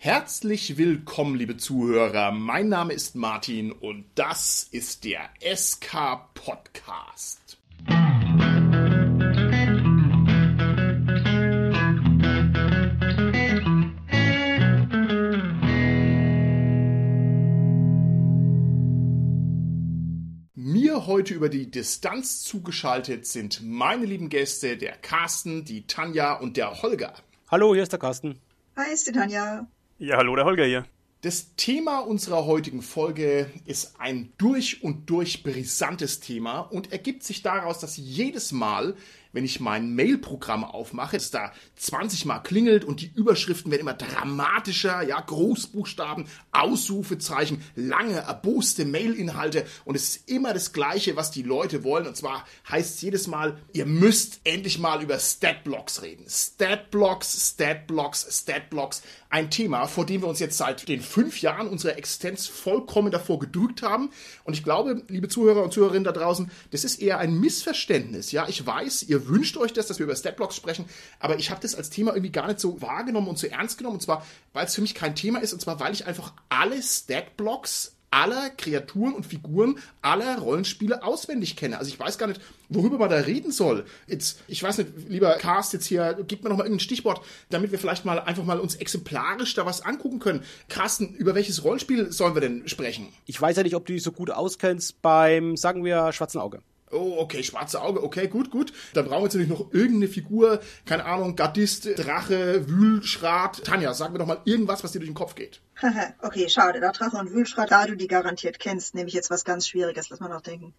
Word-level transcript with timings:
Herzlich 0.00 0.78
willkommen, 0.78 1.34
liebe 1.34 1.56
Zuhörer. 1.56 2.30
Mein 2.30 2.68
Name 2.68 2.92
ist 2.92 3.16
Martin 3.16 3.72
und 3.72 4.04
das 4.14 4.62
ist 4.70 5.02
der 5.02 5.28
SK 5.40 6.32
Podcast. 6.34 7.58
Mir 20.54 21.06
heute 21.08 21.34
über 21.34 21.48
die 21.48 21.72
Distanz 21.72 22.44
zugeschaltet 22.44 23.26
sind 23.26 23.62
meine 23.64 24.04
lieben 24.06 24.28
Gäste, 24.28 24.76
der 24.76 24.92
Carsten, 24.92 25.64
die 25.64 25.88
Tanja 25.88 26.34
und 26.34 26.56
der 26.56 26.82
Holger. 26.82 27.14
Hallo, 27.50 27.74
hier 27.74 27.82
ist 27.82 27.90
der 27.90 27.98
Carsten. 27.98 28.38
Hi, 28.76 28.92
ist 28.92 29.08
die 29.08 29.12
Tanja. 29.12 29.66
Ja, 30.00 30.16
hallo, 30.16 30.36
der 30.36 30.44
Holger 30.44 30.64
hier. 30.64 30.86
Das 31.22 31.56
Thema 31.56 31.98
unserer 31.98 32.46
heutigen 32.46 32.82
Folge 32.82 33.50
ist 33.66 33.98
ein 33.98 34.32
durch 34.38 34.84
und 34.84 35.10
durch 35.10 35.42
brisantes 35.42 36.20
Thema 36.20 36.60
und 36.60 36.92
ergibt 36.92 37.24
sich 37.24 37.42
daraus, 37.42 37.80
dass 37.80 37.96
jedes 37.96 38.52
Mal, 38.52 38.94
wenn 39.32 39.44
ich 39.44 39.60
mein 39.60 39.94
Mail-Programm 39.94 40.64
aufmache, 40.64 41.16
es 41.16 41.30
da 41.30 41.52
20 41.76 42.24
Mal 42.24 42.40
klingelt 42.40 42.84
und 42.84 43.00
die 43.00 43.12
Überschriften 43.14 43.70
werden 43.70 43.82
immer 43.82 43.94
dramatischer, 43.94 45.02
ja, 45.02 45.20
Großbuchstaben, 45.20 46.26
Ausrufezeichen, 46.52 47.62
lange, 47.74 48.18
erboste 48.18 48.84
Mail-Inhalte 48.84 49.66
und 49.84 49.94
es 49.94 50.16
ist 50.16 50.30
immer 50.30 50.54
das 50.54 50.72
Gleiche, 50.72 51.16
was 51.16 51.30
die 51.30 51.42
Leute 51.42 51.84
wollen 51.84 52.06
und 52.06 52.16
zwar 52.16 52.44
heißt 52.68 52.96
es 52.96 53.02
jedes 53.02 53.26
Mal, 53.26 53.58
ihr 53.72 53.86
müsst 53.86 54.40
endlich 54.44 54.78
mal 54.78 55.02
über 55.02 55.18
Statblocks 55.18 56.02
reden. 56.02 56.24
Statblocks, 56.28 57.52
Statblocks, 57.52 58.26
Statblocks, 58.40 59.02
ein 59.30 59.50
Thema, 59.50 59.86
vor 59.86 60.06
dem 60.06 60.22
wir 60.22 60.28
uns 60.28 60.40
jetzt 60.40 60.56
seit 60.56 60.88
den 60.88 61.00
fünf 61.00 61.42
Jahren 61.42 61.68
unserer 61.68 61.98
Existenz 61.98 62.46
vollkommen 62.46 63.12
davor 63.12 63.38
gedrückt 63.38 63.82
haben. 63.82 64.10
Und 64.44 64.54
ich 64.54 64.64
glaube, 64.64 65.02
liebe 65.08 65.28
Zuhörer 65.28 65.62
und 65.62 65.72
Zuhörerinnen 65.72 66.04
da 66.04 66.12
draußen, 66.12 66.50
das 66.70 66.84
ist 66.84 67.00
eher 67.00 67.18
ein 67.18 67.38
Missverständnis, 67.38 68.32
ja, 68.32 68.48
ich 68.48 68.64
weiß, 68.64 69.04
ihr 69.04 69.17
ihr 69.18 69.28
wünscht 69.28 69.56
euch 69.56 69.72
das, 69.72 69.86
dass 69.86 69.98
wir 69.98 70.04
über 70.04 70.16
Statblocks 70.16 70.56
sprechen, 70.56 70.86
aber 71.20 71.38
ich 71.38 71.50
habe 71.50 71.60
das 71.60 71.74
als 71.74 71.90
Thema 71.90 72.12
irgendwie 72.12 72.32
gar 72.32 72.46
nicht 72.46 72.60
so 72.60 72.80
wahrgenommen 72.80 73.28
und 73.28 73.38
so 73.38 73.46
ernst 73.46 73.78
genommen. 73.78 73.96
Und 73.96 74.02
zwar, 74.02 74.24
weil 74.52 74.66
es 74.66 74.74
für 74.74 74.82
mich 74.82 74.94
kein 74.94 75.14
Thema 75.14 75.40
ist, 75.40 75.52
und 75.52 75.60
zwar, 75.60 75.80
weil 75.80 75.92
ich 75.92 76.06
einfach 76.06 76.32
alle 76.48 76.82
Statblocks 76.82 77.92
aller 78.10 78.50
Kreaturen 78.50 79.14
und 79.14 79.26
Figuren 79.26 79.78
aller 80.00 80.38
Rollenspiele 80.38 81.02
auswendig 81.02 81.56
kenne. 81.56 81.78
Also 81.78 81.90
ich 81.90 82.00
weiß 82.00 82.16
gar 82.16 82.26
nicht, 82.26 82.40
worüber 82.68 82.98
man 82.98 83.10
da 83.10 83.16
reden 83.16 83.52
soll. 83.52 83.84
Jetzt, 84.06 84.40
ich 84.48 84.62
weiß 84.62 84.78
nicht, 84.78 84.90
lieber 85.08 85.34
Cast 85.34 85.72
jetzt 85.74 85.86
hier, 85.86 86.16
gib 86.26 86.42
mir 86.42 86.48
noch 86.48 86.56
mal 86.56 86.64
irgendein 86.64 86.80
Stichwort, 86.80 87.20
damit 87.50 87.70
wir 87.70 87.78
vielleicht 87.78 88.04
mal 88.04 88.18
einfach 88.20 88.44
mal 88.44 88.60
uns 88.60 88.76
exemplarisch 88.76 89.54
da 89.54 89.66
was 89.66 89.82
angucken 89.82 90.20
können. 90.20 90.42
Carsten, 90.68 91.14
über 91.14 91.34
welches 91.34 91.64
Rollenspiel 91.64 92.10
sollen 92.10 92.34
wir 92.34 92.40
denn 92.40 92.66
sprechen? 92.66 93.08
Ich 93.26 93.40
weiß 93.40 93.56
ja 93.58 93.62
nicht, 93.62 93.76
ob 93.76 93.84
du 93.84 93.92
dich 93.92 94.02
so 94.02 94.12
gut 94.12 94.30
auskennst 94.30 95.02
beim, 95.02 95.56
sagen 95.56 95.84
wir, 95.84 96.12
Schwarzen 96.12 96.40
Auge. 96.40 96.62
Oh, 96.90 97.16
okay, 97.18 97.42
schwarze 97.42 97.80
Auge, 97.82 98.02
okay, 98.02 98.28
gut, 98.28 98.50
gut. 98.50 98.72
Dann 98.94 99.06
brauchen 99.06 99.20
wir 99.20 99.24
jetzt 99.24 99.34
natürlich 99.34 99.58
noch 99.58 99.72
irgendeine 99.72 100.08
Figur, 100.08 100.60
keine 100.86 101.04
Ahnung, 101.04 101.36
Gardist, 101.36 101.88
Drache, 101.96 102.68
Wühlschrat. 102.68 103.64
Tanja, 103.64 103.92
sag 103.94 104.12
mir 104.12 104.18
doch 104.18 104.26
mal 104.26 104.40
irgendwas, 104.44 104.84
was 104.84 104.92
dir 104.92 105.00
durch 105.00 105.10
den 105.10 105.14
Kopf 105.14 105.34
geht. 105.34 105.60
okay, 106.22 106.48
schade, 106.48 106.80
der 106.80 106.92
Drache 106.92 107.16
und 107.16 107.32
Wühlschrat, 107.32 107.70
da 107.70 107.86
du 107.86 107.96
die 107.96 108.08
garantiert 108.08 108.58
kennst, 108.58 108.94
nehme 108.94 109.08
ich 109.08 109.14
jetzt 109.14 109.30
was 109.30 109.44
ganz 109.44 109.68
Schwieriges, 109.68 110.08
lass 110.10 110.20
mal 110.20 110.28
noch 110.28 110.40
denken. 110.40 110.74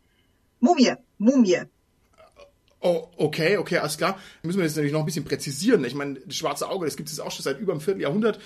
Mumie, 0.60 0.94
Mumie. 1.18 1.66
Oh, 2.82 3.08
okay, 3.18 3.58
okay, 3.58 3.78
alles 3.80 3.98
klar. 3.98 4.18
Müssen 4.42 4.58
wir 4.58 4.64
jetzt 4.64 4.76
natürlich 4.76 4.94
noch 4.94 5.02
ein 5.02 5.06
bisschen 5.06 5.26
präzisieren. 5.26 5.84
Ich 5.84 5.96
meine, 5.96 6.14
das 6.26 6.36
Schwarze 6.36 6.70
Auge, 6.70 6.86
das 6.86 6.96
gibt 6.96 7.10
es 7.10 7.20
auch 7.20 7.32
schon 7.32 7.44
seit 7.44 7.60
über 7.60 7.74
einem 7.74 7.82
Vierteljahrhundert. 7.82 8.40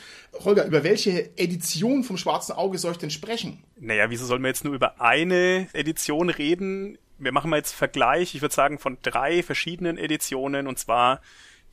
Holger, 0.43 0.65
über 0.65 0.83
welche 0.83 1.37
Edition 1.37 2.03
vom 2.03 2.17
Schwarzen 2.17 2.53
Auge 2.53 2.79
soll 2.79 2.93
ich 2.93 2.97
denn 2.97 3.11
sprechen? 3.11 3.63
Naja, 3.79 4.09
wieso 4.09 4.25
sollen 4.25 4.41
wir 4.41 4.47
jetzt 4.47 4.63
nur 4.63 4.73
über 4.73 4.99
eine 4.99 5.67
Edition 5.73 6.31
reden? 6.31 6.97
Wir 7.23 7.31
machen 7.31 7.49
mal 7.49 7.57
jetzt 7.57 7.73
Vergleich, 7.73 8.35
ich 8.35 8.41
würde 8.41 8.55
sagen, 8.55 8.79
von 8.79 8.97
drei 9.01 9.43
verschiedenen 9.43 9.97
Editionen 9.97 10.67
und 10.67 10.79
zwar 10.79 11.21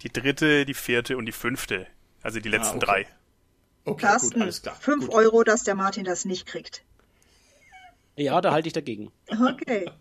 die 0.02 0.12
dritte, 0.12 0.64
die 0.64 0.74
vierte 0.74 1.16
und 1.16 1.26
die 1.26 1.32
fünfte. 1.32 1.86
Also 2.22 2.40
die 2.40 2.48
ah, 2.48 2.52
letzten 2.52 2.74
ah, 2.74 2.82
okay. 2.82 2.86
drei. 2.86 3.06
Okay, 3.84 4.06
Carsten, 4.06 4.34
gut, 4.34 4.42
alles 4.42 4.62
klar. 4.62 4.76
Fünf 4.76 5.06
gut. 5.06 5.14
Euro, 5.14 5.42
dass 5.42 5.64
der 5.64 5.74
Martin 5.74 6.04
das 6.04 6.24
nicht 6.24 6.46
kriegt. 6.46 6.82
Ja, 8.16 8.40
da 8.40 8.52
halte 8.52 8.68
ich 8.68 8.74
dagegen. 8.74 9.10
Okay. 9.28 9.90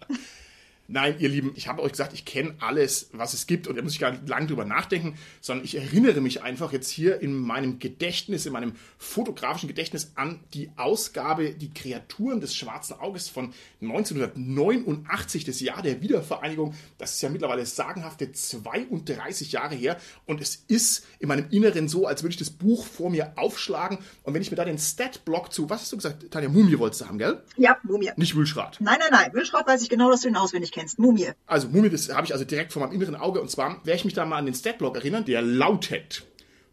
Nein, 0.91 1.17
ihr 1.19 1.29
Lieben, 1.29 1.51
ich 1.55 1.67
habe 1.67 1.83
euch 1.83 1.91
gesagt, 1.91 2.13
ich 2.13 2.25
kenne 2.25 2.55
alles, 2.61 3.11
was 3.13 3.35
es 3.35 3.45
gibt 3.45 3.67
und 3.67 3.77
da 3.77 3.83
muss 3.83 3.93
ich 3.93 3.99
gar 3.99 4.09
nicht 4.09 4.27
lange 4.27 4.47
drüber 4.47 4.65
nachdenken, 4.65 5.19
sondern 5.39 5.63
ich 5.63 5.75
erinnere 5.75 6.19
mich 6.19 6.41
einfach 6.41 6.73
jetzt 6.73 6.89
hier 6.89 7.21
in 7.21 7.35
meinem 7.35 7.77
Gedächtnis, 7.77 8.47
in 8.47 8.53
meinem 8.53 8.73
fotografischen 8.97 9.67
Gedächtnis 9.67 10.13
an 10.15 10.39
die 10.55 10.71
Ausgabe 10.77 11.51
Die 11.51 11.71
Kreaturen 11.71 12.41
des 12.41 12.55
schwarzen 12.55 12.93
Auges 12.93 13.29
von 13.29 13.53
1989, 13.81 15.45
das 15.45 15.59
Jahr 15.59 15.83
der 15.83 16.01
Wiedervereinigung. 16.01 16.73
Das 16.97 17.13
ist 17.13 17.21
ja 17.21 17.29
mittlerweile 17.29 17.67
sagenhafte 17.67 18.31
32 18.31 19.51
Jahre 19.51 19.75
her 19.75 19.95
und 20.25 20.41
es 20.41 20.63
ist 20.67 21.05
in 21.19 21.27
meinem 21.27 21.51
Inneren 21.51 21.87
so, 21.87 22.07
als 22.07 22.23
würde 22.23 22.31
ich 22.31 22.39
das 22.39 22.49
Buch 22.49 22.87
vor 22.87 23.11
mir 23.11 23.33
aufschlagen 23.35 23.99
und 24.23 24.33
wenn 24.33 24.41
ich 24.41 24.49
mir 24.49 24.57
da 24.57 24.65
den 24.65 24.79
Stat-Block 24.79 25.53
zu, 25.53 25.69
was 25.69 25.81
hast 25.81 25.91
du 25.91 25.97
gesagt, 25.97 26.31
Tanja, 26.31 26.49
Mumie 26.49 26.79
wolltest 26.79 27.01
du 27.01 27.05
haben, 27.05 27.19
gell? 27.19 27.43
Ja, 27.57 27.77
Mumie. 27.83 28.09
Nicht 28.15 28.35
Wühlschrat. 28.35 28.77
Nein, 28.79 28.97
nein, 28.99 29.09
nein, 29.11 29.33
Wühlschrat 29.35 29.67
weiß 29.67 29.83
ich 29.83 29.89
genau, 29.89 30.09
dass 30.09 30.21
du 30.21 30.29
ihn 30.29 30.35
auswendig 30.35 30.71
kennst 30.71 30.78
kennst, 30.79 30.99
Mumie. 30.99 31.31
Also 31.45 31.67
Mumie, 31.67 31.89
das 31.89 32.09
habe 32.09 32.25
ich 32.25 32.33
also 32.33 32.45
direkt 32.45 32.73
vor 32.73 32.81
meinem 32.81 32.93
inneren 32.93 33.15
Auge. 33.15 33.41
Und 33.41 33.51
zwar 33.51 33.85
werde 33.85 33.97
ich 33.97 34.05
mich 34.05 34.13
da 34.13 34.25
mal 34.25 34.37
an 34.37 34.45
den 34.45 34.55
Statblock 34.55 34.95
erinnern, 34.95 35.25
der 35.25 35.41
lautet 35.41 36.23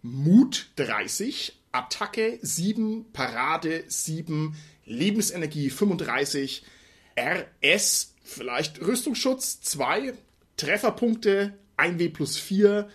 Mut 0.03 0.69
30, 0.77 1.61
Attacke 1.73 2.39
7, 2.43 3.13
Parade 3.13 3.85
7, 3.89 4.55
Lebensenergie 4.85 5.71
35, 5.71 6.65
RS, 7.19 8.15
vielleicht 8.23 8.81
Rüstungsschutz 8.81 9.61
2, 9.63 10.15
Trefferpunkte 10.57 11.55
1W 11.77 12.13
plus 12.13 12.37
4, 12.37 12.89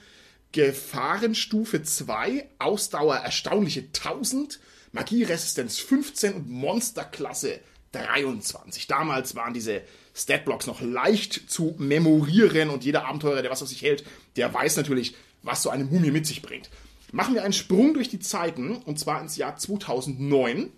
Gefahrenstufe 0.52 1.84
2, 1.84 2.50
Ausdauer 2.60 3.18
erstaunliche 3.18 3.82
1000, 3.82 4.60
Magieresistenz 4.92 5.80
15 5.80 6.34
und 6.34 6.50
Monsterklasse 6.50 7.60
23. 7.94 8.88
Damals 8.88 9.36
waren 9.36 9.54
diese 9.54 9.82
Statblocks 10.14 10.68
noch 10.68 10.82
leicht 10.82 11.50
zu 11.50 11.76
memorieren 11.78 12.70
und 12.70 12.84
jeder 12.84 13.06
Abenteurer, 13.06 13.42
der 13.42 13.52
was 13.52 13.62
auf 13.62 13.70
sich 13.70 13.82
hält, 13.82 14.04
der 14.36 14.54
weiß 14.54 14.78
natürlich, 14.78 15.16
was 15.44 15.64
so 15.64 15.70
eine 15.70 15.86
Mumie 15.86 16.12
mit 16.12 16.28
sich 16.28 16.42
bringt. 16.42 16.70
Machen 17.12 17.34
wir 17.34 17.44
einen 17.44 17.54
Sprung 17.54 17.94
durch 17.94 18.10
die 18.10 18.20
Zeiten 18.20 18.76
und 18.76 19.00
zwar 19.00 19.22
ins 19.22 19.38
Jahr 19.38 19.58
2009. 19.58 20.72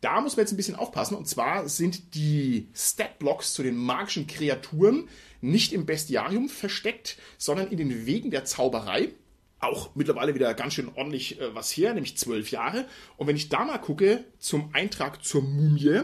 Da 0.00 0.20
muss 0.20 0.36
man 0.36 0.44
jetzt 0.44 0.52
ein 0.52 0.56
bisschen 0.56 0.76
aufpassen 0.76 1.16
und 1.16 1.26
zwar 1.26 1.68
sind 1.68 2.14
die 2.14 2.68
Statblocks 2.74 3.54
zu 3.54 3.62
den 3.62 3.76
magischen 3.76 4.26
Kreaturen 4.26 5.08
nicht 5.40 5.72
im 5.72 5.86
Bestiarium 5.86 6.48
versteckt, 6.48 7.18
sondern 7.38 7.68
in 7.68 7.78
den 7.78 8.06
Wegen 8.06 8.30
der 8.30 8.44
Zauberei 8.44 9.10
auch 9.58 9.94
mittlerweile 9.94 10.34
wieder 10.34 10.52
ganz 10.54 10.74
schön 10.74 10.90
ordentlich 10.94 11.40
äh, 11.40 11.54
was 11.54 11.70
her, 11.70 11.94
nämlich 11.94 12.16
zwölf 12.16 12.50
Jahre. 12.50 12.86
Und 13.16 13.26
wenn 13.26 13.36
ich 13.36 13.48
da 13.48 13.64
mal 13.64 13.78
gucke 13.78 14.24
zum 14.38 14.70
Eintrag 14.74 15.24
zur 15.24 15.42
Mumie, 15.42 16.02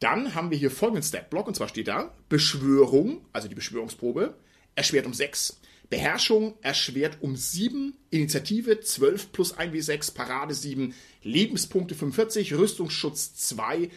dann 0.00 0.34
haben 0.34 0.50
wir 0.50 0.58
hier 0.58 0.70
folgenden 0.70 1.02
Statblock, 1.02 1.46
und 1.46 1.54
zwar 1.54 1.68
steht 1.68 1.88
da 1.88 2.14
Beschwörung, 2.28 3.24
also 3.32 3.48
die 3.48 3.54
Beschwörungsprobe, 3.54 4.34
erschwert 4.74 5.06
um 5.06 5.14
6. 5.14 5.60
Beherrschung 5.90 6.54
erschwert 6.60 7.18
um 7.20 7.34
7, 7.34 7.96
Initiative 8.10 8.80
12 8.80 9.32
plus 9.32 9.56
1w6, 9.56 10.14
Parade 10.14 10.54
7, 10.54 10.94
Lebenspunkte 11.22 11.94
45, 11.94 12.54
Rüstungsschutz 12.54 13.34
2, 13.34 13.90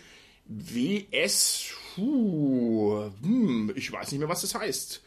WS, 0.46 1.66
puh, 1.96 3.12
hm, 3.22 3.74
ich 3.76 3.92
weiß 3.92 4.12
nicht 4.12 4.20
mehr, 4.20 4.30
was 4.30 4.42
das 4.42 4.56
heißt. 4.56 5.02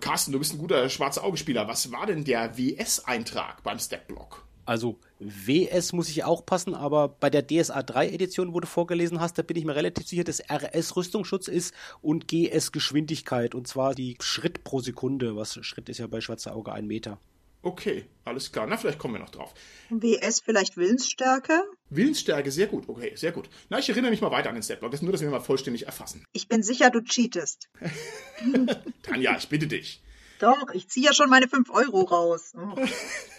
Carsten, 0.00 0.32
du 0.32 0.38
bist 0.38 0.54
ein 0.54 0.58
guter 0.58 0.88
schwarzer 0.88 1.24
Augespieler. 1.24 1.66
Was 1.66 1.90
war 1.90 2.06
denn 2.06 2.24
der 2.24 2.56
WS-Eintrag 2.56 3.62
beim 3.62 3.78
Statblock? 3.78 4.47
Also 4.68 4.98
WS 5.18 5.94
muss 5.94 6.10
ich 6.10 6.24
auch 6.24 6.44
passen, 6.44 6.74
aber 6.74 7.08
bei 7.08 7.30
der 7.30 7.46
DSA 7.46 7.82
3 7.82 8.10
Edition, 8.10 8.52
wo 8.52 8.60
du 8.60 8.66
vorgelesen 8.66 9.18
hast, 9.18 9.38
da 9.38 9.42
bin 9.42 9.56
ich 9.56 9.64
mir 9.64 9.74
relativ 9.74 10.06
sicher, 10.06 10.24
dass 10.24 10.42
RS 10.42 10.94
Rüstungsschutz 10.94 11.48
ist 11.48 11.72
und 12.02 12.28
GS 12.28 12.70
Geschwindigkeit 12.70 13.54
und 13.54 13.66
zwar 13.66 13.94
die 13.94 14.18
Schritt 14.20 14.64
pro 14.64 14.80
Sekunde. 14.80 15.36
Was 15.36 15.58
Schritt 15.64 15.88
ist 15.88 15.96
ja 15.96 16.06
bei 16.06 16.20
Schwarzer 16.20 16.54
Auge 16.54 16.70
ein 16.72 16.86
Meter. 16.86 17.18
Okay, 17.62 18.04
alles 18.26 18.52
klar. 18.52 18.66
Na, 18.66 18.76
vielleicht 18.76 18.98
kommen 18.98 19.14
wir 19.14 19.20
noch 19.20 19.30
drauf. 19.30 19.54
WS 19.88 20.40
vielleicht 20.40 20.76
Willensstärke? 20.76 21.62
Willensstärke, 21.88 22.50
sehr 22.50 22.66
gut. 22.66 22.90
Okay, 22.90 23.12
sehr 23.16 23.32
gut. 23.32 23.48
Na, 23.70 23.78
ich 23.78 23.88
erinnere 23.88 24.10
mich 24.10 24.20
mal 24.20 24.30
weiter 24.30 24.50
an 24.50 24.54
den 24.54 24.62
Stepblock. 24.62 24.90
Das 24.90 25.00
ist 25.00 25.02
nur, 25.02 25.12
dass 25.12 25.22
wir 25.22 25.30
mal 25.30 25.40
vollständig 25.40 25.86
erfassen. 25.86 26.26
Ich 26.34 26.46
bin 26.46 26.62
sicher, 26.62 26.90
du 26.90 27.02
cheatest. 27.02 27.70
Tanja, 29.02 29.34
ich 29.38 29.48
bitte 29.48 29.66
dich. 29.66 30.02
Doch, 30.40 30.70
ich 30.74 30.90
ziehe 30.90 31.06
ja 31.06 31.14
schon 31.14 31.30
meine 31.30 31.48
5 31.48 31.70
Euro 31.70 32.02
raus. 32.02 32.52
Oh. 32.54 32.74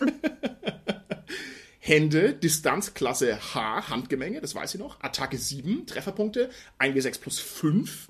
Hände, 1.79 2.33
Distanzklasse 2.33 3.53
H, 3.53 3.89
Handgemenge, 3.89 4.41
das 4.41 4.53
weiß 4.53 4.75
ich 4.75 4.79
noch. 4.79 5.01
Attacke 5.01 5.37
7, 5.37 5.85
Trefferpunkte, 5.87 6.49
1W6 6.77 7.21
plus 7.21 7.39
5. 7.39 8.09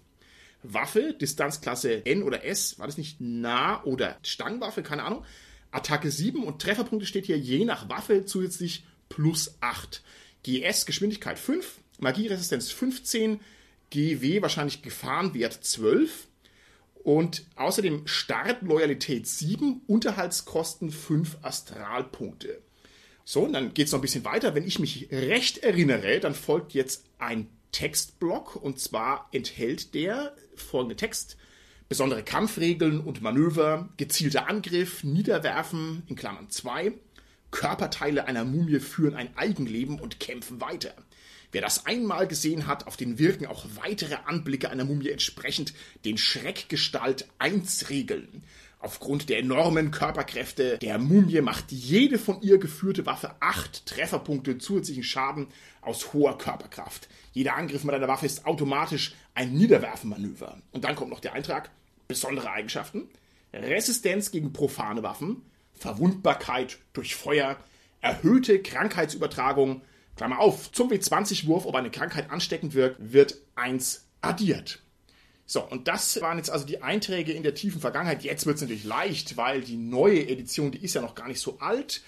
Waffe, 0.63 1.13
Distanzklasse 1.13 2.05
N 2.05 2.23
oder 2.23 2.43
S, 2.43 2.79
war 2.79 2.87
das 2.87 2.97
nicht 2.97 3.21
Nah- 3.21 3.83
oder 3.83 4.17
Stangenwaffe, 4.23 4.83
keine 4.83 5.03
Ahnung. 5.03 5.23
Attacke 5.71 6.11
7 6.11 6.43
und 6.43 6.61
Trefferpunkte 6.61 7.05
steht 7.05 7.27
hier 7.27 7.37
je 7.37 7.63
nach 7.63 7.89
Waffe 7.89 8.25
zusätzlich 8.25 8.83
plus 9.07 9.55
8. 9.61 10.01
GS 10.43 10.85
Geschwindigkeit 10.85 11.37
5, 11.37 11.77
Magieresistenz 11.99 12.71
15, 12.71 13.39
GW 13.91 14.41
wahrscheinlich 14.41 14.81
Gefahrenwert 14.81 15.53
12 15.53 16.27
und 17.03 17.45
außerdem 17.55 18.07
Startloyalität 18.07 19.27
7, 19.27 19.81
Unterhaltskosten 19.87 20.91
5 20.91 21.37
Astralpunkte. 21.41 22.61
So, 23.31 23.41
und 23.41 23.53
dann 23.53 23.75
geht 23.75 23.85
es 23.85 23.91
noch 23.91 23.99
ein 23.99 24.01
bisschen 24.01 24.25
weiter. 24.25 24.55
Wenn 24.55 24.65
ich 24.65 24.79
mich 24.79 25.07
recht 25.11 25.59
erinnere, 25.59 26.19
dann 26.19 26.33
folgt 26.33 26.73
jetzt 26.73 27.05
ein 27.19 27.47
Textblock 27.71 28.55
und 28.55 28.79
zwar 28.79 29.29
enthält 29.31 29.93
der 29.93 30.35
folgende 30.55 30.95
Text. 30.95 31.37
Besondere 31.87 32.23
Kampfregeln 32.23 32.99
und 32.99 33.21
Manöver, 33.21 33.89
gezielter 33.97 34.49
Angriff, 34.49 35.03
Niederwerfen 35.03 36.01
in 36.07 36.15
Klammern 36.15 36.49
2. 36.49 36.93
Körperteile 37.51 38.25
einer 38.25 38.45
Mumie 38.45 38.79
führen 38.79 39.13
ein 39.13 39.37
Eigenleben 39.37 39.99
und 39.99 40.19
kämpfen 40.19 40.59
weiter. 40.59 40.95
Wer 41.51 41.61
das 41.61 41.85
einmal 41.85 42.27
gesehen 42.27 42.65
hat, 42.65 42.87
auf 42.87 42.97
den 42.97 43.19
wirken 43.19 43.45
auch 43.45 43.63
weitere 43.75 44.15
Anblicke 44.25 44.71
einer 44.71 44.85
Mumie 44.85 45.09
entsprechend 45.09 45.75
den 46.03 46.17
Schreckgestalt 46.17 47.27
1 47.37 47.91
Regeln. 47.91 48.43
Aufgrund 48.81 49.27
der 49.27 49.39
enormen 49.39 49.91
Körperkräfte 49.91 50.77
der 50.77 50.97
Mumie 50.99 51.41
macht 51.41 51.69
jede 51.73 52.17
von 52.17 52.41
ihr 52.41 52.59
geführte 52.59 53.05
Waffe 53.05 53.35
acht 53.41 53.85
Trefferpunkte 53.85 54.57
zusätzlichen 54.57 55.03
Schaden 55.03 55.47
aus 55.81 56.13
hoher 56.13 56.37
Körperkraft. 56.37 57.09
Jeder 57.33 57.55
Angriff 57.55 57.83
mit 57.83 57.93
einer 57.93 58.07
Waffe 58.07 58.25
ist 58.25 58.45
automatisch 58.45 59.15
ein 59.35 59.53
Niederwerfenmanöver. 59.53 60.61
Und 60.71 60.85
dann 60.85 60.95
kommt 60.95 61.11
noch 61.11 61.19
der 61.19 61.33
Eintrag. 61.33 61.71
Besondere 62.07 62.51
Eigenschaften. 62.51 63.09
Resistenz 63.51 64.31
gegen 64.31 64.53
profane 64.53 65.03
Waffen. 65.03 65.41
Verwundbarkeit 65.73 66.77
durch 66.93 67.15
Feuer. 67.15 67.57
Erhöhte 67.99 68.61
Krankheitsübertragung. 68.61 69.81
Klammer 70.15 70.39
auf. 70.39 70.71
Zum 70.71 70.89
W20-Wurf, 70.89 71.65
ob 71.65 71.75
eine 71.75 71.91
Krankheit 71.91 72.31
ansteckend 72.31 72.73
wirkt, 72.75 72.95
wird 73.11 73.35
1 73.55 74.05
addiert. 74.21 74.81
So, 75.51 75.63
und 75.63 75.87
das 75.87 76.21
waren 76.21 76.37
jetzt 76.37 76.51
also 76.51 76.63
die 76.63 76.83
Einträge 76.83 77.33
in 77.33 77.41
der 77.41 77.55
tiefen 77.55 77.81
Vergangenheit. 77.81 78.23
Jetzt 78.23 78.45
wird 78.45 78.57
es 78.57 78.61
natürlich 78.61 78.83
leicht, 78.83 79.35
weil 79.35 79.61
die 79.61 79.77
neue 79.77 80.29
Edition, 80.29 80.69
die 80.69 80.77
ist 80.77 80.93
ja 80.93 81.01
noch 81.01 81.15
gar 81.15 81.27
nicht 81.27 81.39
so 81.39 81.57
alt. 81.59 82.03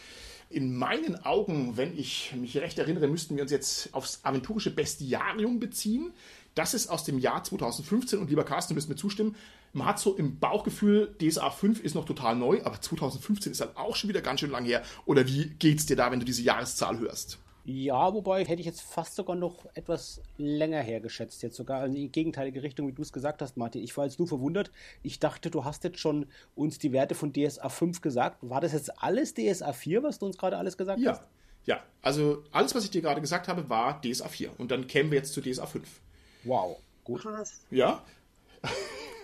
In 0.52 0.78
meinen 0.78 1.26
Augen, 1.26 1.76
wenn 1.76 1.98
ich 1.98 2.34
mich 2.36 2.56
recht 2.58 2.78
erinnere, 2.78 3.08
müssten 3.08 3.36
wir 3.36 3.42
uns 3.42 3.52
jetzt 3.52 3.96
aufs 3.96 4.20
aventurische 4.22 4.70
Bestiarium 4.70 5.60
beziehen. 5.60 6.14
Das 6.54 6.76
ist 6.76 6.88
aus 6.88 7.04
dem 7.04 7.18
Jahr 7.18 7.44
2015 7.44 8.20
und 8.20 8.30
lieber 8.30 8.44
Carsten, 8.44 8.74
du 8.74 8.76
müsst 8.76 8.90
mir 8.90 8.96
zustimmen. 8.96 9.36
Man 9.74 9.88
hat 9.88 9.98
so 9.98 10.16
im 10.16 10.38
Bauchgefühl, 10.38 11.16
DSA 11.20 11.50
5 11.50 11.80
ist 11.80 11.96
noch 11.96 12.06
total 12.06 12.36
neu, 12.36 12.62
aber 12.64 12.80
2015 12.80 13.54
ist 13.54 13.62
halt 13.62 13.76
auch 13.76 13.96
schon 13.96 14.10
wieder 14.12 14.22
ganz 14.22 14.42
schön 14.42 14.52
lang 14.52 14.66
her. 14.66 14.84
Oder 15.08 15.26
wie 15.26 15.48
geht's 15.58 15.88
dir 15.88 15.96
da, 15.96 16.12
wenn 16.12 16.20
du 16.20 16.28
diese 16.28 16.44
Jahreszahl 16.44 17.00
hörst? 17.00 17.40
Ja, 17.64 18.14
wobei 18.14 18.44
hätte 18.44 18.60
ich 18.60 18.66
jetzt 18.66 18.82
fast 18.82 19.16
sogar 19.16 19.36
noch 19.36 19.66
etwas 19.76 20.22
länger 20.38 20.82
hergeschätzt, 20.82 21.44
jetzt 21.44 21.56
sogar 21.56 21.86
in 21.86 21.94
die 21.94 22.12
gegenteilige 22.12 22.64
Richtung, 22.64 22.88
wie 22.88 22.94
du 22.94 23.02
es 23.02 23.14
gesagt 23.14 23.42
hast, 23.42 23.56
Martin. 23.56 23.84
Ich 23.84 23.96
war 23.98 24.06
jetzt 24.06 24.18
nur 24.18 24.28
verwundert. 24.28 24.72
Ich 25.04 25.20
dachte, 25.20 25.52
du 25.52 25.64
hast 25.64 25.84
jetzt 25.84 26.00
schon 26.00 26.26
uns 26.56 26.80
die 26.80 26.92
Werte 26.92 27.14
von 27.14 27.34
DSA 27.34 27.70
5 27.70 28.02
gesagt. 28.02 28.38
War 28.42 28.62
das 28.62 28.74
jetzt 28.74 29.02
alles 29.02 29.34
DSA 29.36 29.74
4, 29.74 30.02
was 30.04 30.20
du 30.20 30.26
uns 30.26 30.38
gerade 30.38 30.58
alles 30.58 30.78
gesagt 30.78 31.00
ja. 31.00 31.12
hast? 31.12 31.24
Ja, 31.66 31.84
also 32.02 32.44
alles, 32.52 32.74
was 32.74 32.84
ich 32.84 32.90
dir 32.90 33.02
gerade 33.02 33.22
gesagt 33.22 33.48
habe, 33.48 33.70
war 33.70 34.02
DSA 34.02 34.28
4. 34.28 34.60
Und 34.60 34.72
dann 34.72 34.88
kämen 34.88 35.12
wir 35.12 35.20
jetzt 35.20 35.34
zu 35.34 35.42
DSA 35.42 35.68
5. 35.68 36.02
Wow, 36.44 36.78
gut. 37.04 37.22
Krass. 37.22 37.62
Ja? 37.70 38.04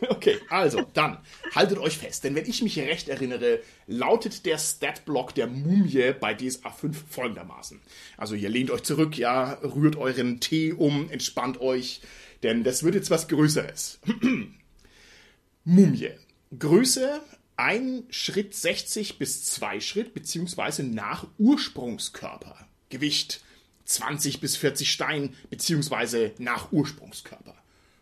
Okay, 0.09 0.37
also 0.49 0.85
dann 0.93 1.17
haltet 1.55 1.79
euch 1.79 1.97
fest, 1.97 2.23
denn 2.23 2.35
wenn 2.35 2.45
ich 2.45 2.61
mich 2.61 2.77
recht 2.77 3.09
erinnere, 3.09 3.61
lautet 3.87 4.45
der 4.45 4.59
Statblock 4.59 5.33
der 5.33 5.47
Mumie 5.47 6.13
bei 6.19 6.35
DSA 6.35 6.69
5 6.69 7.05
folgendermaßen. 7.09 7.81
Also 8.15 8.35
ihr 8.35 8.49
lehnt 8.49 8.69
euch 8.69 8.83
zurück, 8.83 9.17
ja, 9.17 9.53
rührt 9.63 9.95
euren 9.95 10.39
Tee 10.39 10.71
um, 10.71 11.09
entspannt 11.09 11.59
euch, 11.61 12.01
denn 12.43 12.63
das 12.63 12.83
wird 12.83 12.93
jetzt 12.93 13.09
was 13.09 13.27
Größeres. 13.27 13.99
Mumie. 15.63 16.11
Größe 16.57 17.19
1 17.57 18.15
Schritt 18.15 18.53
60 18.53 19.17
bis 19.17 19.43
2 19.45 19.79
Schritt, 19.79 20.13
beziehungsweise 20.13 20.83
nach 20.83 21.25
Ursprungskörper. 21.39 22.67
Gewicht 22.89 23.41
20 23.85 24.39
bis 24.39 24.55
40 24.57 24.91
Stein, 24.91 25.35
beziehungsweise 25.49 26.33
nach 26.37 26.71
Ursprungskörper. 26.71 27.56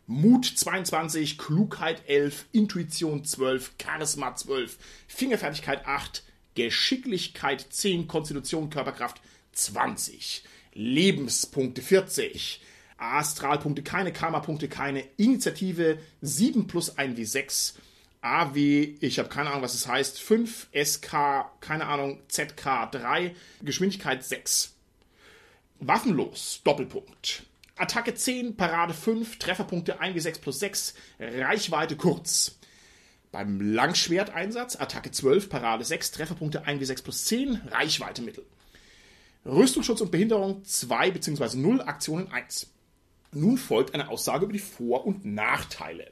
Mut 0.08 0.46
22, 0.46 1.40
Klugheit 1.40 2.04
11, 2.08 2.46
Intuition 2.52 3.26
12, 3.26 3.74
Charisma 3.82 4.36
12, 4.36 4.78
Fingerfertigkeit 5.08 5.88
8, 5.88 6.24
Geschicklichkeit 6.54 7.66
10, 7.70 8.08
Konstitution, 8.08 8.70
Körperkraft 8.70 9.20
20, 9.54 10.44
Lebenspunkte 10.74 11.82
40, 11.82 12.62
Astralpunkte 12.98 13.82
keine, 13.82 14.14
Karma-Punkte 14.14 14.70
keine, 14.70 15.04
Initiative 15.18 15.98
7 16.22 16.68
plus 16.68 16.98
1 16.98 17.18
W6, 17.18 17.74
AW, 18.22 18.56
ich 18.56 19.18
habe 19.18 19.30
keine 19.30 19.50
Ahnung, 19.50 19.64
was 19.64 19.74
es 19.74 19.88
heißt, 19.88 20.20
5, 20.20 20.68
SK, 20.84 21.46
keine 21.62 21.88
Ahnung, 21.88 22.20
ZK 22.28 22.92
3, 22.92 23.36
Geschwindigkeit 23.64 24.24
6. 24.24 24.74
Waffenlos, 25.80 26.62
Doppelpunkt. 26.64 27.44
Attacke 27.78 28.14
10, 28.14 28.56
Parade 28.56 28.94
5, 28.94 29.38
Trefferpunkte 29.38 30.02
1w6 30.02 30.40
plus 30.40 30.60
6, 30.60 30.94
Reichweite 31.20 31.98
kurz. 31.98 32.58
Beim 33.34 33.60
Langschwerteinsatz 33.60 34.78
Attacke 34.78 35.12
12, 35.12 35.50
Parade 35.50 35.84
6, 35.84 36.12
Trefferpunkte 36.12 36.66
1w6 36.66 37.04
plus 37.04 37.26
10, 37.26 37.62
Reichweite 37.70 38.22
mittel. 38.22 38.46
Rüstungsschutz 39.46 40.00
und 40.00 40.10
Behinderung 40.10 40.64
2 40.64 41.12
bzw. 41.12 41.58
0, 41.58 41.82
Aktionen 41.82 42.32
1. 42.32 42.72
Nun 43.34 43.58
folgt 43.58 43.94
eine 43.94 44.08
Aussage 44.08 44.46
über 44.46 44.54
die 44.54 44.60
Vor- 44.60 45.06
und 45.06 45.26
Nachteile. 45.26 46.10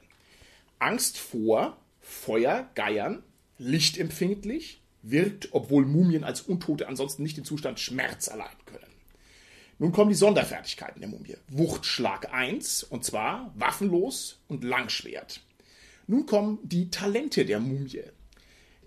Angst 0.78 1.16
vor 1.16 1.78
Feuer, 2.00 2.68
Geiern, 2.74 3.22
lichtempfindlich, 3.56 4.82
wirkt, 5.00 5.48
obwohl 5.52 5.86
Mumien 5.86 6.24
als 6.24 6.42
Untote 6.42 6.88
ansonsten 6.88 7.22
nicht 7.22 7.38
den 7.38 7.44
Zustand 7.46 7.80
Schmerz 7.80 8.28
erleiden 8.28 8.64
können. 8.66 8.93
Nun 9.78 9.92
kommen 9.92 10.10
die 10.10 10.16
Sonderfertigkeiten 10.16 11.00
der 11.00 11.08
Mumie. 11.08 11.36
Wuchtschlag 11.48 12.32
1, 12.32 12.84
und 12.84 13.04
zwar 13.04 13.52
waffenlos 13.56 14.38
und 14.48 14.64
Langschwert. 14.64 15.40
Nun 16.06 16.26
kommen 16.26 16.58
die 16.62 16.90
Talente 16.90 17.44
der 17.44 17.60
Mumie. 17.60 18.04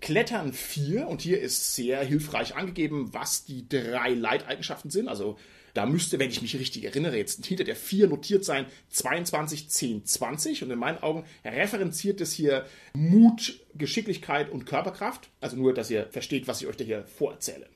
Klettern 0.00 0.52
4, 0.52 1.08
und 1.08 1.20
hier 1.20 1.40
ist 1.40 1.74
sehr 1.74 2.04
hilfreich 2.04 2.54
angegeben, 2.54 3.12
was 3.12 3.44
die 3.44 3.68
drei 3.68 4.10
Leiteigenschaften 4.10 4.90
sind. 4.90 5.08
Also 5.08 5.36
da 5.74 5.86
müsste, 5.86 6.18
wenn 6.18 6.30
ich 6.30 6.40
mich 6.40 6.58
richtig 6.58 6.84
erinnere, 6.84 7.16
jetzt 7.16 7.44
hinter 7.44 7.64
der 7.64 7.76
4 7.76 8.08
notiert 8.08 8.44
sein 8.44 8.66
22, 8.90 9.68
10, 9.68 10.04
20. 10.06 10.62
Und 10.62 10.70
in 10.70 10.78
meinen 10.78 10.98
Augen 10.98 11.24
referenziert 11.44 12.20
es 12.20 12.32
hier 12.32 12.64
Mut, 12.94 13.60
Geschicklichkeit 13.74 14.50
und 14.50 14.66
Körperkraft. 14.66 15.28
Also 15.40 15.56
nur, 15.56 15.74
dass 15.74 15.90
ihr 15.90 16.06
versteht, 16.10 16.48
was 16.48 16.62
ich 16.62 16.68
euch 16.68 16.76
da 16.76 16.84
hier 16.84 17.04
vorerzähle. 17.06 17.68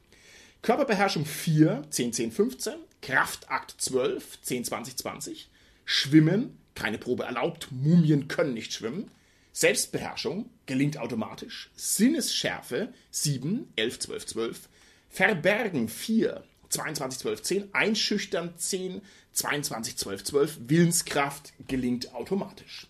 Körperbeherrschung 0.63 1.27
4, 1.27 1.83
10, 1.91 2.13
10, 2.13 2.33
15. 2.33 2.75
Kraftakt 3.03 3.75
12, 3.79 4.41
10, 4.41 4.65
20, 4.65 4.97
20. 4.97 5.51
Schwimmen, 5.85 6.57
keine 6.75 6.99
Probe 6.99 7.25
erlaubt, 7.25 7.69
Mumien 7.71 8.29
können 8.29 8.55
nicht 8.55 8.73
schwimmen. 8.73 9.11
Selbstbeherrschung 9.53 10.49
gelingt 10.65 10.97
automatisch. 10.97 11.71
Sinnesschärfe 11.77 12.95
7, 13.11 13.71
11, 13.77 13.99
12, 13.99 14.27
12. 14.27 14.69
Verbergen 15.11 15.89
4, 15.89 16.43
22, 16.71 17.21
12, 17.21 17.43
10. 17.43 17.75
Einschüchtern 17.75 18.55
10, 18.57 19.03
22, 19.33 19.97
12, 19.99 20.25
12. 20.25 20.59
Willenskraft 20.69 21.53
gelingt 21.69 22.15
automatisch. 22.15 22.87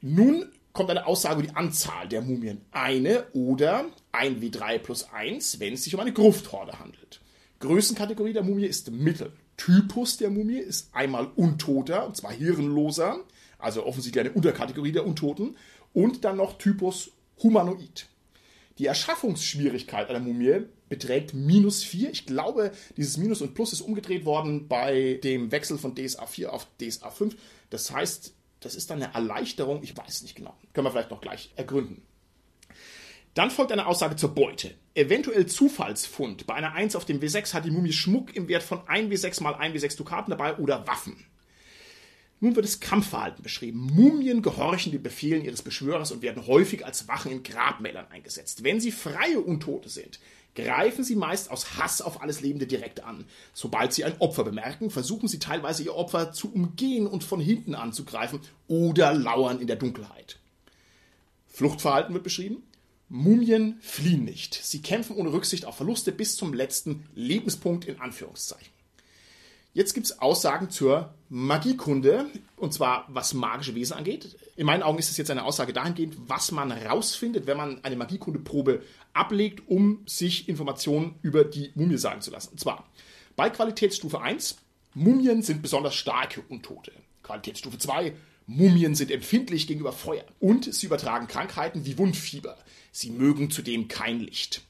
Nun 0.00 0.50
kommt 0.72 0.90
eine 0.90 1.06
Aussage 1.06 1.40
über 1.40 1.48
die 1.48 1.56
Anzahl 1.56 2.08
der 2.08 2.22
Mumien. 2.22 2.64
Eine 2.70 3.26
oder 3.32 3.86
1 4.12 4.40
W3 4.40 4.78
plus 4.78 5.10
1, 5.12 5.60
wenn 5.60 5.74
es 5.74 5.84
sich 5.84 5.94
um 5.94 6.00
eine 6.00 6.12
Grufthorde 6.12 6.78
handelt. 6.78 7.20
Größenkategorie 7.60 8.32
der 8.32 8.44
Mumie 8.44 8.66
ist 8.66 8.90
Mittel. 8.90 9.32
Typus 9.56 10.16
der 10.16 10.30
Mumie 10.30 10.58
ist 10.58 10.94
einmal 10.94 11.28
Untoter, 11.34 12.06
und 12.06 12.16
zwar 12.16 12.32
Hirnloser, 12.32 13.18
also 13.58 13.84
offensichtlich 13.84 14.24
eine 14.24 14.32
Unterkategorie 14.32 14.92
der 14.92 15.04
Untoten, 15.04 15.56
und 15.92 16.24
dann 16.24 16.36
noch 16.36 16.58
Typus 16.58 17.10
Humanoid. 17.42 18.06
Die 18.78 18.86
Erschaffungsschwierigkeit 18.86 20.08
einer 20.08 20.20
Mumie 20.20 20.66
beträgt 20.88 21.34
minus 21.34 21.82
4. 21.82 22.10
Ich 22.10 22.26
glaube, 22.26 22.70
dieses 22.96 23.16
Minus 23.16 23.42
und 23.42 23.54
Plus 23.54 23.72
ist 23.72 23.80
umgedreht 23.80 24.24
worden 24.24 24.68
bei 24.68 25.18
dem 25.24 25.50
Wechsel 25.50 25.78
von 25.78 25.96
DSA 25.96 26.26
4 26.26 26.52
auf 26.52 26.68
DSA 26.80 27.10
5. 27.10 27.36
Das 27.70 27.90
heißt, 27.90 28.34
das 28.60 28.76
ist 28.76 28.90
dann 28.90 29.02
eine 29.02 29.12
Erleichterung. 29.12 29.82
Ich 29.82 29.96
weiß 29.96 30.22
nicht 30.22 30.36
genau. 30.36 30.56
Können 30.72 30.86
wir 30.86 30.92
vielleicht 30.92 31.10
noch 31.10 31.20
gleich 31.20 31.52
ergründen. 31.56 32.02
Dann 33.34 33.50
folgt 33.50 33.72
eine 33.72 33.86
Aussage 33.86 34.16
zur 34.16 34.34
Beute. 34.34 34.74
Eventuell 34.98 35.46
Zufallsfund. 35.46 36.44
Bei 36.48 36.54
einer 36.54 36.72
1 36.72 36.96
auf 36.96 37.04
dem 37.04 37.20
W6 37.20 37.54
hat 37.54 37.64
die 37.64 37.70
Mumie 37.70 37.92
Schmuck 37.92 38.34
im 38.34 38.48
Wert 38.48 38.64
von 38.64 38.80
1W6 38.80 39.40
mal 39.44 39.54
1W6 39.54 39.96
Dukaten 39.96 40.30
dabei 40.30 40.56
oder 40.56 40.88
Waffen. 40.88 41.24
Nun 42.40 42.56
wird 42.56 42.66
das 42.66 42.80
Kampfverhalten 42.80 43.44
beschrieben. 43.44 43.78
Mumien 43.94 44.42
gehorchen 44.42 44.90
den 44.90 45.04
Befehlen 45.04 45.44
ihres 45.44 45.62
Beschwörers 45.62 46.10
und 46.10 46.22
werden 46.22 46.48
häufig 46.48 46.84
als 46.84 47.06
Wachen 47.06 47.30
in 47.30 47.44
Grabmälern 47.44 48.08
eingesetzt. 48.10 48.64
Wenn 48.64 48.80
sie 48.80 48.90
freie 48.90 49.38
Untote 49.38 49.88
sind, 49.88 50.18
greifen 50.56 51.04
sie 51.04 51.14
meist 51.14 51.48
aus 51.52 51.78
Hass 51.78 52.02
auf 52.02 52.20
alles 52.20 52.40
Lebende 52.40 52.66
direkt 52.66 53.04
an. 53.04 53.24
Sobald 53.54 53.92
sie 53.92 54.02
ein 54.02 54.20
Opfer 54.20 54.42
bemerken, 54.42 54.90
versuchen 54.90 55.28
sie 55.28 55.38
teilweise 55.38 55.84
ihr 55.84 55.94
Opfer 55.94 56.32
zu 56.32 56.52
umgehen 56.52 57.06
und 57.06 57.22
von 57.22 57.38
hinten 57.38 57.76
anzugreifen 57.76 58.40
oder 58.66 59.14
lauern 59.14 59.60
in 59.60 59.68
der 59.68 59.76
Dunkelheit. 59.76 60.40
Fluchtverhalten 61.46 62.14
wird 62.14 62.24
beschrieben. 62.24 62.64
Mumien 63.08 63.78
fliehen 63.80 64.24
nicht. 64.24 64.54
Sie 64.54 64.82
kämpfen 64.82 65.16
ohne 65.16 65.32
Rücksicht 65.32 65.64
auf 65.64 65.76
Verluste 65.76 66.12
bis 66.12 66.36
zum 66.36 66.52
letzten 66.52 67.06
Lebenspunkt 67.14 67.86
in 67.86 68.00
Anführungszeichen. 68.00 68.68
Jetzt 69.74 69.94
gibt 69.94 70.06
es 70.06 70.18
Aussagen 70.18 70.70
zur 70.70 71.14
Magiekunde, 71.28 72.26
und 72.56 72.74
zwar 72.74 73.06
was 73.08 73.34
magische 73.34 73.74
Wesen 73.74 73.96
angeht. 73.96 74.36
In 74.56 74.66
meinen 74.66 74.82
Augen 74.82 74.98
ist 74.98 75.10
es 75.10 75.16
jetzt 75.16 75.30
eine 75.30 75.44
Aussage 75.44 75.72
dahingehend, 75.72 76.16
was 76.26 76.50
man 76.50 76.72
rausfindet, 76.72 77.46
wenn 77.46 77.56
man 77.56 77.84
eine 77.84 77.96
Magiekundeprobe 77.96 78.82
ablegt, 79.12 79.62
um 79.68 80.02
sich 80.06 80.48
Informationen 80.48 81.14
über 81.22 81.44
die 81.44 81.70
Mumie 81.74 81.98
sagen 81.98 82.22
zu 82.22 82.30
lassen. 82.30 82.52
Und 82.52 82.60
zwar 82.60 82.88
bei 83.36 83.50
Qualitätsstufe 83.50 84.20
1, 84.20 84.56
Mumien 84.94 85.42
sind 85.42 85.62
besonders 85.62 85.94
starke 85.94 86.42
Untote. 86.48 86.92
Qualitätsstufe 87.22 87.78
2, 87.78 88.14
Mumien 88.50 88.94
sind 88.94 89.10
empfindlich 89.10 89.66
gegenüber 89.66 89.92
Feuer 89.92 90.24
und 90.40 90.72
sie 90.72 90.86
übertragen 90.86 91.26
Krankheiten 91.26 91.84
wie 91.84 91.98
Wundfieber. 91.98 92.56
Sie 92.92 93.10
mögen 93.10 93.50
zudem 93.50 93.88
kein 93.88 94.20
Licht. 94.20 94.62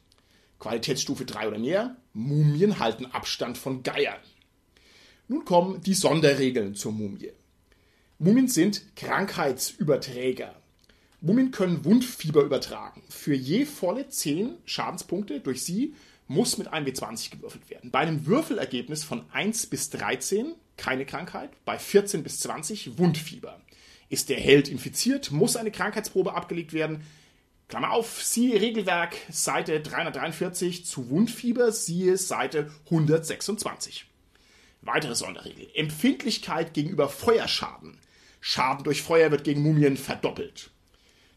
Qualitätsstufe 0.58 1.24
3 1.24 1.46
oder 1.46 1.58
mehr, 1.60 1.96
Mumien 2.12 2.80
halten 2.80 3.06
Abstand 3.06 3.56
von 3.56 3.84
Geiern. 3.84 4.18
Nun 5.28 5.44
kommen 5.44 5.80
die 5.80 5.94
Sonderregeln 5.94 6.74
zur 6.74 6.90
Mumie. 6.90 7.30
Mumien 8.18 8.48
sind 8.48 8.96
Krankheitsüberträger. 8.96 10.56
Mumien 11.20 11.52
können 11.52 11.84
Wundfieber 11.84 12.42
übertragen. 12.42 13.04
Für 13.08 13.34
je 13.34 13.64
volle 13.64 14.08
10 14.08 14.56
Schadenspunkte 14.64 15.38
durch 15.38 15.62
sie 15.62 15.94
muss 16.26 16.58
mit 16.58 16.66
einem 16.66 16.86
W20 16.86 17.30
gewürfelt 17.30 17.70
werden. 17.70 17.92
Bei 17.92 18.00
einem 18.00 18.26
Würfelergebnis 18.26 19.04
von 19.04 19.22
1 19.30 19.66
bis 19.66 19.90
13 19.90 20.56
keine 20.76 21.06
Krankheit, 21.06 21.50
bei 21.64 21.78
14 21.78 22.24
bis 22.24 22.40
20 22.40 22.98
Wundfieber. 22.98 23.60
Ist 24.08 24.28
der 24.28 24.40
Held 24.40 24.68
infiziert, 24.68 25.30
muss 25.30 25.56
eine 25.56 25.70
Krankheitsprobe 25.70 26.34
abgelegt 26.34 26.72
werden. 26.72 27.02
Klammer 27.68 27.92
auf, 27.92 28.22
siehe 28.22 28.60
Regelwerk, 28.60 29.14
Seite 29.30 29.80
343 29.80 30.86
zu 30.86 31.10
Wundfieber, 31.10 31.70
siehe 31.72 32.16
Seite 32.16 32.70
126. 32.86 34.06
Weitere 34.80 35.14
Sonderregel. 35.14 35.68
Empfindlichkeit 35.74 36.72
gegenüber 36.72 37.10
Feuerschaden. 37.10 37.98
Schaden 38.40 38.84
durch 38.84 39.02
Feuer 39.02 39.30
wird 39.30 39.44
gegen 39.44 39.62
Mumien 39.62 39.98
verdoppelt. 39.98 40.70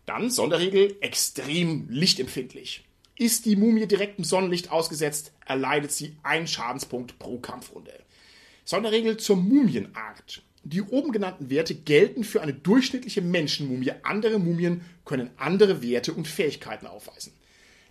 Dann 0.06 0.30
Sonderregel 0.30 0.96
extrem 1.02 1.90
lichtempfindlich. 1.90 2.86
Ist 3.18 3.46
die 3.46 3.56
Mumie 3.56 3.88
direktem 3.88 4.24
Sonnenlicht 4.24 4.72
ausgesetzt, 4.72 5.34
erleidet 5.46 5.92
sie 5.92 6.16
einen 6.24 6.48
Schadenspunkt 6.48 7.20
pro 7.20 7.40
Kampfrunde. 7.40 7.94
Sonderregel 8.64 9.18
zur 9.18 9.36
Mumienart. 9.36 10.44
Die 10.64 10.82
oben 10.82 11.12
genannten 11.12 11.50
Werte 11.50 11.76
gelten 11.76 12.24
für 12.24 12.42
eine 12.42 12.54
durchschnittliche 12.54 13.22
Menschenmumie. 13.22 13.92
Andere 14.04 14.40
Mumien 14.40 14.82
können 15.06 15.32
andere 15.38 15.82
Werte 15.82 16.14
und 16.14 16.28
Fähigkeiten 16.28 16.88
aufweisen. 16.88 17.34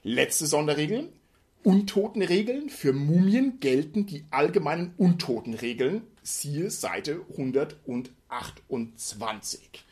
Letzte 0.02 0.46
Sonderregel. 0.46 1.12
Untotenregeln. 1.62 2.70
Für 2.70 2.92
Mumien 2.92 3.60
gelten 3.60 4.06
die 4.06 4.24
allgemeinen 4.30 4.94
Untotenregeln. 4.96 6.02
Siehe 6.22 6.70
Seite 6.70 7.20
128. 7.30 9.84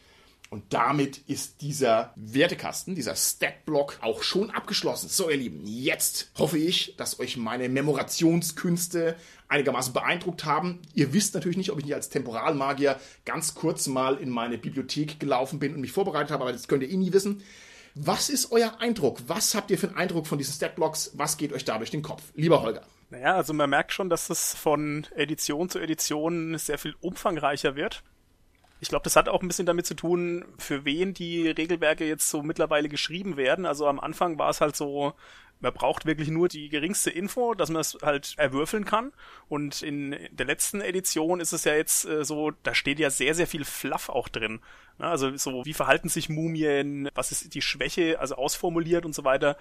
Und 0.51 0.73
damit 0.73 1.19
ist 1.27 1.61
dieser 1.61 2.13
Wertekasten, 2.17 2.95
dieser 2.95 3.15
Statblock 3.15 3.99
auch 4.01 4.23
schon 4.23 4.51
abgeschlossen. 4.51 5.09
So, 5.09 5.29
ihr 5.29 5.37
Lieben, 5.37 5.61
jetzt 5.67 6.31
hoffe 6.39 6.57
ich, 6.57 6.97
dass 6.97 7.21
euch 7.21 7.37
meine 7.37 7.69
Memorationskünste 7.69 9.17
einigermaßen 9.49 9.93
beeindruckt 9.93 10.47
haben. 10.47 10.81
Ihr 10.95 11.13
wisst 11.13 11.35
natürlich 11.35 11.59
nicht, 11.59 11.71
ob 11.71 11.79
ich 11.79 11.85
nicht 11.85 11.95
als 11.95 12.09
Temporalmagier 12.09 12.99
ganz 13.27 13.55
kurz 13.55 13.87
mal 13.89 14.17
in 14.17 14.31
meine 14.31 14.57
Bibliothek 14.57 15.21
gelaufen 15.21 15.59
bin 15.59 15.75
und 15.75 15.83
mich 15.83 15.93
vorbereitet 15.93 16.31
habe, 16.31 16.45
aber 16.45 16.53
das 16.53 16.69
könnt 16.69 16.83
ihr 16.83 16.91
eh 16.91 16.97
nie 16.97 17.13
wissen. 17.13 17.43
Was 17.95 18.31
ist 18.31 18.53
euer 18.53 18.81
Eindruck? 18.81 19.21
Was 19.27 19.55
habt 19.55 19.71
ihr 19.71 19.79
für 19.79 19.89
einen 19.89 19.97
Eindruck 19.97 20.27
von 20.27 20.39
diesen 20.39 20.55
Statblocks? 20.55 21.13
Was 21.15 21.37
geht 21.37 21.53
euch 21.53 21.65
da 21.65 21.79
durch 21.79 21.91
den 21.91 22.03
Kopf? 22.03 22.23
Lieber 22.35 22.63
Holger. 22.63 22.83
Naja, 23.11 23.35
also 23.37 23.53
man 23.55 23.69
merkt 23.69 23.93
schon, 23.93 24.09
dass 24.09 24.31
es 24.31 24.55
von 24.55 25.07
Edition 25.17 25.69
zu 25.69 25.79
Edition 25.79 26.57
sehr 26.59 26.79
viel 26.79 26.95
umfangreicher 27.01 27.75
wird. 27.75 28.03
Ich 28.81 28.89
glaube, 28.89 29.05
das 29.05 29.17
hat 29.17 29.29
auch 29.29 29.43
ein 29.43 29.49
bisschen 29.49 29.67
damit 29.67 29.87
zu 29.87 29.95
tun, 29.95 30.45
für 30.59 30.85
wen 30.85 31.15
die 31.15 31.49
Regelwerke 31.49 32.07
jetzt 32.07 32.31
so 32.31 32.43
mittlerweile 32.43 32.89
geschrieben 32.89 33.37
werden. 33.37 33.67
Also 33.67 33.87
am 33.87 33.99
Anfang 33.99 34.39
war 34.39 34.51
es 34.51 34.61
halt 34.61 34.77
so, 34.77 35.15
man 35.61 35.73
braucht 35.73 36.07
wirklich 36.07 36.29
nur 36.29 36.49
die 36.49 36.69
geringste 36.69 37.11
Info, 37.11 37.55
dass 37.55 37.71
man 37.71 37.81
es 37.81 37.99
halt 38.03 38.35
erwürfeln 38.37 38.85
kann. 38.85 39.13
Und 39.49 39.83
in 39.83 40.17
der 40.31 40.47
letzten 40.47 40.81
Edition 40.81 41.41
ist 41.41 41.53
es 41.53 41.65
ja 41.65 41.75
jetzt 41.75 42.05
äh, 42.05 42.25
so, 42.25 42.53
da 42.63 42.75
steht 42.75 43.01
ja 43.01 43.11
sehr, 43.11 43.35
sehr 43.35 43.47
viel 43.47 43.65
Fluff 43.65 44.09
auch 44.09 44.29
drin. 44.29 44.61
Na, 44.99 45.11
also 45.11 45.37
so, 45.37 45.65
wie 45.65 45.75
verhalten 45.75 46.09
sich 46.09 46.29
Mumien, 46.29 47.09
was 47.15 47.33
ist 47.33 47.55
die 47.55 47.63
Schwäche, 47.63 48.21
also 48.21 48.37
ausformuliert 48.37 49.05
und 49.05 49.15
so 49.15 49.25
weiter 49.25 49.57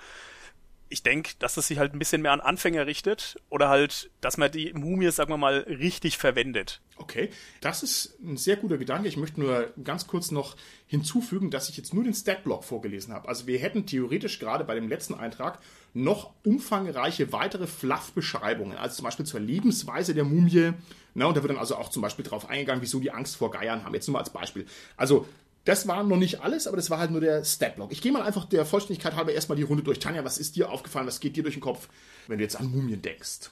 ich 0.89 1.03
denke, 1.03 1.32
dass 1.39 1.58
es 1.58 1.67
sich 1.67 1.77
halt 1.77 1.94
ein 1.94 2.00
bisschen 2.00 2.22
mehr 2.22 2.32
an 2.32 2.41
Anfänger 2.41 2.86
richtet 2.86 3.38
oder 3.50 3.70
halt, 3.70 4.10
dass 4.22 4.38
man 4.38 4.51
die 4.51 4.74
Mumie, 4.74 5.12
sagen 5.12 5.32
wir 5.32 5.38
mal, 5.38 5.60
richtig 5.67 6.17
verwendet. 6.17 6.82
Okay, 6.98 7.29
das 7.62 7.84
ist 7.84 8.17
ein 8.24 8.38
sehr 8.38 8.56
guter 8.56 8.77
Gedanke. 8.77 9.08
Ich 9.08 9.17
möchte 9.17 9.39
nur 9.39 9.72
ganz 9.84 10.08
kurz 10.08 10.32
noch 10.32 10.56
hinzufügen, 10.88 11.51
dass 11.51 11.70
ich 11.70 11.77
jetzt 11.77 11.94
nur 11.94 12.03
den 12.03 12.13
Statblock 12.13 12.63
vorgelesen 12.63 13.13
habe. 13.13 13.27
Also 13.27 13.46
wir 13.48 13.60
hätten 13.60 13.86
theoretisch 13.86 14.39
gerade 14.39 14.63
bei 14.63 14.75
dem 14.75 14.89
letzten 14.89 15.13
Eintrag 15.13 15.60
noch 15.94 16.34
umfangreiche 16.44 17.32
weitere 17.32 17.67
Fluff-Beschreibungen, 17.67 18.77
also 18.77 18.96
zum 18.98 19.06
Beispiel 19.06 19.25
zur 19.25 19.39
Lebensweise 19.39 20.13
der 20.13 20.24
Mumie. 20.24 20.74
Na, 21.13 21.25
und 21.25 21.38
da 21.38 21.41
wird 21.41 21.51
dann 21.51 21.60
also 21.60 21.75
auch 21.75 21.89
zum 21.89 22.01
Beispiel 22.01 22.24
darauf 22.24 22.50
eingegangen, 22.50 22.82
wieso 22.82 23.00
die 23.00 23.12
Angst 23.12 23.38
vor 23.38 23.51
Geiern 23.51 23.84
haben. 23.84 23.94
Jetzt 23.94 24.08
nur 24.08 24.13
mal 24.13 24.20
als 24.20 24.32
Beispiel. 24.32 24.65
Also 24.96 25.27
das 25.68 25.86
war 25.86 26.02
noch 26.04 26.18
nicht 26.18 26.42
alles, 26.42 26.66
aber 26.66 26.78
das 26.78 26.90
war 26.90 26.98
halt 26.98 27.12
nur 27.12 27.20
der 27.20 27.44
Statblock. 27.44 27.92
Ich 27.92 28.02
gehe 28.02 28.14
mal 28.14 28.22
einfach 28.22 28.46
der 28.46 28.66
Vollständigkeit 28.66 29.16
halber 29.16 29.34
erstmal 29.34 29.58
die 29.58 29.64
Runde 29.64 29.84
durch. 29.84 30.00
Tanja, 30.00 30.24
was 30.24 30.38
ist 30.38 30.56
dir 30.56 30.70
aufgefallen? 30.70 31.08
Was 31.08 31.20
geht 31.20 31.36
dir 31.36 31.44
durch 31.44 31.56
den 31.56 31.62
Kopf, 31.62 31.90
wenn 32.28 32.38
du 32.38 32.44
jetzt 32.44 32.58
an 32.58 32.72
Mumien 32.72 33.02
denkst? 33.02 33.52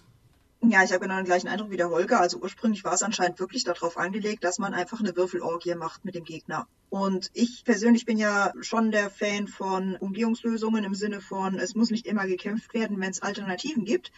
Ja, 0.62 0.81
ich 0.84 0.91
habe 0.91 1.01
genau 1.01 1.17
den 1.17 1.25
gleichen 1.25 1.50
Eindruck 1.50 1.72
wie 1.72 1.77
der 1.77 1.89
Holger. 1.89 2.22
Also 2.22 2.38
ursprünglich 2.38 2.86
war 2.86 2.93
es 2.93 3.03
anscheinend 3.03 3.39
wirklich 3.39 3.65
darauf 3.65 3.98
angelegt, 3.98 4.45
dass 4.45 4.60
man 4.60 4.74
einfach 4.74 5.01
eine 5.01 5.15
Würfelorgie 5.15 5.75
macht 5.75 6.05
mit 6.05 6.15
dem 6.15 6.24
Gegner. 6.24 6.67
Und 6.89 7.29
ich 7.34 7.63
persönlich 7.65 8.05
bin 8.05 8.17
ja 8.17 8.53
schon 8.62 8.91
der 8.91 9.10
Fan 9.10 9.50
von 9.50 9.98
Umgehungslösungen 9.98 10.86
im 10.86 10.95
Sinne 10.95 11.19
von, 11.19 11.60
es 11.60 11.75
muss 11.75 11.91
nicht 11.91 12.07
immer 12.07 12.25
gekämpft 12.27 12.74
werden, 12.74 13.00
wenn 13.01 13.12
es 13.12 13.22
Alternativen 13.22 13.84
gibt. 13.84 14.12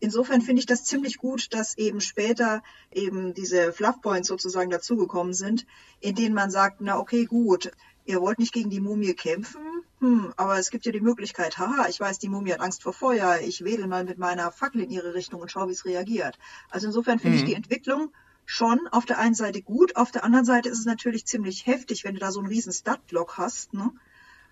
Insofern 0.00 0.40
finde 0.40 0.60
ich 0.60 0.66
das 0.66 0.84
ziemlich 0.84 1.18
gut, 1.18 1.52
dass 1.52 1.76
eben 1.76 2.00
später 2.00 2.62
eben 2.92 3.34
diese 3.34 3.72
Fluff 3.72 4.00
Points 4.00 4.28
sozusagen 4.28 4.70
dazugekommen 4.70 5.34
sind, 5.34 5.66
in 6.00 6.14
denen 6.14 6.34
man 6.34 6.50
sagt, 6.50 6.80
na 6.80 6.98
okay, 6.98 7.24
gut, 7.24 7.72
ihr 8.04 8.20
wollt 8.20 8.38
nicht 8.38 8.52
gegen 8.52 8.70
die 8.70 8.80
Mumie 8.80 9.14
kämpfen, 9.14 9.60
hm, 10.00 10.32
aber 10.36 10.58
es 10.58 10.70
gibt 10.70 10.86
ja 10.86 10.92
die 10.92 11.00
Möglichkeit, 11.00 11.58
haha, 11.58 11.88
ich 11.88 11.98
weiß, 11.98 12.18
die 12.18 12.28
Mumie 12.28 12.52
hat 12.52 12.60
Angst 12.60 12.82
vor 12.82 12.92
Feuer, 12.92 13.40
ich 13.40 13.64
wedel 13.64 13.88
mal 13.88 14.04
mit 14.04 14.18
meiner 14.18 14.52
Fackel 14.52 14.82
in 14.82 14.90
ihre 14.90 15.14
Richtung 15.14 15.40
und 15.40 15.50
schaue, 15.50 15.68
wie 15.68 15.72
es 15.72 15.84
reagiert. 15.84 16.38
Also 16.70 16.86
insofern 16.86 17.18
finde 17.18 17.36
mhm. 17.36 17.42
ich 17.42 17.48
die 17.50 17.56
Entwicklung 17.56 18.12
schon 18.46 18.86
auf 18.92 19.04
der 19.04 19.18
einen 19.18 19.34
Seite 19.34 19.60
gut, 19.60 19.96
auf 19.96 20.10
der 20.10 20.24
anderen 20.24 20.44
Seite 20.44 20.68
ist 20.68 20.78
es 20.78 20.86
natürlich 20.86 21.26
ziemlich 21.26 21.66
heftig, 21.66 22.04
wenn 22.04 22.14
du 22.14 22.20
da 22.20 22.32
so 22.32 22.38
einen 22.38 22.48
riesen 22.48 22.72
Statblock 22.72 23.36
hast, 23.36 23.74
ne? 23.74 23.90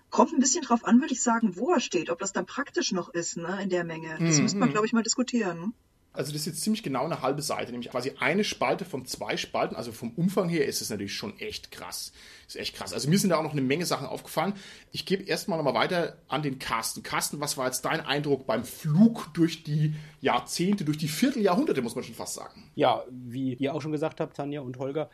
Kommt 0.09 0.33
ein 0.33 0.39
bisschen 0.39 0.63
drauf 0.63 0.85
an, 0.85 1.01
würde 1.01 1.13
ich 1.13 1.21
sagen, 1.21 1.57
wo 1.57 1.71
er 1.71 1.79
steht, 1.79 2.09
ob 2.09 2.19
das 2.19 2.33
dann 2.33 2.45
praktisch 2.45 2.91
noch 2.91 3.09
ist, 3.09 3.37
ne, 3.37 3.59
in 3.61 3.69
der 3.69 3.83
Menge. 3.83 4.17
Das 4.19 4.37
mhm. 4.37 4.43
müsste 4.43 4.57
man, 4.57 4.71
glaube 4.71 4.85
ich, 4.85 4.93
mal 4.93 5.03
diskutieren. 5.03 5.73
Also 6.17 6.31
das 6.31 6.41
ist 6.41 6.47
jetzt 6.47 6.61
ziemlich 6.61 6.81
genau 6.81 7.05
eine 7.05 7.21
halbe 7.21 7.43
Seite, 7.43 7.71
nämlich 7.71 7.91
quasi 7.91 8.13
eine 8.19 8.43
Spalte 8.43 8.85
von 8.85 9.05
zwei 9.05 9.37
Spalten. 9.37 9.75
Also 9.75 9.91
vom 9.91 10.09
Umfang 10.11 10.49
her 10.49 10.65
ist 10.65 10.81
es 10.81 10.89
natürlich 10.89 11.13
schon 11.13 11.37
echt 11.39 11.69
krass. 11.69 12.11
Ist 12.47 12.55
echt 12.55 12.75
krass. 12.75 12.91
Also 12.91 13.07
mir 13.07 13.19
sind 13.19 13.29
da 13.29 13.37
auch 13.37 13.43
noch 13.43 13.51
eine 13.51 13.61
Menge 13.61 13.85
Sachen 13.85 14.07
aufgefallen. 14.07 14.53
Ich 14.91 15.05
gebe 15.05 15.23
erstmal 15.25 15.59
nochmal 15.59 15.75
weiter 15.75 16.17
an 16.27 16.41
den 16.41 16.57
Carsten. 16.57 17.03
Carsten, 17.03 17.39
was 17.39 17.55
war 17.55 17.67
jetzt 17.67 17.85
dein 17.85 17.99
Eindruck 17.99 18.47
beim 18.47 18.63
Flug 18.63 19.29
durch 19.35 19.63
die 19.63 19.93
Jahrzehnte, 20.19 20.85
durch 20.85 20.97
die 20.97 21.07
Vierteljahrhunderte, 21.07 21.83
muss 21.83 21.93
man 21.93 22.03
schon 22.03 22.15
fast 22.15 22.33
sagen? 22.33 22.63
Ja, 22.73 23.03
wie 23.11 23.53
ihr 23.53 23.75
auch 23.75 23.81
schon 23.83 23.91
gesagt 23.91 24.19
habt, 24.19 24.37
Tanja 24.37 24.61
und 24.61 24.79
Holger, 24.79 25.11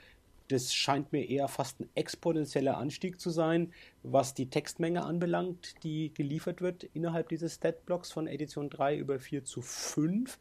das 0.53 0.73
scheint 0.73 1.11
mir 1.11 1.27
eher 1.27 1.47
fast 1.47 1.79
ein 1.79 1.89
exponentieller 1.95 2.77
Anstieg 2.77 3.19
zu 3.19 3.29
sein, 3.29 3.73
was 4.03 4.33
die 4.33 4.49
Textmenge 4.49 5.03
anbelangt, 5.03 5.83
die 5.83 6.13
geliefert 6.13 6.61
wird 6.61 6.83
innerhalb 6.83 7.29
dieses 7.29 7.55
Statblocks 7.55 8.11
von 8.11 8.27
Edition 8.27 8.69
3 8.69 8.97
über 8.97 9.19
4 9.19 9.43
zu 9.43 9.61
5. 9.61 10.37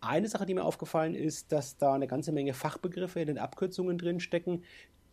Eine 0.00 0.28
Sache, 0.28 0.46
die 0.46 0.54
mir 0.54 0.64
aufgefallen 0.64 1.14
ist, 1.14 1.52
dass 1.52 1.78
da 1.78 1.94
eine 1.94 2.08
ganze 2.08 2.32
Menge 2.32 2.54
Fachbegriffe 2.54 3.20
in 3.20 3.28
den 3.28 3.38
Abkürzungen 3.38 3.98
drin 3.98 4.18
stecken, 4.20 4.64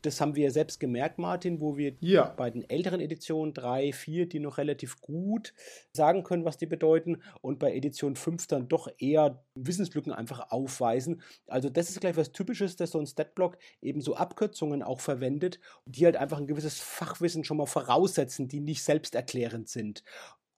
das 0.01 0.21
haben 0.21 0.35
wir 0.35 0.45
ja 0.45 0.51
selbst 0.51 0.79
gemerkt, 0.79 1.19
Martin, 1.19 1.59
wo 1.59 1.77
wir 1.77 1.95
ja. 1.99 2.33
bei 2.37 2.49
den 2.49 2.69
älteren 2.69 3.01
Editionen 3.01 3.53
3, 3.53 3.91
4, 3.93 4.27
die 4.27 4.39
noch 4.39 4.57
relativ 4.57 5.01
gut 5.01 5.53
sagen 5.93 6.23
können, 6.23 6.45
was 6.45 6.57
die 6.57 6.65
bedeuten, 6.65 7.21
und 7.41 7.59
bei 7.59 7.73
Edition 7.73 8.15
5 8.15 8.47
dann 8.47 8.67
doch 8.67 8.87
eher 8.97 9.43
Wissenslücken 9.55 10.13
einfach 10.13 10.51
aufweisen. 10.51 11.21
Also 11.47 11.69
das 11.69 11.89
ist 11.89 12.01
gleich 12.01 12.17
was 12.17 12.31
Typisches, 12.31 12.75
dass 12.75 12.91
so 12.91 12.99
ein 12.99 13.07
Statblock 13.07 13.57
eben 13.81 14.01
so 14.01 14.15
Abkürzungen 14.15 14.83
auch 14.83 14.99
verwendet, 14.99 15.59
die 15.85 16.05
halt 16.05 16.17
einfach 16.17 16.37
ein 16.37 16.47
gewisses 16.47 16.79
Fachwissen 16.79 17.43
schon 17.43 17.57
mal 17.57 17.65
voraussetzen, 17.65 18.47
die 18.47 18.59
nicht 18.59 18.83
selbsterklärend 18.83 19.69
sind. 19.69 20.03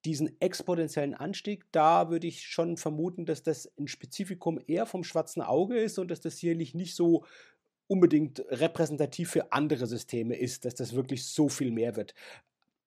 diesen 0.05 0.39
exponentiellen 0.41 1.13
Anstieg, 1.13 1.65
da 1.71 2.09
würde 2.09 2.27
ich 2.27 2.47
schon 2.47 2.77
vermuten, 2.77 3.25
dass 3.25 3.43
das 3.43 3.71
ein 3.77 3.87
Spezifikum 3.87 4.59
eher 4.65 4.85
vom 4.85 5.03
schwarzen 5.03 5.41
Auge 5.41 5.77
ist 5.77 5.99
und 5.99 6.09
dass 6.09 6.21
das 6.21 6.37
sicherlich 6.37 6.73
nicht 6.73 6.95
so 6.95 7.23
unbedingt 7.91 8.41
repräsentativ 8.47 9.31
für 9.31 9.51
andere 9.51 9.85
Systeme 9.85 10.37
ist, 10.37 10.63
dass 10.63 10.75
das 10.75 10.95
wirklich 10.95 11.25
so 11.25 11.49
viel 11.49 11.71
mehr 11.71 11.97
wird. 11.97 12.13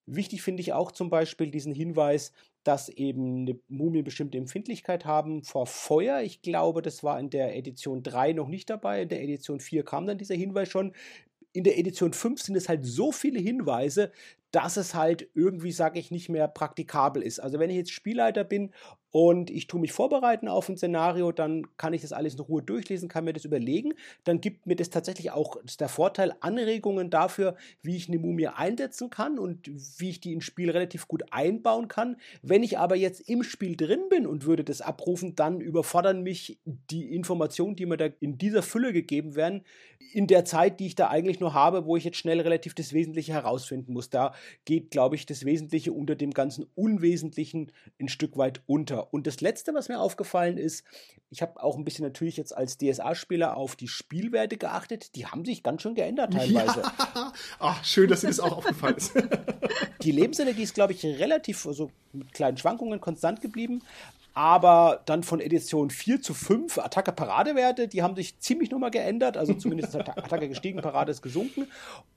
Wichtig 0.06 0.40
finde 0.40 0.62
ich 0.62 0.72
auch 0.72 0.92
zum 0.92 1.10
Beispiel 1.10 1.50
diesen 1.50 1.74
Hinweis, 1.74 2.32
dass 2.62 2.88
eben 2.88 3.60
Mumien 3.68 4.02
bestimmte 4.02 4.38
Empfindlichkeit 4.38 5.04
haben 5.04 5.42
vor 5.44 5.66
Feuer. 5.66 6.22
Ich 6.22 6.40
glaube, 6.40 6.80
das 6.80 7.04
war 7.04 7.20
in 7.20 7.28
der 7.28 7.54
Edition 7.54 8.02
3 8.02 8.32
noch 8.32 8.48
nicht 8.48 8.70
dabei. 8.70 9.02
In 9.02 9.10
der 9.10 9.22
Edition 9.22 9.60
4 9.60 9.84
kam 9.84 10.06
dann 10.06 10.16
dieser 10.16 10.36
Hinweis 10.36 10.70
schon. 10.70 10.94
In 11.52 11.64
der 11.64 11.78
Edition 11.78 12.14
5 12.14 12.40
sind 12.40 12.56
es 12.56 12.70
halt 12.70 12.86
so 12.86 13.12
viele 13.12 13.40
Hinweise, 13.40 14.10
dass 14.52 14.78
es 14.78 14.94
halt 14.94 15.28
irgendwie, 15.34 15.72
sage 15.72 15.98
ich, 15.98 16.12
nicht 16.12 16.30
mehr 16.30 16.48
praktikabel 16.48 17.22
ist. 17.22 17.40
Also 17.40 17.58
wenn 17.58 17.68
ich 17.68 17.76
jetzt 17.76 17.92
Spielleiter 17.92 18.44
bin 18.44 18.72
und 19.14 19.48
ich 19.48 19.68
tue 19.68 19.80
mich 19.80 19.92
vorbereiten 19.92 20.48
auf 20.48 20.68
ein 20.68 20.76
Szenario, 20.76 21.30
dann 21.30 21.68
kann 21.76 21.92
ich 21.92 22.02
das 22.02 22.12
alles 22.12 22.34
in 22.34 22.40
Ruhe 22.40 22.62
durchlesen, 22.62 23.08
kann 23.08 23.24
mir 23.24 23.32
das 23.32 23.44
überlegen. 23.44 23.94
Dann 24.24 24.40
gibt 24.40 24.66
mir 24.66 24.74
das 24.74 24.90
tatsächlich 24.90 25.30
auch 25.30 25.56
das 25.62 25.76
der 25.76 25.88
Vorteil 25.88 26.34
Anregungen 26.40 27.10
dafür, 27.10 27.54
wie 27.80 27.94
ich 27.94 28.08
eine 28.08 28.18
Mumie 28.18 28.48
einsetzen 28.48 29.10
kann 29.10 29.38
und 29.38 29.70
wie 29.98 30.10
ich 30.10 30.20
die 30.20 30.32
ins 30.32 30.42
Spiel 30.42 30.68
relativ 30.68 31.06
gut 31.06 31.22
einbauen 31.30 31.86
kann. 31.86 32.16
Wenn 32.42 32.64
ich 32.64 32.76
aber 32.76 32.96
jetzt 32.96 33.20
im 33.28 33.44
Spiel 33.44 33.76
drin 33.76 34.08
bin 34.10 34.26
und 34.26 34.46
würde 34.46 34.64
das 34.64 34.80
abrufen, 34.80 35.36
dann 35.36 35.60
überfordern 35.60 36.24
mich 36.24 36.58
die 36.64 37.14
Informationen, 37.14 37.76
die 37.76 37.86
mir 37.86 37.98
da 37.98 38.08
in 38.18 38.36
dieser 38.36 38.64
Fülle 38.64 38.92
gegeben 38.92 39.36
werden, 39.36 39.62
in 40.12 40.26
der 40.26 40.44
Zeit, 40.44 40.80
die 40.80 40.86
ich 40.86 40.96
da 40.96 41.08
eigentlich 41.08 41.38
nur 41.38 41.54
habe, 41.54 41.86
wo 41.86 41.96
ich 41.96 42.02
jetzt 42.02 42.18
schnell 42.18 42.40
relativ 42.40 42.74
das 42.74 42.92
Wesentliche 42.92 43.32
herausfinden 43.32 43.92
muss. 43.92 44.10
Da 44.10 44.34
geht, 44.64 44.90
glaube 44.90 45.14
ich, 45.14 45.24
das 45.24 45.44
Wesentliche 45.44 45.92
unter 45.92 46.16
dem 46.16 46.32
ganzen 46.32 46.66
Unwesentlichen 46.74 47.70
ein 48.00 48.08
Stück 48.08 48.36
weit 48.36 48.60
unter. 48.66 49.03
Und 49.10 49.26
das 49.26 49.40
Letzte, 49.40 49.74
was 49.74 49.88
mir 49.88 50.00
aufgefallen 50.00 50.58
ist, 50.58 50.84
ich 51.30 51.42
habe 51.42 51.62
auch 51.62 51.76
ein 51.76 51.84
bisschen 51.84 52.04
natürlich 52.04 52.36
jetzt 52.36 52.56
als 52.56 52.78
DSA-Spieler 52.78 53.56
auf 53.56 53.76
die 53.76 53.88
Spielwerte 53.88 54.56
geachtet. 54.56 55.14
Die 55.16 55.26
haben 55.26 55.44
sich 55.44 55.62
ganz 55.62 55.82
schön 55.82 55.94
geändert 55.94 56.32
teilweise. 56.32 56.82
Ja. 56.82 57.32
Ach, 57.58 57.84
schön, 57.84 58.08
dass 58.08 58.20
dir 58.20 58.28
das 58.28 58.40
auch 58.40 58.58
aufgefallen 58.58 58.96
ist. 58.96 59.12
die 60.02 60.12
Lebensenergie 60.12 60.62
ist, 60.62 60.74
glaube 60.74 60.92
ich, 60.92 61.04
relativ, 61.04 61.66
also 61.66 61.90
mit 62.12 62.32
kleinen 62.32 62.56
Schwankungen 62.56 63.00
konstant 63.00 63.40
geblieben 63.40 63.82
aber 64.34 65.00
dann 65.06 65.22
von 65.22 65.40
Edition 65.40 65.90
4 65.90 66.20
zu 66.20 66.34
5 66.34 66.78
Attacke-Paradewerte, 66.78 67.86
die 67.86 68.02
haben 68.02 68.16
sich 68.16 68.38
ziemlich 68.40 68.70
nochmal 68.70 68.90
geändert, 68.90 69.36
also 69.36 69.54
zumindest 69.54 69.94
ist 69.94 70.08
Attacke 70.08 70.48
gestiegen, 70.48 70.80
Parade 70.82 71.12
ist 71.12 71.22
gesunken 71.22 71.68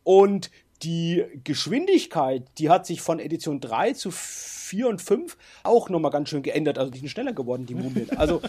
und 0.04 0.50
die 0.84 1.26
Geschwindigkeit, 1.44 2.44
die 2.58 2.70
hat 2.70 2.86
sich 2.86 3.02
von 3.02 3.20
Edition 3.20 3.60
3 3.60 3.94
zu 3.94 4.12
4 4.12 4.88
und 4.88 5.02
5 5.02 5.38
auch 5.64 5.90
nochmal 5.90 6.12
ganz 6.12 6.30
schön 6.30 6.44
geändert. 6.44 6.78
Also 6.78 6.92
die 6.92 7.00
sind 7.00 7.10
schneller 7.10 7.34
geworden, 7.34 7.66
die 7.66 7.76
Mumien. 7.76 8.10
Also 8.18 8.42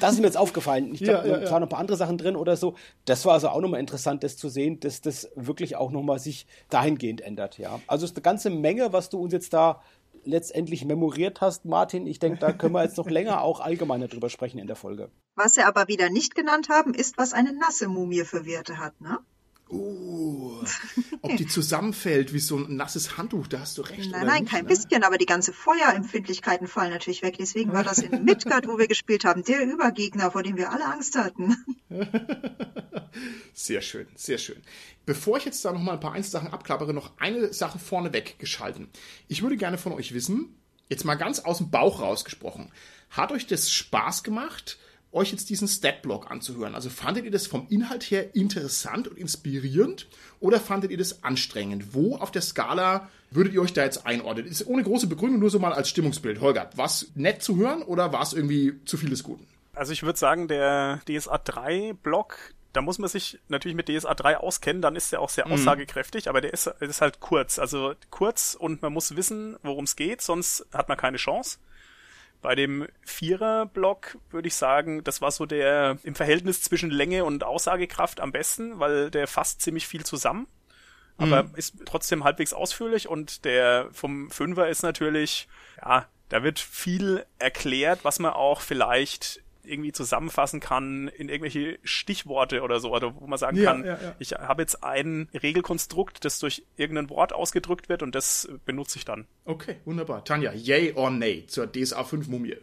das 0.00 0.14
ist 0.14 0.20
mir 0.20 0.26
jetzt 0.26 0.36
aufgefallen. 0.36 0.92
Ich 0.92 1.00
glaube, 1.00 1.20
ja, 1.28 1.34
ja, 1.34 1.38
ja. 1.38 1.44
da 1.44 1.50
waren 1.50 1.60
noch 1.60 1.68
ein 1.68 1.70
paar 1.70 1.78
andere 1.78 1.96
Sachen 1.96 2.18
drin 2.18 2.36
oder 2.36 2.56
so. 2.56 2.74
Das 3.04 3.24
war 3.24 3.34
also 3.34 3.48
auch 3.48 3.60
nochmal 3.60 3.80
interessant, 3.80 4.24
das 4.24 4.36
zu 4.36 4.48
sehen, 4.48 4.80
dass 4.80 5.00
das 5.00 5.30
wirklich 5.36 5.76
auch 5.76 5.90
nochmal 5.90 6.18
sich 6.18 6.46
dahingehend 6.68 7.20
ändert. 7.20 7.58
Ja. 7.58 7.80
Also 7.86 8.04
es 8.04 8.10
ist 8.10 8.16
eine 8.16 8.22
ganze 8.22 8.50
Menge, 8.50 8.92
was 8.92 9.08
du 9.08 9.18
uns 9.18 9.32
jetzt 9.32 9.52
da 9.52 9.80
letztendlich 10.24 10.84
memoriert 10.84 11.40
hast, 11.40 11.64
Martin. 11.64 12.06
Ich 12.06 12.18
denke, 12.18 12.38
da 12.38 12.52
können 12.52 12.74
wir 12.74 12.82
jetzt 12.82 12.98
noch 12.98 13.08
länger 13.08 13.42
auch 13.42 13.60
allgemeiner 13.60 14.08
drüber 14.08 14.28
sprechen 14.28 14.58
in 14.58 14.66
der 14.66 14.76
Folge. 14.76 15.10
Was 15.34 15.56
wir 15.56 15.66
aber 15.66 15.88
wieder 15.88 16.10
nicht 16.10 16.34
genannt 16.34 16.68
haben, 16.68 16.92
ist, 16.92 17.16
was 17.16 17.32
eine 17.32 17.52
nasse 17.52 17.88
Mumie 17.88 18.24
für 18.24 18.44
Werte 18.44 18.78
hat, 18.78 19.00
ne? 19.00 19.18
Uh, 19.72 20.64
ob 21.22 21.36
die 21.36 21.46
zusammenfällt 21.46 22.32
wie 22.32 22.40
so 22.40 22.56
ein 22.56 22.74
nasses 22.74 23.16
Handtuch, 23.16 23.46
da 23.46 23.60
hast 23.60 23.78
du 23.78 23.82
recht. 23.82 24.10
Nein, 24.10 24.26
nein, 24.26 24.42
nicht, 24.42 24.52
kein 24.52 24.64
ne? 24.64 24.68
bisschen, 24.68 25.04
aber 25.04 25.16
die 25.16 25.26
ganze 25.26 25.52
Feuerempfindlichkeiten 25.52 26.66
fallen 26.66 26.90
natürlich 26.90 27.22
weg. 27.22 27.36
Deswegen 27.38 27.72
war 27.72 27.84
das 27.84 27.98
in 27.98 28.24
Midgard, 28.24 28.66
wo 28.66 28.78
wir 28.78 28.88
gespielt 28.88 29.24
haben, 29.24 29.44
der 29.44 29.62
Übergegner, 29.62 30.32
vor 30.32 30.42
dem 30.42 30.56
wir 30.56 30.72
alle 30.72 30.86
Angst 30.86 31.16
hatten. 31.16 31.56
Sehr 33.52 33.82
schön, 33.82 34.06
sehr 34.14 34.38
schön. 34.38 34.62
Bevor 35.04 35.36
ich 35.36 35.44
jetzt 35.44 35.64
da 35.64 35.72
noch 35.72 35.80
mal 35.80 35.94
ein 35.94 36.00
paar 36.00 36.12
Einzelsachen 36.12 36.48
abklappere, 36.48 36.94
noch 36.94 37.12
eine 37.18 37.52
Sache 37.52 37.78
vorneweg 37.78 38.38
geschalten. 38.38 38.88
Ich 39.28 39.42
würde 39.42 39.56
gerne 39.56 39.78
von 39.78 39.92
euch 39.92 40.14
wissen, 40.14 40.56
jetzt 40.88 41.04
mal 41.04 41.16
ganz 41.16 41.40
aus 41.40 41.58
dem 41.58 41.70
Bauch 41.70 42.00
rausgesprochen, 42.00 42.72
hat 43.10 43.32
euch 43.32 43.46
das 43.46 43.72
Spaß 43.72 44.22
gemacht? 44.22 44.78
Euch 45.12 45.32
jetzt 45.32 45.50
diesen 45.50 45.66
Statblock 45.66 46.30
anzuhören. 46.30 46.74
Also 46.74 46.88
fandet 46.88 47.24
ihr 47.24 47.30
das 47.30 47.46
vom 47.46 47.66
Inhalt 47.68 48.04
her 48.04 48.34
interessant 48.34 49.08
und 49.08 49.18
inspirierend 49.18 50.06
oder 50.38 50.60
fandet 50.60 50.90
ihr 50.90 50.98
das 50.98 51.24
anstrengend? 51.24 51.94
Wo 51.94 52.16
auf 52.16 52.30
der 52.30 52.42
Skala 52.42 53.08
würdet 53.30 53.52
ihr 53.52 53.62
euch 53.62 53.72
da 53.72 53.84
jetzt 53.84 54.06
einordnen? 54.06 54.46
Ist 54.46 54.66
ohne 54.66 54.82
große 54.82 55.08
Begründung, 55.08 55.40
nur 55.40 55.50
so 55.50 55.58
mal 55.58 55.72
als 55.72 55.88
Stimmungsbild. 55.88 56.40
Holger, 56.40 56.70
war 56.76 56.86
es 56.86 57.10
nett 57.14 57.42
zu 57.42 57.56
hören 57.56 57.82
oder 57.82 58.12
war 58.12 58.22
es 58.22 58.32
irgendwie 58.32 58.74
zu 58.84 58.96
viel 58.96 59.10
des 59.10 59.24
Guten? 59.24 59.46
Also 59.74 59.92
ich 59.92 60.02
würde 60.02 60.18
sagen, 60.18 60.48
der 60.48 61.00
DSA 61.08 61.38
3 61.38 61.94
Block, 62.02 62.36
da 62.72 62.82
muss 62.82 62.98
man 62.98 63.08
sich 63.08 63.38
natürlich 63.48 63.76
mit 63.76 63.88
DSA 63.88 64.14
3 64.14 64.36
auskennen, 64.38 64.82
dann 64.82 64.94
ist 64.94 65.10
der 65.10 65.20
auch 65.20 65.30
sehr 65.30 65.46
mhm. 65.46 65.54
aussagekräftig, 65.54 66.28
aber 66.28 66.40
der 66.40 66.52
ist, 66.52 66.66
ist 66.80 67.00
halt 67.00 67.20
kurz. 67.20 67.58
Also 67.58 67.94
kurz 68.10 68.54
und 68.54 68.82
man 68.82 68.92
muss 68.92 69.16
wissen, 69.16 69.56
worum 69.62 69.84
es 69.84 69.96
geht, 69.96 70.22
sonst 70.22 70.66
hat 70.72 70.88
man 70.88 70.98
keine 70.98 71.16
Chance. 71.16 71.58
Bei 72.42 72.54
dem 72.54 72.86
Vierer-Block 73.02 74.16
würde 74.30 74.48
ich 74.48 74.54
sagen, 74.54 75.04
das 75.04 75.20
war 75.20 75.30
so 75.30 75.46
der 75.46 75.98
im 76.02 76.14
Verhältnis 76.14 76.62
zwischen 76.62 76.90
Länge 76.90 77.24
und 77.24 77.44
Aussagekraft 77.44 78.20
am 78.20 78.32
besten, 78.32 78.78
weil 78.78 79.10
der 79.10 79.26
fasst 79.26 79.60
ziemlich 79.60 79.86
viel 79.86 80.04
zusammen. 80.04 80.46
Aber 81.18 81.42
mhm. 81.42 81.54
ist 81.54 81.74
trotzdem 81.84 82.24
halbwegs 82.24 82.54
ausführlich 82.54 83.06
und 83.06 83.44
der 83.44 83.88
vom 83.92 84.30
Fünfer 84.30 84.68
ist 84.68 84.82
natürlich, 84.82 85.48
ja, 85.82 86.06
da 86.30 86.42
wird 86.42 86.58
viel 86.58 87.26
erklärt, 87.38 88.04
was 88.04 88.20
man 88.20 88.32
auch 88.32 88.62
vielleicht 88.62 89.42
irgendwie 89.64 89.92
zusammenfassen 89.92 90.60
kann 90.60 91.08
in 91.08 91.28
irgendwelche 91.28 91.78
Stichworte 91.82 92.62
oder 92.62 92.80
so, 92.80 92.94
oder 92.94 93.14
wo 93.20 93.26
man 93.26 93.38
sagen 93.38 93.56
ja, 93.56 93.64
kann, 93.64 93.84
ja, 93.84 93.98
ja. 94.00 94.14
ich 94.18 94.32
habe 94.32 94.62
jetzt 94.62 94.82
ein 94.82 95.28
Regelkonstrukt, 95.34 96.24
das 96.24 96.38
durch 96.38 96.64
irgendein 96.76 97.10
Wort 97.10 97.32
ausgedrückt 97.32 97.88
wird 97.88 98.02
und 98.02 98.14
das 98.14 98.48
benutze 98.64 98.98
ich 98.98 99.04
dann. 99.04 99.26
Okay, 99.44 99.76
wunderbar. 99.84 100.24
Tanja, 100.24 100.52
yay 100.52 100.92
or 100.94 101.10
nay 101.10 101.46
zur 101.46 101.70
DSA 101.70 102.04
5 102.04 102.28
Mumie? 102.28 102.56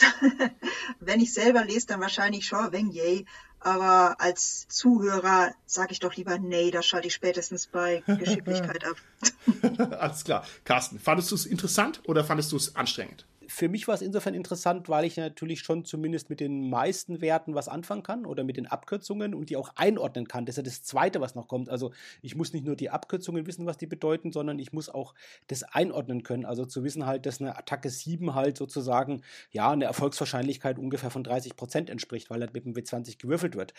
Wenn 1.00 1.20
ich 1.20 1.32
selber 1.32 1.64
lese, 1.64 1.86
dann 1.86 2.00
wahrscheinlich 2.00 2.46
schon 2.46 2.72
wenn 2.72 2.90
yay, 2.90 3.26
aber 3.60 4.20
als 4.20 4.68
Zuhörer 4.68 5.54
sage 5.64 5.92
ich 5.92 6.00
doch 6.00 6.14
lieber 6.14 6.38
nee, 6.38 6.70
da 6.70 6.82
schalte 6.82 7.08
ich 7.08 7.14
spätestens 7.14 7.66
bei 7.66 8.02
Geschicklichkeit 8.06 8.84
ab. 9.80 9.98
Alles 9.98 10.24
klar. 10.24 10.46
Carsten, 10.64 10.98
fandest 10.98 11.30
du 11.30 11.34
es 11.34 11.46
interessant 11.46 12.02
oder 12.06 12.24
fandest 12.24 12.52
du 12.52 12.56
es 12.56 12.76
anstrengend? 12.76 13.24
Für 13.54 13.68
mich 13.68 13.86
war 13.86 13.94
es 13.94 14.02
insofern 14.02 14.34
interessant, 14.34 14.88
weil 14.88 15.04
ich 15.04 15.16
natürlich 15.16 15.60
schon 15.60 15.84
zumindest 15.84 16.28
mit 16.28 16.40
den 16.40 16.68
meisten 16.68 17.20
Werten 17.20 17.54
was 17.54 17.68
anfangen 17.68 18.02
kann 18.02 18.26
oder 18.26 18.42
mit 18.42 18.56
den 18.56 18.66
Abkürzungen 18.66 19.32
und 19.32 19.48
die 19.48 19.56
auch 19.56 19.70
einordnen 19.76 20.26
kann. 20.26 20.44
Das 20.44 20.54
ist 20.54 20.56
ja 20.56 20.62
das 20.64 20.82
Zweite, 20.82 21.20
was 21.20 21.36
noch 21.36 21.46
kommt. 21.46 21.68
Also 21.68 21.92
ich 22.20 22.34
muss 22.34 22.52
nicht 22.52 22.66
nur 22.66 22.74
die 22.74 22.90
Abkürzungen 22.90 23.46
wissen, 23.46 23.64
was 23.64 23.76
die 23.76 23.86
bedeuten, 23.86 24.32
sondern 24.32 24.58
ich 24.58 24.72
muss 24.72 24.88
auch 24.88 25.14
das 25.46 25.62
einordnen 25.62 26.24
können. 26.24 26.44
Also 26.44 26.64
zu 26.64 26.82
wissen 26.82 27.06
halt, 27.06 27.26
dass 27.26 27.40
eine 27.40 27.56
Attacke 27.56 27.90
7 27.90 28.34
halt 28.34 28.56
sozusagen 28.56 29.22
ja 29.52 29.70
eine 29.70 29.84
Erfolgswahrscheinlichkeit 29.84 30.76
ungefähr 30.76 31.10
von 31.10 31.22
30 31.22 31.54
Prozent 31.54 31.90
entspricht, 31.90 32.30
weil 32.30 32.40
halt 32.40 32.54
mit 32.54 32.64
dem 32.64 32.74
W20 32.74 33.18
gewürfelt 33.18 33.54
wird. 33.54 33.72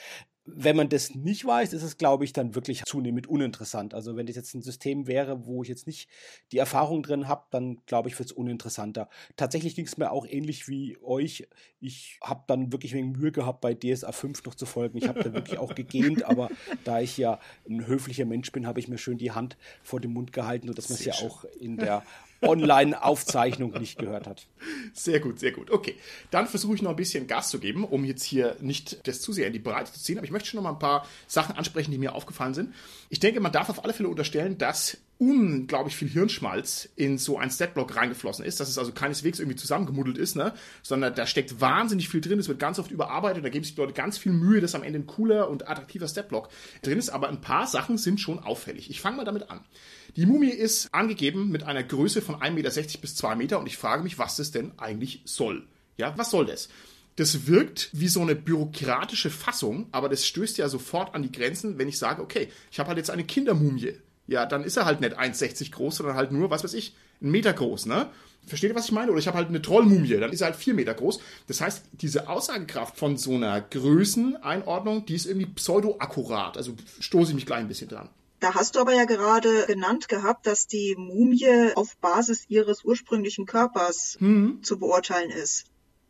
Wenn 0.46 0.78
man 0.78 0.88
das 0.88 1.16
nicht 1.16 1.44
weiß, 1.44 1.74
ist 1.74 1.84
es, 1.84 1.98
glaube 1.98 2.24
ich, 2.24 2.32
dann 2.32 2.56
wirklich 2.56 2.86
zunehmend 2.86 3.28
uninteressant. 3.28 3.94
Also 3.94 4.16
wenn 4.16 4.28
das 4.28 4.38
jetzt 4.38 4.54
ein 4.54 4.62
System 4.62 5.06
wäre, 5.08 5.46
wo 5.46 5.64
ich 5.64 5.70
jetzt 5.70 5.86
nicht 5.86 6.08
die 6.54 6.60
Erfahrung 6.60 7.04
drin 7.04 7.28
habe, 7.28 7.44
dann 7.52 7.82
glaube 7.88 8.08
ich, 8.08 8.18
wird 8.18 8.30
es 8.30 8.32
uninteressanter. 8.32 9.10
Tatsächlich 9.36 9.65
ging 9.74 9.86
es 9.86 9.98
mir 9.98 10.12
auch 10.12 10.28
ähnlich 10.28 10.68
wie 10.68 10.98
euch. 11.02 11.48
Ich 11.80 12.20
habe 12.22 12.44
dann 12.46 12.72
wirklich 12.72 12.94
wegen 12.94 13.14
Mühe 13.14 13.32
gehabt, 13.32 13.62
bei 13.62 13.74
DSA 13.74 14.12
5 14.12 14.44
noch 14.44 14.54
zu 14.54 14.68
folgen. 14.68 15.00
Ich 15.00 15.08
habe 15.08 15.24
da 15.24 15.34
wirklich 15.34 15.58
auch 15.58 15.74
gegähnt, 15.74 16.24
aber 16.30 16.50
da 16.84 17.00
ich 17.00 17.18
ja 17.18 17.40
ein 17.68 17.88
höflicher 17.88 18.26
Mensch 18.26 18.52
bin, 18.52 18.68
habe 18.68 18.80
ich 18.80 18.88
mir 18.88 19.00
schön 19.00 19.18
die 19.18 19.32
Hand 19.32 19.58
vor 19.82 20.00
dem 20.00 20.14
Mund 20.14 20.34
gehalten, 20.34 20.68
sodass 20.68 20.90
man 20.90 21.00
es 21.00 21.06
ja 21.06 21.14
auch 21.16 21.46
in 21.60 21.78
der 21.78 22.04
Online-Aufzeichnung 22.42 23.72
nicht 23.80 23.98
gehört 23.98 24.28
hat. 24.28 24.48
Sehr 24.94 25.20
gut, 25.20 25.40
sehr 25.40 25.52
gut. 25.52 25.72
Okay, 25.72 25.96
dann 26.32 26.48
versuche 26.48 26.76
ich 26.76 26.82
noch 26.82 26.92
ein 26.92 26.96
bisschen 26.96 27.28
Gas 27.28 27.50
zu 27.50 27.60
geben, 27.60 27.84
um 27.84 28.06
jetzt 28.06 28.24
hier 28.24 28.58
nicht 28.62 29.08
das 29.08 29.22
zu 29.22 29.34
sehr 29.34 29.48
in 29.48 29.54
die 29.54 29.60
Breite 29.60 29.92
zu 29.92 30.00
ziehen. 30.00 30.18
Aber 30.18 30.26
ich 30.26 30.32
möchte 30.32 30.50
schon 30.50 30.58
noch 30.58 30.64
mal 30.64 30.74
ein 30.74 30.80
paar 30.80 31.08
Sachen 31.28 31.56
ansprechen, 31.56 31.92
die 31.92 31.98
mir 31.98 32.14
aufgefallen 32.14 32.54
sind. 32.54 32.74
Ich 33.10 33.20
denke, 33.20 33.40
man 33.40 33.52
darf 33.52 33.70
auf 33.70 33.84
alle 33.84 33.94
Fälle 33.94 34.10
unterstellen, 34.10 34.58
dass 34.58 34.98
unglaublich 35.18 35.96
viel 35.96 36.10
Hirnschmalz 36.10 36.90
in 36.96 37.18
so 37.18 37.38
ein 37.38 37.50
Statblock 37.50 37.96
reingeflossen 37.96 38.44
ist, 38.44 38.60
dass 38.60 38.68
es 38.68 38.78
also 38.78 38.92
keineswegs 38.92 39.40
irgendwie 39.40 39.56
zusammengemuddelt 39.56 40.18
ist, 40.18 40.36
ne? 40.36 40.54
sondern 40.84 41.16
da 41.16 41.26
steckt 41.26 41.62
wahnsinnig 41.62 42.10
viel 42.10 42.22
drin, 42.22 42.40
es 42.40 42.50
wird 42.50 42.60
ganz 42.60 42.80
oft 42.80 42.92
überarbeitet, 42.92 43.44
da 43.44 43.50
geben 43.50 43.64
sich 43.64 43.76
die 43.76 43.82
Leute 43.82 43.94
ganz 43.94 44.18
viel 44.18 44.34
Mühe, 44.34 44.60
dass 44.60 44.76
am 44.76 44.84
Ende 44.84 45.00
ein 45.00 45.08
cooler 45.08 45.50
und 45.50 45.70
attraktiver 45.70 46.08
Statblock 46.08 46.50
drin 46.82 47.00
ist, 47.00 47.10
aber 47.10 47.30
ein 47.30 47.40
paar 47.40 47.66
Sachen 47.68 47.98
sind 47.98 48.20
schon 48.20 48.40
auffällig. 48.40 48.90
Ich 48.90 49.00
fange 49.00 49.18
mal 49.18 49.26
damit 49.26 49.50
an. 49.50 49.62
Die 50.18 50.26
Mumie 50.26 50.50
ist 50.50 50.94
angegeben 50.94 51.50
mit 51.50 51.64
einer 51.64 51.84
Größe 51.84 52.22
von 52.22 52.36
1,60 52.36 52.52
Meter 52.52 53.00
bis 53.02 53.16
2 53.16 53.36
Meter 53.36 53.60
und 53.60 53.68
ich 53.68 53.78
frage 53.78 54.04
mich, 54.04 54.18
was 54.20 54.36
das 54.36 54.52
denn 54.52 54.74
eigentlich 54.78 55.22
soll. 55.26 55.66
Ja, 55.98 56.14
was 56.18 56.32
soll 56.32 56.46
das? 56.46 56.68
Das 57.16 57.48
wirkt 57.48 57.90
wie 57.94 58.10
so 58.10 58.22
eine 58.22 58.36
bürokratische 58.36 59.30
Fassung, 59.30 59.88
aber 59.94 60.10
das 60.10 60.26
stößt 60.26 60.58
ja 60.58 60.68
sofort 60.68 61.16
an 61.16 61.24
die 61.24 61.32
Grenzen, 61.32 61.78
wenn 61.78 61.88
ich 61.88 61.98
sage, 61.98 62.22
okay, 62.22 62.50
ich 62.70 62.80
habe 62.80 62.90
halt 62.90 62.98
jetzt 62.98 63.10
eine 63.10 63.24
Kindermumie. 63.24 63.94
Ja, 64.28 64.46
dann 64.46 64.64
ist 64.64 64.78
er 64.78 64.86
halt 64.86 65.02
nicht 65.02 65.18
1,60 65.18 65.72
groß, 65.72 65.98
sondern 65.98 66.16
halt 66.16 66.32
nur, 66.32 66.50
was 66.50 66.64
weiß 66.64 66.74
ich, 66.74 66.96
einen 67.22 67.32
Meter 67.32 67.54
groß, 67.54 67.86
ne? 67.86 68.10
Versteht 68.48 68.70
ihr, 68.72 68.76
was 68.76 68.86
ich 68.86 68.92
meine? 68.92 69.10
Oder 69.12 69.20
ich 69.20 69.28
habe 69.28 69.38
halt 69.38 69.48
eine 69.50 69.62
Trollmumie, 69.62 70.18
dann 70.20 70.32
ist 70.32 70.42
er 70.42 70.48
halt 70.48 70.56
vier 70.56 70.74
Meter 70.76 70.94
groß. 70.94 71.20
Das 71.48 71.62
heißt, 71.62 71.84
diese 71.94 72.30
Aussagekraft 72.30 72.96
von 72.98 73.18
so 73.18 73.34
einer 73.34 73.60
Größeneinordnung, 73.62 75.06
die 75.06 75.16
ist 75.16 75.26
irgendwie 75.26 75.48
pseudo-akkurat. 75.48 76.58
Also 76.58 76.74
stoße 77.00 77.32
ich 77.32 77.36
mich 77.36 77.46
gleich 77.46 77.60
ein 77.60 77.68
bisschen 77.68 77.90
dran. 77.90 78.10
Da 78.40 78.54
hast 78.54 78.76
du 78.76 78.80
aber 78.80 78.94
ja 78.94 79.06
gerade 79.06 79.66
genannt 79.66 80.10
gehabt, 80.10 80.46
dass 80.46 80.68
die 80.68 80.96
Mumie 80.98 81.72
auf 81.76 81.96
Basis 81.98 82.46
ihres 82.48 82.84
ursprünglichen 82.84 83.46
Körpers 83.46 84.18
Mhm. 84.20 84.62
zu 84.62 84.78
beurteilen 84.78 85.32
ist. 85.32 85.66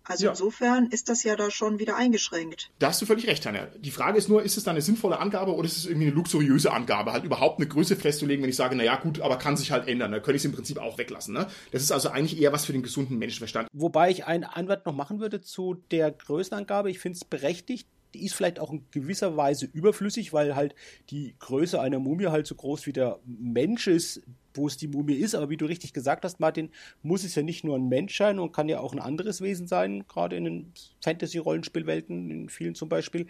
Also 0.05 0.25
Ja. 0.25 0.31
insofern 0.31 0.87
ist 0.87 1.09
das 1.09 1.23
ja 1.23 1.35
da 1.35 1.49
schon 1.51 1.79
wieder 1.79 1.95
eingeschränkt. 1.97 2.69
Da 2.79 2.87
hast 2.87 3.01
du 3.01 3.05
völlig 3.05 3.27
recht, 3.27 3.43
Tanja. 3.43 3.67
Die 3.79 3.91
Frage 3.91 4.17
ist 4.17 4.29
nur, 4.29 4.43
ist 4.43 4.55
es 4.57 4.63
dann 4.63 4.75
eine 4.75 4.81
sinnvolle 4.81 5.19
Angabe 5.19 5.53
oder 5.53 5.65
ist 5.65 5.77
es 5.77 5.85
irgendwie 5.85 6.07
eine 6.07 6.15
luxuriöse 6.15 6.71
Angabe, 6.71 7.11
halt 7.11 7.23
überhaupt 7.23 7.59
eine 7.59 7.67
Größe 7.67 7.95
festzulegen, 7.95 8.43
wenn 8.43 8.49
ich 8.49 8.55
sage, 8.55 8.75
naja, 8.75 8.95
gut, 8.97 9.19
aber 9.21 9.37
kann 9.37 9.57
sich 9.57 9.71
halt 9.71 9.87
ändern. 9.87 10.11
Da 10.11 10.19
könnte 10.19 10.35
ich 10.37 10.41
es 10.41 10.45
im 10.45 10.51
Prinzip 10.53 10.77
auch 10.77 10.97
weglassen. 10.97 11.33
Ne? 11.33 11.47
Das 11.71 11.81
ist 11.81 11.91
also 11.91 12.09
eigentlich 12.09 12.39
eher 12.39 12.53
was 12.53 12.65
für 12.65 12.73
den 12.73 12.83
gesunden 12.83 13.17
Menschenverstand. 13.17 13.67
Wobei 13.73 14.11
ich 14.11 14.25
einen 14.25 14.43
Einwand 14.43 14.85
noch 14.85 14.95
machen 14.95 15.19
würde 15.19 15.41
zu 15.41 15.75
der 15.91 16.11
Größenangabe. 16.11 16.89
Ich 16.91 16.99
finde 16.99 17.17
es 17.17 17.25
berechtigt. 17.25 17.87
Die 18.13 18.23
ist 18.25 18.33
vielleicht 18.35 18.59
auch 18.59 18.71
in 18.71 18.85
gewisser 18.91 19.35
Weise 19.35 19.65
überflüssig, 19.65 20.31
weil 20.31 20.55
halt 20.55 20.73
die 21.09 21.35
Größe 21.39 21.81
einer 21.81 21.99
Mumie 21.99 22.27
halt 22.27 22.47
so 22.47 22.55
groß 22.55 22.85
wie 22.85 22.93
der 22.93 23.19
Mensch 23.25 23.87
ist, 23.87 24.21
wo 24.57 24.67
es 24.67 24.77
die 24.77 24.87
Mumie 24.87 25.13
ist. 25.13 25.35
Aber 25.35 25.49
wie 25.49 25.57
du 25.57 25.65
richtig 25.65 25.93
gesagt 25.93 26.23
hast, 26.23 26.39
Martin, 26.39 26.69
muss 27.03 27.23
es 27.23 27.35
ja 27.35 27.43
nicht 27.43 27.63
nur 27.63 27.77
ein 27.77 27.87
Mensch 27.87 28.17
sein 28.17 28.39
und 28.39 28.51
kann 28.51 28.69
ja 28.69 28.79
auch 28.79 28.93
ein 28.93 28.99
anderes 28.99 29.41
Wesen 29.41 29.67
sein, 29.67 30.05
gerade 30.07 30.35
in 30.35 30.45
den 30.45 30.73
Fantasy-Rollenspielwelten, 31.03 32.31
in 32.31 32.49
vielen 32.49 32.75
zum 32.75 32.89
Beispiel. 32.89 33.27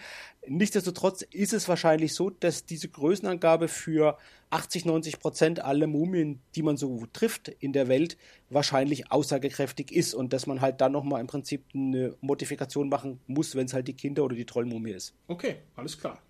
Nichtsdestotrotz 0.48 1.22
ist 1.22 1.54
es 1.54 1.68
wahrscheinlich 1.68 2.14
so, 2.14 2.30
dass 2.30 2.66
diese 2.66 2.90
Größenangabe 2.90 3.68
für 3.68 4.18
80, 4.50 4.86
90 4.86 5.20
Prozent 5.20 5.60
aller 5.60 5.88
Mumien, 5.88 6.40
die 6.56 6.62
man 6.62 6.78
so 6.78 7.06
trifft 7.12 7.50
in 7.50 7.74
der 7.74 7.88
Welt, 7.88 8.18
wahrscheinlich 8.50 9.12
aussagekräftig 9.12 9.92
ist 9.92 10.14
und 10.14 10.34
dass 10.34 10.48
man 10.48 10.62
halt 10.62 10.82
dann 10.82 10.92
nochmal 10.92 11.22
im 11.22 11.28
Prinzip 11.28 11.64
eine 11.74 12.16
Modifikation 12.22 12.90
machen 12.90 13.20
muss, 13.28 13.56
wenn 13.56 13.66
es 13.66 13.74
halt 13.74 13.88
die 13.88 13.94
Kinder- 13.94 14.24
oder 14.24 14.36
die 14.36 14.46
Trollmumie 14.46 14.92
ist. 14.92 15.14
Okay, 15.28 15.58
alles 15.76 15.98
klar. 16.00 16.22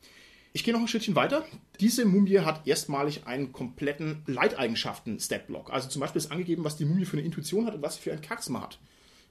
Ich 0.56 0.64
gehe 0.64 0.74
noch 0.74 0.80
ein 0.80 0.88
Schrittchen 0.88 1.18
weiter. 1.18 1.44
Diese 1.82 2.06
Mumie 2.06 2.40
hat 2.40 2.66
erstmalig 2.66 3.28
einen 3.28 3.52
kompletten 3.52 4.24
Leiteigenschaften-Statblock. 4.26 5.70
Also 5.70 5.90
zum 5.90 6.00
Beispiel 6.00 6.20
ist 6.20 6.32
angegeben, 6.32 6.64
was 6.64 6.78
die 6.78 6.86
Mumie 6.86 7.04
für 7.04 7.18
eine 7.18 7.26
Intuition 7.26 7.66
hat 7.66 7.76
und 7.76 7.82
was 7.82 7.96
sie 7.96 8.04
für 8.04 8.14
ein 8.14 8.24
Charisma 8.24 8.62
hat. 8.62 8.80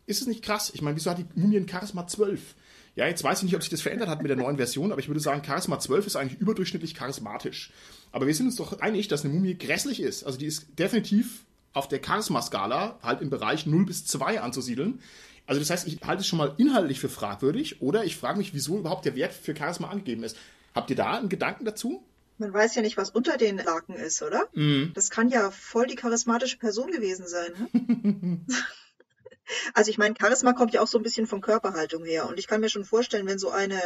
Ist 0.04 0.20
es 0.20 0.26
nicht 0.26 0.44
krass? 0.44 0.70
Ich 0.74 0.82
meine, 0.82 0.96
wieso 0.96 1.10
hat 1.10 1.16
die 1.16 1.24
Mumie 1.34 1.56
ein 1.56 1.66
Charisma 1.66 2.06
12? 2.06 2.54
Ja, 2.94 3.06
jetzt 3.06 3.24
weiß 3.24 3.38
ich 3.38 3.44
nicht, 3.44 3.54
ob 3.54 3.62
sich 3.62 3.70
das 3.70 3.80
verändert 3.80 4.10
hat 4.10 4.20
mit 4.20 4.28
der 4.28 4.36
neuen 4.36 4.58
Version, 4.58 4.92
aber 4.92 5.00
ich 5.00 5.08
würde 5.08 5.18
sagen, 5.18 5.42
Charisma 5.42 5.78
12 5.78 6.08
ist 6.08 6.16
eigentlich 6.16 6.38
überdurchschnittlich 6.42 6.94
charismatisch. 6.94 7.72
Aber 8.12 8.26
wir 8.26 8.34
sind 8.34 8.44
uns 8.44 8.56
doch 8.56 8.80
einig, 8.80 9.08
dass 9.08 9.24
eine 9.24 9.32
Mumie 9.32 9.54
grässlich 9.54 10.02
ist. 10.02 10.24
Also 10.24 10.38
die 10.38 10.44
ist 10.44 10.78
definitiv 10.78 11.46
auf 11.72 11.88
der 11.88 12.02
Charisma-Skala 12.04 12.98
halt 13.02 13.22
im 13.22 13.30
Bereich 13.30 13.64
0 13.64 13.86
bis 13.86 14.04
2 14.04 14.42
anzusiedeln. 14.42 15.00
Also 15.46 15.58
das 15.58 15.70
heißt, 15.70 15.88
ich 15.88 16.02
halte 16.02 16.20
es 16.20 16.26
schon 16.26 16.38
mal 16.38 16.54
inhaltlich 16.58 17.00
für 17.00 17.08
fragwürdig 17.08 17.80
oder 17.80 18.04
ich 18.04 18.16
frage 18.16 18.36
mich, 18.36 18.52
wieso 18.52 18.78
überhaupt 18.78 19.06
der 19.06 19.16
Wert 19.16 19.32
für 19.32 19.56
Charisma 19.56 19.88
angegeben 19.88 20.22
ist. 20.22 20.36
Habt 20.74 20.90
ihr 20.90 20.96
da 20.96 21.12
einen 21.18 21.28
Gedanken 21.28 21.64
dazu? 21.64 22.04
Man 22.38 22.52
weiß 22.52 22.74
ja 22.74 22.82
nicht, 22.82 22.96
was 22.96 23.10
unter 23.10 23.36
den 23.36 23.58
Laken 23.58 23.94
ist, 23.94 24.20
oder? 24.22 24.48
Das 24.94 25.08
kann 25.10 25.28
ja 25.28 25.50
voll 25.52 25.86
die 25.86 25.94
charismatische 25.94 26.58
Person 26.58 26.90
gewesen 26.90 27.28
sein. 27.28 27.52
Ne? 27.72 28.40
also 29.74 29.90
ich 29.90 29.98
meine, 29.98 30.14
Charisma 30.20 30.52
kommt 30.52 30.72
ja 30.74 30.80
auch 30.80 30.88
so 30.88 30.98
ein 30.98 31.04
bisschen 31.04 31.26
von 31.28 31.40
Körperhaltung 31.40 32.04
her. 32.04 32.28
Und 32.28 32.38
ich 32.40 32.48
kann 32.48 32.60
mir 32.60 32.68
schon 32.70 32.84
vorstellen, 32.84 33.26
wenn 33.26 33.38
so 33.38 33.50
eine 33.50 33.80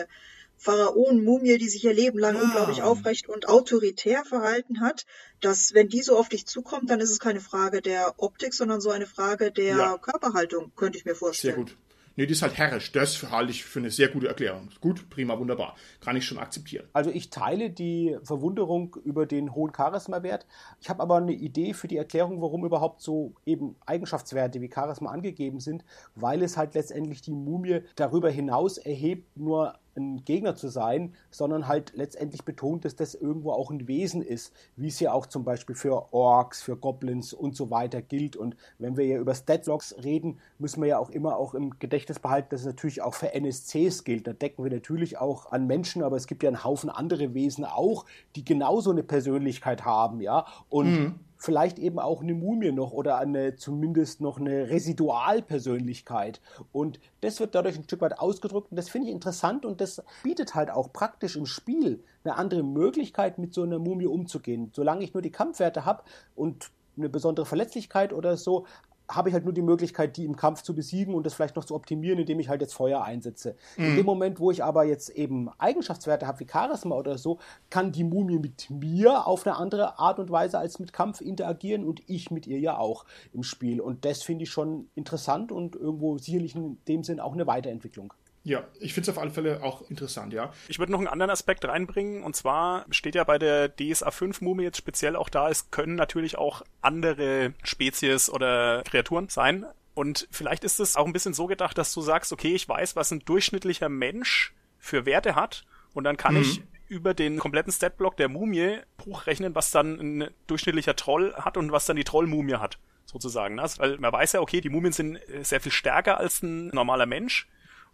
Pharaonen-Mumie, 0.57 1.59
die 1.59 1.69
sich 1.69 1.85
ihr 1.85 1.93
Leben 1.93 2.19
lang 2.19 2.37
Ja. 2.37 2.43
unglaublich 2.43 2.83
aufrecht 2.83 3.29
und 3.29 3.49
autoritär 3.49 4.25
verhalten 4.25 4.81
hat, 4.81 5.05
dass 5.41 5.75
wenn 5.75 5.89
die 5.89 6.03
so 6.03 6.17
auf 6.19 6.29
dich 6.29 6.47
zukommt, 6.47 6.91
dann 6.91 7.01
ist 7.01 7.11
es 7.11 7.21
keine 7.21 7.41
Frage 7.41 7.81
der 7.83 8.15
Optik, 8.17 8.55
sondern 8.55 8.81
so 8.81 8.91
eine 8.91 9.07
Frage 9.07 9.53
der 9.53 9.77
Ja. 9.77 9.99
Körperhaltung, 9.99 10.73
könnte 10.75 10.99
ich 10.99 11.05
mir 11.05 11.13
Sehr 11.13 11.19
vorstellen. 11.19 11.57
gut. 11.57 11.77
Nee, 12.19 12.27
die 12.27 12.33
ist 12.33 12.43
halt 12.43 12.59
herrisch. 12.59 12.91
Das 12.91 13.31
halte 13.31 13.53
ich 13.53 13.63
für 13.63 13.79
eine 13.79 13.93
sehr 13.93 14.09
gute 14.09 14.27
Erklärung. 14.27 14.71
Gut, 14.81 15.09
prima, 15.09 15.39
wunderbar. 15.39 15.77
Kann 16.01 16.17
ich 16.17 16.25
schon 16.25 16.39
akzeptieren. 16.39 16.89
Also 16.93 17.11
ich 17.11 17.31
teile 17.31 17.71
die 17.71 18.19
Verwunderung 18.25 18.97
über 19.05 19.25
den 19.25 19.55
hohen 19.55 19.73
Charisma-Wert. 19.73 20.45
Ich 20.81 20.91
habe 20.91 21.01
aber 21.01 21.19
eine 21.19 21.33
Idee 21.33 21.75
für 21.75 21.87
die 21.87 21.97
Erklärung, 21.97 22.43
warum 22.43 22.65
überhaupt 22.65 23.03
so 23.03 23.35
eben 23.47 23.77
Eigenschaftswerte 23.87 24.61
wie 24.61 24.69
Charisma 24.69 25.13
angegeben 25.13 25.61
sind, 25.61 25.85
weil 26.17 26.43
es 26.43 26.57
halt 26.57 26.75
letztendlich 26.75 27.23
die 27.23 27.31
Mumie 27.31 27.83
darüber 27.95 28.31
hinaus 28.31 28.79
erhebt, 28.79 29.37
nur 29.37 29.79
ein 29.99 30.25
Gegner 30.25 30.55
zu 30.55 30.69
sein, 30.69 31.15
sondern 31.31 31.69
halt 31.69 31.93
letztendlich 31.95 32.45
betont, 32.45 32.85
dass 32.85 32.97
das 32.97 33.15
irgendwo 33.15 33.53
auch 33.53 33.71
ein 33.71 33.89
Wesen 33.89 34.23
ist, 34.23 34.53
wie 34.77 34.89
es 34.89 35.01
ja 35.01 35.13
auch 35.13 35.27
zum 35.27 35.45
Beispiel 35.45 35.75
für 35.75 36.13
Orks, 36.13 36.63
für 36.63 36.77
Goblins 36.77 37.33
und 37.33 37.57
so 37.57 37.71
weiter 37.71 38.01
gilt. 38.03 38.37
Und 38.37 38.57
wenn 38.79 38.97
wir 38.97 39.07
ja 39.07 39.19
über 39.19 39.35
Statlogs 39.35 39.97
reden, 40.03 40.39
müssen 40.59 40.81
wir 40.81 40.89
ja 40.89 40.99
auch 40.99 41.11
immer 41.11 41.37
auch 41.37 41.55
im 41.55 41.79
Gedächtnis 41.79 42.19
behalten, 42.19 42.49
dass 42.51 42.61
es 42.61 42.67
natürlich 42.67 43.03
auch 43.03 43.15
für 43.15 43.35
NSCs 43.35 44.05
gilt. 44.05 44.27
Da 44.27 44.33
decken 44.33 44.65
wir 44.65 44.71
natürlich 44.71 45.19
auch 45.19 45.53
an 45.53 45.67
Menschen, 45.67 46.03
aber 46.03 46.17
es 46.17 46.27
gibt 46.27 46.43
ja 46.43 46.49
einen 46.49 46.65
Haufen 46.65 46.91
andere 46.91 47.35
Wesen 47.35 47.65
auch, 47.65 48.07
die 48.37 48.45
genauso 48.45 48.91
eine 48.91 49.03
Persönlichkeit 49.03 49.85
haben, 49.85 50.21
ja. 50.21 50.47
Und 50.69 51.21
vielleicht 51.39 51.79
eben 51.79 51.99
auch 51.99 52.21
eine 52.21 52.35
Mumie 52.35 52.73
noch 52.73 52.93
oder 52.93 53.17
eine 53.19 53.55
zumindest 53.57 54.21
noch 54.21 54.39
eine 54.39 54.69
Residualpersönlichkeit. 54.69 56.41
Und 56.73 57.01
das 57.21 57.41
wird 57.41 57.55
dadurch 57.55 57.77
ein 57.77 57.85
Stück 57.85 58.01
weit 58.01 58.19
ausgedrückt 58.19 58.71
und 58.71 58.77
das 58.77 58.89
finde 58.89 59.09
ich 59.09 59.15
interessant 59.15 59.65
und 59.65 59.81
das 59.81 60.03
bietet 60.23 60.55
halt 60.55 60.71
auch 60.71 60.93
praktisch 60.93 61.37
im 61.37 61.47
Spiel 61.47 62.03
eine 62.25 62.37
andere 62.37 62.63
Möglichkeit, 62.63 63.39
mit 63.39 63.55
so 63.55 63.63
einer 63.63 63.79
Mumie 63.79 64.07
umzugehen. 64.07 64.73
Solange 64.75 65.05
ich 65.05 65.15
nur 65.15 65.23
die 65.23 65.31
Kampfwerte 65.31 65.85
habe 65.85 66.03
und 66.35 66.71
eine 66.97 67.09
besondere 67.09 67.47
Verletzlichkeit 67.47 68.13
oder 68.13 68.37
so, 68.37 68.67
habe 69.11 69.29
ich 69.29 69.35
halt 69.35 69.45
nur 69.45 69.55
die 69.55 69.63
Möglichkeit, 69.63 70.17
die 70.17 70.25
im 70.25 70.37
Kampf 70.37 70.63
zu 70.63 70.75
besiegen 70.75 71.15
und 71.15 71.25
das 71.25 71.35
vielleicht 71.35 71.57
noch 71.57 71.65
zu 71.65 71.75
optimieren, 71.75 72.19
indem 72.19 72.41
ich 72.41 72.49
halt 72.49 72.61
jetzt 72.61 72.75
Feuer 72.75 73.03
einsetze. 73.03 73.57
In 73.77 73.97
dem 73.97 74.07
Moment, 74.07 74.39
wo 74.39 74.51
ich 74.51 74.63
aber 74.63 74.85
jetzt 74.85 75.11
eben 75.11 75.49
Eigenschaftswerte 75.59 76.27
habe 76.27 76.41
wie 76.41 76.47
Charisma 76.51 76.95
oder 76.95 77.17
so, 77.17 77.39
kann 77.71 77.93
die 77.93 78.05
Mumie 78.05 78.39
mit 78.39 78.69
mir 78.71 79.27
auf 79.27 79.47
eine 79.47 79.57
andere 79.57 79.99
Art 79.99 80.19
und 80.19 80.31
Weise 80.31 80.59
als 80.59 80.79
mit 80.79 80.93
Kampf 80.93 81.21
interagieren 81.21 81.85
und 81.85 82.03
ich 82.07 82.31
mit 82.31 82.47
ihr 82.47 82.59
ja 82.59 82.77
auch 82.77 83.05
im 83.33 83.43
Spiel. 83.43 83.81
Und 83.81 84.05
das 84.05 84.23
finde 84.23 84.45
ich 84.45 84.51
schon 84.51 84.89
interessant 84.95 85.53
und 85.53 85.75
irgendwo 85.77 86.19
sicherlich 86.19 86.55
in 86.55 86.79
dem 86.87 87.03
Sinn 87.03 87.21
auch 87.21 87.33
eine 87.33 87.47
Weiterentwicklung. 87.47 88.13
Ja, 88.49 88.65
ich 88.81 88.95
finde 88.95 89.11
es 89.11 89.15
auf 89.15 89.23
alle 89.23 89.31
Fälle 89.31 89.63
auch 89.63 89.91
interessant, 89.91 90.33
ja. 90.33 90.51
Ich 90.69 90.79
würde 90.79 90.91
noch 90.91 91.01
einen 91.01 91.07
anderen 91.07 91.31
Aspekt 91.31 91.67
reinbringen, 91.67 92.23
und 92.23 92.35
zwar 92.35 92.87
steht 92.89 93.15
ja 93.15 93.23
bei 93.25 93.39
der 93.39 93.69
DSA 93.69 94.11
5 94.11 94.41
Mumie 94.41 94.63
jetzt 94.63 94.79
speziell 94.79 95.17
auch 95.17 95.29
da, 95.29 95.51
es 95.51 95.71
können 95.71 95.97
natürlich 95.97 96.39
auch 96.39 96.63
andere 96.81 97.53
Spezies 97.63 98.31
oder 98.31 98.83
Kreaturen 98.85 99.29
sein. 99.29 99.67
Und 99.93 100.29
vielleicht 100.31 100.65
ist 100.65 100.81
es 100.81 100.97
auch 100.97 101.05
ein 101.05 101.13
bisschen 101.13 101.35
so 101.35 101.47
gedacht, 101.47 101.77
dass 101.77 101.93
du 101.93 102.01
sagst, 102.01 102.33
okay, 102.33 102.55
ich 102.55 102.67
weiß, 102.67 102.97
was 102.97 103.11
ein 103.11 103.21
durchschnittlicher 103.21 103.91
Mensch 103.91 104.55
für 104.79 105.05
Werte 105.05 105.35
hat, 105.35 105.67
und 105.93 106.05
dann 106.05 106.17
kann 106.17 106.37
ich 106.37 106.63
über 106.89 107.13
den 107.13 107.39
kompletten 107.39 107.73
Statblock 107.73 108.17
der 108.17 108.31
Mumie 108.31 108.79
hochrechnen, 109.05 109.55
was 109.55 109.73
dann 109.73 110.01
ein 110.01 110.31
durchschnittlicher 110.47 110.97
Troll 110.97 111.35
hat 111.35 111.59
und 111.59 111.71
was 111.71 111.85
dann 111.85 111.97
die 111.97 112.05
Trollmumie 112.05 112.55
hat, 112.55 112.79
sozusagen. 113.05 113.57
ne? 113.57 113.63
Also, 113.63 113.83
Weil 113.83 113.99
man 113.99 114.13
weiß 114.13 114.33
ja, 114.33 114.41
okay, 114.41 114.63
die 114.63 114.71
Mumien 114.71 114.93
sind 114.93 115.17
äh, 115.17 115.45
sehr 115.45 115.61
viel 115.61 115.73
stärker 115.73 116.17
als 116.17 116.43
ein 116.43 116.69
normaler 116.69 117.05
Mensch. 117.05 117.47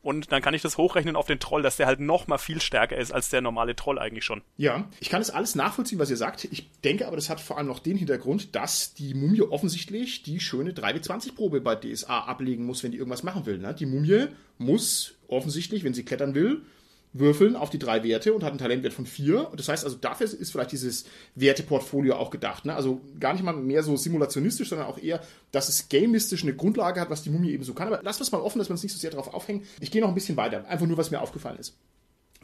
Und 0.04 0.32
dann 0.32 0.42
kann 0.42 0.52
ich 0.52 0.60
das 0.60 0.76
hochrechnen 0.76 1.16
auf 1.16 1.26
den 1.26 1.40
Troll, 1.40 1.62
dass 1.62 1.78
der 1.78 1.86
halt 1.86 1.98
noch 1.98 2.26
mal 2.26 2.36
viel 2.36 2.60
stärker 2.60 2.98
ist 2.98 3.10
als 3.10 3.30
der 3.30 3.40
normale 3.40 3.74
Troll 3.74 3.98
eigentlich 3.98 4.24
schon. 4.24 4.42
Ja, 4.58 4.86
ich 5.00 5.08
kann 5.08 5.22
das 5.22 5.30
alles 5.30 5.54
nachvollziehen, 5.54 5.98
was 5.98 6.10
ihr 6.10 6.18
sagt. 6.18 6.44
Ich 6.44 6.70
denke 6.82 7.06
aber, 7.06 7.16
das 7.16 7.30
hat 7.30 7.40
vor 7.40 7.56
allem 7.56 7.68
noch 7.68 7.78
den 7.78 7.96
Hintergrund, 7.96 8.54
dass 8.54 8.92
die 8.92 9.14
Mumie 9.14 9.40
offensichtlich 9.40 10.22
die 10.22 10.40
schöne 10.40 10.72
3W20-Probe 10.72 11.62
bei 11.62 11.74
DSA 11.74 12.20
ablegen 12.24 12.66
muss, 12.66 12.82
wenn 12.82 12.92
die 12.92 12.98
irgendwas 12.98 13.22
machen 13.22 13.46
will. 13.46 13.56
Ne? 13.56 13.72
Die 13.74 13.86
Mumie 13.86 14.26
muss 14.58 15.14
offensichtlich, 15.26 15.84
wenn 15.84 15.94
sie 15.94 16.04
klettern 16.04 16.34
will, 16.34 16.60
würfeln 17.14 17.56
auf 17.56 17.70
die 17.70 17.78
drei 17.78 18.02
Werte 18.02 18.34
und 18.34 18.42
hat 18.42 18.50
einen 18.50 18.58
Talentwert 18.58 18.92
von 18.92 19.06
vier. 19.06 19.50
Das 19.56 19.68
heißt 19.68 19.84
also, 19.84 19.96
dafür 19.96 20.26
ist 20.26 20.50
vielleicht 20.50 20.72
dieses 20.72 21.06
Werteportfolio 21.36 22.16
auch 22.16 22.30
gedacht. 22.30 22.66
Ne? 22.66 22.74
Also 22.74 23.00
gar 23.18 23.32
nicht 23.32 23.44
mal 23.44 23.54
mehr 23.54 23.82
so 23.82 23.96
simulationistisch, 23.96 24.68
sondern 24.68 24.88
auch 24.88 24.98
eher, 24.98 25.22
dass 25.52 25.68
es 25.68 25.88
gamistisch 25.88 26.42
eine 26.42 26.54
Grundlage 26.54 27.00
hat, 27.00 27.10
was 27.10 27.22
die 27.22 27.30
Mumie 27.30 27.52
eben 27.52 27.64
so 27.64 27.72
kann. 27.72 27.86
Aber 27.86 28.02
lassen 28.02 28.26
wir 28.26 28.38
mal 28.38 28.44
offen, 28.44 28.58
dass 28.58 28.68
wir 28.68 28.72
uns 28.72 28.82
nicht 28.82 28.92
so 28.92 28.98
sehr 28.98 29.10
darauf 29.10 29.32
aufhängen. 29.32 29.62
Ich 29.80 29.90
gehe 29.90 30.02
noch 30.02 30.08
ein 30.08 30.14
bisschen 30.14 30.36
weiter. 30.36 30.66
Einfach 30.68 30.86
nur, 30.86 30.98
was 30.98 31.10
mir 31.10 31.20
aufgefallen 31.20 31.58
ist. 31.58 31.76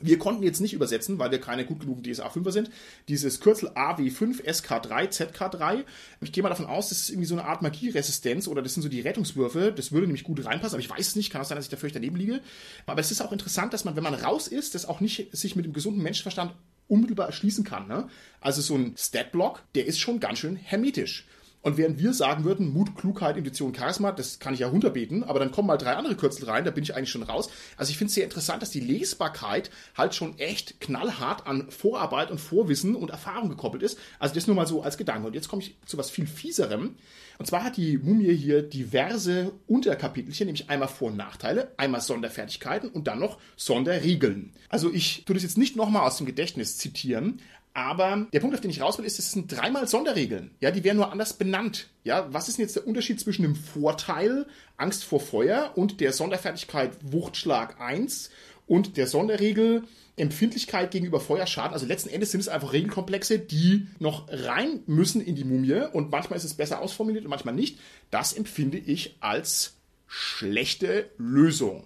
Wir 0.01 0.19
konnten 0.19 0.43
jetzt 0.43 0.61
nicht 0.61 0.73
übersetzen, 0.73 1.19
weil 1.19 1.31
wir 1.31 1.41
keine 1.41 1.65
gut 1.65 1.81
genugen 1.81 2.03
DSA 2.03 2.29
5er 2.29 2.53
sind. 2.53 2.71
Dieses 3.09 3.41
Kürzel 3.41 3.69
AW5, 3.71 4.45
SK3, 4.45 5.09
ZK3. 5.11 5.85
Ich 6.21 6.33
gehe 6.33 6.43
mal 6.43 6.49
davon 6.49 6.67
aus, 6.67 6.89
das 6.89 7.03
ist 7.03 7.11
irgendwie 7.11 7.27
so 7.27 7.35
eine 7.35 7.45
Art 7.45 7.63
Magieresistenz 7.63 8.49
oder 8.49 8.63
das 8.63 8.75
sind 8.75 8.83
so 8.83 8.89
die 8.89 9.01
Rettungswürfe. 9.01 9.73
Das 9.73 9.93
würde 9.93 10.07
nämlich 10.07 10.25
gut 10.25 10.45
reinpassen, 10.45 10.75
aber 10.75 10.83
ich 10.83 10.91
weiß 10.91 11.09
es 11.09 11.17
nicht. 11.17 11.31
Kann 11.31 11.43
auch 11.43 11.47
sein, 11.47 11.57
dass 11.57 11.67
ich 11.67 11.71
da 11.71 11.77
völlig 11.77 11.95
daneben 11.95 12.17
liege. 12.17 12.41
Aber 12.87 13.01
es 13.01 13.11
ist 13.11 13.21
auch 13.21 13.33
interessant, 13.33 13.73
dass 13.73 13.85
man, 13.85 13.97
wenn 13.97 14.05
man 14.05 14.15
raus 14.15 14.49
ist, 14.49 14.75
das 14.75 14.87
auch 14.87 15.01
nicht 15.01 15.37
sich 15.37 15.57
mit 15.57 15.65
dem 15.65 15.73
gesunden 15.73 16.03
Menschenverstand 16.03 16.53
unmittelbar 16.89 17.27
erschließen 17.27 17.65
kann. 17.65 17.87
Ne? 17.87 18.09
Also 18.41 18.61
so 18.63 18.75
ein 18.75 18.95
Statblock, 18.97 19.63
der 19.75 19.87
ist 19.87 20.01
schon 20.01 20.21
ganz 20.21 20.41
schön 20.41 20.57
hermetisch. 20.57 21.27
Und 21.63 21.77
während 21.77 21.99
wir 21.99 22.15
sagen 22.15 22.45
würden, 22.45 22.73
Mut, 22.73 22.97
Klugheit, 22.97 23.37
Intuition, 23.37 23.75
Charisma, 23.75 24.13
das 24.13 24.39
kann 24.39 24.55
ich 24.55 24.61
ja 24.61 24.69
runterbeten, 24.69 25.25
aber 25.25 25.39
dann 25.39 25.51
kommen 25.51 25.69
mal 25.69 25.77
drei 25.77 25.95
andere 25.95 26.17
Kürzel 26.17 26.49
rein, 26.49 26.65
da 26.65 26.71
bin 26.71 26.83
ich 26.83 26.95
eigentlich 26.95 27.11
schon 27.11 27.23
raus. 27.23 27.51
Also 27.77 27.91
ich 27.91 27.99
finde 27.99 28.09
es 28.09 28.15
sehr 28.15 28.25
interessant, 28.25 28.63
dass 28.63 28.71
die 28.71 28.81
Lesbarkeit 28.81 29.71
halt 29.97 30.15
schon 30.15 30.39
echt 30.39 30.81
knallhart 30.81 31.47
an 31.47 31.71
Vorarbeit 31.71 32.31
und 32.31 32.41
Vorwissen 32.41 32.95
und 32.95 33.11
Erfahrung 33.11 33.51
gekoppelt 33.51 33.83
ist. 33.83 33.99
Also 34.19 34.35
das 34.35 34.47
nur 34.47 34.57
mal 34.57 34.67
so 34.67 34.83
als 34.83 34.97
Gedanke. 34.97 35.27
Und 35.27 35.35
jetzt 35.35 35.49
komme 35.49 35.63
ich 35.63 35.77
zu 35.85 35.99
was 35.99 36.11
viel 36.11 36.27
fieserem. 36.27 36.95
Und 37.39 37.47
zwar 37.47 37.65
hat 37.65 37.77
die 37.77 37.97
Mumie 37.97 38.35
hier 38.35 38.63
diverse 38.63 39.53
Unterkapitelchen, 39.67 40.47
nämlich 40.47 40.69
einmal 40.69 40.89
Vor- 40.89 41.09
und 41.09 41.17
Nachteile, 41.17 41.73
einmal 41.79 42.03
Sonderfertigkeiten 42.03 42.91
und 42.91 43.07
dann 43.07 43.19
noch 43.19 43.39
Sonderregeln. 43.57 44.53
Also 44.69 44.93
ich 44.93 45.25
tue 45.25 45.35
das 45.35 45.43
jetzt 45.43 45.57
nicht 45.57 45.75
nochmal 45.75 46.07
aus 46.07 46.19
dem 46.19 46.27
Gedächtnis 46.27 46.77
zitieren, 46.77 47.41
aber 47.73 48.27
der 48.33 48.41
Punkt, 48.41 48.55
auf 48.55 48.61
den 48.61 48.71
ich 48.71 48.81
raus 48.81 48.99
will, 48.99 49.05
ist, 49.05 49.19
es 49.19 49.33
sind 49.33 49.53
dreimal 49.53 49.87
Sonderregeln. 49.87 50.51
Ja, 50.61 50.71
die 50.71 50.83
werden 50.83 50.97
nur 50.97 51.13
anders 51.13 51.35
benannt. 51.35 51.89
Ja, 52.03 52.33
was 52.33 52.49
ist 52.49 52.59
denn 52.59 52.65
jetzt 52.65 52.77
der 52.77 52.87
Unterschied 52.87 53.21
zwischen 53.21 53.43
dem 53.43 53.55
Vorteil 53.55 54.47
Angst 54.77 55.05
vor 55.05 55.21
Feuer 55.21 55.73
und 55.77 56.01
der 56.01 56.13
Sonderfertigkeit 56.13 56.93
Wuchtschlag 57.03 57.81
1 57.81 58.31
und 58.67 58.97
der 58.97 59.07
Sonderregel 59.07 59.85
Empfindlichkeit 60.17 60.91
gegenüber 60.91 61.21
Feuerschaden? 61.21 61.73
Also 61.73 61.87
letzten 61.87 62.09
Endes 62.09 62.33
sind 62.33 62.41
es 62.41 62.49
einfach 62.49 62.73
Regelkomplexe, 62.73 63.39
die 63.39 63.87
noch 64.01 64.27
rein 64.29 64.83
müssen 64.87 65.21
in 65.21 65.37
die 65.37 65.45
Mumie 65.45 65.87
und 65.93 66.11
manchmal 66.11 66.39
ist 66.39 66.45
es 66.45 66.55
besser 66.55 66.81
ausformuliert 66.81 67.25
und 67.25 67.31
manchmal 67.31 67.55
nicht. 67.55 67.79
Das 68.11 68.33
empfinde 68.33 68.79
ich 68.79 69.17
als 69.21 69.77
schlechte 70.09 71.09
Lösung. 71.19 71.85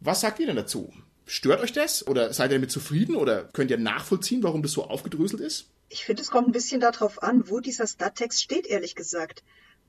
Was 0.00 0.22
sagt 0.22 0.40
ihr 0.40 0.46
denn 0.46 0.56
dazu? 0.56 0.92
Stört 1.26 1.60
euch 1.60 1.72
das? 1.72 2.06
Oder 2.06 2.32
seid 2.32 2.50
ihr 2.50 2.58
damit 2.58 2.70
zufrieden? 2.70 3.16
Oder 3.16 3.44
könnt 3.52 3.70
ihr 3.70 3.78
nachvollziehen, 3.78 4.42
warum 4.42 4.62
das 4.62 4.72
so 4.72 4.84
aufgedröselt 4.84 5.42
ist? 5.42 5.68
Ich 5.88 6.04
finde, 6.04 6.22
es 6.22 6.30
kommt 6.30 6.48
ein 6.48 6.52
bisschen 6.52 6.80
darauf 6.80 7.22
an, 7.22 7.50
wo 7.50 7.60
dieser 7.60 7.86
Stattext 7.86 8.42
steht, 8.42 8.66
ehrlich 8.66 8.94
gesagt. 8.94 9.42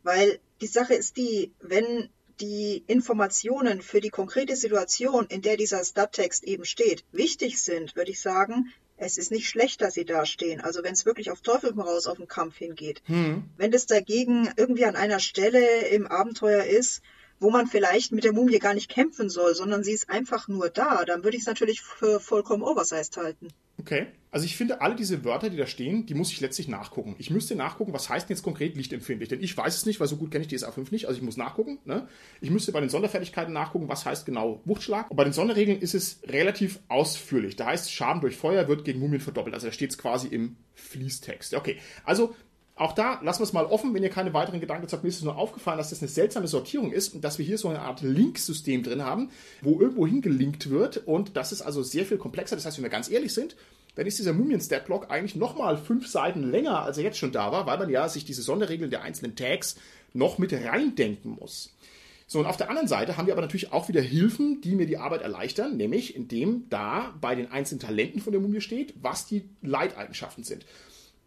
Weil 0.04 0.39
die 0.62 0.67
Sache 0.67 0.95
ist 0.95 1.17
die, 1.17 1.52
wenn 1.60 2.10
die 2.39 2.84
Informationen 2.88 3.82
für 3.82 4.02
die 4.02 4.10
konkrete 4.10 4.56
Situation, 4.56 5.26
in 5.28 5.41
der 5.41 5.58
dieser 5.58 5.84
Stattext 5.84 6.43
eben 6.43 6.65
steht, 6.65 7.04
wichtig 7.12 7.62
sind, 7.62 7.95
würde 7.95 8.12
ich 8.12 8.21
sagen, 8.21 8.71
es 8.97 9.17
ist 9.17 9.32
nicht 9.32 9.47
schlecht, 9.47 9.82
dass 9.82 9.93
sie 9.93 10.06
da 10.06 10.26
stehen. 10.26 10.60
Also 10.60 10.84
wenn 10.84 10.93
es 10.93 11.06
wirklich 11.06 11.30
auf 11.30 11.41
Teufel 11.41 11.80
raus 11.80 12.08
auf 12.08 12.17
den 12.17 12.28
Kampf 12.28 12.58
hingeht. 12.58 13.02
Hm. 13.06 13.43
Wenn 13.56 13.71
das 13.71 13.86
dagegen 13.86 14.50
irgendwie 14.58 14.86
an 14.86 14.95
einer 14.95 15.19
Stelle 15.19 15.88
im 15.89 16.08
Abenteuer 16.08 16.63
ist, 16.63 17.02
wo 17.39 17.50
man 17.50 17.67
vielleicht 17.67 18.12
mit 18.12 18.23
der 18.23 18.34
Mumie 18.34 18.60
gar 18.60 18.73
nicht 18.73 18.89
kämpfen 18.89 19.30
soll, 19.30 19.56
sondern 19.56 19.84
sie 19.84 19.93
ist 19.93 20.10
einfach 20.10 20.47
nur 20.47 20.69
da, 20.69 21.06
dann 21.06 21.23
würde 21.23 21.38
ich 21.38 21.41
es 21.43 21.47
natürlich 21.47 21.82
für 21.82 22.19
vollkommen 22.19 22.63
oversized 22.63 23.17
halten. 23.17 23.50
Okay. 23.80 24.08
Also 24.32 24.45
ich 24.45 24.58
finde, 24.58 24.82
alle 24.82 24.95
diese 24.95 25.23
Wörter, 25.23 25.50
die 25.50 25.58
da 25.58 25.65
stehen, 25.65 26.06
die 26.06 26.13
muss 26.13 26.32
ich 26.32 26.41
letztlich 26.41 26.67
nachgucken. 26.67 27.15
Ich 27.17 27.30
müsste 27.30 27.56
nachgucken, 27.56 27.93
was 27.93 28.10
heißt 28.10 28.28
denn 28.28 28.36
jetzt 28.36 28.43
konkret 28.43 28.76
lichtempfindlich? 28.76 29.30
Denn 29.30 29.41
ich 29.41 29.56
weiß 29.56 29.76
es 29.76 29.86
nicht, 29.86 30.00
weil 30.00 30.08
so 30.08 30.17
gut 30.17 30.32
kenne 30.32 30.41
ich 30.41 30.47
die 30.47 30.58
SA5 30.58 30.91
nicht. 30.91 31.06
Also 31.08 31.17
ich 31.17 31.23
muss 31.23 31.38
nachgucken. 31.38 31.80
Ne? 31.86 32.08
Ich 32.41 32.50
müsste 32.50 32.71
bei 32.71 32.80
den 32.80 32.89
Sonderfertigkeiten 32.89 33.54
nachgucken, 33.54 33.88
was 33.88 34.06
heißt 34.06 34.26
genau 34.26 34.62
Wuchtschlag. 34.65 35.10
Und 35.10 35.15
bei 35.15 35.23
den 35.23 35.34
Sonderregeln 35.34 35.80
ist 35.80 35.95
es 35.95 36.19
relativ 36.28 36.80
ausführlich. 36.88 37.56
Da 37.56 37.67
heißt, 37.67 37.91
Schaden 37.91 38.21
durch 38.21 38.36
Feuer 38.36 38.67
wird 38.67 38.84
gegen 38.84 39.00
Mumien 39.00 39.21
verdoppelt. 39.21 39.56
Also 39.56 39.67
da 39.67 39.73
steht 39.73 39.91
es 39.91 39.97
quasi 39.97 40.28
im 40.28 40.58
Fließtext. 40.76 41.54
Okay, 41.54 41.78
also 42.04 42.36
auch 42.78 42.94
da 42.94 43.20
lassen 43.24 43.40
wir 43.40 43.46
es 43.46 43.54
mal 43.54 43.66
offen, 43.66 43.94
wenn 43.94 44.04
ihr 44.04 44.10
keine 44.10 44.34
weiteren 44.34 44.60
Gedanken 44.60 44.88
habt. 44.92 45.04
Mir 45.04 45.10
ist 45.10 45.18
es 45.18 45.24
nur 45.24 45.38
aufgefallen, 45.38 45.80
dass 45.80 45.90
das 45.90 46.02
eine 46.02 46.10
seltsame 46.10 46.48
Sortierung 46.48 46.92
ist 46.92 47.16
und 47.16 47.24
dass 47.24 47.40
wir 47.40 47.46
hier 47.46 47.58
so 47.58 47.70
eine 47.70 47.82
Art 47.82 48.02
Linksystem 48.02 48.84
drin 48.84 49.04
haben, 49.04 49.32
wo 49.62 49.80
irgendwo 49.80 50.06
hingelinkt 50.06 50.70
wird 50.70 50.98
und 50.98 51.36
das 51.36 51.52
ist 51.52 51.63
also 51.63 51.82
sehr 51.82 52.06
viel 52.06 52.18
komplexer. 52.18 52.56
Das 52.56 52.66
heißt, 52.66 52.78
wenn 52.78 52.84
wir 52.84 52.90
ganz 52.90 53.10
ehrlich 53.10 53.34
sind, 53.34 53.56
dann 53.96 54.06
ist 54.06 54.20
dieser 54.20 54.34
Mumien-Stat-Block 54.34 55.10
eigentlich 55.10 55.36
nochmal 55.36 55.76
fünf 55.76 56.08
Seiten 56.08 56.52
länger, 56.52 56.84
als 56.84 57.00
er 57.00 57.04
jetzt 57.04 57.18
schon 57.18 57.32
da 57.32 57.52
war, 57.52 57.66
weil 57.66 57.80
man 57.80 57.90
ja 57.90 58.08
sich 58.10 58.26
diese 58.26 58.44
Sonderregeln 58.44 58.92
der 58.92 59.02
einzelnen 59.02 59.36
Tags 59.36 59.76
noch 60.13 60.38
mit 60.38 60.54
reindenken 60.54 61.32
muss. 61.32 61.74
So, 62.30 62.40
und 62.40 62.46
auf 62.46 62.58
der 62.58 62.70
anderen 62.70 62.90
Seite 62.90 63.18
haben 63.18 63.26
wir 63.26 63.34
aber 63.34 63.42
natürlich 63.42 63.72
auch 63.72 63.88
wieder 63.88 64.02
Hilfen, 64.02 64.62
die 64.62 64.76
mir 64.76 64.86
die 64.86 64.98
Arbeit 64.98 65.22
erleichtern, 65.22 65.78
nämlich 65.78 66.16
indem 66.16 66.70
da 66.70 67.16
bei 67.22 67.34
den 67.34 67.50
einzelnen 67.52 67.80
Talenten 67.80 68.22
von 68.22 68.34
der 68.34 68.42
Mumie 68.42 68.62
steht, 68.62 68.94
was 69.02 69.26
die 69.26 69.50
Leiteigenschaften 69.62 70.44
sind. 70.44 70.66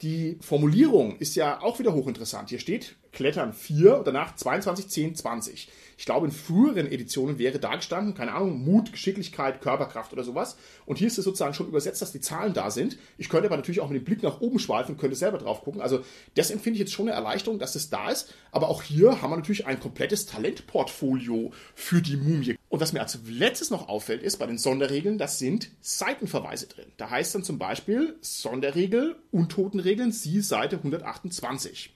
Die 0.03 0.39
Formulierung 0.41 1.19
ist 1.19 1.35
ja 1.35 1.61
auch 1.61 1.79
wieder 1.79 1.93
hochinteressant. 1.93 2.49
Hier 2.49 2.59
steht 2.59 2.97
Klettern 3.13 3.53
4 3.53 3.99
und 3.99 4.07
danach 4.07 4.35
22, 4.35 4.89
10, 4.89 5.15
20. 5.15 5.69
Ich 6.01 6.07
glaube, 6.07 6.25
in 6.27 6.33
früheren 6.33 6.91
Editionen 6.91 7.39
wäre 7.39 7.59
da 7.59 7.77
gestanden, 7.77 8.15
keine 8.15 8.33
Ahnung, 8.33 8.65
Mut, 8.65 8.91
Geschicklichkeit, 8.91 9.61
Körperkraft 9.61 10.15
oder 10.15 10.25
sowas. 10.25 10.57
Und 10.87 10.97
hier 10.97 11.09
ist 11.09 11.19
es 11.19 11.27
sozusagen 11.27 11.53
schon 11.53 11.69
übersetzt, 11.69 12.01
dass 12.01 12.11
die 12.11 12.23
Zahlen 12.23 12.55
da 12.55 12.71
sind. 12.71 12.97
Ich 13.19 13.29
könnte 13.29 13.49
aber 13.49 13.59
natürlich 13.59 13.81
auch 13.81 13.91
mit 13.91 14.01
dem 14.01 14.05
Blick 14.07 14.23
nach 14.23 14.41
oben 14.41 14.59
schweifen, 14.59 14.97
könnte 14.97 15.15
selber 15.15 15.37
drauf 15.37 15.61
gucken. 15.61 15.83
Also 15.83 16.03
das 16.37 16.51
empfinde 16.51 16.77
ich 16.77 16.81
jetzt 16.81 16.95
schon 16.95 17.07
eine 17.07 17.15
Erleichterung, 17.15 17.59
dass 17.59 17.75
es 17.75 17.91
da 17.91 18.09
ist. 18.09 18.33
Aber 18.51 18.71
auch 18.71 18.83
hier 18.83 19.21
haben 19.21 19.31
wir 19.31 19.37
natürlich 19.37 19.67
ein 19.67 19.79
komplettes 19.79 20.25
Talentportfolio 20.25 21.53
für 21.75 22.01
die 22.01 22.17
Mumie. 22.17 22.57
Und 22.71 22.81
was 22.81 22.95
mir 22.95 23.03
als 23.03 23.19
letztes 23.27 23.69
noch 23.69 23.91
auffällt, 23.91 24.23
ist 24.23 24.39
bei 24.39 24.47
den 24.47 24.57
Sonderregeln, 24.57 25.19
das 25.19 25.39
sind 25.39 25.71
Seitenverweise 25.83 26.67
drin. 26.67 26.87
Da 26.97 27.11
heißt 27.11 27.35
dann 27.35 27.45
zum 27.45 27.59
Beispiel 27.59 28.17
Sonderregel, 28.23 29.17
Untotenregeln, 29.33 30.13
Sie 30.13 30.41
Seite 30.41 30.77
128. 30.77 31.93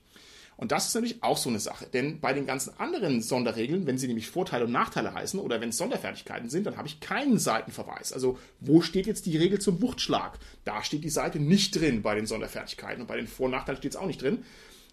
Und 0.64 0.72
das 0.72 0.88
ist 0.88 0.94
natürlich 0.94 1.22
auch 1.22 1.36
so 1.36 1.50
eine 1.50 1.60
Sache. 1.60 1.84
Denn 1.92 2.20
bei 2.20 2.32
den 2.32 2.46
ganzen 2.46 2.72
anderen 2.80 3.20
Sonderregeln, 3.20 3.86
wenn 3.86 3.98
sie 3.98 4.06
nämlich 4.06 4.28
Vorteile 4.28 4.64
und 4.64 4.72
Nachteile 4.72 5.12
heißen 5.12 5.38
oder 5.38 5.60
wenn 5.60 5.68
es 5.68 5.76
Sonderfertigkeiten 5.76 6.48
sind, 6.48 6.64
dann 6.64 6.78
habe 6.78 6.88
ich 6.88 7.00
keinen 7.00 7.38
Seitenverweis. 7.38 8.14
Also 8.14 8.38
wo 8.60 8.80
steht 8.80 9.06
jetzt 9.06 9.26
die 9.26 9.36
Regel 9.36 9.60
zum 9.60 9.82
Wuchtschlag? 9.82 10.38
Da 10.64 10.82
steht 10.82 11.04
die 11.04 11.10
Seite 11.10 11.38
nicht 11.38 11.78
drin 11.78 12.00
bei 12.00 12.14
den 12.14 12.24
Sonderfertigkeiten 12.24 13.02
und 13.02 13.08
bei 13.08 13.18
den 13.18 13.26
Vor- 13.26 13.44
und 13.44 13.52
Nachteilen 13.52 13.76
steht 13.76 13.92
es 13.92 13.98
auch 13.98 14.06
nicht 14.06 14.22
drin. 14.22 14.42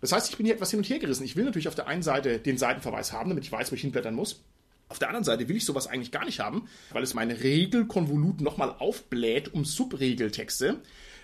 Das 0.02 0.12
heißt, 0.12 0.30
ich 0.30 0.36
bin 0.36 0.46
hier 0.46 0.56
etwas 0.56 0.72
hin 0.72 0.80
und 0.80 0.90
her 0.90 1.00
gerissen. 1.00 1.24
Ich 1.24 1.38
will 1.38 1.46
natürlich 1.46 1.70
auf 1.70 1.76
der 1.76 1.88
einen 1.88 2.04
Seite 2.04 2.40
den 2.40 2.58
Seitenverweis 2.58 3.14
haben, 3.14 3.30
damit 3.30 3.46
ich 3.46 3.52
weiß, 3.54 3.72
wo 3.72 3.76
ich 3.76 3.82
hinblättern 3.82 4.14
muss. 4.14 4.44
Auf 4.90 5.00
der 5.00 5.08
anderen 5.08 5.24
Seite 5.24 5.48
will 5.48 5.56
ich 5.56 5.64
sowas 5.64 5.88
eigentlich 5.88 6.12
gar 6.12 6.26
nicht 6.26 6.42
haben, 6.42 6.68
weil 6.92 7.02
es 7.02 7.14
meine 7.14 7.44
Regelkonvolut 7.44 8.42
nochmal 8.42 8.76
aufbläht 8.78 9.54
um 9.54 9.64
Subregeltexte. 9.64 10.82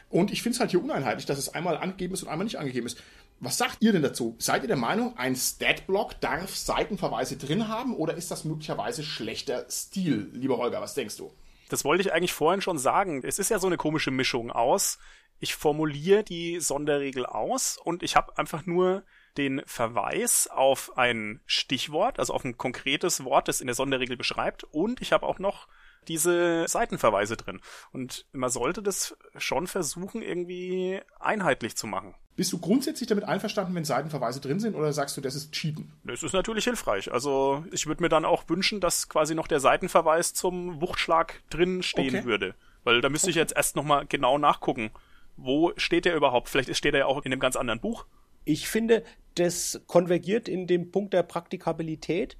Und 0.09 0.31
ich 0.31 0.41
finde 0.41 0.55
es 0.55 0.59
halt 0.61 0.71
hier 0.71 0.81
uneinheitlich, 0.81 1.25
dass 1.25 1.37
es 1.37 1.49
einmal 1.49 1.75
angegeben 1.75 2.13
ist 2.13 2.23
und 2.23 2.29
einmal 2.29 2.45
nicht 2.45 2.59
angegeben 2.59 2.87
ist. 2.87 3.01
Was 3.39 3.57
sagt 3.57 3.83
ihr 3.83 3.91
denn 3.91 4.01
dazu? 4.01 4.35
Seid 4.39 4.63
ihr 4.63 4.67
der 4.67 4.77
Meinung, 4.77 5.15
ein 5.17 5.35
Statblock 5.35 6.19
darf 6.21 6.55
Seitenverweise 6.55 7.37
drin 7.37 7.67
haben 7.67 7.95
oder 7.95 8.15
ist 8.15 8.31
das 8.31 8.45
möglicherweise 8.45 9.03
schlechter 9.03 9.65
Stil? 9.69 10.29
Lieber 10.33 10.57
Holger, 10.57 10.81
was 10.81 10.95
denkst 10.95 11.17
du? 11.17 11.31
Das 11.69 11.85
wollte 11.85 12.01
ich 12.01 12.13
eigentlich 12.13 12.33
vorhin 12.33 12.61
schon 12.61 12.79
sagen. 12.79 13.21
Es 13.23 13.37
ist 13.37 13.49
ja 13.49 13.59
so 13.59 13.67
eine 13.67 13.77
komische 13.77 14.09
Mischung 14.09 14.51
aus. 14.51 14.97
Ich 15.39 15.55
formuliere 15.55 16.23
die 16.23 16.59
Sonderregel 16.59 17.27
aus 17.27 17.77
und 17.77 18.01
ich 18.01 18.15
habe 18.15 18.35
einfach 18.39 18.65
nur 18.65 19.03
den 19.37 19.61
Verweis 19.67 20.47
auf 20.47 20.97
ein 20.97 21.41
Stichwort, 21.45 22.17
also 22.17 22.33
auf 22.33 22.43
ein 22.43 22.57
konkretes 22.57 23.23
Wort, 23.23 23.47
das 23.47 23.61
in 23.61 23.67
der 23.67 23.75
Sonderregel 23.75 24.17
beschreibt 24.17 24.63
und 24.63 24.99
ich 24.99 25.11
habe 25.11 25.27
auch 25.27 25.37
noch 25.37 25.67
diese 26.07 26.65
Seitenverweise 26.67 27.37
drin. 27.37 27.61
Und 27.91 28.25
man 28.31 28.49
sollte 28.49 28.81
das 28.81 29.17
schon 29.37 29.67
versuchen, 29.67 30.21
irgendwie 30.21 31.01
einheitlich 31.19 31.75
zu 31.75 31.87
machen. 31.87 32.15
Bist 32.37 32.53
du 32.53 32.59
grundsätzlich 32.59 33.09
damit 33.09 33.23
einverstanden, 33.23 33.73
wenn 33.73 33.83
Seitenverweise 33.83 34.39
drin 34.39 34.59
sind, 34.59 34.75
oder 34.75 34.93
sagst 34.93 35.17
du, 35.17 35.21
das 35.21 35.33
ist 35.33 35.51
Cheaten? 35.53 35.91
Das 36.03 36.21
ist 36.21 36.33
natürlich 36.33 36.65
hilfreich. 36.65 37.11
Also 37.11 37.65
ich 37.71 37.87
würde 37.87 38.03
mir 38.03 38.09
dann 38.09 38.25
auch 38.25 38.47
wünschen, 38.47 38.79
dass 38.79 39.09
quasi 39.09 39.33
noch 39.33 39.47
der 39.47 39.59
Seitenverweis 39.59 40.35
zum 40.35 40.79
Wuchtschlag 40.79 41.41
drin 41.49 41.81
stehen 41.81 42.15
okay. 42.15 42.25
würde. 42.25 42.53
Weil 42.83 43.01
da 43.01 43.09
müsste 43.09 43.25
okay. 43.25 43.31
ich 43.31 43.35
jetzt 43.37 43.55
erst 43.55 43.75
nochmal 43.75 44.05
genau 44.05 44.37
nachgucken. 44.37 44.91
Wo 45.35 45.73
steht 45.77 46.05
der 46.05 46.15
überhaupt? 46.15 46.47
Vielleicht 46.47 46.75
steht 46.75 46.93
er 46.93 47.01
ja 47.01 47.05
auch 47.07 47.25
in 47.25 47.31
einem 47.31 47.39
ganz 47.39 47.55
anderen 47.55 47.79
Buch. 47.79 48.05
Ich 48.45 48.67
finde, 48.69 49.03
das 49.33 49.81
konvergiert 49.87 50.47
in 50.47 50.67
dem 50.67 50.91
Punkt 50.91 51.13
der 51.13 51.23
Praktikabilität 51.23 52.37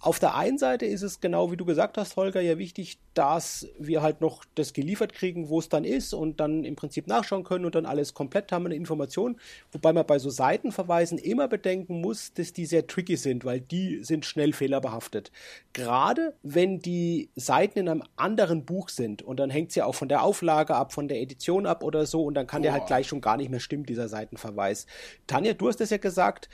auf 0.00 0.20
der 0.20 0.36
einen 0.36 0.58
Seite 0.58 0.86
ist 0.86 1.02
es 1.02 1.20
genau 1.20 1.50
wie 1.50 1.56
du 1.56 1.64
gesagt 1.64 1.98
hast, 1.98 2.16
Holger, 2.16 2.40
ja 2.40 2.56
wichtig, 2.56 2.98
dass 3.14 3.66
wir 3.78 4.00
halt 4.00 4.20
noch 4.20 4.44
das 4.54 4.72
geliefert 4.72 5.12
kriegen, 5.12 5.48
wo 5.48 5.58
es 5.58 5.68
dann 5.68 5.82
ist 5.82 6.14
und 6.14 6.38
dann 6.38 6.62
im 6.64 6.76
Prinzip 6.76 7.08
nachschauen 7.08 7.42
können 7.42 7.64
und 7.64 7.74
dann 7.74 7.84
alles 7.84 8.14
komplett 8.14 8.52
haben, 8.52 8.66
eine 8.66 8.76
Information. 8.76 9.40
Wobei 9.72 9.92
man 9.92 10.06
bei 10.06 10.20
so 10.20 10.30
Seitenverweisen 10.30 11.18
immer 11.18 11.48
bedenken 11.48 12.00
muss, 12.00 12.32
dass 12.32 12.52
die 12.52 12.64
sehr 12.66 12.86
tricky 12.86 13.16
sind, 13.16 13.44
weil 13.44 13.60
die 13.60 14.04
sind 14.04 14.24
schnell 14.24 14.52
fehlerbehaftet. 14.52 15.32
Gerade 15.72 16.34
wenn 16.44 16.78
die 16.78 17.30
Seiten 17.34 17.80
in 17.80 17.88
einem 17.88 18.04
anderen 18.14 18.64
Buch 18.64 18.90
sind 18.90 19.22
und 19.22 19.40
dann 19.40 19.50
hängt 19.50 19.70
es 19.70 19.74
ja 19.74 19.84
auch 19.84 19.96
von 19.96 20.08
der 20.08 20.22
Auflage 20.22 20.76
ab, 20.76 20.92
von 20.92 21.08
der 21.08 21.20
Edition 21.20 21.66
ab 21.66 21.82
oder 21.82 22.06
so 22.06 22.22
und 22.22 22.34
dann 22.34 22.46
kann 22.46 22.60
oh. 22.60 22.62
der 22.62 22.72
halt 22.72 22.86
gleich 22.86 23.08
schon 23.08 23.20
gar 23.20 23.36
nicht 23.36 23.50
mehr 23.50 23.60
stimmen, 23.60 23.84
dieser 23.84 24.08
Seitenverweis. 24.08 24.86
Tanja, 25.26 25.54
du 25.54 25.66
hast 25.66 25.80
es 25.80 25.90
ja 25.90 25.96
gesagt, 25.96 26.48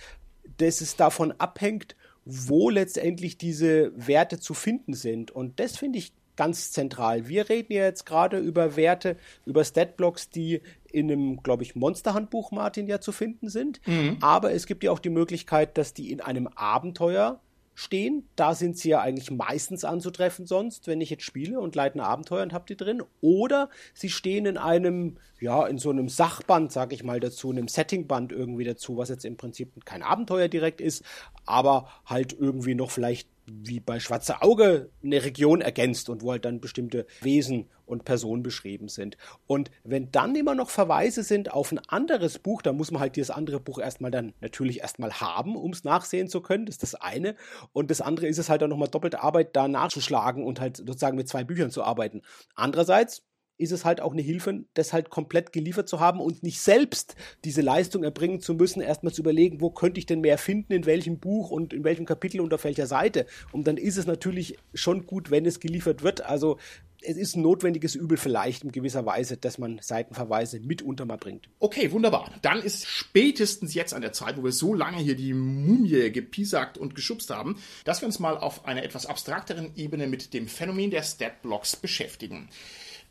dass 0.59 0.80
es 0.80 0.96
davon 0.96 1.33
abhängt, 1.33 1.96
wo 2.24 2.70
letztendlich 2.70 3.38
diese 3.38 3.92
Werte 3.94 4.38
zu 4.38 4.54
finden 4.54 4.94
sind. 4.94 5.30
Und 5.30 5.60
das 5.60 5.76
finde 5.76 5.98
ich 5.98 6.12
ganz 6.37 6.72
zentral. 6.72 7.28
Wir 7.28 7.48
reden 7.48 7.72
ja 7.72 7.84
jetzt 7.84 8.06
gerade 8.06 8.38
über 8.38 8.76
Werte, 8.76 9.16
über 9.46 9.64
Statblocks, 9.64 10.30
die 10.30 10.62
in 10.90 11.10
einem, 11.10 11.42
glaube 11.42 11.62
ich, 11.62 11.74
Monsterhandbuch, 11.74 12.50
Martin, 12.50 12.87
ja 12.87 13.00
zu 13.00 13.12
finden 13.12 13.48
sind. 13.48 13.80
Mhm. 13.87 14.18
Aber 14.20 14.52
es 14.52 14.66
gibt 14.66 14.82
ja 14.84 14.90
auch 14.90 14.98
die 14.98 15.10
Möglichkeit, 15.10 15.78
dass 15.78 15.94
die 15.94 16.10
in 16.10 16.20
einem 16.20 16.48
Abenteuer 16.48 17.40
stehen. 17.74 18.28
Da 18.37 18.54
sind 18.54 18.78
sie 18.78 18.90
ja 18.90 19.00
eigentlich 19.00 19.30
meistens 19.30 19.84
anzutreffen 19.84 20.46
sonst, 20.46 20.87
wenn 20.87 21.00
ich 21.00 21.10
jetzt 21.10 21.24
spiele 21.24 21.60
und 21.60 21.74
leite 21.74 21.98
ein 21.98 22.00
Abenteuer 22.00 22.42
und 22.42 22.52
habe 22.52 22.66
die 22.68 22.76
drin. 22.76 23.02
Oder 23.20 23.68
sie 23.92 24.08
stehen 24.08 24.46
in 24.46 24.56
einem, 24.56 25.18
ja, 25.40 25.66
in 25.66 25.78
so 25.78 25.90
einem 25.90 26.08
Sachband, 26.08 26.72
sag 26.72 26.92
ich 26.92 27.04
mal 27.04 27.20
dazu, 27.20 27.50
einem 27.50 27.68
Settingband 27.68 28.32
irgendwie 28.32 28.64
dazu, 28.64 28.96
was 28.96 29.08
jetzt 29.08 29.24
im 29.24 29.37
Prinzip 29.37 29.84
kein 29.84 30.02
Abenteuer 30.02 30.48
direkt 30.48 30.80
ist, 30.80 31.04
aber 31.46 31.88
halt 32.06 32.32
irgendwie 32.32 32.74
noch 32.74 32.90
vielleicht 32.90 33.28
wie 33.46 33.80
bei 33.80 34.00
Schwarze 34.00 34.42
Auge 34.42 34.90
eine 35.02 35.24
Region 35.24 35.61
ergänzt 35.61 36.09
und 36.09 36.22
wo 36.22 36.33
halt 36.33 36.44
dann 36.44 36.61
bestimmte 36.61 37.07
Wesen 37.20 37.68
und 37.87 38.04
Personen 38.04 38.42
beschrieben 38.42 38.88
sind. 38.88 39.16
Und 39.46 39.70
wenn 39.83 40.11
dann 40.11 40.35
immer 40.35 40.54
noch 40.54 40.70
Verweise 40.70 41.22
sind 41.22 41.52
auf 41.52 41.72
ein 41.72 41.80
anderes 41.88 42.38
Buch, 42.38 42.62
dann 42.62 42.76
muss 42.76 42.90
man 42.90 43.00
halt 43.00 43.16
dieses 43.16 43.30
andere 43.30 43.61
Buch 43.61 43.78
erstmal 43.78 44.11
dann 44.11 44.33
natürlich 44.40 44.80
erstmal 44.80 45.12
haben, 45.20 45.57
um 45.57 45.72
es 45.72 45.85
nachsehen 45.85 46.28
zu 46.28 46.40
können. 46.40 46.66
Das 46.66 46.76
ist 46.76 46.83
das 46.83 46.94
eine. 46.94 47.37
Und 47.72 47.90
das 47.90 48.00
andere 48.00 48.26
ist 48.26 48.38
es 48.38 48.48
halt 48.48 48.62
dann 48.62 48.70
nochmal 48.70 48.88
doppelte 48.88 49.22
Arbeit, 49.22 49.54
da 49.57 49.68
nachzuschlagen 49.68 50.44
und 50.44 50.61
halt 50.61 50.78
sozusagen 50.78 51.16
mit 51.16 51.28
zwei 51.28 51.44
Büchern 51.44 51.70
zu 51.70 51.83
arbeiten. 51.83 52.22
Andererseits 52.54 53.22
ist 53.56 53.72
es 53.72 53.84
halt 53.84 54.00
auch 54.00 54.12
eine 54.12 54.22
Hilfe, 54.22 54.64
das 54.74 54.92
halt 54.92 55.10
komplett 55.10 55.52
geliefert 55.52 55.88
zu 55.88 56.00
haben 56.00 56.20
und 56.20 56.42
nicht 56.42 56.60
selbst 56.60 57.14
diese 57.44 57.62
Leistung 57.62 58.02
erbringen 58.02 58.40
zu 58.40 58.54
müssen, 58.54 58.80
erstmal 58.80 59.12
zu 59.12 59.22
überlegen, 59.22 59.60
wo 59.60 59.70
könnte 59.70 59.98
ich 59.98 60.06
denn 60.06 60.20
mehr 60.20 60.38
finden, 60.38 60.72
in 60.72 60.86
welchem 60.86 61.18
Buch 61.18 61.50
und 61.50 61.72
in 61.72 61.84
welchem 61.84 62.06
Kapitel 62.06 62.40
und 62.40 62.52
auf 62.52 62.64
welcher 62.64 62.86
Seite. 62.86 63.26
Und 63.52 63.66
dann 63.66 63.76
ist 63.76 63.96
es 63.96 64.06
natürlich 64.06 64.58
schon 64.72 65.06
gut, 65.06 65.30
wenn 65.30 65.46
es 65.46 65.60
geliefert 65.60 66.02
wird. 66.02 66.22
Also 66.22 66.58
es 67.06 67.16
ist 67.16 67.36
ein 67.36 67.42
notwendiges 67.42 67.94
Übel 67.94 68.16
vielleicht 68.16 68.64
in 68.64 68.72
gewisser 68.72 69.06
Weise, 69.06 69.36
dass 69.36 69.58
man 69.58 69.78
Seitenverweise 69.80 70.60
mitunter 70.60 71.04
mal 71.04 71.18
bringt. 71.18 71.48
Okay, 71.58 71.92
wunderbar. 71.92 72.30
Dann 72.42 72.60
ist 72.62 72.86
spätestens 72.86 73.74
jetzt 73.74 73.94
an 73.94 74.02
der 74.02 74.12
Zeit, 74.12 74.36
wo 74.36 74.44
wir 74.44 74.52
so 74.52 74.74
lange 74.74 74.98
hier 74.98 75.14
die 75.14 75.34
Mumie 75.34 76.10
gepiesackt 76.10 76.78
und 76.78 76.94
geschubst 76.94 77.30
haben, 77.30 77.56
dass 77.84 78.00
wir 78.00 78.06
uns 78.06 78.18
mal 78.18 78.36
auf 78.36 78.64
einer 78.64 78.82
etwas 78.82 79.06
abstrakteren 79.06 79.72
Ebene 79.76 80.06
mit 80.06 80.34
dem 80.34 80.48
Phänomen 80.48 80.90
der 80.90 81.02
Statblocks 81.02 81.76
beschäftigen. 81.76 82.48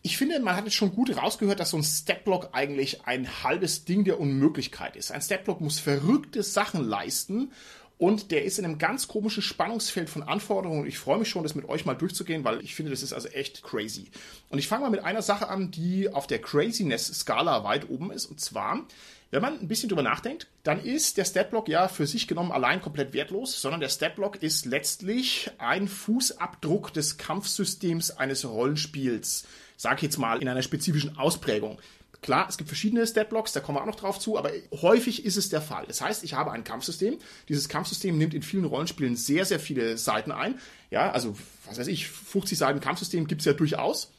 Ich 0.06 0.18
finde, 0.18 0.38
man 0.42 0.58
hat 0.58 0.66
jetzt 0.66 0.76
schon 0.76 0.94
gut 0.94 1.16
rausgehört, 1.16 1.62
dass 1.62 1.70
so 1.70 1.78
ein 1.78 1.84
Statblock 1.84 2.50
eigentlich 2.52 3.06
ein 3.06 3.42
halbes 3.42 3.86
Ding 3.86 4.04
der 4.04 4.20
Unmöglichkeit 4.20 4.98
ist. 4.98 5.14
Ein 5.14 5.22
Statblock 5.22 5.62
muss 5.62 5.80
verrückte 5.80 6.44
Sachen 6.44 6.84
leisten 6.84 7.54
und 7.98 8.32
der 8.32 8.44
ist 8.44 8.60
in 8.60 8.66
einem 8.66 8.80
ganz 8.80 9.08
komischen 9.08 9.42
Spannungsfeld 9.42 10.10
von 10.10 10.22
Anforderungen. 10.22 10.86
Ich 10.88 11.00
freue 11.00 11.20
mich 11.20 11.30
schon, 11.30 11.44
das 11.44 11.56
mit 11.56 11.70
euch 11.70 11.86
mal 11.86 11.94
durchzugehen, 11.94 12.44
weil 12.44 12.60
ich 12.60 12.76
finde, 12.76 12.92
das 12.92 13.02
ist 13.02 13.14
also 13.14 13.30
echt 13.30 13.64
crazy. 13.64 14.12
Und 14.50 14.60
ich 14.60 14.68
fange 14.68 14.84
mal 14.84 14.90
mit 14.90 15.06
einer 15.06 15.22
Sache 15.22 15.48
an, 15.48 15.72
die 15.72 16.10
auf 16.10 16.28
der 16.28 16.42
Craziness-Skala 16.42 17.64
weit 17.64 17.90
oben 17.90 18.12
ist. 18.12 18.26
Und 18.26 18.42
zwar, 18.42 18.86
wenn 19.32 19.42
man 19.42 19.58
ein 19.58 19.70
bisschen 19.70 19.88
drüber 19.88 20.04
nachdenkt, 20.04 20.48
dann 20.64 20.84
ist 20.84 21.16
der 21.16 21.24
Statblock 21.24 21.70
ja 21.70 21.88
für 21.88 22.08
sich 22.08 22.28
genommen 22.28 22.52
allein 22.52 22.82
komplett 22.82 23.14
wertlos, 23.14 23.62
sondern 23.62 23.80
der 23.80 23.88
Statblock 23.88 24.44
ist 24.44 24.66
letztlich 24.66 25.50
ein 25.60 25.88
Fußabdruck 25.88 26.92
des 26.92 27.18
Kampfsystems 27.18 28.12
eines 28.12 28.44
Rollenspiels 28.44 29.46
sag 29.84 29.98
ich 29.98 30.04
jetzt 30.04 30.18
mal, 30.18 30.42
in 30.42 30.48
einer 30.48 30.62
spezifischen 30.62 31.18
Ausprägung. 31.18 31.78
Klar, 32.22 32.48
es 32.48 32.58
gibt 32.58 32.70
verschiedene 32.70 33.06
Statblocks, 33.06 33.52
da 33.52 33.60
kommen 33.60 33.78
wir 33.78 33.82
auch 33.82 33.86
noch 33.86 33.98
drauf 33.98 34.18
zu, 34.18 34.38
aber 34.38 34.50
häufig 34.82 35.26
ist 35.26 35.36
es 35.36 35.50
der 35.50 35.62
Fall. 35.62 35.84
Das 35.88 36.00
heißt, 36.00 36.24
ich 36.24 36.36
habe 36.36 36.54
ein 36.54 36.64
Kampfsystem. 36.64 37.18
Dieses 37.50 37.68
Kampfsystem 37.68 38.18
nimmt 38.18 38.34
in 38.34 38.44
vielen 38.44 38.64
Rollenspielen 38.64 39.18
sehr, 39.18 39.44
sehr 39.44 39.60
viele 39.60 39.98
Seiten 39.98 40.32
ein. 40.32 40.58
Ja, 40.90 41.12
also, 41.12 41.36
was 41.66 41.78
weiß 41.80 41.88
ich, 41.88 42.08
50 42.08 42.58
Seiten 42.58 42.80
Kampfsystem 42.80 43.28
gibt 43.28 43.42
es 43.42 43.46
ja 43.46 43.52
durchaus. 43.52 44.14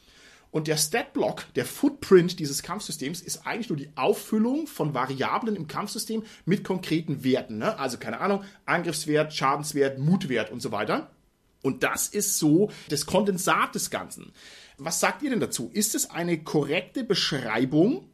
Und 0.51 0.67
der 0.67 0.77
Statblock, 0.77 1.51
der 1.55 1.65
Footprint 1.65 2.37
dieses 2.37 2.61
Kampfsystems, 2.61 3.21
ist 3.21 3.47
eigentlich 3.47 3.69
nur 3.69 3.77
die 3.77 3.89
Auffüllung 3.95 4.67
von 4.67 4.93
Variablen 4.93 5.55
im 5.55 5.67
Kampfsystem 5.67 6.23
mit 6.45 6.63
konkreten 6.63 7.23
Werten. 7.23 7.57
Ne? 7.57 7.79
Also, 7.79 7.97
keine 7.97 8.19
Ahnung, 8.19 8.43
Angriffswert, 8.67 9.33
Schadenswert, 9.33 9.97
Mutwert 9.97 10.51
und 10.51 10.61
so 10.61 10.71
weiter. 10.71 11.09
Und 11.63 11.81
das 11.81 12.07
ist 12.07 12.37
so 12.37 12.69
das 12.89 13.07
Kondensat 13.07 13.73
des 13.73 13.89
Ganzen. 13.89 14.31
Was 14.77 14.99
sagt 14.99 15.21
ihr 15.23 15.29
denn 15.29 15.39
dazu? 15.39 15.69
Ist 15.73 15.95
es 15.95 16.09
eine 16.09 16.43
korrekte 16.43 17.03
Beschreibung, 17.03 18.09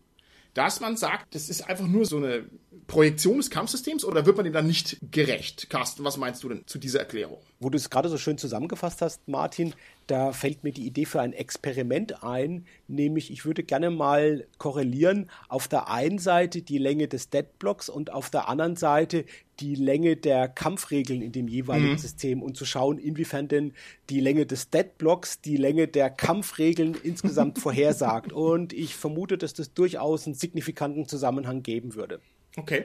dass 0.54 0.80
man 0.80 0.98
sagt, 0.98 1.34
das 1.34 1.50
ist 1.50 1.70
einfach 1.70 1.88
nur 1.88 2.06
so 2.06 2.18
eine 2.18 2.46
Projektion 2.88 3.38
des 3.38 3.50
Kampfsystems 3.50 4.04
oder 4.04 4.26
wird 4.26 4.36
man 4.36 4.44
dem 4.44 4.54
dann 4.54 4.68
nicht 4.68 4.98
gerecht? 5.12 5.70
Carsten, 5.70 6.04
was 6.04 6.18
meinst 6.18 6.44
du 6.44 6.50
denn 6.50 6.64
zu 6.68 6.78
dieser 6.78 7.00
Erklärung? 7.00 7.40
Wo 7.60 7.70
du 7.70 7.78
es 7.78 7.90
gerade 7.90 8.10
so 8.10 8.18
schön 8.18 8.38
zusammengefasst 8.38 9.02
hast, 9.02 9.28
Martin, 9.28 9.74
da 10.12 10.34
fällt 10.34 10.66
mir 10.66 10.74
die 10.74 10.86
Idee 10.86 11.06
für 11.06 11.22
ein 11.22 11.32
Experiment 11.32 12.22
ein, 12.22 12.66
nämlich 12.90 13.32
ich 13.32 13.46
würde 13.46 13.64
gerne 13.64 13.90
mal 13.90 14.46
korrelieren 14.58 15.30
auf 15.48 15.70
der 15.70 15.88
einen 15.88 16.20
Seite 16.20 16.62
die 16.62 16.80
Länge 16.80 17.08
des 17.08 17.30
Deadblocks 17.30 17.88
und 17.88 18.12
auf 18.12 18.30
der 18.30 18.50
anderen 18.50 18.76
Seite 18.76 19.24
die 19.62 19.76
Länge 19.76 20.18
der 20.18 20.50
Kampfregeln 20.50 21.22
in 21.22 21.32
dem 21.32 21.48
jeweiligen 21.48 21.94
mhm. 21.94 21.98
System 21.98 22.44
und 22.44 22.58
zu 22.58 22.66
schauen, 22.66 22.98
inwiefern 22.98 23.48
denn 23.48 23.74
die 24.10 24.20
Länge 24.20 24.46
des 24.46 24.70
Deadblocks 24.70 25.40
die 25.40 25.56
Länge 25.56 25.88
der 25.88 26.10
Kampfregeln 26.10 26.98
insgesamt 27.02 27.60
vorhersagt. 27.60 28.34
Und 28.34 28.74
ich 28.74 28.98
vermute, 28.98 29.38
dass 29.38 29.54
das 29.54 29.74
durchaus 29.74 30.26
einen 30.26 30.36
signifikanten 30.36 31.08
Zusammenhang 31.08 31.64
geben 31.64 31.96
würde. 31.96 32.20
Okay. 32.58 32.84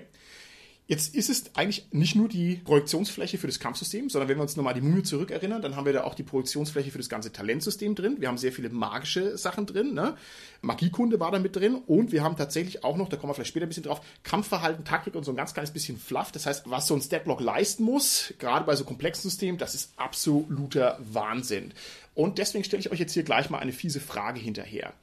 Jetzt 0.88 1.16
ist 1.16 1.28
es 1.30 1.56
eigentlich 1.56 1.88
nicht 1.90 2.14
nur 2.14 2.28
die 2.28 2.60
Projektionsfläche 2.64 3.38
für 3.38 3.48
das 3.48 3.58
Kampfsystem, 3.58 4.08
sondern 4.08 4.28
wenn 4.28 4.38
wir 4.38 4.42
uns 4.42 4.54
nochmal 4.54 4.74
die 4.74 4.80
Mumie 4.80 5.02
zurückerinnern, 5.02 5.60
dann 5.60 5.74
haben 5.74 5.84
wir 5.84 5.92
da 5.92 6.04
auch 6.04 6.14
die 6.14 6.22
Projektionsfläche 6.22 6.92
für 6.92 6.98
das 6.98 7.08
ganze 7.08 7.32
Talentsystem 7.32 7.96
drin. 7.96 8.18
Wir 8.20 8.28
haben 8.28 8.38
sehr 8.38 8.52
viele 8.52 8.68
magische 8.68 9.36
Sachen 9.36 9.66
drin. 9.66 9.94
Ne? 9.94 10.16
Magiekunde 10.62 11.18
war 11.18 11.32
da 11.32 11.40
mit 11.40 11.56
drin 11.56 11.74
und 11.74 12.12
wir 12.12 12.22
haben 12.22 12.36
tatsächlich 12.36 12.84
auch 12.84 12.96
noch, 12.96 13.08
da 13.08 13.16
kommen 13.16 13.30
wir 13.30 13.34
vielleicht 13.34 13.48
später 13.48 13.66
ein 13.66 13.70
bisschen 13.70 13.82
drauf, 13.82 14.00
Kampfverhalten, 14.22 14.84
Taktik 14.84 15.16
und 15.16 15.24
so 15.24 15.32
ein 15.32 15.36
ganz 15.36 15.54
kleines 15.54 15.72
bisschen 15.72 15.98
Fluff. 15.98 16.30
Das 16.30 16.46
heißt, 16.46 16.70
was 16.70 16.86
so 16.86 16.94
ein 16.94 17.02
Statblock 17.02 17.40
leisten 17.40 17.82
muss, 17.82 18.32
gerade 18.38 18.64
bei 18.64 18.76
so 18.76 18.84
komplexen 18.84 19.28
Systemen, 19.28 19.58
das 19.58 19.74
ist 19.74 19.92
absoluter 19.96 21.00
Wahnsinn. 21.00 21.74
Und 22.14 22.38
deswegen 22.38 22.62
stelle 22.62 22.80
ich 22.80 22.92
euch 22.92 23.00
jetzt 23.00 23.12
hier 23.12 23.24
gleich 23.24 23.50
mal 23.50 23.58
eine 23.58 23.72
fiese 23.72 23.98
Frage 24.00 24.38
hinterher. 24.38 24.94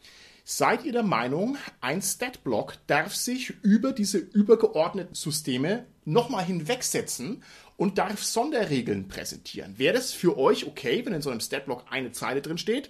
Seid 0.46 0.84
ihr 0.84 0.92
der 0.92 1.04
Meinung, 1.04 1.58
ein 1.80 2.02
Statblock 2.02 2.76
darf 2.88 3.16
sich 3.16 3.54
über 3.62 3.94
diese 3.94 4.18
übergeordneten 4.18 5.16
Systeme 5.16 5.86
nochmal 6.04 6.44
hinwegsetzen 6.44 7.44
und 7.78 7.98
darf 7.98 8.22
Sonderregeln 8.22 9.08
präsentieren? 9.08 9.80
Wäre 9.80 9.94
das 9.94 10.12
für 10.12 10.38
euch 10.38 10.68
okay, 10.68 11.06
wenn 11.06 11.14
in 11.14 11.22
so 11.22 11.30
einem 11.30 11.40
Statblock 11.40 11.86
eine 11.90 12.12
Zeile 12.12 12.42
drin 12.42 12.58
steht? 12.58 12.90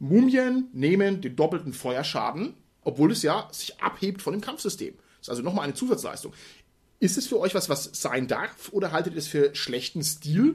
Mumien 0.00 0.68
nehmen 0.74 1.22
den 1.22 1.34
doppelten 1.34 1.72
Feuerschaden, 1.72 2.54
obwohl 2.82 3.10
es 3.12 3.22
ja 3.22 3.48
sich 3.52 3.80
abhebt 3.80 4.20
von 4.20 4.34
dem 4.34 4.42
Kampfsystem. 4.42 4.94
Das 4.94 5.28
ist 5.28 5.30
also 5.30 5.42
nochmal 5.42 5.64
eine 5.64 5.74
Zusatzleistung. 5.74 6.34
Ist 7.02 7.18
es 7.18 7.26
für 7.26 7.40
euch 7.40 7.52
was, 7.52 7.68
was 7.68 7.90
sein 7.94 8.28
darf 8.28 8.68
oder 8.70 8.92
haltet 8.92 9.14
ihr 9.14 9.18
es 9.18 9.26
für 9.26 9.52
schlechten 9.56 10.04
Stil? 10.04 10.54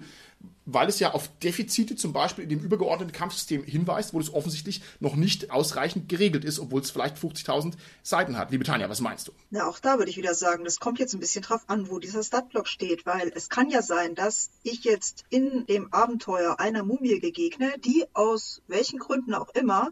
weil 0.66 0.90
es 0.90 1.00
ja 1.00 1.14
auf 1.14 1.30
Defizite 1.40 1.96
zum 1.96 2.14
Beispiel 2.14 2.44
in 2.44 2.50
dem 2.50 2.60
übergeordneten 2.60 3.14
Kampfsystem 3.14 3.64
hinweist, 3.64 4.14
wo 4.14 4.20
es 4.20 4.34
offensichtlich 4.34 4.82
noch 5.00 5.16
nicht 5.16 5.50
ausreichend 5.50 6.10
geregelt 6.10 6.44
ist, 6.44 6.60
obwohl 6.60 6.82
es 6.82 6.92
vielleicht 6.92 7.18
50.000 7.18 7.74
Seiten 8.04 8.38
hat. 8.38 8.52
Liebe 8.52 8.66
Tanja, 8.66 8.90
was 8.90 9.00
meinst 9.00 9.30
du? 9.30 9.32
Na, 9.50 9.66
auch 9.66 9.80
da 9.80 9.98
würde 9.98 10.12
ich 10.12 10.18
wieder 10.18 10.36
sagen, 10.36 10.66
das 10.66 10.80
kommt 10.80 11.00
jetzt 11.00 11.14
ein 11.14 11.22
bisschen 11.22 11.42
drauf 11.42 11.64
an, 11.68 11.90
wo 11.90 12.00
dieser 12.00 12.22
Statblock 12.22 12.68
steht, 12.68 13.06
weil 13.06 13.32
es 13.34 13.50
kann 13.50 13.70
ja 13.70 13.82
sein, 13.82 14.14
dass 14.14 14.52
ich 14.62 14.84
jetzt 14.84 15.26
in 15.30 15.66
dem 15.66 15.92
Abenteuer 15.94 16.60
einer 16.60 16.84
Mumie 16.84 17.20
gegegne, 17.20 17.74
die 17.80 18.06
aus 18.14 18.62
welchen 18.68 19.00
Gründen 19.00 19.34
auch 19.34 19.50
immer 19.56 19.92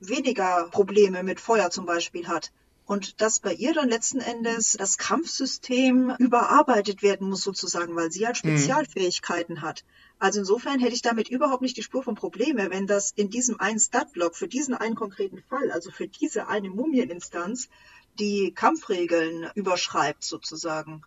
weniger 0.00 0.68
Probleme 0.70 1.22
mit 1.24 1.40
Feuer 1.40 1.70
zum 1.70 1.84
Beispiel 1.84 2.28
hat 2.28 2.52
und 2.92 3.22
dass 3.22 3.40
bei 3.40 3.54
ihr 3.54 3.72
dann 3.72 3.88
letzten 3.88 4.20
Endes 4.20 4.76
das 4.78 4.98
Kampfsystem 4.98 6.14
überarbeitet 6.18 7.02
werden 7.02 7.30
muss 7.30 7.42
sozusagen, 7.42 7.96
weil 7.96 8.12
sie 8.12 8.26
halt. 8.26 8.36
Spezialfähigkeiten 8.36 9.56
mhm. 9.56 9.62
hat. 9.62 9.84
Also 10.18 10.40
insofern 10.40 10.78
hätte 10.78 10.94
ich 10.94 11.00
damit 11.00 11.30
überhaupt 11.30 11.62
nicht 11.62 11.78
die 11.78 11.82
Spur 11.82 12.02
von 12.02 12.16
Probleme, 12.16 12.68
wenn 12.70 12.86
das 12.86 13.12
in 13.16 13.30
diesem 13.30 13.58
einen 13.58 13.80
Statblock 13.80 14.36
für 14.36 14.46
diesen 14.46 14.74
einen 14.74 14.94
konkreten 14.94 15.42
Fall, 15.48 15.70
also 15.70 15.90
für 15.90 16.06
diese 16.06 16.48
eine 16.48 16.68
Mumieninstanz, 16.68 17.70
die 18.18 18.52
Kampfregeln 18.54 19.50
überschreibt 19.54 20.22
sozusagen. 20.22 21.00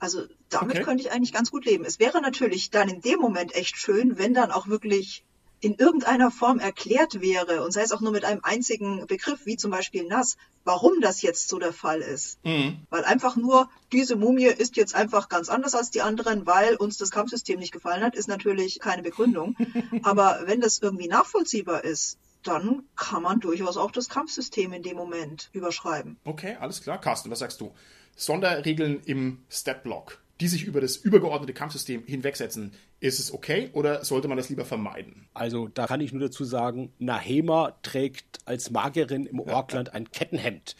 Also 0.00 0.26
damit 0.48 0.78
okay. 0.78 0.84
könnte 0.84 1.04
ich 1.04 1.12
eigentlich 1.12 1.32
ganz 1.32 1.52
gut 1.52 1.64
leben. 1.64 1.84
Es 1.84 2.00
wäre 2.00 2.20
natürlich 2.20 2.70
dann 2.70 2.88
in 2.88 3.02
dem 3.02 3.20
Moment 3.20 3.54
echt 3.54 3.76
schön, 3.76 4.18
wenn 4.18 4.34
dann 4.34 4.50
auch 4.50 4.66
wirklich 4.66 5.24
in 5.60 5.74
irgendeiner 5.74 6.30
Form 6.30 6.58
erklärt 6.58 7.20
wäre, 7.20 7.62
und 7.62 7.72
sei 7.72 7.82
es 7.82 7.92
auch 7.92 8.00
nur 8.00 8.12
mit 8.12 8.24
einem 8.24 8.40
einzigen 8.42 9.06
Begriff, 9.06 9.44
wie 9.44 9.56
zum 9.56 9.70
Beispiel 9.70 10.06
nass, 10.06 10.36
warum 10.64 11.00
das 11.00 11.22
jetzt 11.22 11.48
so 11.48 11.58
der 11.58 11.72
Fall 11.72 12.00
ist. 12.00 12.42
Mhm. 12.44 12.78
Weil 12.88 13.04
einfach 13.04 13.36
nur, 13.36 13.68
diese 13.92 14.16
Mumie 14.16 14.46
ist 14.46 14.76
jetzt 14.76 14.94
einfach 14.94 15.28
ganz 15.28 15.48
anders 15.48 15.74
als 15.74 15.90
die 15.90 16.02
anderen, 16.02 16.46
weil 16.46 16.76
uns 16.76 16.96
das 16.96 17.10
Kampfsystem 17.10 17.58
nicht 17.58 17.72
gefallen 17.72 18.02
hat, 18.02 18.14
ist 18.14 18.28
natürlich 18.28 18.80
keine 18.80 19.02
Begründung. 19.02 19.56
Aber 20.02 20.42
wenn 20.44 20.60
das 20.60 20.78
irgendwie 20.78 21.08
nachvollziehbar 21.08 21.84
ist, 21.84 22.18
dann 22.42 22.84
kann 22.96 23.22
man 23.22 23.40
durchaus 23.40 23.76
auch 23.76 23.90
das 23.90 24.08
Kampfsystem 24.08 24.72
in 24.72 24.82
dem 24.82 24.96
Moment 24.96 25.50
überschreiben. 25.52 26.18
Okay, 26.24 26.56
alles 26.58 26.82
klar. 26.82 26.98
Carsten, 26.98 27.30
was 27.30 27.40
sagst 27.40 27.60
du? 27.60 27.74
Sonderregeln 28.16 29.02
im 29.04 29.44
Statblock 29.48 30.19
die 30.40 30.48
sich 30.48 30.64
über 30.64 30.80
das 30.80 30.96
übergeordnete 30.96 31.52
Kampfsystem 31.52 32.04
hinwegsetzen. 32.06 32.72
Ist 32.98 33.18
es 33.18 33.32
okay 33.32 33.70
oder 33.72 34.04
sollte 34.04 34.26
man 34.28 34.36
das 34.36 34.48
lieber 34.48 34.64
vermeiden? 34.64 35.28
Also 35.34 35.68
da 35.68 35.86
kann 35.86 36.00
ich 36.00 36.12
nur 36.12 36.22
dazu 36.22 36.44
sagen, 36.44 36.92
Nahema 36.98 37.76
trägt 37.82 38.38
als 38.46 38.70
Magierin 38.70 39.26
im 39.26 39.40
Orkland 39.40 39.92
ein 39.92 40.10
Kettenhemd. 40.10 40.76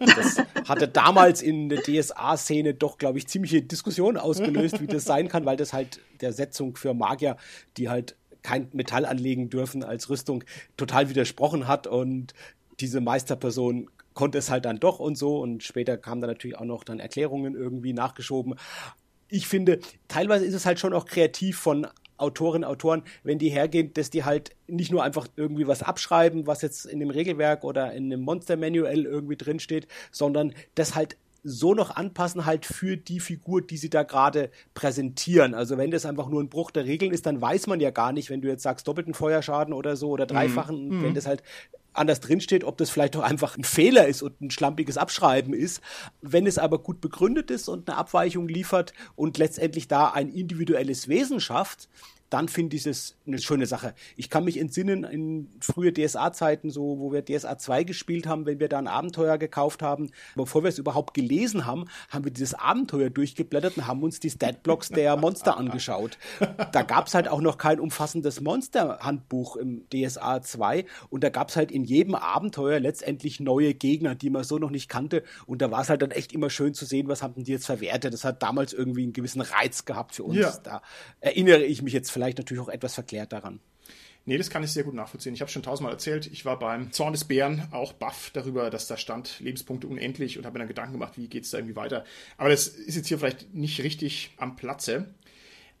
Das 0.00 0.38
hatte 0.68 0.88
damals 0.88 1.42
in 1.42 1.68
der 1.68 1.82
DSA-Szene 1.82 2.74
doch, 2.74 2.98
glaube 2.98 3.18
ich, 3.18 3.28
ziemliche 3.28 3.62
Diskussionen 3.62 4.16
ausgelöst, 4.16 4.80
wie 4.80 4.86
das 4.86 5.04
sein 5.04 5.28
kann, 5.28 5.44
weil 5.46 5.56
das 5.56 5.72
halt 5.72 6.00
der 6.20 6.32
Setzung 6.32 6.76
für 6.76 6.94
Magier, 6.94 7.36
die 7.76 7.88
halt 7.88 8.16
kein 8.42 8.68
Metall 8.72 9.06
anlegen 9.06 9.48
dürfen 9.48 9.84
als 9.84 10.10
Rüstung, 10.10 10.44
total 10.76 11.08
widersprochen 11.08 11.66
hat 11.66 11.86
und 11.86 12.34
diese 12.80 13.00
Meisterperson 13.00 13.88
konnte 14.14 14.38
es 14.38 14.50
halt 14.50 14.64
dann 14.64 14.80
doch 14.80 15.00
und 15.00 15.16
so 15.16 15.40
und 15.40 15.62
später 15.62 15.96
kamen 15.98 16.20
dann 16.20 16.30
natürlich 16.30 16.56
auch 16.56 16.64
noch 16.64 16.84
dann 16.84 17.00
Erklärungen 17.00 17.54
irgendwie 17.54 17.92
nachgeschoben. 17.92 18.54
Ich 19.34 19.48
finde, 19.48 19.80
teilweise 20.06 20.44
ist 20.44 20.54
es 20.54 20.64
halt 20.64 20.78
schon 20.78 20.92
auch 20.92 21.06
kreativ 21.06 21.58
von 21.58 21.88
Autorinnen, 22.18 22.62
Autoren, 22.62 23.02
wenn 23.24 23.40
die 23.40 23.48
hergehen, 23.48 23.92
dass 23.92 24.08
die 24.08 24.22
halt 24.22 24.54
nicht 24.68 24.92
nur 24.92 25.02
einfach 25.02 25.26
irgendwie 25.34 25.66
was 25.66 25.82
abschreiben, 25.82 26.46
was 26.46 26.62
jetzt 26.62 26.86
in 26.86 27.00
dem 27.00 27.10
Regelwerk 27.10 27.64
oder 27.64 27.92
in 27.92 28.10
dem 28.10 28.20
Monster 28.20 28.56
Manual 28.56 29.04
irgendwie 29.04 29.36
drinsteht, 29.36 29.88
sondern 30.12 30.54
das 30.76 30.94
halt 30.94 31.16
so 31.42 31.74
noch 31.74 31.90
anpassen 31.96 32.46
halt 32.46 32.64
für 32.64 32.96
die 32.96 33.18
Figur, 33.18 33.60
die 33.60 33.76
sie 33.76 33.90
da 33.90 34.04
gerade 34.04 34.50
präsentieren. 34.72 35.54
Also 35.54 35.76
wenn 35.78 35.90
das 35.90 36.06
einfach 36.06 36.28
nur 36.28 36.40
ein 36.40 36.48
Bruch 36.48 36.70
der 36.70 36.84
Regeln 36.84 37.12
ist, 37.12 37.26
dann 37.26 37.40
weiß 37.40 37.66
man 37.66 37.80
ja 37.80 37.90
gar 37.90 38.12
nicht, 38.12 38.30
wenn 38.30 38.40
du 38.40 38.48
jetzt 38.48 38.62
sagst 38.62 38.86
doppelten 38.86 39.14
Feuerschaden 39.14 39.74
oder 39.74 39.96
so 39.96 40.10
oder 40.10 40.26
dreifachen, 40.26 40.88
mhm. 40.88 41.02
wenn 41.02 41.14
das 41.14 41.26
halt 41.26 41.42
anders 41.94 42.20
drinsteht, 42.20 42.64
ob 42.64 42.76
das 42.76 42.90
vielleicht 42.90 43.14
doch 43.14 43.22
einfach 43.22 43.56
ein 43.56 43.64
Fehler 43.64 44.06
ist 44.06 44.22
und 44.22 44.40
ein 44.40 44.50
schlampiges 44.50 44.98
Abschreiben 44.98 45.54
ist. 45.54 45.80
Wenn 46.20 46.46
es 46.46 46.58
aber 46.58 46.78
gut 46.78 47.00
begründet 47.00 47.50
ist 47.50 47.68
und 47.68 47.88
eine 47.88 47.98
Abweichung 47.98 48.48
liefert 48.48 48.92
und 49.16 49.38
letztendlich 49.38 49.88
da 49.88 50.10
ein 50.10 50.28
individuelles 50.28 51.08
Wesen 51.08 51.40
schafft, 51.40 51.88
dann 52.34 52.48
finde 52.48 52.74
ich 52.74 52.84
es 52.84 53.16
eine 53.28 53.38
schöne 53.38 53.66
Sache. 53.66 53.94
Ich 54.16 54.28
kann 54.28 54.44
mich 54.44 54.58
entsinnen 54.58 55.04
in 55.04 55.48
frühe 55.60 55.92
DSA-Zeiten, 55.92 56.68
so 56.70 56.98
wo 56.98 57.12
wir 57.12 57.24
DSA 57.24 57.58
2 57.58 57.84
gespielt 57.84 58.26
haben, 58.26 58.44
wenn 58.44 58.58
wir 58.58 58.68
da 58.68 58.78
ein 58.78 58.88
Abenteuer 58.88 59.38
gekauft 59.38 59.82
haben, 59.82 60.10
bevor 60.34 60.64
wir 60.64 60.68
es 60.68 60.78
überhaupt 60.78 61.14
gelesen 61.14 61.64
haben, 61.64 61.84
haben 62.08 62.24
wir 62.24 62.32
dieses 62.32 62.54
Abenteuer 62.54 63.08
durchgeblättert 63.08 63.76
und 63.76 63.86
haben 63.86 64.02
uns 64.02 64.18
die 64.18 64.30
Statblocks 64.30 64.88
der 64.88 65.16
Monster 65.16 65.56
angeschaut. 65.58 66.18
Da 66.72 66.82
gab 66.82 67.06
es 67.06 67.14
halt 67.14 67.28
auch 67.28 67.40
noch 67.40 67.56
kein 67.56 67.78
umfassendes 67.78 68.40
Monster-Handbuch 68.40 69.56
im 69.56 69.84
DSA 69.90 70.42
2 70.42 70.86
und 71.10 71.22
da 71.22 71.28
gab 71.28 71.50
es 71.50 71.56
halt 71.56 71.70
in 71.70 71.83
jedem 71.84 72.14
Abenteuer 72.14 72.80
letztendlich 72.80 73.40
neue 73.40 73.74
Gegner, 73.74 74.14
die 74.14 74.30
man 74.30 74.44
so 74.44 74.58
noch 74.58 74.70
nicht 74.70 74.88
kannte 74.88 75.22
und 75.46 75.62
da 75.62 75.70
war 75.70 75.82
es 75.82 75.88
halt 75.88 76.02
dann 76.02 76.10
echt 76.10 76.32
immer 76.32 76.50
schön 76.50 76.74
zu 76.74 76.84
sehen, 76.84 77.08
was 77.08 77.22
haben 77.22 77.44
die 77.44 77.52
jetzt 77.52 77.66
verwertet. 77.66 78.12
Das 78.12 78.24
hat 78.24 78.42
damals 78.42 78.72
irgendwie 78.72 79.04
einen 79.04 79.12
gewissen 79.12 79.40
Reiz 79.40 79.84
gehabt 79.84 80.14
für 80.14 80.24
uns. 80.24 80.38
Ja. 80.38 80.58
Da 80.62 80.82
erinnere 81.20 81.62
ich 81.62 81.80
mich 81.80 81.92
jetzt 81.92 82.10
vielleicht 82.10 82.24
vielleicht 82.24 82.38
natürlich 82.38 82.62
auch 82.62 82.68
etwas 82.68 82.94
verklärt 82.94 83.32
daran. 83.32 83.60
Nee, 84.26 84.38
das 84.38 84.48
kann 84.48 84.64
ich 84.64 84.72
sehr 84.72 84.84
gut 84.84 84.94
nachvollziehen. 84.94 85.34
Ich 85.34 85.42
habe 85.42 85.50
schon 85.50 85.62
tausendmal 85.62 85.92
erzählt, 85.92 86.26
ich 86.26 86.46
war 86.46 86.58
beim 86.58 86.90
Zorn 86.92 87.12
des 87.12 87.24
Bären 87.24 87.68
auch 87.72 87.92
baff 87.92 88.30
darüber, 88.32 88.70
dass 88.70 88.86
da 88.86 88.96
stand 88.96 89.38
Lebenspunkte 89.40 89.86
unendlich 89.86 90.38
und 90.38 90.46
habe 90.46 90.54
mir 90.54 90.60
dann 90.60 90.68
Gedanken 90.68 90.92
gemacht, 90.92 91.18
wie 91.18 91.28
geht 91.28 91.44
es 91.44 91.50
da 91.50 91.58
irgendwie 91.58 91.76
weiter. 91.76 92.06
Aber 92.38 92.48
das 92.48 92.68
ist 92.68 92.96
jetzt 92.96 93.08
hier 93.08 93.18
vielleicht 93.18 93.52
nicht 93.52 93.82
richtig 93.82 94.30
am 94.38 94.56
Platze. 94.56 95.12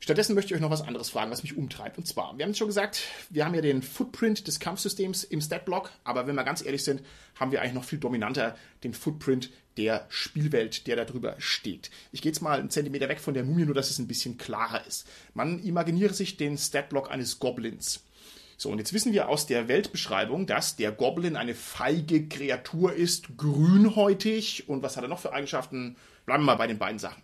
Stattdessen 0.04 0.34
möchte 0.34 0.50
ich 0.50 0.56
euch 0.56 0.60
noch 0.60 0.70
was 0.70 0.82
anderes 0.82 1.08
fragen, 1.08 1.30
was 1.30 1.42
mich 1.42 1.56
umtreibt. 1.56 1.96
Und 1.96 2.06
zwar, 2.06 2.36
wir 2.36 2.44
haben 2.44 2.50
es 2.50 2.58
schon 2.58 2.66
gesagt, 2.66 3.00
wir 3.30 3.46
haben 3.46 3.54
ja 3.54 3.62
den 3.62 3.80
Footprint 3.80 4.46
des 4.46 4.60
Kampfsystems 4.60 5.24
im 5.24 5.40
Statblock, 5.40 5.90
aber 6.04 6.26
wenn 6.26 6.34
wir 6.34 6.44
ganz 6.44 6.62
ehrlich 6.62 6.84
sind, 6.84 7.00
haben 7.40 7.52
wir 7.52 7.62
eigentlich 7.62 7.72
noch 7.72 7.84
viel 7.84 7.98
dominanter 7.98 8.54
den 8.82 8.92
Footprint 8.92 9.48
der 9.78 10.04
Spielwelt, 10.10 10.88
der 10.88 10.96
da 10.96 11.06
drüber 11.06 11.36
steht. 11.38 11.90
Ich 12.12 12.20
gehe 12.20 12.30
jetzt 12.30 12.42
mal 12.42 12.60
einen 12.60 12.68
Zentimeter 12.68 13.08
weg 13.08 13.18
von 13.18 13.32
der 13.32 13.44
Mumie, 13.44 13.64
nur 13.64 13.74
dass 13.74 13.88
es 13.88 13.98
ein 13.98 14.06
bisschen 14.06 14.36
klarer 14.36 14.86
ist. 14.86 15.08
Man 15.32 15.58
imaginiere 15.60 16.12
sich 16.12 16.36
den 16.36 16.58
Statblock 16.58 17.10
eines 17.10 17.38
Goblins. 17.38 18.04
So, 18.58 18.68
und 18.68 18.76
jetzt 18.76 18.92
wissen 18.92 19.14
wir 19.14 19.30
aus 19.30 19.46
der 19.46 19.68
Weltbeschreibung, 19.68 20.44
dass 20.44 20.76
der 20.76 20.92
Goblin 20.92 21.34
eine 21.34 21.54
feige 21.54 22.28
Kreatur 22.28 22.92
ist, 22.92 23.38
grünhäutig 23.38 24.68
und 24.68 24.82
was 24.82 24.98
hat 24.98 25.04
er 25.04 25.08
noch 25.08 25.20
für 25.20 25.32
Eigenschaften? 25.32 25.96
Bleiben 26.26 26.42
wir 26.42 26.52
mal 26.52 26.56
bei 26.56 26.66
den 26.66 26.78
beiden 26.78 26.98
Sachen. 26.98 27.22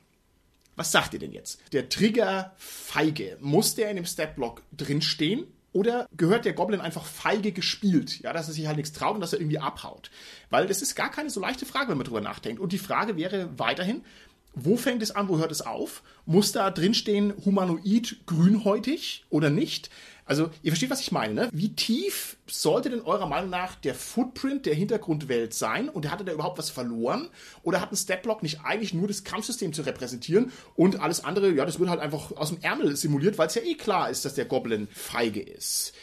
Was 0.81 0.93
sagt 0.93 1.13
ihr 1.13 1.21
denn 1.21 1.33
jetzt? 1.33 1.61
Der 1.75 1.91
Trigger 1.91 2.55
feige, 2.57 3.37
muss 3.43 3.75
der 3.75 3.91
in 3.91 3.97
dem 3.97 4.07
Statblock 4.07 4.63
drinstehen? 4.75 5.45
Oder 5.73 6.09
gehört 6.17 6.47
der 6.47 6.55
Goblin 6.55 6.81
einfach 6.81 7.05
feige 7.05 7.53
gespielt? 7.53 8.21
Ja, 8.21 8.33
dass 8.33 8.49
er 8.49 8.55
sich 8.55 8.67
halt 8.67 8.79
nichts 8.79 8.95
traut 8.95 9.15
und 9.15 9.21
dass 9.21 9.35
er 9.35 9.41
irgendwie 9.41 9.59
abhaut. 9.59 10.11
Weil 10.49 10.67
das 10.67 10.81
ist 10.81 10.95
gar 10.95 11.11
keine 11.11 11.29
so 11.29 11.39
leichte 11.39 11.67
Frage, 11.67 11.91
wenn 11.91 11.99
man 11.99 12.07
drüber 12.07 12.23
nachdenkt. 12.23 12.63
Und 12.63 12.73
die 12.73 12.79
Frage 12.79 13.19
wäre 13.19 13.51
weiterhin, 13.59 14.07
wo 14.55 14.79
fängt 14.79 15.03
es 15.03 15.11
an, 15.11 15.29
wo 15.29 15.37
hört 15.37 15.53
es 15.53 15.61
auf? 15.61 16.03
Muss 16.25 16.53
da 16.53 16.71
drinstehen 16.71 17.35
humanoid 17.45 18.17
grünhäutig 18.25 19.27
oder 19.29 19.51
nicht? 19.51 19.91
Also, 20.31 20.49
ihr 20.63 20.71
versteht, 20.71 20.91
was 20.91 21.01
ich 21.01 21.11
meine, 21.11 21.35
ne? 21.35 21.49
Wie 21.53 21.75
tief 21.75 22.37
sollte 22.47 22.89
denn 22.89 23.01
eurer 23.01 23.27
Meinung 23.27 23.51
nach 23.51 23.75
der 23.75 23.97
Footprint 23.97 24.65
der 24.65 24.77
Hintergrundwelt 24.77 25.53
sein? 25.55 25.89
Und 25.89 26.09
hatte 26.09 26.25
da 26.25 26.33
überhaupt 26.33 26.57
was 26.57 26.71
verloren? 26.71 27.29
Oder 27.65 27.81
hat 27.81 27.91
ein 27.91 27.97
Statblock 27.97 28.45
nicht 28.45 28.61
eigentlich 28.61 28.95
nur 28.95 29.09
das 29.09 29.25
Kampfsystem 29.25 29.73
zu 29.73 29.83
repräsentieren 29.83 30.53
und 30.77 31.01
alles 31.01 31.25
andere, 31.25 31.51
ja, 31.51 31.67
das 31.67 31.81
wird 31.81 31.91
halt 31.91 31.99
einfach 31.99 32.31
aus 32.37 32.51
dem 32.51 32.63
Ärmel 32.63 32.95
simuliert, 32.95 33.39
weil 33.39 33.49
es 33.49 33.57
ja 33.57 33.63
eh 33.63 33.75
klar 33.75 34.09
ist, 34.09 34.25
dass 34.25 34.35
der 34.35 34.45
Goblin 34.45 34.87
feige 34.93 35.41
ist. 35.41 35.95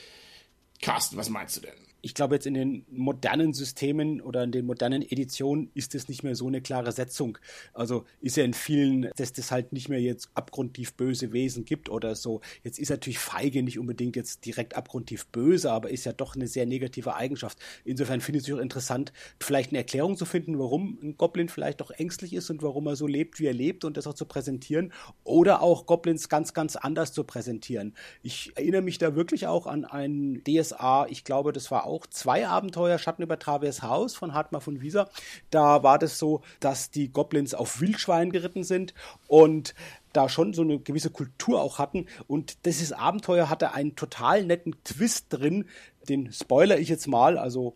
Carsten, 0.82 1.16
was 1.16 1.30
meinst 1.30 1.56
du 1.56 1.62
denn? 1.62 1.87
Ich 2.02 2.14
glaube, 2.14 2.36
jetzt 2.36 2.46
in 2.46 2.54
den 2.54 2.86
modernen 2.90 3.54
Systemen 3.54 4.22
oder 4.22 4.44
in 4.44 4.52
den 4.52 4.66
modernen 4.66 5.02
Editionen 5.02 5.72
ist 5.74 5.96
es 5.96 6.08
nicht 6.08 6.24
mehr 6.24 6.36
so 6.36 6.48
eine 6.48 6.62
klare 6.62 6.92
Setzung. 6.92 7.38
Also 7.74 8.06
ist 8.22 8.38
ja 8.38 8.44
in 8.44 8.54
vielen, 8.54 9.10
dass 9.16 9.34
das 9.34 9.52
halt 9.52 9.74
nicht 9.74 9.90
mehr 9.90 10.00
jetzt 10.00 10.30
abgrundtief 10.36 10.94
böse 10.94 11.34
Wesen 11.34 11.66
gibt 11.66 11.90
oder 11.90 12.16
so. 12.16 12.42
Jetzt 12.64 12.80
ist 12.80 12.90
natürlich 12.90 13.20
Feige 13.20 13.64
nicht 13.64 13.80
unbedingt 13.80 14.16
jetzt 14.16 14.46
direkt 14.46 14.76
abgrundtief 14.76 15.28
böse, 15.28 15.72
aber 15.72 15.90
ist 15.90 16.06
ja 16.06 16.14
doch 16.14 16.36
eine 16.36 16.48
sehr 16.48 16.66
negative 16.66 17.16
Eigenschaft. 17.16 17.58
Insofern 17.84 18.22
finde 18.22 18.40
ich 18.40 18.48
es 18.48 18.54
auch 18.54 18.60
interessant, 18.60 19.12
vielleicht 19.40 19.72
eine 19.72 19.80
Erklärung 19.80 20.18
zu 20.18 20.26
finden, 20.26 20.60
warum 20.60 21.00
ein 21.02 21.18
Goblin 21.18 21.50
vielleicht 21.50 21.82
doch 21.82 21.92
ängstlich 21.92 22.34
ist 22.34 22.50
und 22.50 22.62
warum 22.62 22.88
er 22.88 22.96
so 22.96 23.08
lebt, 23.08 23.40
wie 23.40 23.48
er 23.48 23.54
lebt 23.54 23.86
und 23.86 23.98
das 23.98 24.06
auch 24.06 24.14
zu 24.14 24.26
präsentieren. 24.26 24.94
Oder 25.24 25.62
auch 25.62 25.86
Goblins 25.86 26.30
ganz, 26.30 26.54
ganz 26.54 26.76
anders 26.76 27.12
zu 27.12 27.24
präsentieren. 27.24 27.96
Ich 28.22 28.52
erinnere 28.56 28.82
mich 28.82 29.00
da 29.00 29.16
wirklich 29.16 29.48
auch 29.48 29.66
an 29.66 29.86
ein 29.86 30.44
DSA, 30.48 31.08
ich 31.10 31.24
glaube, 31.24 31.54
das 31.54 31.72
war 31.72 31.87
auch 31.88 32.06
zwei 32.08 32.48
Abenteuer, 32.48 32.98
Schatten 32.98 33.24
über 33.24 33.40
Travers 33.40 33.82
Haus 33.82 34.16
von 34.16 34.34
Hartmar 34.34 34.62
von 34.62 34.82
Wieser. 34.82 35.10
Da 35.50 35.84
war 35.84 35.98
das 36.00 36.20
so, 36.20 36.42
dass 36.60 36.92
die 36.92 37.12
Goblins 37.12 37.54
auf 37.54 37.82
Wildschwein 37.82 38.32
geritten 38.32 38.64
sind 38.64 38.94
und 39.28 39.74
da 40.14 40.30
schon 40.30 40.54
so 40.54 40.62
eine 40.62 40.80
gewisse 40.80 41.10
Kultur 41.10 41.62
auch 41.62 41.80
hatten. 41.80 42.08
Und 42.28 42.66
dieses 42.66 42.92
Abenteuer 42.92 43.50
hatte 43.50 43.74
einen 43.74 43.96
total 43.96 44.44
netten 44.44 44.76
Twist 44.84 45.28
drin. 45.30 45.66
Den 46.10 46.32
spoiler 46.32 46.80
ich 46.80 46.90
jetzt 46.90 47.08
mal, 47.08 47.38
also 47.38 47.76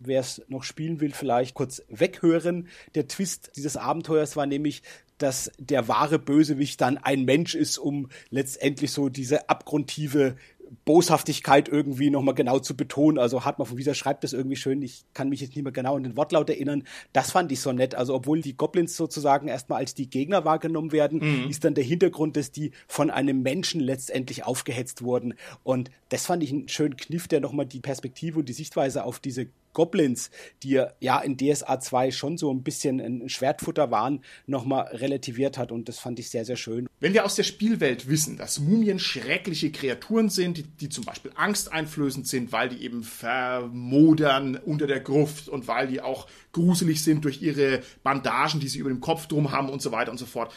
wer 0.00 0.20
es 0.20 0.42
noch 0.48 0.62
spielen 0.62 1.00
will, 1.00 1.12
vielleicht 1.12 1.54
kurz 1.54 1.82
weghören. 1.88 2.68
Der 2.94 3.08
Twist 3.08 3.52
dieses 3.56 3.76
Abenteuers 3.76 4.36
war 4.36 4.46
nämlich, 4.46 4.82
dass 5.18 5.50
der 5.58 5.88
wahre 5.88 6.18
Bösewicht 6.18 6.80
dann 6.80 6.96
ein 6.96 7.24
Mensch 7.24 7.54
ist, 7.54 7.78
um 7.78 8.08
letztendlich 8.30 8.92
so 8.92 9.08
diese 9.08 9.48
abgrundtiefe 9.48 10.36
Boshaftigkeit 10.84 11.68
irgendwie 11.68 12.10
nochmal 12.10 12.34
genau 12.34 12.58
zu 12.58 12.76
betonen. 12.76 13.18
Also 13.18 13.44
Hartmann 13.44 13.66
von 13.66 13.78
Wieser 13.78 13.94
schreibt 13.94 14.24
das 14.24 14.32
irgendwie 14.32 14.56
schön. 14.56 14.82
Ich 14.82 15.04
kann 15.14 15.28
mich 15.28 15.40
jetzt 15.40 15.54
nicht 15.54 15.64
mehr 15.64 15.72
genau 15.72 15.96
an 15.96 16.02
den 16.02 16.16
Wortlaut 16.16 16.50
erinnern. 16.50 16.84
Das 17.12 17.30
fand 17.30 17.50
ich 17.52 17.60
so 17.60 17.72
nett. 17.72 17.94
Also 17.94 18.14
obwohl 18.14 18.40
die 18.40 18.56
Goblins 18.56 18.96
sozusagen 18.96 19.48
erstmal 19.48 19.78
als 19.78 19.94
die 19.94 20.10
Gegner 20.10 20.44
wahrgenommen 20.44 20.92
werden, 20.92 21.20
mhm. 21.20 21.50
ist 21.50 21.64
dann 21.64 21.74
der 21.74 21.84
Hintergrund, 21.84 22.36
dass 22.36 22.52
die 22.52 22.72
von 22.86 23.10
einem 23.10 23.42
Menschen 23.42 23.80
letztendlich 23.80 24.44
aufgehetzt 24.44 25.02
wurden. 25.02 25.34
Und 25.62 25.90
das 26.08 26.26
fand 26.26 26.42
ich 26.42 26.52
einen 26.52 26.68
schönen 26.68 26.96
Kniff, 26.96 27.28
der 27.28 27.40
nochmal 27.40 27.66
die 27.66 27.80
Perspektive 27.80 28.38
und 28.38 28.48
die 28.48 28.54
Sichtweise 28.54 29.04
auf 29.04 29.18
diese 29.18 29.48
Goblins, 29.72 30.30
die 30.62 30.82
ja 31.00 31.20
in 31.20 31.36
DSA 31.36 31.80
2 31.80 32.10
schon 32.10 32.38
so 32.38 32.52
ein 32.52 32.62
bisschen 32.62 33.00
ein 33.00 33.28
Schwertfutter 33.28 33.90
waren, 33.90 34.22
nochmal 34.46 34.88
relativiert 34.88 35.58
hat 35.58 35.72
und 35.72 35.88
das 35.88 35.98
fand 35.98 36.18
ich 36.18 36.30
sehr, 36.30 36.44
sehr 36.44 36.56
schön. 36.56 36.88
Wenn 37.00 37.12
wir 37.12 37.24
aus 37.24 37.36
der 37.36 37.44
Spielwelt 37.44 38.08
wissen, 38.08 38.36
dass 38.36 38.58
Mumien 38.58 38.98
schreckliche 38.98 39.70
Kreaturen 39.70 40.28
sind, 40.30 40.56
die, 40.56 40.62
die 40.64 40.88
zum 40.88 41.04
Beispiel 41.04 41.30
angsteinflößend 41.34 42.26
sind, 42.26 42.52
weil 42.52 42.68
die 42.68 42.82
eben 42.82 43.02
vermodern 43.02 44.56
unter 44.56 44.86
der 44.86 45.00
Gruft 45.00 45.48
und 45.48 45.68
weil 45.68 45.86
die 45.86 46.00
auch 46.00 46.26
gruselig 46.52 47.02
sind 47.02 47.24
durch 47.24 47.40
ihre 47.42 47.82
Bandagen, 48.02 48.60
die 48.60 48.68
sie 48.68 48.78
über 48.78 48.90
dem 48.90 49.00
Kopf 49.00 49.26
drum 49.26 49.52
haben 49.52 49.68
und 49.68 49.82
so 49.82 49.92
weiter 49.92 50.10
und 50.10 50.18
so 50.18 50.26
fort, 50.26 50.52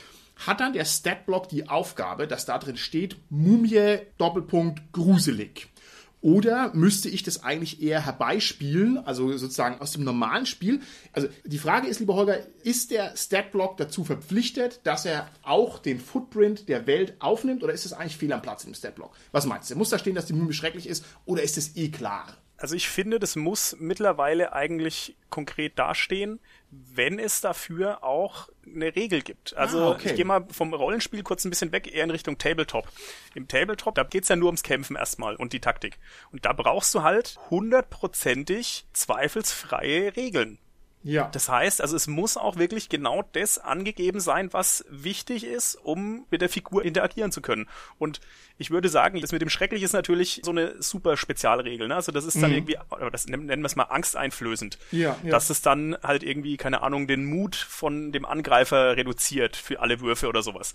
hat 0.48 0.60
dann 0.60 0.74
der 0.74 0.86
Statblock 0.86 1.50
die 1.50 1.70
Aufgabe, 1.70 2.28
dass 2.28 2.46
da 2.46 2.58
drin 2.58 2.78
steht, 2.78 3.18
Mumie 3.30 4.00
Doppelpunkt 4.18 4.92
gruselig. 4.92 5.71
Oder 6.22 6.72
müsste 6.76 7.10
ich 7.10 7.24
das 7.24 7.44
eigentlich 7.44 7.82
eher 7.82 8.06
herbeispielen, 8.06 9.00
also 9.00 9.36
sozusagen 9.38 9.82
aus 9.82 9.92
dem 9.94 10.04
normalen 10.04 10.46
Spiel? 10.46 10.82
Also 11.14 11.28
die 11.46 11.58
Frage 11.58 11.88
ist, 11.88 12.00
lieber 12.00 12.14
Holger, 12.14 12.40
ist 12.64 12.92
der 12.92 13.16
Statblock 13.18 13.78
dazu 13.78 14.04
verpflichtet, 14.04 14.82
dass 14.84 15.06
er 15.06 15.28
auch 15.42 15.80
den 15.80 16.00
Footprint 16.00 16.70
der 16.70 16.86
Welt 16.86 17.16
aufnimmt 17.20 17.64
oder 17.64 17.74
ist 17.74 17.86
es 17.86 17.94
eigentlich 17.94 18.18
fehl 18.18 18.32
am 18.34 18.42
Platz 18.44 18.64
im 18.66 18.76
Statblock? 18.76 19.16
Was 19.32 19.48
meinst 19.48 19.72
du? 19.72 19.76
Muss 19.76 19.90
da 19.90 19.98
stehen, 19.98 20.14
dass 20.14 20.28
die 20.28 20.34
Mumie 20.34 20.54
schrecklich 20.54 20.88
ist 20.88 21.04
oder 21.26 21.42
ist 21.42 21.58
es 21.58 21.76
eh 21.76 21.90
klar? 21.90 22.28
Also 22.62 22.76
ich 22.76 22.88
finde, 22.88 23.18
das 23.18 23.36
muss 23.36 23.76
mittlerweile 23.80 24.54
eigentlich 24.54 25.18
konkret 25.32 25.80
dastehen, 25.80 26.40
wenn 26.72 27.20
es 27.20 27.42
dafür 27.42 28.04
auch 28.04 28.48
eine 28.66 28.96
Regel 28.96 29.22
gibt. 29.22 29.56
Also 29.58 29.80
ah, 29.80 29.92
okay. 29.92 30.10
ich 30.10 30.16
gehe 30.16 30.26
mal 30.26 30.46
vom 30.50 30.74
Rollenspiel 30.74 31.22
kurz 31.22 31.44
ein 31.44 31.50
bisschen 31.50 31.72
weg, 31.74 31.94
eher 31.94 32.06
in 32.06 32.10
Richtung 32.10 32.38
Tabletop. 32.38 32.88
Im 33.36 33.48
Tabletop, 33.48 33.96
da 33.96 34.04
geht's 34.04 34.30
ja 34.30 34.38
nur 34.38 34.48
ums 34.48 34.64
Kämpfen 34.64 34.96
erstmal 34.96 35.36
und 35.36 35.52
die 35.52 35.60
Taktik. 35.60 36.00
Und 36.32 36.46
da 36.46 36.54
brauchst 36.54 36.96
du 36.96 37.04
halt 37.04 37.38
hundertprozentig 37.50 38.86
zweifelsfreie 38.94 40.16
Regeln. 40.16 40.58
Ja. 41.04 41.30
Das 41.32 41.50
heißt, 41.50 41.82
also 41.82 41.96
es 41.96 42.08
muss 42.08 42.38
auch 42.38 42.58
wirklich 42.58 42.90
genau 42.90 43.24
das 43.34 43.58
angegeben 43.58 44.20
sein, 44.20 44.54
was 44.54 44.86
wichtig 44.90 45.44
ist, 45.44 45.76
um 45.76 46.26
mit 46.30 46.42
der 46.42 46.50
Figur 46.50 46.86
interagieren 46.86 47.32
zu 47.32 47.42
können. 47.42 47.68
Und 47.98 48.22
ich 48.58 48.70
würde 48.70 48.90
sagen, 48.90 49.20
das 49.20 49.32
mit 49.32 49.42
dem 49.42 49.50
Schrecklich 49.50 49.82
ist 49.82 49.94
natürlich 49.94 50.42
so 50.44 50.52
eine 50.52 50.82
super 50.82 51.18
Spezialregel. 51.18 51.88
Ne? 51.88 51.96
Also 51.96 52.12
das 52.12 52.26
ist 52.26 52.42
dann 52.42 52.52
mhm. 52.52 52.58
irgendwie, 52.58 52.78
das 53.12 53.28
nennen 53.28 53.48
wir 53.48 53.66
es 53.66 53.76
mal 53.76 53.86
angsteinflößend. 53.86 54.78
Ja, 54.92 55.18
ja. 55.24 55.32
Dass 55.32 55.50
es 55.50 55.62
dann 55.62 55.98
halt 56.04 56.24
irgendwie, 56.24 56.58
keine 56.58 56.84
Ahnung, 56.84 57.08
den 57.08 57.26
Mut 57.26 57.56
von 57.56 58.12
dem 58.12 58.26
Angreifer 58.26 58.96
reduziert 58.96 59.56
für 59.56 59.80
alle 59.80 60.02
Würfe 60.02 60.28
oder 60.28 60.44
sowas. 60.44 60.74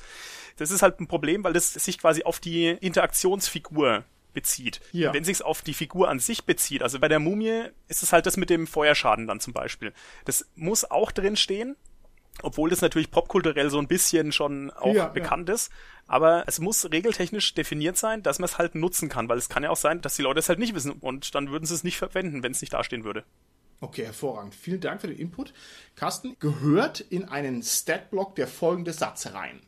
Das 0.57 0.71
ist 0.71 0.83
halt 0.83 1.01
ein 1.01 1.07
Problem, 1.07 1.45
weil 1.45 1.53
das 1.53 1.73
sich 1.73 1.99
quasi 1.99 2.25
auf 2.25 2.41
die 2.41 2.69
Interaktionsfigur 2.69 4.05
bezieht. 4.37 4.81
Ja. 4.93 5.15
Wenn 5.15 5.25
sich's 5.25 5.41
auf 5.41 5.63
die 5.63 5.73
Figur 5.73 6.11
an 6.11 6.21
sich 6.21 6.45
bezieht, 6.45 6.83
also 6.83 7.01
bei 7.01 7.09
der 7.09 7.19
Mumie 7.19 7.71
ist 7.89 8.03
es 8.03 8.13
halt 8.13 8.27
das 8.27 8.37
mit 8.37 8.51
dem 8.51 8.67
Feuerschaden 8.67 9.27
dann 9.27 9.41
zum 9.41 9.55
Beispiel. 9.55 9.95
Das 10.27 10.47
muss 10.55 10.89
auch 10.89 11.11
drin 11.11 11.37
stehen, 11.37 11.75
obwohl 12.43 12.69
das 12.69 12.83
natürlich 12.83 13.11
popkulturell 13.11 13.71
so 13.71 13.79
ein 13.79 13.89
bisschen 13.89 14.31
schon 14.31 14.71
auch 14.71 14.95
ja, 14.95 15.09
bekannt 15.09 15.49
ja. 15.49 15.55
ist. 15.55 15.73
Aber 16.07 16.45
es 16.47 16.61
muss 16.61 16.91
regeltechnisch 16.93 17.55
definiert 17.55 17.97
sein, 17.97 18.23
dass 18.23 18.39
man 18.39 18.45
es 18.45 18.59
halt 18.59 18.75
nutzen 18.75 19.09
kann, 19.09 19.29
weil 19.29 19.39
es 19.39 19.49
kann 19.49 19.63
ja 19.63 19.71
auch 19.71 19.77
sein, 19.77 20.03
dass 20.03 20.17
die 20.17 20.23
Leute 20.23 20.41
es 20.41 20.49
halt 20.51 20.59
nicht 20.59 20.75
wissen 20.75 20.93
und 20.93 21.35
dann 21.35 21.51
würden 21.51 21.65
sie 21.65 21.75
es 21.75 21.83
nicht 21.83 21.97
verwenden, 21.97 22.43
wenn 22.43 22.53
es 22.53 22.61
nicht 22.61 22.75
dastehen 22.75 23.05
würde. 23.05 23.25
Okay, 23.81 24.05
hervorragend. 24.05 24.55
Vielen 24.55 24.81
Dank 24.81 25.01
für 25.01 25.09
den 25.09 25.19
Input. 25.19 25.55
Carsten, 25.97 26.37
gehört 26.39 27.01
in 27.01 27.25
einen 27.25 27.63
Statblock 27.63 28.35
der 28.37 28.49
folgende 28.49 28.93
Satz 28.93 29.27
rein. 29.33 29.61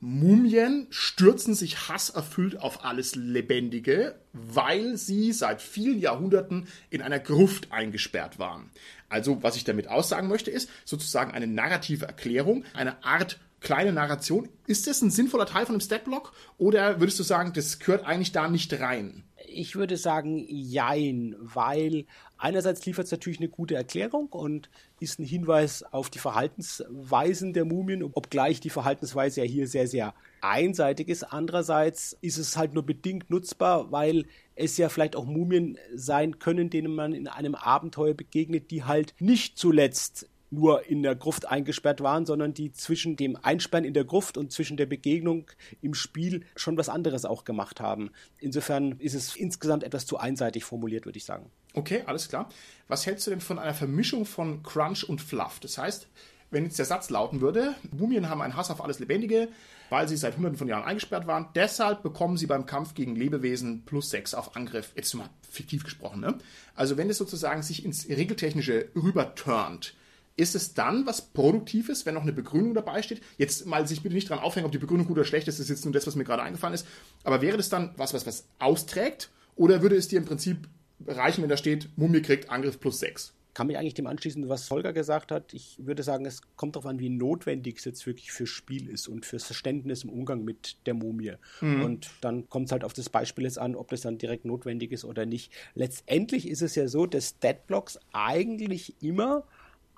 Mumien 0.00 0.86
stürzen 0.90 1.54
sich 1.54 1.88
hasserfüllt 1.88 2.60
auf 2.60 2.84
alles 2.84 3.14
Lebendige, 3.16 4.20
weil 4.32 4.96
sie 4.96 5.32
seit 5.32 5.62
vielen 5.62 5.98
Jahrhunderten 5.98 6.68
in 6.90 7.00
einer 7.00 7.18
Gruft 7.18 7.72
eingesperrt 7.72 8.38
waren. 8.38 8.70
Also, 9.08 9.42
was 9.42 9.56
ich 9.56 9.64
damit 9.64 9.88
aussagen 9.88 10.28
möchte, 10.28 10.50
ist 10.50 10.68
sozusagen 10.84 11.32
eine 11.32 11.46
narrative 11.46 12.06
Erklärung, 12.06 12.64
eine 12.74 13.04
Art 13.04 13.38
kleine 13.60 13.92
Narration. 13.92 14.48
Ist 14.66 14.86
das 14.86 15.02
ein 15.02 15.10
sinnvoller 15.10 15.46
Teil 15.46 15.66
von 15.66 15.74
einem 15.74 15.80
Statblock 15.80 16.32
oder 16.58 17.00
würdest 17.00 17.18
du 17.18 17.22
sagen, 17.22 17.52
das 17.54 17.78
gehört 17.78 18.04
eigentlich 18.04 18.32
da 18.32 18.48
nicht 18.48 18.78
rein? 18.78 19.24
Ich 19.48 19.76
würde 19.76 19.96
sagen, 19.96 20.44
jein, 20.48 21.34
weil 21.38 22.06
einerseits 22.36 22.84
liefert 22.84 23.06
es 23.06 23.12
natürlich 23.12 23.38
eine 23.38 23.48
gute 23.48 23.74
Erklärung 23.74 24.28
und 24.28 24.68
ist 24.98 25.18
ein 25.18 25.24
Hinweis 25.24 25.82
auf 25.82 26.08
die 26.10 26.18
Verhaltensweisen 26.18 27.52
der 27.52 27.64
Mumien, 27.64 28.02
obgleich 28.02 28.60
die 28.60 28.70
Verhaltensweise 28.70 29.42
ja 29.42 29.46
hier 29.46 29.66
sehr, 29.66 29.86
sehr 29.86 30.14
einseitig 30.40 31.08
ist. 31.08 31.22
Andererseits 31.22 32.16
ist 32.20 32.38
es 32.38 32.56
halt 32.56 32.72
nur 32.72 32.84
bedingt 32.84 33.28
nutzbar, 33.30 33.92
weil 33.92 34.26
es 34.54 34.76
ja 34.78 34.88
vielleicht 34.88 35.16
auch 35.16 35.26
Mumien 35.26 35.78
sein 35.94 36.38
können, 36.38 36.70
denen 36.70 36.94
man 36.94 37.12
in 37.12 37.28
einem 37.28 37.54
Abenteuer 37.54 38.14
begegnet, 38.14 38.70
die 38.70 38.84
halt 38.84 39.14
nicht 39.18 39.58
zuletzt 39.58 40.28
nur 40.50 40.86
in 40.86 41.02
der 41.02 41.14
Gruft 41.14 41.46
eingesperrt 41.46 42.00
waren, 42.00 42.26
sondern 42.26 42.54
die 42.54 42.72
zwischen 42.72 43.16
dem 43.16 43.36
Einsperren 43.36 43.84
in 43.84 43.94
der 43.94 44.04
Gruft 44.04 44.36
und 44.36 44.52
zwischen 44.52 44.76
der 44.76 44.86
Begegnung 44.86 45.50
im 45.82 45.94
Spiel 45.94 46.44
schon 46.54 46.76
was 46.76 46.88
anderes 46.88 47.24
auch 47.24 47.44
gemacht 47.44 47.80
haben. 47.80 48.10
Insofern 48.38 48.92
ist 48.98 49.14
es 49.14 49.36
insgesamt 49.36 49.82
etwas 49.82 50.06
zu 50.06 50.18
einseitig 50.18 50.64
formuliert, 50.64 51.04
würde 51.04 51.18
ich 51.18 51.24
sagen. 51.24 51.50
Okay, 51.74 52.02
alles 52.06 52.28
klar. 52.28 52.48
Was 52.88 53.06
hältst 53.06 53.26
du 53.26 53.30
denn 53.30 53.40
von 53.40 53.58
einer 53.58 53.74
Vermischung 53.74 54.24
von 54.24 54.62
Crunch 54.62 55.08
und 55.08 55.20
Fluff? 55.20 55.60
Das 55.60 55.78
heißt, 55.78 56.08
wenn 56.50 56.64
jetzt 56.64 56.78
der 56.78 56.86
Satz 56.86 57.10
lauten 57.10 57.40
würde, 57.40 57.74
Mumien 57.90 58.28
haben 58.28 58.40
einen 58.40 58.56
Hass 58.56 58.70
auf 58.70 58.82
alles 58.82 59.00
Lebendige, 59.00 59.48
weil 59.90 60.08
sie 60.08 60.16
seit 60.16 60.36
hunderten 60.36 60.58
von 60.58 60.68
Jahren 60.68 60.84
eingesperrt 60.84 61.26
waren, 61.26 61.48
deshalb 61.54 62.02
bekommen 62.02 62.36
sie 62.36 62.46
beim 62.46 62.66
Kampf 62.66 62.94
gegen 62.94 63.16
Lebewesen 63.16 63.84
plus 63.84 64.10
sechs 64.10 64.32
auf 64.32 64.56
Angriff. 64.56 64.92
Jetzt 64.96 65.14
mal 65.14 65.28
fiktiv 65.50 65.84
gesprochen, 65.84 66.20
ne? 66.20 66.38
Also 66.74 66.96
wenn 66.96 67.10
es 67.10 67.18
sozusagen 67.18 67.62
sich 67.62 67.84
ins 67.84 68.08
Regeltechnische 68.08 68.88
rüberturnt, 68.94 69.94
ist 70.36 70.54
es 70.54 70.74
dann 70.74 71.06
was 71.06 71.22
Produktives, 71.22 72.04
wenn 72.04 72.14
noch 72.14 72.22
eine 72.22 72.32
Begründung 72.32 72.74
dabei 72.74 73.02
steht? 73.02 73.22
Jetzt 73.38 73.66
mal 73.66 73.86
sich 73.86 74.02
bitte 74.02 74.14
nicht 74.14 74.28
dran 74.28 74.38
aufhängen, 74.38 74.66
ob 74.66 74.72
die 74.72 74.78
Begründung 74.78 75.06
gut 75.06 75.16
oder 75.16 75.24
schlecht 75.24 75.48
ist, 75.48 75.58
das 75.58 75.64
ist 75.64 75.70
jetzt 75.70 75.84
nur 75.84 75.94
das, 75.94 76.06
was 76.06 76.16
mir 76.16 76.24
gerade 76.24 76.42
eingefallen 76.42 76.74
ist. 76.74 76.86
Aber 77.24 77.40
wäre 77.40 77.56
das 77.56 77.68
dann 77.68 77.92
was, 77.96 78.12
was 78.12 78.26
was 78.26 78.46
austrägt? 78.58 79.30
Oder 79.56 79.80
würde 79.80 79.96
es 79.96 80.08
dir 80.08 80.18
im 80.18 80.26
Prinzip 80.26 80.68
reichen, 81.06 81.42
wenn 81.42 81.48
da 81.48 81.56
steht, 81.56 81.88
Mumie 81.96 82.20
kriegt 82.20 82.50
Angriff 82.50 82.78
plus 82.78 83.00
6? 83.00 83.32
Kann 83.54 83.68
mich 83.68 83.78
eigentlich 83.78 83.94
dem 83.94 84.06
anschließen, 84.06 84.50
was 84.50 84.70
Holger 84.70 84.92
gesagt 84.92 85.32
hat. 85.32 85.54
Ich 85.54 85.78
würde 85.78 86.02
sagen, 86.02 86.26
es 86.26 86.42
kommt 86.56 86.76
darauf 86.76 86.84
an, 86.84 86.98
wie 86.98 87.08
notwendig 87.08 87.78
es 87.78 87.86
jetzt 87.86 88.06
wirklich 88.06 88.30
fürs 88.30 88.50
Spiel 88.50 88.90
ist 88.90 89.08
und 89.08 89.24
fürs 89.24 89.44
Verständnis 89.44 90.04
im 90.04 90.10
Umgang 90.10 90.44
mit 90.44 90.76
der 90.84 90.92
Mumie. 90.92 91.32
Mhm. 91.62 91.82
Und 91.82 92.10
dann 92.20 92.50
kommt 92.50 92.66
es 92.66 92.72
halt 92.72 92.84
auf 92.84 92.92
das 92.92 93.08
Beispiel 93.08 93.44
jetzt 93.44 93.58
an, 93.58 93.74
ob 93.74 93.88
das 93.88 94.02
dann 94.02 94.18
direkt 94.18 94.44
notwendig 94.44 94.92
ist 94.92 95.06
oder 95.06 95.24
nicht. 95.24 95.54
Letztendlich 95.74 96.46
ist 96.46 96.60
es 96.60 96.74
ja 96.74 96.86
so, 96.86 97.06
dass 97.06 97.30
Statblocks 97.30 97.98
eigentlich 98.12 99.02
immer 99.02 99.44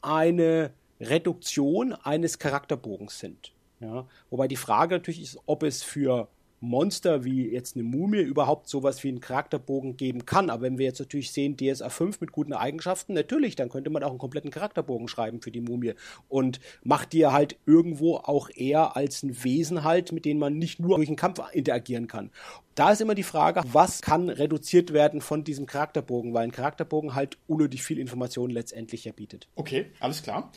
eine 0.02 0.72
Reduktion 1.00 1.92
eines 1.92 2.38
Charakterbogens 2.38 3.18
sind. 3.18 3.52
Ja? 3.80 4.06
Wobei 4.30 4.48
die 4.48 4.56
Frage 4.56 4.94
natürlich 4.96 5.22
ist, 5.22 5.38
ob 5.46 5.62
es 5.62 5.82
für 5.82 6.28
Monster 6.60 7.24
wie 7.24 7.48
jetzt 7.48 7.76
eine 7.76 7.84
Mumie 7.84 8.20
überhaupt 8.20 8.68
sowas 8.68 9.02
wie 9.04 9.08
einen 9.08 9.20
Charakterbogen 9.20 9.96
geben 9.96 10.26
kann. 10.26 10.50
Aber 10.50 10.62
wenn 10.62 10.78
wir 10.78 10.86
jetzt 10.86 10.98
natürlich 10.98 11.32
sehen, 11.32 11.56
DSA 11.56 11.88
5 11.88 12.20
mit 12.20 12.32
guten 12.32 12.52
Eigenschaften, 12.52 13.14
natürlich, 13.14 13.56
dann 13.56 13.68
könnte 13.68 13.90
man 13.90 14.02
auch 14.02 14.10
einen 14.10 14.18
kompletten 14.18 14.50
Charakterbogen 14.50 15.08
schreiben 15.08 15.40
für 15.40 15.50
die 15.50 15.60
Mumie 15.60 15.94
und 16.28 16.60
macht 16.82 17.12
die 17.12 17.26
halt 17.26 17.56
irgendwo 17.66 18.16
auch 18.16 18.50
eher 18.54 18.96
als 18.96 19.22
ein 19.22 19.44
Wesen 19.44 19.84
halt, 19.84 20.12
mit 20.12 20.24
dem 20.24 20.38
man 20.38 20.58
nicht 20.58 20.80
nur 20.80 20.96
durch 20.96 21.08
einen 21.08 21.16
Kampf 21.16 21.40
interagieren 21.52 22.06
kann. 22.06 22.30
Da 22.74 22.92
ist 22.92 23.00
immer 23.00 23.16
die 23.16 23.24
Frage, 23.24 23.62
was 23.72 24.02
kann 24.02 24.28
reduziert 24.28 24.92
werden 24.92 25.20
von 25.20 25.42
diesem 25.42 25.66
Charakterbogen, 25.66 26.32
weil 26.32 26.44
ein 26.44 26.52
Charakterbogen 26.52 27.14
halt 27.14 27.36
unnötig 27.48 27.82
viel 27.82 27.98
Informationen 27.98 28.52
letztendlich 28.52 29.06
erbietet. 29.06 29.48
Okay, 29.56 29.86
alles 29.98 30.22
klar. 30.22 30.52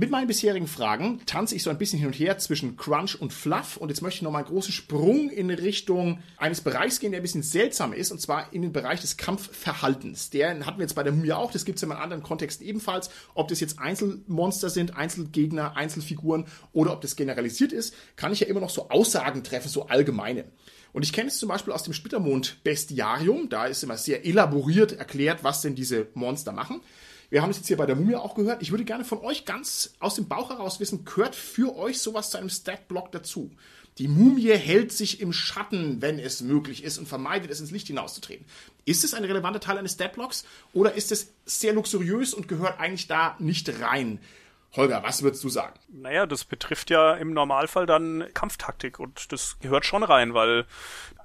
Mit 0.00 0.12
meinen 0.12 0.28
bisherigen 0.28 0.68
Fragen 0.68 1.20
tanze 1.26 1.56
ich 1.56 1.64
so 1.64 1.70
ein 1.70 1.76
bisschen 1.76 1.98
hin 1.98 2.06
und 2.06 2.12
her 2.12 2.38
zwischen 2.38 2.76
Crunch 2.76 3.20
und 3.20 3.32
Fluff 3.32 3.76
und 3.78 3.88
jetzt 3.88 4.00
möchte 4.00 4.18
ich 4.18 4.22
noch 4.22 4.30
mal 4.30 4.38
einen 4.38 4.46
großen 4.46 4.72
Sprung 4.72 5.28
in 5.28 5.50
Richtung 5.50 6.20
eines 6.36 6.60
Bereichs 6.60 7.00
gehen, 7.00 7.10
der 7.10 7.18
ein 7.18 7.22
bisschen 7.22 7.42
seltsam 7.42 7.92
ist 7.92 8.12
und 8.12 8.20
zwar 8.20 8.52
in 8.52 8.62
den 8.62 8.70
Bereich 8.72 9.00
des 9.00 9.16
Kampfverhaltens. 9.16 10.30
Der 10.30 10.50
hatten 10.64 10.78
wir 10.78 10.84
jetzt 10.84 10.94
bei 10.94 11.02
der 11.02 11.12
Mumie 11.12 11.32
auch, 11.32 11.50
das 11.50 11.64
gibt 11.64 11.78
es 11.78 11.82
in 11.82 11.90
einem 11.90 12.00
anderen 12.00 12.22
Kontext 12.22 12.62
ebenfalls. 12.62 13.10
Ob 13.34 13.48
das 13.48 13.58
jetzt 13.58 13.80
Einzelmonster 13.80 14.70
sind, 14.70 14.96
Einzelgegner, 14.96 15.76
Einzelfiguren 15.76 16.44
oder 16.72 16.92
ob 16.92 17.00
das 17.00 17.16
generalisiert 17.16 17.72
ist, 17.72 17.92
kann 18.14 18.32
ich 18.32 18.38
ja 18.38 18.46
immer 18.46 18.60
noch 18.60 18.70
so 18.70 18.90
Aussagen 18.90 19.42
treffen, 19.42 19.68
so 19.68 19.88
allgemeine. 19.88 20.44
Und 20.92 21.02
ich 21.02 21.12
kenne 21.12 21.26
es 21.26 21.40
zum 21.40 21.48
Beispiel 21.48 21.72
aus 21.72 21.82
dem 21.82 21.92
Splittermond 21.92 22.62
Bestiarium, 22.62 23.48
da 23.48 23.66
ist 23.66 23.82
immer 23.82 23.98
sehr 23.98 24.24
elaboriert 24.24 24.92
erklärt, 24.92 25.42
was 25.42 25.60
denn 25.60 25.74
diese 25.74 26.06
Monster 26.14 26.52
machen. 26.52 26.82
Wir 27.30 27.42
haben 27.42 27.50
es 27.50 27.58
jetzt 27.58 27.66
hier 27.66 27.76
bei 27.76 27.86
der 27.86 27.96
Mumie 27.96 28.14
auch 28.14 28.34
gehört. 28.34 28.62
Ich 28.62 28.70
würde 28.70 28.84
gerne 28.84 29.04
von 29.04 29.18
euch 29.18 29.44
ganz 29.44 29.94
aus 30.00 30.14
dem 30.14 30.28
Bauch 30.28 30.50
heraus 30.50 30.80
wissen, 30.80 31.04
gehört 31.04 31.34
für 31.34 31.76
euch 31.76 32.00
sowas 32.00 32.30
zu 32.30 32.38
einem 32.38 32.48
Stat-Block 32.48 33.12
dazu? 33.12 33.50
Die 33.98 34.08
Mumie 34.08 34.52
hält 34.52 34.92
sich 34.92 35.20
im 35.20 35.32
Schatten, 35.32 36.00
wenn 36.00 36.18
es 36.18 36.40
möglich 36.40 36.84
ist, 36.84 36.98
und 36.98 37.08
vermeidet 37.08 37.50
es, 37.50 37.60
ins 37.60 37.72
Licht 37.72 37.88
hinauszutreten. 37.88 38.46
Ist 38.84 39.04
es 39.04 39.12
ein 39.12 39.24
relevanter 39.24 39.60
Teil 39.60 39.76
eines 39.76 39.92
Stat-Blocks 39.92 40.46
oder 40.72 40.94
ist 40.94 41.12
es 41.12 41.32
sehr 41.44 41.72
luxuriös 41.72 42.32
und 42.32 42.48
gehört 42.48 42.78
eigentlich 42.78 43.08
da 43.08 43.36
nicht 43.40 43.68
rein? 43.80 44.20
Holger, 44.76 45.02
was 45.02 45.22
würdest 45.22 45.42
du 45.42 45.48
sagen? 45.48 45.78
Naja, 45.88 46.26
das 46.26 46.44
betrifft 46.44 46.90
ja 46.90 47.14
im 47.14 47.32
Normalfall 47.32 47.86
dann 47.86 48.26
Kampftaktik 48.34 49.00
und 49.00 49.32
das 49.32 49.58
gehört 49.60 49.84
schon 49.84 50.02
rein, 50.02 50.34
weil 50.34 50.66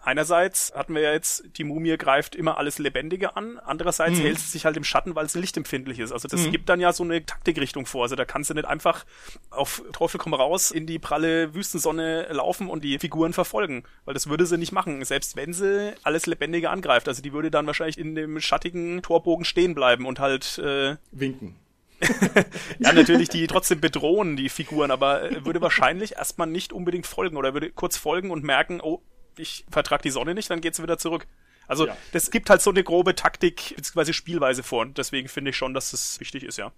einerseits 0.04 0.74
hatten 0.76 0.94
wir 0.94 1.02
ja 1.02 1.14
jetzt, 1.14 1.44
die 1.58 1.64
Mumie 1.64 1.98
greift 1.98 2.36
immer 2.36 2.58
alles 2.58 2.80
Lebendige 2.80 3.36
an, 3.36 3.60
andererseits 3.60 4.20
mhm. 4.20 4.24
hält 4.24 4.40
sie 4.40 4.50
sich 4.50 4.66
halt 4.66 4.78
im 4.78 4.84
Schatten, 4.84 5.16
weil 5.16 5.30
sie 5.30 5.40
lichtempfindlich 5.40 6.00
ist. 6.00 6.12
Also 6.12 6.28
das 6.28 6.42
mhm. 6.42 6.52
gibt 6.52 6.70
dann 6.70 6.80
ja 6.80 6.94
so 6.94 7.04
eine 7.04 7.26
Taktikrichtung 7.26 7.86
vor. 7.86 8.04
Also 8.04 8.16
da 8.16 8.26
kannst 8.26 8.50
du 8.50 8.54
nicht 8.54 8.66
einfach 8.66 9.06
auf 9.50 9.82
Teufel 9.94 10.20
komm 10.20 10.34
raus 10.34 10.72
in 10.72 10.86
die 10.86 11.00
pralle 11.00 11.54
Wüstensonne 11.54 12.28
laufen 12.32 12.70
und 12.70 12.84
die 12.84 13.00
Figuren 13.00 13.34
verfolgen, 13.34 13.84
weil 14.06 14.14
das 14.14 14.28
würde 14.28 14.46
sie 14.46 14.58
nicht 14.58 14.72
machen, 14.72 15.04
selbst 15.06 15.36
wenn 15.36 15.54
sie 15.54 15.94
alles 16.04 16.26
Lebendige 16.26 16.70
angreift. 16.70 17.08
Also 17.08 17.22
die 17.22 17.34
würde 17.34 17.52
dann 17.52 17.68
wahrscheinlich 17.68 17.98
in 17.98 18.16
dem 18.16 18.40
schattigen 18.40 19.02
Torbogen 19.02 19.46
stehen 19.46 19.76
bleiben 19.76 20.06
und 20.06 20.20
halt 20.20 20.58
äh, 20.60 20.98
winken. 21.12 21.56
ja, 22.80 22.92
natürlich 22.92 23.30
die 23.30 23.48
trotzdem 23.48 23.80
bedrohen, 23.80 24.36
die 24.36 24.50
Figuren, 24.50 24.92
aber 24.92 25.32
äh, 25.32 25.46
würde 25.46 25.62
wahrscheinlich 25.62 26.18
erstmal 26.18 26.48
nicht 26.48 26.74
unbedingt 26.74 27.08
folgen 27.08 27.38
oder 27.38 27.54
würde 27.54 27.72
kurz 27.72 27.96
folgen 27.96 28.30
und 28.32 28.44
merken, 28.44 28.82
oh, 28.82 29.02
ich 29.38 29.66
vertrag 29.70 30.02
die 30.02 30.10
Sonne 30.10 30.34
nicht, 30.34 30.50
dann 30.50 30.62
geht's 30.62 30.82
wieder 30.82 30.98
zurück. 30.98 31.28
Also 31.68 31.88
ja. 31.88 31.98
das 32.12 32.30
gibt 32.30 32.50
halt 32.50 32.62
so 32.62 32.72
eine 32.72 32.84
grobe 32.84 33.16
Taktik 33.16 33.74
bzw. 33.76 34.14
Spielweise 34.14 34.64
vor 34.64 34.82
und 34.82 34.98
deswegen 34.98 35.30
finde 35.30 35.52
ich 35.52 35.58
schon, 35.58 35.74
dass 35.74 35.92
das 35.92 36.20
wichtig 36.20 36.44
ist, 36.44 36.58
ja 36.58 36.72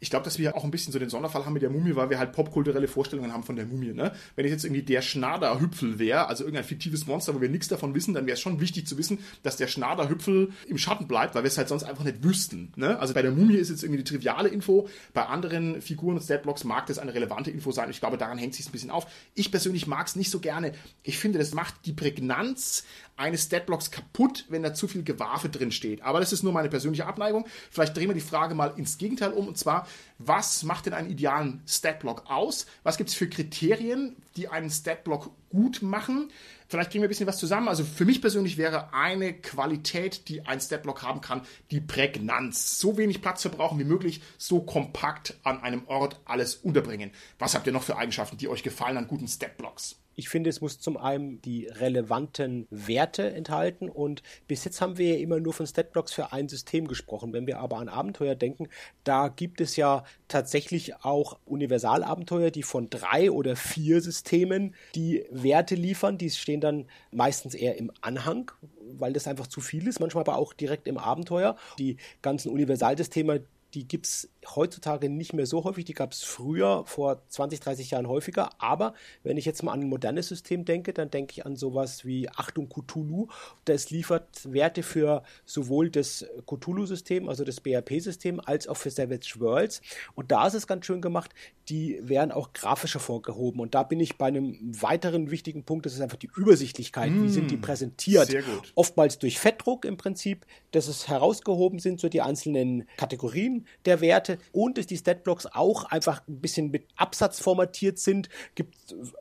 ich 0.00 0.10
glaube, 0.10 0.24
dass 0.24 0.38
wir 0.38 0.56
auch 0.56 0.64
ein 0.64 0.70
bisschen 0.70 0.92
so 0.92 0.98
den 0.98 1.10
Sonderfall 1.10 1.44
haben 1.44 1.52
mit 1.52 1.62
der 1.62 1.70
Mumie, 1.70 1.96
weil 1.96 2.10
wir 2.10 2.18
halt 2.18 2.32
popkulturelle 2.32 2.88
Vorstellungen 2.88 3.32
haben 3.32 3.42
von 3.42 3.56
der 3.56 3.66
Mumie. 3.66 3.92
Ne? 3.92 4.12
Wenn 4.36 4.44
ich 4.44 4.52
jetzt 4.52 4.64
irgendwie 4.64 4.82
der 4.82 5.02
Schnaderhüpfel 5.02 5.98
wäre, 5.98 6.28
also 6.28 6.44
irgendein 6.44 6.64
fiktives 6.64 7.06
Monster, 7.06 7.34
wo 7.34 7.40
wir 7.40 7.48
nichts 7.48 7.68
davon 7.68 7.94
wissen, 7.94 8.14
dann 8.14 8.26
wäre 8.26 8.34
es 8.34 8.40
schon 8.40 8.60
wichtig 8.60 8.86
zu 8.86 8.98
wissen, 8.98 9.18
dass 9.42 9.56
der 9.56 9.66
Schnaderhüpfel 9.66 10.50
im 10.66 10.78
Schatten 10.78 11.06
bleibt, 11.06 11.34
weil 11.34 11.42
wir 11.42 11.48
es 11.48 11.58
halt 11.58 11.68
sonst 11.68 11.84
einfach 11.84 12.04
nicht 12.04 12.22
wüssten. 12.22 12.72
Ne? 12.76 12.98
Also 12.98 13.14
bei 13.14 13.22
der 13.22 13.32
Mumie 13.32 13.56
ist 13.56 13.70
jetzt 13.70 13.82
irgendwie 13.82 14.02
die 14.02 14.10
triviale 14.10 14.48
Info, 14.48 14.88
bei 15.12 15.26
anderen 15.26 15.80
Figuren 15.80 16.16
und 16.16 16.22
Statblocks 16.22 16.64
mag 16.64 16.86
das 16.86 16.98
eine 16.98 17.14
relevante 17.14 17.50
Info 17.50 17.72
sein. 17.72 17.90
Ich 17.90 18.00
glaube, 18.00 18.18
daran 18.18 18.38
hängt 18.38 18.54
sich 18.54 18.66
ein 18.66 18.72
bisschen 18.72 18.90
auf. 18.90 19.06
Ich 19.34 19.50
persönlich 19.50 19.86
mag 19.86 20.06
es 20.06 20.16
nicht 20.16 20.30
so 20.30 20.40
gerne. 20.40 20.72
Ich 21.02 21.18
finde, 21.18 21.38
das 21.38 21.54
macht 21.54 21.74
die 21.86 21.92
Prägnanz 21.92 22.84
eines 23.16 23.44
Statblocks 23.44 23.90
kaputt, 23.90 24.44
wenn 24.48 24.62
da 24.62 24.74
zu 24.74 24.88
viel 24.88 25.04
Gewafe 25.04 25.48
drin 25.48 25.70
steht. 25.70 26.02
Aber 26.02 26.20
das 26.20 26.32
ist 26.32 26.42
nur 26.42 26.52
meine 26.52 26.68
persönliche 26.68 27.06
Abneigung. 27.06 27.46
Vielleicht 27.70 27.96
drehen 27.96 28.08
wir 28.08 28.14
die 28.14 28.20
Frage 28.20 28.54
mal 28.54 28.72
ins 28.76 28.98
Gegenteil 28.98 29.32
um. 29.32 29.46
Und 29.46 29.56
zwar, 29.56 29.83
was 30.18 30.62
macht 30.62 30.86
denn 30.86 30.94
einen 30.94 31.10
idealen 31.10 31.62
Statblock 31.66 32.30
aus? 32.30 32.66
Was 32.82 32.96
gibt 32.96 33.10
es 33.10 33.16
für 33.16 33.28
Kriterien, 33.28 34.16
die 34.36 34.48
einen 34.48 34.70
Statblock 34.70 35.30
gut 35.50 35.82
machen? 35.82 36.30
Vielleicht 36.68 36.90
kriegen 36.90 37.02
wir 37.02 37.08
ein 37.08 37.10
bisschen 37.10 37.26
was 37.26 37.38
zusammen. 37.38 37.68
Also 37.68 37.84
für 37.84 38.04
mich 38.04 38.20
persönlich 38.20 38.56
wäre 38.56 38.92
eine 38.92 39.34
Qualität, 39.34 40.28
die 40.28 40.46
ein 40.46 40.60
Statblock 40.60 41.02
haben 41.02 41.20
kann, 41.20 41.42
die 41.70 41.80
Prägnanz. 41.80 42.78
So 42.78 42.96
wenig 42.96 43.22
Platz 43.22 43.42
verbrauchen 43.42 43.78
wie 43.78 43.84
möglich, 43.84 44.22
so 44.38 44.60
kompakt 44.60 45.38
an 45.42 45.60
einem 45.62 45.86
Ort 45.86 46.20
alles 46.24 46.56
unterbringen. 46.56 47.10
Was 47.38 47.54
habt 47.54 47.66
ihr 47.66 47.72
noch 47.72 47.82
für 47.82 47.96
Eigenschaften, 47.96 48.38
die 48.38 48.48
euch 48.48 48.62
gefallen 48.62 48.96
an 48.96 49.08
guten 49.08 49.28
Statblocks? 49.28 49.96
Ich 50.16 50.28
finde, 50.28 50.50
es 50.50 50.60
muss 50.60 50.78
zum 50.78 50.96
einen 50.96 51.40
die 51.42 51.66
relevanten 51.66 52.66
Werte 52.70 53.30
enthalten 53.32 53.88
und 53.88 54.22
bis 54.46 54.64
jetzt 54.64 54.80
haben 54.80 54.98
wir 54.98 55.14
ja 55.14 55.20
immer 55.20 55.40
nur 55.40 55.52
von 55.52 55.66
Statblocks 55.66 56.12
für 56.12 56.32
ein 56.32 56.48
System 56.48 56.88
gesprochen. 56.88 57.32
Wenn 57.32 57.46
wir 57.46 57.58
aber 57.58 57.78
an 57.78 57.88
Abenteuer 57.88 58.34
denken, 58.34 58.68
da 59.02 59.28
gibt 59.28 59.60
es 59.60 59.76
ja 59.76 60.04
tatsächlich 60.28 61.04
auch 61.04 61.38
Universalabenteuer, 61.44 62.50
die 62.50 62.62
von 62.62 62.90
drei 62.90 63.30
oder 63.30 63.56
vier 63.56 64.00
Systemen 64.00 64.74
die 64.94 65.24
Werte 65.30 65.74
liefern. 65.74 66.18
Die 66.18 66.30
stehen 66.30 66.60
dann 66.60 66.86
meistens 67.10 67.54
eher 67.54 67.78
im 67.78 67.90
Anhang, 68.00 68.50
weil 68.80 69.12
das 69.12 69.26
einfach 69.26 69.46
zu 69.46 69.60
viel 69.60 69.86
ist, 69.88 70.00
manchmal 70.00 70.22
aber 70.22 70.36
auch 70.36 70.52
direkt 70.52 70.86
im 70.88 70.98
Abenteuer. 70.98 71.56
Die 71.78 71.96
ganzen 72.22 72.50
Universalsysteme, 72.50 73.44
die 73.74 73.86
gibt 73.88 74.06
es 74.06 74.28
heutzutage 74.54 75.08
nicht 75.08 75.32
mehr 75.32 75.46
so 75.46 75.64
häufig. 75.64 75.84
Die 75.84 75.94
gab 75.94 76.12
es 76.12 76.22
früher, 76.22 76.84
vor 76.86 77.22
20, 77.28 77.60
30 77.60 77.90
Jahren 77.90 78.08
häufiger. 78.08 78.50
Aber 78.58 78.94
wenn 79.22 79.36
ich 79.36 79.44
jetzt 79.44 79.62
mal 79.62 79.72
an 79.72 79.80
ein 79.80 79.88
modernes 79.88 80.28
System 80.28 80.64
denke, 80.64 80.92
dann 80.92 81.10
denke 81.10 81.32
ich 81.32 81.46
an 81.46 81.56
sowas 81.56 82.04
wie 82.04 82.28
Achtung 82.28 82.68
Cthulhu. 82.68 83.28
Das 83.64 83.90
liefert 83.90 84.52
Werte 84.52 84.82
für 84.82 85.22
sowohl 85.44 85.90
das 85.90 86.26
Cthulhu-System, 86.46 87.28
also 87.28 87.44
das 87.44 87.60
BRP-System, 87.60 88.40
als 88.40 88.68
auch 88.68 88.76
für 88.76 88.90
Savage 88.90 89.34
Worlds. 89.38 89.80
Und 90.14 90.32
da 90.32 90.46
ist 90.46 90.54
es 90.54 90.66
ganz 90.66 90.86
schön 90.86 91.00
gemacht. 91.00 91.34
Die 91.68 91.98
werden 92.02 92.30
auch 92.30 92.52
grafischer 92.52 93.00
vorgehoben. 93.00 93.60
Und 93.60 93.74
da 93.74 93.82
bin 93.82 94.00
ich 94.00 94.18
bei 94.18 94.26
einem 94.26 94.58
weiteren 94.60 95.30
wichtigen 95.30 95.64
Punkt. 95.64 95.86
Das 95.86 95.94
ist 95.94 96.00
einfach 96.00 96.18
die 96.18 96.30
Übersichtlichkeit. 96.36 97.10
Mm, 97.10 97.24
Wie 97.24 97.28
sind 97.30 97.50
die 97.50 97.56
präsentiert? 97.56 98.26
Sehr 98.26 98.42
gut. 98.42 98.72
Oftmals 98.74 99.18
durch 99.18 99.38
Fettdruck 99.38 99.84
im 99.84 99.96
Prinzip, 99.96 100.44
dass 100.72 100.88
es 100.88 101.08
herausgehoben 101.08 101.78
sind, 101.78 102.00
so 102.00 102.08
die 102.08 102.20
einzelnen 102.20 102.86
Kategorien 102.96 103.66
der 103.86 104.00
Werte 104.00 104.33
und 104.52 104.78
dass 104.78 104.86
die 104.86 104.96
Statblocks 104.96 105.46
auch 105.46 105.84
einfach 105.84 106.22
ein 106.28 106.40
bisschen 106.40 106.70
mit 106.70 106.86
Absatz 106.96 107.40
formatiert 107.40 107.98
sind. 107.98 108.28
Gibt 108.54 108.74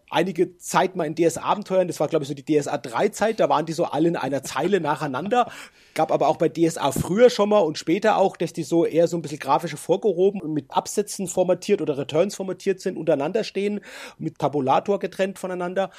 einige 0.09 0.57
Zeit 0.57 0.95
mal 0.95 1.05
in 1.05 1.15
DS-Abenteuern, 1.15 1.87
das 1.87 1.99
war 1.99 2.07
glaube 2.07 2.23
ich 2.23 2.29
so 2.29 2.35
die 2.35 2.45
DSA 2.45 2.77
3 2.77 3.09
Zeit, 3.09 3.39
da 3.39 3.49
waren 3.49 3.65
die 3.65 3.73
so 3.73 3.85
alle 3.85 4.07
in 4.07 4.15
einer 4.15 4.43
Zeile 4.43 4.79
nacheinander. 4.81 5.51
Gab 5.93 6.11
aber 6.11 6.27
auch 6.27 6.37
bei 6.37 6.49
DSA 6.49 6.91
früher 6.91 7.29
schon 7.29 7.49
mal 7.49 7.59
und 7.59 7.77
später 7.77 8.17
auch, 8.17 8.37
dass 8.37 8.53
die 8.53 8.63
so 8.63 8.85
eher 8.85 9.07
so 9.07 9.17
ein 9.17 9.21
bisschen 9.21 9.39
grafische 9.39 9.77
vorgehoben 9.77 10.41
und 10.41 10.53
mit 10.53 10.71
Absätzen 10.71 11.27
formatiert 11.27 11.81
oder 11.81 11.97
Returns 11.97 12.35
formatiert 12.35 12.79
sind, 12.79 12.97
untereinander 12.97 13.43
stehen, 13.43 13.81
mit 14.17 14.39
Tabulator 14.39 14.99
getrennt 14.99 15.37
voneinander. 15.39 15.91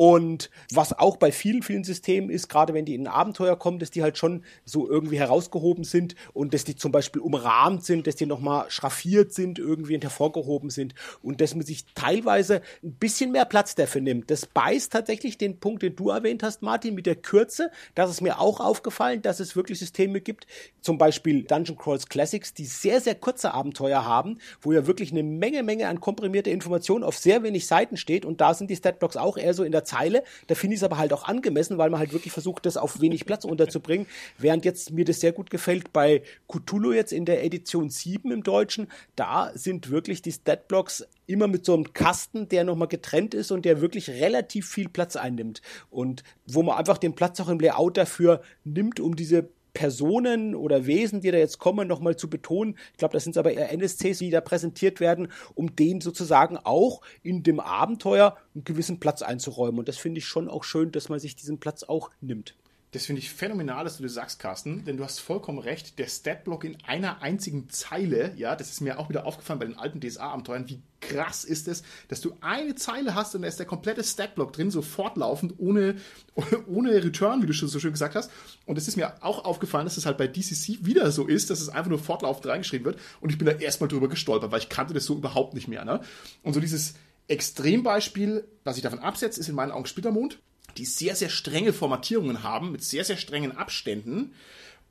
Und 0.00 0.48
was 0.72 0.98
auch 0.98 1.18
bei 1.18 1.30
vielen, 1.30 1.62
vielen 1.62 1.84
Systemen 1.84 2.30
ist, 2.30 2.48
gerade 2.48 2.72
wenn 2.72 2.86
die 2.86 2.94
in 2.94 3.02
ein 3.02 3.12
Abenteuer 3.12 3.58
kommen, 3.58 3.78
dass 3.78 3.90
die 3.90 4.02
halt 4.02 4.16
schon 4.16 4.44
so 4.64 4.88
irgendwie 4.88 5.18
herausgehoben 5.18 5.84
sind 5.84 6.14
und 6.32 6.54
dass 6.54 6.64
die 6.64 6.74
zum 6.74 6.90
Beispiel 6.90 7.20
umrahmt 7.20 7.84
sind, 7.84 8.06
dass 8.06 8.16
die 8.16 8.24
nochmal 8.24 8.70
schraffiert 8.70 9.34
sind, 9.34 9.58
irgendwie 9.58 9.94
und 9.94 10.02
hervorgehoben 10.02 10.70
sind 10.70 10.94
und 11.22 11.42
dass 11.42 11.54
man 11.54 11.66
sich 11.66 11.84
teilweise 11.94 12.62
ein 12.82 12.94
bisschen 12.94 13.30
mehr 13.30 13.44
Platz 13.44 13.74
dafür 13.74 14.00
nimmt. 14.00 14.30
Das 14.30 14.46
beißt 14.46 14.90
tatsächlich 14.90 15.36
den 15.36 15.60
Punkt, 15.60 15.82
den 15.82 15.96
du 15.96 16.08
erwähnt 16.08 16.42
hast, 16.42 16.62
Martin, 16.62 16.94
mit 16.94 17.04
der 17.04 17.16
Kürze. 17.16 17.70
Das 17.94 18.08
ist 18.08 18.22
mir 18.22 18.40
auch 18.40 18.60
aufgefallen, 18.60 19.20
dass 19.20 19.38
es 19.38 19.54
wirklich 19.54 19.80
Systeme 19.80 20.22
gibt, 20.22 20.46
zum 20.80 20.96
Beispiel 20.96 21.42
Dungeon 21.42 21.76
Crawls 21.76 22.08
Classics, 22.08 22.54
die 22.54 22.64
sehr, 22.64 23.02
sehr 23.02 23.16
kurze 23.16 23.52
Abenteuer 23.52 24.06
haben, 24.06 24.38
wo 24.62 24.72
ja 24.72 24.86
wirklich 24.86 25.12
eine 25.12 25.24
Menge, 25.24 25.62
Menge 25.62 25.88
an 25.88 26.00
komprimierter 26.00 26.52
Information 26.52 27.04
auf 27.04 27.18
sehr 27.18 27.42
wenig 27.42 27.66
Seiten 27.66 27.98
steht 27.98 28.24
und 28.24 28.40
da 28.40 28.54
sind 28.54 28.70
die 28.70 28.76
Statblocks 28.76 29.18
auch 29.18 29.36
eher 29.36 29.52
so 29.52 29.62
in 29.62 29.72
der 29.72 29.84
Zeile. 29.90 30.22
Da 30.46 30.54
finde 30.54 30.74
ich 30.74 30.80
es 30.80 30.84
aber 30.84 30.98
halt 30.98 31.12
auch 31.12 31.24
angemessen, 31.24 31.78
weil 31.78 31.90
man 31.90 31.98
halt 31.98 32.12
wirklich 32.12 32.32
versucht, 32.32 32.64
das 32.64 32.76
auf 32.76 33.00
wenig 33.00 33.26
Platz 33.26 33.44
unterzubringen. 33.44 34.06
Während 34.38 34.64
jetzt 34.64 34.92
mir 34.92 35.04
das 35.04 35.20
sehr 35.20 35.32
gut 35.32 35.50
gefällt 35.50 35.92
bei 35.92 36.22
Cthulhu 36.48 36.92
jetzt 36.92 37.12
in 37.12 37.24
der 37.24 37.44
Edition 37.44 37.90
7 37.90 38.30
im 38.30 38.42
Deutschen, 38.42 38.88
da 39.16 39.50
sind 39.54 39.90
wirklich 39.90 40.22
die 40.22 40.32
Statblocks 40.32 41.06
immer 41.26 41.48
mit 41.48 41.64
so 41.64 41.74
einem 41.74 41.92
Kasten, 41.92 42.48
der 42.48 42.64
nochmal 42.64 42.88
getrennt 42.88 43.34
ist 43.34 43.50
und 43.50 43.64
der 43.64 43.80
wirklich 43.80 44.10
relativ 44.10 44.68
viel 44.68 44.88
Platz 44.88 45.16
einnimmt. 45.16 45.62
Und 45.90 46.22
wo 46.46 46.62
man 46.62 46.76
einfach 46.76 46.98
den 46.98 47.14
Platz 47.14 47.40
auch 47.40 47.48
im 47.48 47.60
Layout 47.60 47.96
dafür 47.96 48.42
nimmt, 48.64 49.00
um 49.00 49.16
diese 49.16 49.48
Personen 49.72 50.54
oder 50.54 50.86
Wesen, 50.86 51.20
die 51.20 51.30
da 51.30 51.38
jetzt 51.38 51.58
kommen, 51.58 51.88
nochmal 51.88 52.16
zu 52.16 52.28
betonen. 52.28 52.76
Ich 52.92 52.98
glaube, 52.98 53.12
das 53.12 53.24
sind 53.24 53.36
aber 53.36 53.52
eher 53.52 53.72
NSCs, 53.72 54.18
die 54.18 54.30
da 54.30 54.40
präsentiert 54.40 55.00
werden, 55.00 55.28
um 55.54 55.74
denen 55.76 56.00
sozusagen 56.00 56.56
auch 56.58 57.02
in 57.22 57.42
dem 57.42 57.60
Abenteuer 57.60 58.36
einen 58.54 58.64
gewissen 58.64 59.00
Platz 59.00 59.22
einzuräumen. 59.22 59.78
Und 59.78 59.88
das 59.88 59.98
finde 59.98 60.18
ich 60.18 60.26
schon 60.26 60.48
auch 60.48 60.64
schön, 60.64 60.92
dass 60.92 61.08
man 61.08 61.18
sich 61.18 61.36
diesen 61.36 61.58
Platz 61.58 61.82
auch 61.82 62.10
nimmt. 62.20 62.54
Das 62.92 63.06
finde 63.06 63.20
ich 63.20 63.30
phänomenal, 63.30 63.84
dass 63.84 63.98
du 63.98 64.02
das 64.02 64.14
sagst, 64.14 64.40
Carsten, 64.40 64.84
denn 64.84 64.96
du 64.96 65.04
hast 65.04 65.20
vollkommen 65.20 65.60
recht. 65.60 66.00
Der 66.00 66.08
Statblock 66.08 66.64
in 66.64 66.76
einer 66.84 67.22
einzigen 67.22 67.68
Zeile, 67.70 68.32
ja, 68.36 68.56
das 68.56 68.70
ist 68.70 68.80
mir 68.80 68.98
auch 68.98 69.08
wieder 69.08 69.26
aufgefallen 69.26 69.60
bei 69.60 69.66
den 69.66 69.78
alten 69.78 70.00
DSA-Abenteuern, 70.00 70.68
wie 70.68 70.82
krass 71.00 71.44
ist 71.44 71.68
es, 71.68 71.84
dass 72.08 72.20
du 72.20 72.36
eine 72.40 72.74
Zeile 72.74 73.14
hast 73.14 73.36
und 73.36 73.42
da 73.42 73.48
ist 73.48 73.60
der 73.60 73.66
komplette 73.66 74.02
Statblock 74.02 74.52
drin, 74.52 74.72
so 74.72 74.82
fortlaufend, 74.82 75.54
ohne, 75.58 75.96
ohne 76.66 76.92
Return, 76.92 77.42
wie 77.42 77.46
du 77.46 77.52
schon 77.52 77.68
so 77.68 77.78
schön 77.78 77.92
gesagt 77.92 78.16
hast. 78.16 78.28
Und 78.66 78.76
es 78.76 78.88
ist 78.88 78.96
mir 78.96 79.22
auch 79.22 79.44
aufgefallen, 79.44 79.84
dass 79.84 79.96
es 79.96 80.04
halt 80.04 80.18
bei 80.18 80.26
DCC 80.26 80.84
wieder 80.84 81.12
so 81.12 81.28
ist, 81.28 81.48
dass 81.50 81.60
es 81.60 81.68
einfach 81.68 81.90
nur 81.90 82.00
fortlaufend 82.00 82.46
reingeschrieben 82.46 82.84
wird. 82.84 82.98
Und 83.20 83.30
ich 83.30 83.38
bin 83.38 83.46
da 83.46 83.52
erstmal 83.52 83.88
drüber 83.88 84.08
gestolpert, 84.08 84.50
weil 84.50 84.60
ich 84.60 84.68
kannte 84.68 84.94
das 84.94 85.04
so 85.04 85.14
überhaupt 85.14 85.54
nicht 85.54 85.68
mehr. 85.68 85.84
Ne? 85.84 86.00
Und 86.42 86.54
so 86.54 86.60
dieses 86.60 86.94
Extrembeispiel, 87.28 88.48
was 88.64 88.76
ich 88.76 88.82
davon 88.82 88.98
absetze, 88.98 89.38
ist 89.38 89.48
in 89.48 89.54
meinen 89.54 89.70
Augen 89.70 89.86
Splittermond 89.86 90.40
die 90.76 90.84
sehr, 90.84 91.16
sehr 91.16 91.28
strenge 91.28 91.72
Formatierungen 91.72 92.42
haben, 92.42 92.72
mit 92.72 92.82
sehr, 92.82 93.04
sehr 93.04 93.16
strengen 93.16 93.56
Abständen. 93.56 94.34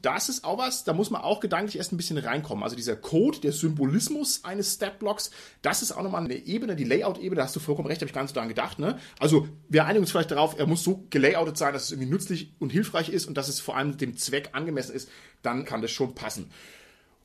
Das 0.01 0.29
ist 0.29 0.45
auch 0.45 0.57
was, 0.57 0.85
da 0.85 0.93
muss 0.93 1.09
man 1.09 1.21
auch 1.21 1.41
gedanklich 1.41 1.75
erst 1.77 1.91
ein 1.91 1.97
bisschen 1.97 2.17
reinkommen. 2.17 2.63
Also 2.63 2.77
dieser 2.77 2.95
Code, 2.95 3.39
der 3.39 3.51
Symbolismus 3.51 4.45
eines 4.45 4.75
Stepblocks, 4.75 5.29
das 5.61 5.81
ist 5.81 5.91
auch 5.91 6.03
nochmal 6.03 6.23
eine 6.23 6.35
Ebene, 6.35 6.77
die 6.77 6.85
Layout-Ebene, 6.85 7.35
da 7.35 7.43
hast 7.43 7.55
du 7.57 7.59
vollkommen 7.59 7.89
recht, 7.89 7.99
habe 7.99 8.07
ich 8.07 8.13
gar 8.13 8.21
nicht 8.21 8.29
so 8.29 8.35
daran 8.35 8.47
gedacht. 8.47 8.79
Ne? 8.79 8.97
Also 9.19 9.49
wir 9.67 9.85
einigen 9.85 10.03
uns 10.03 10.11
vielleicht 10.11 10.31
darauf, 10.31 10.57
er 10.57 10.67
muss 10.67 10.85
so 10.85 11.03
gelayoutet 11.09 11.57
sein, 11.57 11.73
dass 11.73 11.83
es 11.83 11.91
irgendwie 11.91 12.09
nützlich 12.09 12.53
und 12.59 12.71
hilfreich 12.71 13.09
ist 13.09 13.25
und 13.25 13.35
dass 13.35 13.49
es 13.49 13.59
vor 13.59 13.75
allem 13.75 13.97
dem 13.97 14.15
Zweck 14.15 14.51
angemessen 14.53 14.95
ist, 14.95 15.09
dann 15.41 15.65
kann 15.65 15.81
das 15.81 15.91
schon 15.91 16.15
passen. 16.15 16.49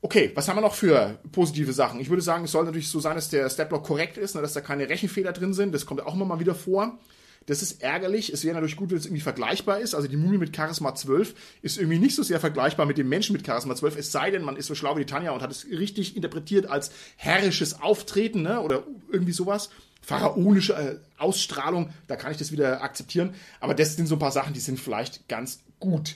Okay, 0.01 0.31
was 0.35 0.49
haben 0.49 0.57
wir 0.57 0.61
noch 0.61 0.75
für 0.75 1.17
positive 1.31 1.71
Sachen? 1.71 2.01
Ich 2.01 2.09
würde 2.09 2.21
sagen, 2.21 2.43
es 2.43 2.51
soll 2.51 2.65
natürlich 2.65 2.89
so 2.89 2.99
sein, 2.99 3.15
dass 3.15 3.29
der 3.29 3.49
Stepblock 3.49 3.83
korrekt 3.83 4.17
ist, 4.17 4.35
ne, 4.35 4.41
dass 4.41 4.53
da 4.53 4.61
keine 4.61 4.89
Rechenfehler 4.89 5.31
drin 5.31 5.53
sind. 5.53 5.73
Das 5.73 5.85
kommt 5.85 6.01
auch 6.05 6.13
immer 6.13 6.25
mal 6.25 6.39
wieder 6.39 6.53
vor. 6.53 6.99
Das 7.47 7.61
ist 7.61 7.83
ärgerlich. 7.83 8.33
Es 8.33 8.43
wäre 8.43 8.55
natürlich 8.55 8.75
gut, 8.75 8.89
wenn 8.89 8.97
es 8.97 9.05
irgendwie 9.05 9.21
vergleichbar 9.21 9.79
ist. 9.79 9.93
Also 9.93 10.07
die 10.07 10.17
Mumie 10.17 10.37
mit 10.37 10.55
Charisma 10.55 10.95
12 10.95 11.35
ist 11.61 11.77
irgendwie 11.77 11.99
nicht 11.99 12.15
so 12.15 12.23
sehr 12.23 12.39
vergleichbar 12.39 12.85
mit 12.85 12.97
dem 12.97 13.07
Menschen 13.07 13.33
mit 13.33 13.45
Charisma 13.45 13.75
12. 13.75 13.97
Es 13.97 14.11
sei 14.11 14.31
denn, 14.31 14.41
man 14.41 14.55
ist 14.55 14.65
so 14.67 14.75
schlau 14.75 14.95
wie 14.95 15.01
die 15.01 15.05
Tanja 15.05 15.31
und 15.31 15.41
hat 15.41 15.51
es 15.51 15.65
richtig 15.65 16.15
interpretiert 16.15 16.65
als 16.65 16.91
herrisches 17.17 17.81
Auftreten 17.81 18.41
ne? 18.41 18.61
oder 18.61 18.83
irgendwie 19.11 19.31
sowas. 19.31 19.69
Pharaonische 20.01 20.73
äh, 20.73 20.97
Ausstrahlung, 21.17 21.89
da 22.07 22.15
kann 22.15 22.31
ich 22.31 22.37
das 22.37 22.51
wieder 22.51 22.83
akzeptieren. 22.83 23.33
Aber 23.59 23.73
das 23.73 23.95
sind 23.95 24.07
so 24.07 24.15
ein 24.15 24.19
paar 24.19 24.31
Sachen, 24.31 24.53
die 24.53 24.59
sind 24.59 24.79
vielleicht 24.79 25.27
ganz 25.27 25.61
gut. 25.79 26.15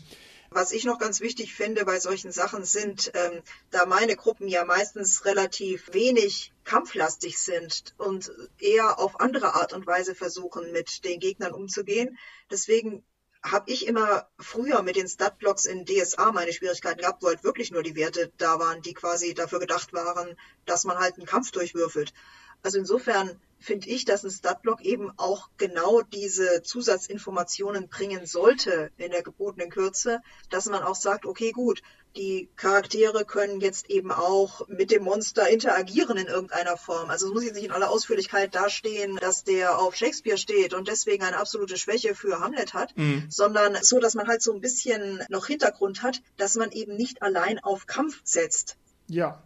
Was 0.52 0.72
ich 0.72 0.84
noch 0.84 0.98
ganz 0.98 1.22
wichtig 1.22 1.54
finde 1.54 1.86
bei 1.86 2.00
solchen 2.00 2.32
Sachen 2.32 2.66
sind, 2.66 3.12
ähm, 3.14 3.42
da 3.70 3.86
meine 3.86 4.16
Gruppen 4.16 4.48
ja 4.48 4.66
meistens 4.66 5.26
relativ 5.26 5.94
wenig 5.94 6.52
kampflastig 6.64 7.38
sind 7.38 7.94
und 7.98 8.32
eher 8.58 9.00
auf 9.00 9.20
andere 9.20 9.54
Art 9.54 9.74
und 9.74 9.86
Weise 9.86 10.16
versuchen, 10.16 10.72
mit 10.72 11.06
den 11.06 11.20
Gegnern 11.20 11.54
umzugehen. 11.54 12.18
Deswegen 12.50 13.04
habe 13.44 13.72
ich 13.72 13.88
immer 13.88 14.28
früher 14.40 14.82
mit 14.82 14.96
den 14.96 15.08
Statblocks 15.08 15.66
in 15.66 15.86
DSA 15.86 16.32
meine 16.32 16.52
Schwierigkeiten 16.52 17.02
gehabt, 17.02 17.22
wo 17.22 17.28
halt 17.28 17.44
wirklich 17.44 17.72
nur 17.72 17.84
die 17.84 17.96
Werte 17.96 18.32
da 18.38 18.60
waren, 18.60 18.82
die 18.82 18.94
quasi 18.94 19.34
dafür 19.34 19.60
gedacht 19.60 19.94
waren, 19.94 20.36
dass 20.66 20.84
man 20.84 20.98
halt 20.98 21.16
einen 21.16 21.26
Kampf 21.28 21.52
durchwürfelt. 21.52 22.14
Also 22.64 22.80
insofern 22.80 23.40
finde 23.60 23.90
ich, 23.90 24.06
dass 24.06 24.24
ein 24.24 24.32
Statblock 24.32 24.82
eben 24.82 25.12
auch 25.18 25.50
genau 25.58 26.02
diese 26.02 26.64
Zusatzinformationen 26.64 27.90
bringen 27.90 28.26
sollte 28.26 28.92
in 28.98 29.12
der 29.12 29.24
gebotenen 29.24 29.70
Kürze, 29.70 30.22
dass 30.50 30.66
man 30.68 30.82
auch 30.84 30.96
sagt, 30.96 31.26
okay, 31.26 31.52
gut, 31.52 31.82
die 32.16 32.50
Charaktere 32.56 33.24
können 33.24 33.62
jetzt 33.62 33.90
eben 33.90 34.12
auch 34.12 34.68
mit 34.68 34.92
dem 34.92 35.04
Monster 35.04 35.48
interagieren 35.48 36.18
in 36.18 36.28
irgendeiner 36.28 36.76
Form. 36.76 37.10
Also 37.10 37.28
es 37.28 37.34
muss 37.34 37.44
jetzt 37.44 37.56
nicht 37.56 37.66
in 37.66 37.72
aller 37.72 37.92
Ausführlichkeit 37.92 38.56
dastehen, 38.56 39.18
dass 39.18 39.44
der 39.44 39.78
auf 39.78 39.96
Shakespeare 39.96 40.38
steht 40.38 40.74
und 40.74 40.88
deswegen 40.88 41.24
eine 41.24 41.38
absolute 41.38 41.78
Schwäche 41.78 42.16
für 42.16 42.40
Hamlet 42.40 42.74
hat, 42.74 42.98
mhm. 42.98 43.26
sondern 43.30 43.78
so, 43.82 44.00
dass 44.00 44.16
man 44.16 44.28
halt 44.28 44.42
so 44.42 44.54
ein 44.54 44.62
bisschen 44.62 45.24
noch 45.30 45.46
Hintergrund 45.48 46.02
hat, 46.02 46.22
dass 46.38 46.56
man 46.56 46.72
eben 46.72 46.96
nicht 46.96 47.22
allein 47.22 47.60
auf 47.60 47.86
Kampf 47.86 48.22
setzt. 48.24 48.78
Ja, 49.08 49.44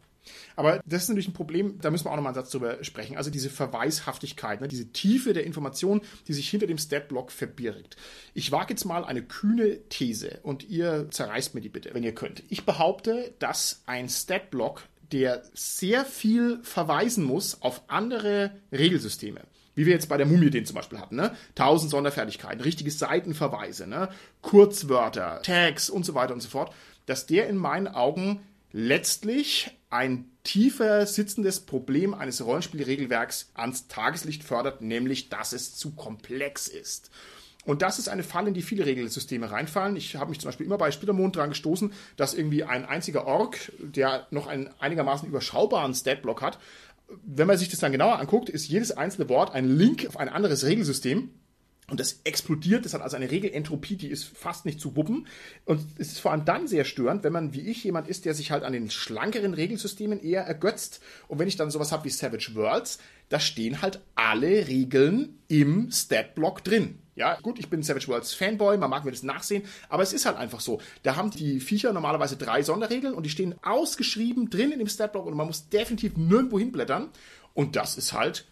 aber 0.55 0.81
das 0.85 1.03
ist 1.03 1.09
natürlich 1.09 1.27
ein 1.27 1.33
Problem, 1.33 1.79
da 1.81 1.91
müssen 1.91 2.05
wir 2.05 2.11
auch 2.11 2.15
nochmal 2.15 2.33
einen 2.33 2.41
Satz 2.41 2.51
drüber 2.51 2.83
sprechen. 2.83 3.17
Also 3.17 3.29
diese 3.29 3.49
Verweishaftigkeit, 3.49 4.61
ne, 4.61 4.67
diese 4.67 4.91
Tiefe 4.91 5.33
der 5.33 5.45
Information, 5.45 6.01
die 6.27 6.33
sich 6.33 6.49
hinter 6.49 6.67
dem 6.67 6.77
Statblock 6.77 7.31
verbirgt. 7.31 7.97
Ich 8.33 8.51
wage 8.51 8.73
jetzt 8.73 8.85
mal 8.85 9.05
eine 9.05 9.23
kühne 9.23 9.79
These 9.89 10.39
und 10.43 10.69
ihr 10.69 11.07
zerreißt 11.09 11.55
mir 11.55 11.61
die 11.61 11.69
bitte, 11.69 11.93
wenn 11.93 12.03
ihr 12.03 12.15
könnt. 12.15 12.43
Ich 12.49 12.65
behaupte, 12.65 13.33
dass 13.39 13.83
ein 13.85 14.09
Statblock, 14.09 14.83
der 15.11 15.43
sehr 15.53 16.05
viel 16.05 16.59
verweisen 16.63 17.23
muss 17.23 17.61
auf 17.61 17.83
andere 17.87 18.51
Regelsysteme, 18.71 19.41
wie 19.75 19.85
wir 19.85 19.93
jetzt 19.93 20.09
bei 20.09 20.17
der 20.17 20.25
Mumie 20.25 20.49
den 20.49 20.65
zum 20.65 20.75
Beispiel 20.75 20.99
hatten, 20.99 21.15
ne? 21.15 21.35
Tausend 21.55 21.91
Sonderfertigkeiten, 21.91 22.61
richtige 22.61 22.89
Seitenverweise, 22.89 23.85
ne? 23.85 24.09
Kurzwörter, 24.41 25.41
Tags 25.43 25.89
und 25.89 26.05
so 26.05 26.15
weiter 26.15 26.33
und 26.33 26.41
so 26.41 26.49
fort, 26.49 26.73
dass 27.05 27.27
der 27.27 27.47
in 27.47 27.57
meinen 27.57 27.87
Augen 27.87 28.41
letztlich 28.73 29.71
ein 29.89 30.25
tiefer 30.43 31.05
sitzendes 31.05 31.61
Problem 31.61 32.13
eines 32.13 32.43
Rollenspielregelwerks 32.43 33.51
ans 33.53 33.87
Tageslicht 33.87 34.43
fördert, 34.43 34.81
nämlich 34.81 35.29
dass 35.29 35.53
es 35.53 35.75
zu 35.75 35.91
komplex 35.91 36.67
ist. 36.67 37.11
Und 37.65 37.81
das 37.81 37.97
ist 37.97 38.09
eine 38.09 38.23
Falle, 38.23 38.49
in 38.49 38.53
die 38.53 38.61
viele 38.61 38.85
Regelsysteme 38.85 39.49
reinfallen. 39.49 39.95
Ich 39.95 40.17
habe 40.17 40.31
mich 40.31 40.39
zum 40.41 40.49
Beispiel 40.49 40.65
immer 40.65 40.77
bei 40.77 40.91
Spielermond 40.91 41.37
dran 41.37 41.51
gestoßen, 41.51 41.93
dass 42.17 42.33
irgendwie 42.33 42.65
ein 42.65 42.83
einziger 42.83 43.25
Ork, 43.25 43.71
der 43.79 44.27
noch 44.31 44.47
einen 44.47 44.69
einigermaßen 44.79 45.29
überschaubaren 45.29 45.93
Statblock 45.93 46.41
hat, 46.41 46.59
wenn 47.23 47.47
man 47.47 47.57
sich 47.57 47.69
das 47.69 47.79
dann 47.79 47.91
genauer 47.91 48.19
anguckt, 48.19 48.49
ist 48.49 48.67
jedes 48.67 48.91
einzelne 48.91 49.29
Wort 49.29 49.53
ein 49.53 49.69
Link 49.69 50.05
auf 50.07 50.17
ein 50.17 50.29
anderes 50.29 50.65
Regelsystem. 50.65 51.29
Und 51.89 51.99
das 51.99 52.21
explodiert, 52.23 52.85
das 52.85 52.93
hat 52.93 53.01
also 53.01 53.17
eine 53.17 53.29
Regelentropie, 53.29 53.97
die 53.97 54.07
ist 54.07 54.23
fast 54.23 54.65
nicht 54.65 54.79
zu 54.79 54.95
wuppen. 54.95 55.27
Und 55.65 55.81
es 55.97 56.13
ist 56.13 56.19
vor 56.19 56.31
allem 56.31 56.45
dann 56.45 56.67
sehr 56.67 56.85
störend, 56.85 57.23
wenn 57.23 57.33
man 57.33 57.53
wie 57.53 57.61
ich 57.61 57.83
jemand 57.83 58.07
ist, 58.07 58.25
der 58.25 58.33
sich 58.33 58.51
halt 58.51 58.63
an 58.63 58.73
den 58.73 58.89
schlankeren 58.89 59.53
Regelsystemen 59.53 60.21
eher 60.21 60.43
ergötzt. 60.43 61.01
Und 61.27 61.39
wenn 61.39 61.47
ich 61.47 61.57
dann 61.57 61.71
sowas 61.71 61.91
habe 61.91 62.05
wie 62.05 62.09
Savage 62.09 62.51
Worlds, 62.55 62.99
da 63.29 63.39
stehen 63.39 63.81
halt 63.81 63.99
alle 64.15 64.67
Regeln 64.67 65.39
im 65.49 65.91
Statblock 65.91 66.63
drin. 66.63 66.99
Ja, 67.15 67.37
gut, 67.41 67.59
ich 67.59 67.69
bin 67.69 67.83
Savage 67.83 68.07
Worlds 68.07 68.33
Fanboy, 68.33 68.77
man 68.77 68.89
mag 68.89 69.05
mir 69.05 69.11
das 69.11 69.21
nachsehen, 69.21 69.63
aber 69.87 70.01
es 70.01 70.13
ist 70.13 70.25
halt 70.25 70.37
einfach 70.37 70.59
so. 70.59 70.81
Da 71.03 71.15
haben 71.15 71.29
die 71.29 71.59
Viecher 71.59 71.93
normalerweise 71.93 72.37
drei 72.37 72.63
Sonderregeln 72.63 73.13
und 73.13 73.23
die 73.23 73.29
stehen 73.29 73.55
ausgeschrieben 73.61 74.49
drin 74.49 74.71
in 74.71 74.79
dem 74.79 74.87
Statblock 74.87 75.27
und 75.27 75.35
man 75.35 75.47
muss 75.47 75.69
definitiv 75.69 76.17
nirgendwo 76.17 76.57
hinblättern. 76.57 77.09
Und 77.53 77.75
das 77.75 77.97
ist 77.97 78.13
halt 78.13 78.45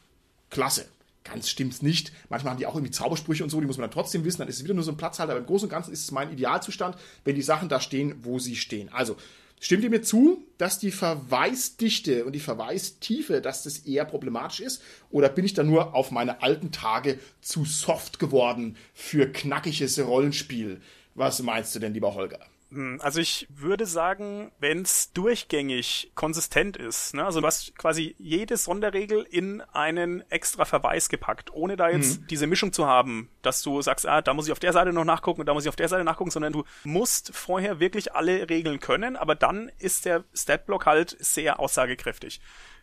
klasse. 0.51 0.85
Ganz 1.23 1.49
stimmt's 1.49 1.81
nicht. 1.81 2.11
Manchmal 2.29 2.51
haben 2.51 2.59
die 2.59 2.65
auch 2.65 2.73
irgendwie 2.73 2.91
Zaubersprüche 2.91 3.43
und 3.43 3.51
so, 3.51 3.61
die 3.61 3.67
muss 3.67 3.77
man 3.77 3.83
dann 3.83 3.93
trotzdem 3.93 4.23
wissen. 4.23 4.39
Dann 4.39 4.47
ist 4.47 4.57
es 4.57 4.63
wieder 4.63 4.73
nur 4.73 4.83
so 4.83 4.91
ein 4.91 4.97
Platzhalter. 4.97 5.33
Aber 5.33 5.41
im 5.41 5.45
Großen 5.45 5.67
und 5.67 5.71
Ganzen 5.71 5.93
ist 5.93 6.03
es 6.03 6.11
mein 6.11 6.31
Idealzustand, 6.31 6.97
wenn 7.23 7.35
die 7.35 7.43
Sachen 7.43 7.69
da 7.69 7.79
stehen, 7.79 8.15
wo 8.23 8.39
sie 8.39 8.55
stehen. 8.55 8.89
Also, 8.89 9.17
stimmt 9.59 9.83
ihr 9.83 9.91
mir 9.91 10.01
zu, 10.01 10.43
dass 10.57 10.79
die 10.79 10.89
Verweisdichte 10.89 12.25
und 12.25 12.33
die 12.33 12.39
Verweistiefe, 12.39 13.39
dass 13.39 13.63
das 13.63 13.79
eher 13.79 14.05
problematisch 14.05 14.61
ist? 14.61 14.81
Oder 15.11 15.29
bin 15.29 15.45
ich 15.45 15.53
da 15.53 15.63
nur 15.63 15.93
auf 15.93 16.09
meine 16.09 16.41
alten 16.41 16.71
Tage 16.71 17.19
zu 17.41 17.65
soft 17.65 18.17
geworden 18.17 18.75
für 18.95 19.31
knackiges 19.31 19.99
Rollenspiel? 19.99 20.81
Was 21.13 21.43
meinst 21.43 21.75
du 21.75 21.79
denn, 21.79 21.93
lieber 21.93 22.15
Holger? 22.15 22.39
Hm, 22.71 22.99
also 23.01 23.19
ich 23.19 23.47
würde 23.49 23.85
sagen, 23.85 24.51
wenn 24.59 24.83
es 24.83 25.11
durchgängig 25.11 26.11
konsistent 26.15 26.77
ist, 26.77 27.13
ne? 27.13 27.25
also 27.25 27.41
du 27.41 27.47
hast 27.47 27.77
quasi 27.77 28.15
jede 28.17 28.55
Sonderregel 28.55 29.27
in 29.29 29.61
einen 29.73 30.21
extra 30.31 30.63
Verweis 30.63 31.09
gepackt, 31.09 31.53
ohne 31.53 31.75
da 31.75 31.89
jetzt 31.89 32.21
mhm. 32.21 32.27
diese 32.27 32.47
Mischung 32.47 32.71
zu 32.71 32.87
haben, 32.87 33.29
dass 33.41 33.61
du 33.61 33.81
sagst, 33.81 34.07
ah, 34.07 34.21
da 34.21 34.33
muss 34.33 34.45
ich 34.47 34.53
auf 34.53 34.59
der 34.59 34.71
Seite 34.71 34.93
noch 34.93 35.03
nachgucken 35.03 35.41
und 35.41 35.47
da 35.47 35.53
muss 35.53 35.65
ich 35.65 35.69
auf 35.69 35.75
der 35.75 35.89
Seite 35.89 36.05
nachgucken, 36.05 36.31
sondern 36.31 36.53
du 36.53 36.63
musst 36.85 37.35
vorher 37.35 37.81
wirklich 37.81 38.15
alle 38.15 38.49
Regeln 38.49 38.79
können, 38.79 39.17
aber 39.17 39.35
dann 39.35 39.69
ist 39.77 40.05
der 40.05 40.23
Statblock 40.33 40.85
halt 40.85 41.17
sehr 41.19 41.59
aussagekräftig. 41.59 42.39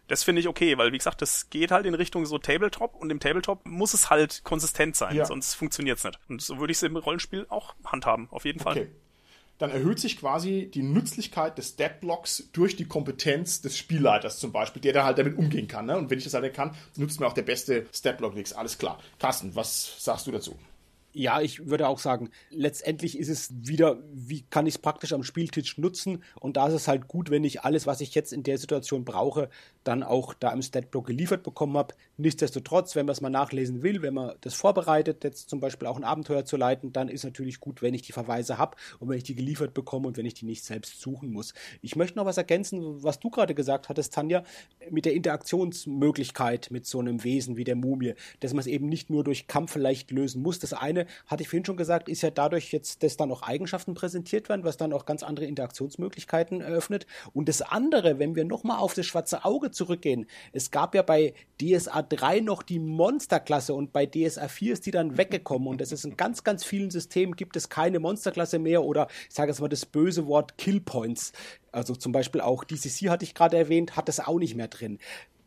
Das 0.07 0.23
finde 0.23 0.41
ich 0.41 0.49
okay, 0.49 0.77
weil 0.77 0.93
wie 0.93 0.99
gesagt, 0.99 1.23
das 1.23 1.49
geht 1.49 1.71
halt 1.71 1.87
in 1.87 1.95
Richtung 1.95 2.27
so 2.27 2.37
Tabletop 2.37 2.95
und 2.95 3.11
im 3.11 3.21
Tabletop 3.21 3.67
muss 3.67 3.95
es 3.95 4.11
halt 4.11 4.43
konsistent 4.45 4.97
sein, 4.97 5.17
ja. 5.17 5.25
sonst 5.25 5.55
funktioniert's 5.55 6.05
nicht. 6.05 6.19
Und 6.29 6.43
so 6.43 6.59
würde 6.59 6.73
ich 6.73 6.79
es 6.79 6.83
im 6.83 6.97
Rollenspiel 6.97 7.47
auch 7.49 7.75
handhaben, 7.85 8.29
auf 8.31 8.45
jeden 8.45 8.61
Fall. 8.61 8.77
Okay 8.77 8.91
dann 9.59 9.71
erhöht 9.71 9.99
sich 9.99 10.19
quasi 10.19 10.71
die 10.73 10.83
Nützlichkeit 10.83 11.59
des 11.59 11.71
Statblocks 11.71 12.49
durch 12.53 12.77
die 12.77 12.87
Kompetenz 12.87 13.61
des 13.61 13.77
Spielleiters 13.77 14.39
zum 14.39 14.53
Beispiel, 14.53 14.81
der 14.81 14.93
da 14.93 15.05
halt 15.05 15.19
damit 15.19 15.37
umgehen 15.37 15.69
kann. 15.69 15.87
Ne? 15.87 15.97
Und 15.97 16.11
wenn 16.11 16.19
ich 16.19 16.25
das 16.25 16.35
halt 16.35 16.55
kann, 16.55 16.75
nutzt 16.97 17.21
mir 17.21 17.27
auch 17.27 17.33
der 17.33 17.43
beste 17.43 17.87
Statblock 17.93 18.35
nichts. 18.35 18.53
Alles 18.53 18.79
klar. 18.79 18.99
Carsten, 19.19 19.55
was 19.55 20.03
sagst 20.03 20.27
du 20.27 20.31
dazu? 20.31 20.57
Ja, 21.19 21.41
ich 21.41 21.67
würde 21.67 21.89
auch 21.89 21.99
sagen, 21.99 22.31
letztendlich 22.49 23.19
ist 23.19 23.29
es 23.29 23.53
wieder, 23.53 23.99
wie 24.13 24.43
kann 24.43 24.69
ich 24.69 24.75
es 24.75 24.79
praktisch 24.79 25.13
am 25.13 25.25
Spieltisch 25.25 25.77
nutzen? 25.77 26.23
Und 26.39 26.57
da 26.57 26.69
ist 26.69 26.75
es 26.75 26.87
halt 26.87 27.09
gut, 27.09 27.29
wenn 27.29 27.43
ich 27.43 27.63
alles, 27.63 27.89
was 27.89 28.01
ich 28.01 28.15
jetzt 28.15 28.33
in 28.33 28.45
der 28.45 28.57
Situation 28.57 29.05
brauche, 29.05 29.51
dann 29.83 30.05
auch 30.05 30.33
da 30.33 30.53
im 30.53 30.63
Statblock 30.63 31.09
geliefert 31.09 31.43
bekommen 31.43 31.77
habe. 31.77 31.95
Nichtsdestotrotz, 32.19 32.95
wenn 32.95 33.07
man 33.07 33.15
es 33.15 33.21
mal 33.21 33.31
nachlesen 33.31 33.83
will, 33.83 34.01
wenn 34.01 34.15
man 34.15 34.37
das 34.43 34.55
vorbereitet, 34.55 35.25
jetzt 35.25 35.51
zum 35.51 35.59
Beispiel 35.59 35.89
auch 35.89 35.97
ein 35.97 36.05
Abenteuer 36.05 36.45
zu 36.45 36.57
leiten, 36.57 36.93
dann 36.93 37.09
ist 37.09 37.25
natürlich 37.25 37.59
gut, 37.59 37.83
wenn 37.83 37.95
ich 37.95 38.03
die 38.03 38.13
Verweise 38.13 38.57
habe 38.57 38.77
und 39.01 39.09
wenn 39.09 39.19
ich 39.19 39.25
die 39.25 39.35
geliefert 39.35 39.75
bekomme 39.75 40.07
und 40.07 40.19
wenn 40.19 40.27
ich 40.27 40.35
die 40.35 40.47
nicht 40.47 40.63
selbst 40.63 41.01
suchen 41.01 41.33
muss. 41.33 41.53
Ich 41.83 41.97
möchte 41.97 42.17
noch 42.17 42.27
was 42.27 42.37
ergänzen, 42.37 43.03
was 43.03 43.19
du 43.19 43.29
gerade 43.29 43.57
gesagt 43.57 43.89
hattest, 43.89 44.15
Tanja, 44.15 44.45
mit 44.89 45.05
der 45.05 45.15
Interaktionsmöglichkeit 45.15 46.71
mit 46.71 46.87
so 46.87 47.01
einem 47.01 47.25
Wesen 47.25 47.57
wie 47.57 47.65
der 47.65 47.75
Mumie, 47.75 48.15
dass 48.39 48.53
man 48.53 48.61
es 48.61 48.69
eben 48.69 48.89
nicht 48.89 49.11
nur 49.11 49.25
durch 49.25 49.49
Kampf 49.49 49.73
vielleicht 49.73 50.13
lösen 50.13 50.43
muss. 50.43 50.61
Das 50.61 50.75
eine, 50.75 51.08
hatte 51.27 51.43
ich 51.43 51.49
vorhin 51.49 51.65
schon 51.65 51.77
gesagt, 51.77 52.09
ist 52.09 52.23
ja 52.23 52.31
dadurch 52.31 52.73
jetzt, 52.73 53.03
dass 53.03 53.17
dann 53.17 53.31
auch 53.31 53.43
Eigenschaften 53.43 53.95
präsentiert 53.95 54.49
werden, 54.49 54.65
was 54.65 54.77
dann 54.77 54.93
auch 54.93 55.07
ganz 55.07 55.23
andere 55.23 55.47
Interaktionsmöglichkeiten 55.47 56.61
eröffnet. 56.61 57.07
Und 57.33 57.49
das 57.49 57.63
andere, 57.63 58.19
wenn 58.19 58.35
wir 58.35 58.45
nochmal 58.45 58.79
auf 58.79 58.95
das 58.95 59.07
schwarze 59.07 59.45
Auge 59.45 59.71
zurückgehen. 59.71 60.27
Es 60.53 60.71
gab 60.71 60.95
ja 60.95 61.03
bei 61.03 61.35
DSA 61.61 62.03
3 62.03 62.41
noch 62.41 62.63
die 62.63 62.79
Monsterklasse 62.79 63.75
und 63.75 63.93
bei 63.93 64.07
DSA 64.07 64.49
4 64.49 64.73
ist 64.73 64.87
die 64.87 64.91
dann 64.91 65.17
weggekommen 65.17 65.69
und 65.69 65.81
es 65.81 65.93
ist 65.93 66.05
in 66.05 66.17
ganz, 66.17 66.45
ganz 66.45 66.65
vielen 66.65 66.91
Systemen 66.91 67.37
gibt 67.37 67.57
es 67.57 67.69
keine 67.69 67.99
Monsterklasse 67.99 68.59
mehr 68.59 68.85
oder 68.85 69.09
ich 69.29 69.35
sage 69.35 69.51
jetzt 69.51 69.61
mal 69.61 69.69
das 69.69 69.87
böse 69.87 70.27
Wort 70.27 70.59
Killpoints. 70.59 71.33
Also 71.73 71.95
zum 71.95 72.13
Beispiel 72.13 72.41
auch 72.41 72.65
DCC 72.65 73.11
hatte 73.11 73.25
ich 73.25 73.35
gerade 73.35 73.57
erwähnt, 73.57 73.97
hat 73.97 74.09
das 74.09 74.21
auch 74.21 74.39
nicht 74.39 74.55
mehr 74.55 74.69
drin 74.69 74.99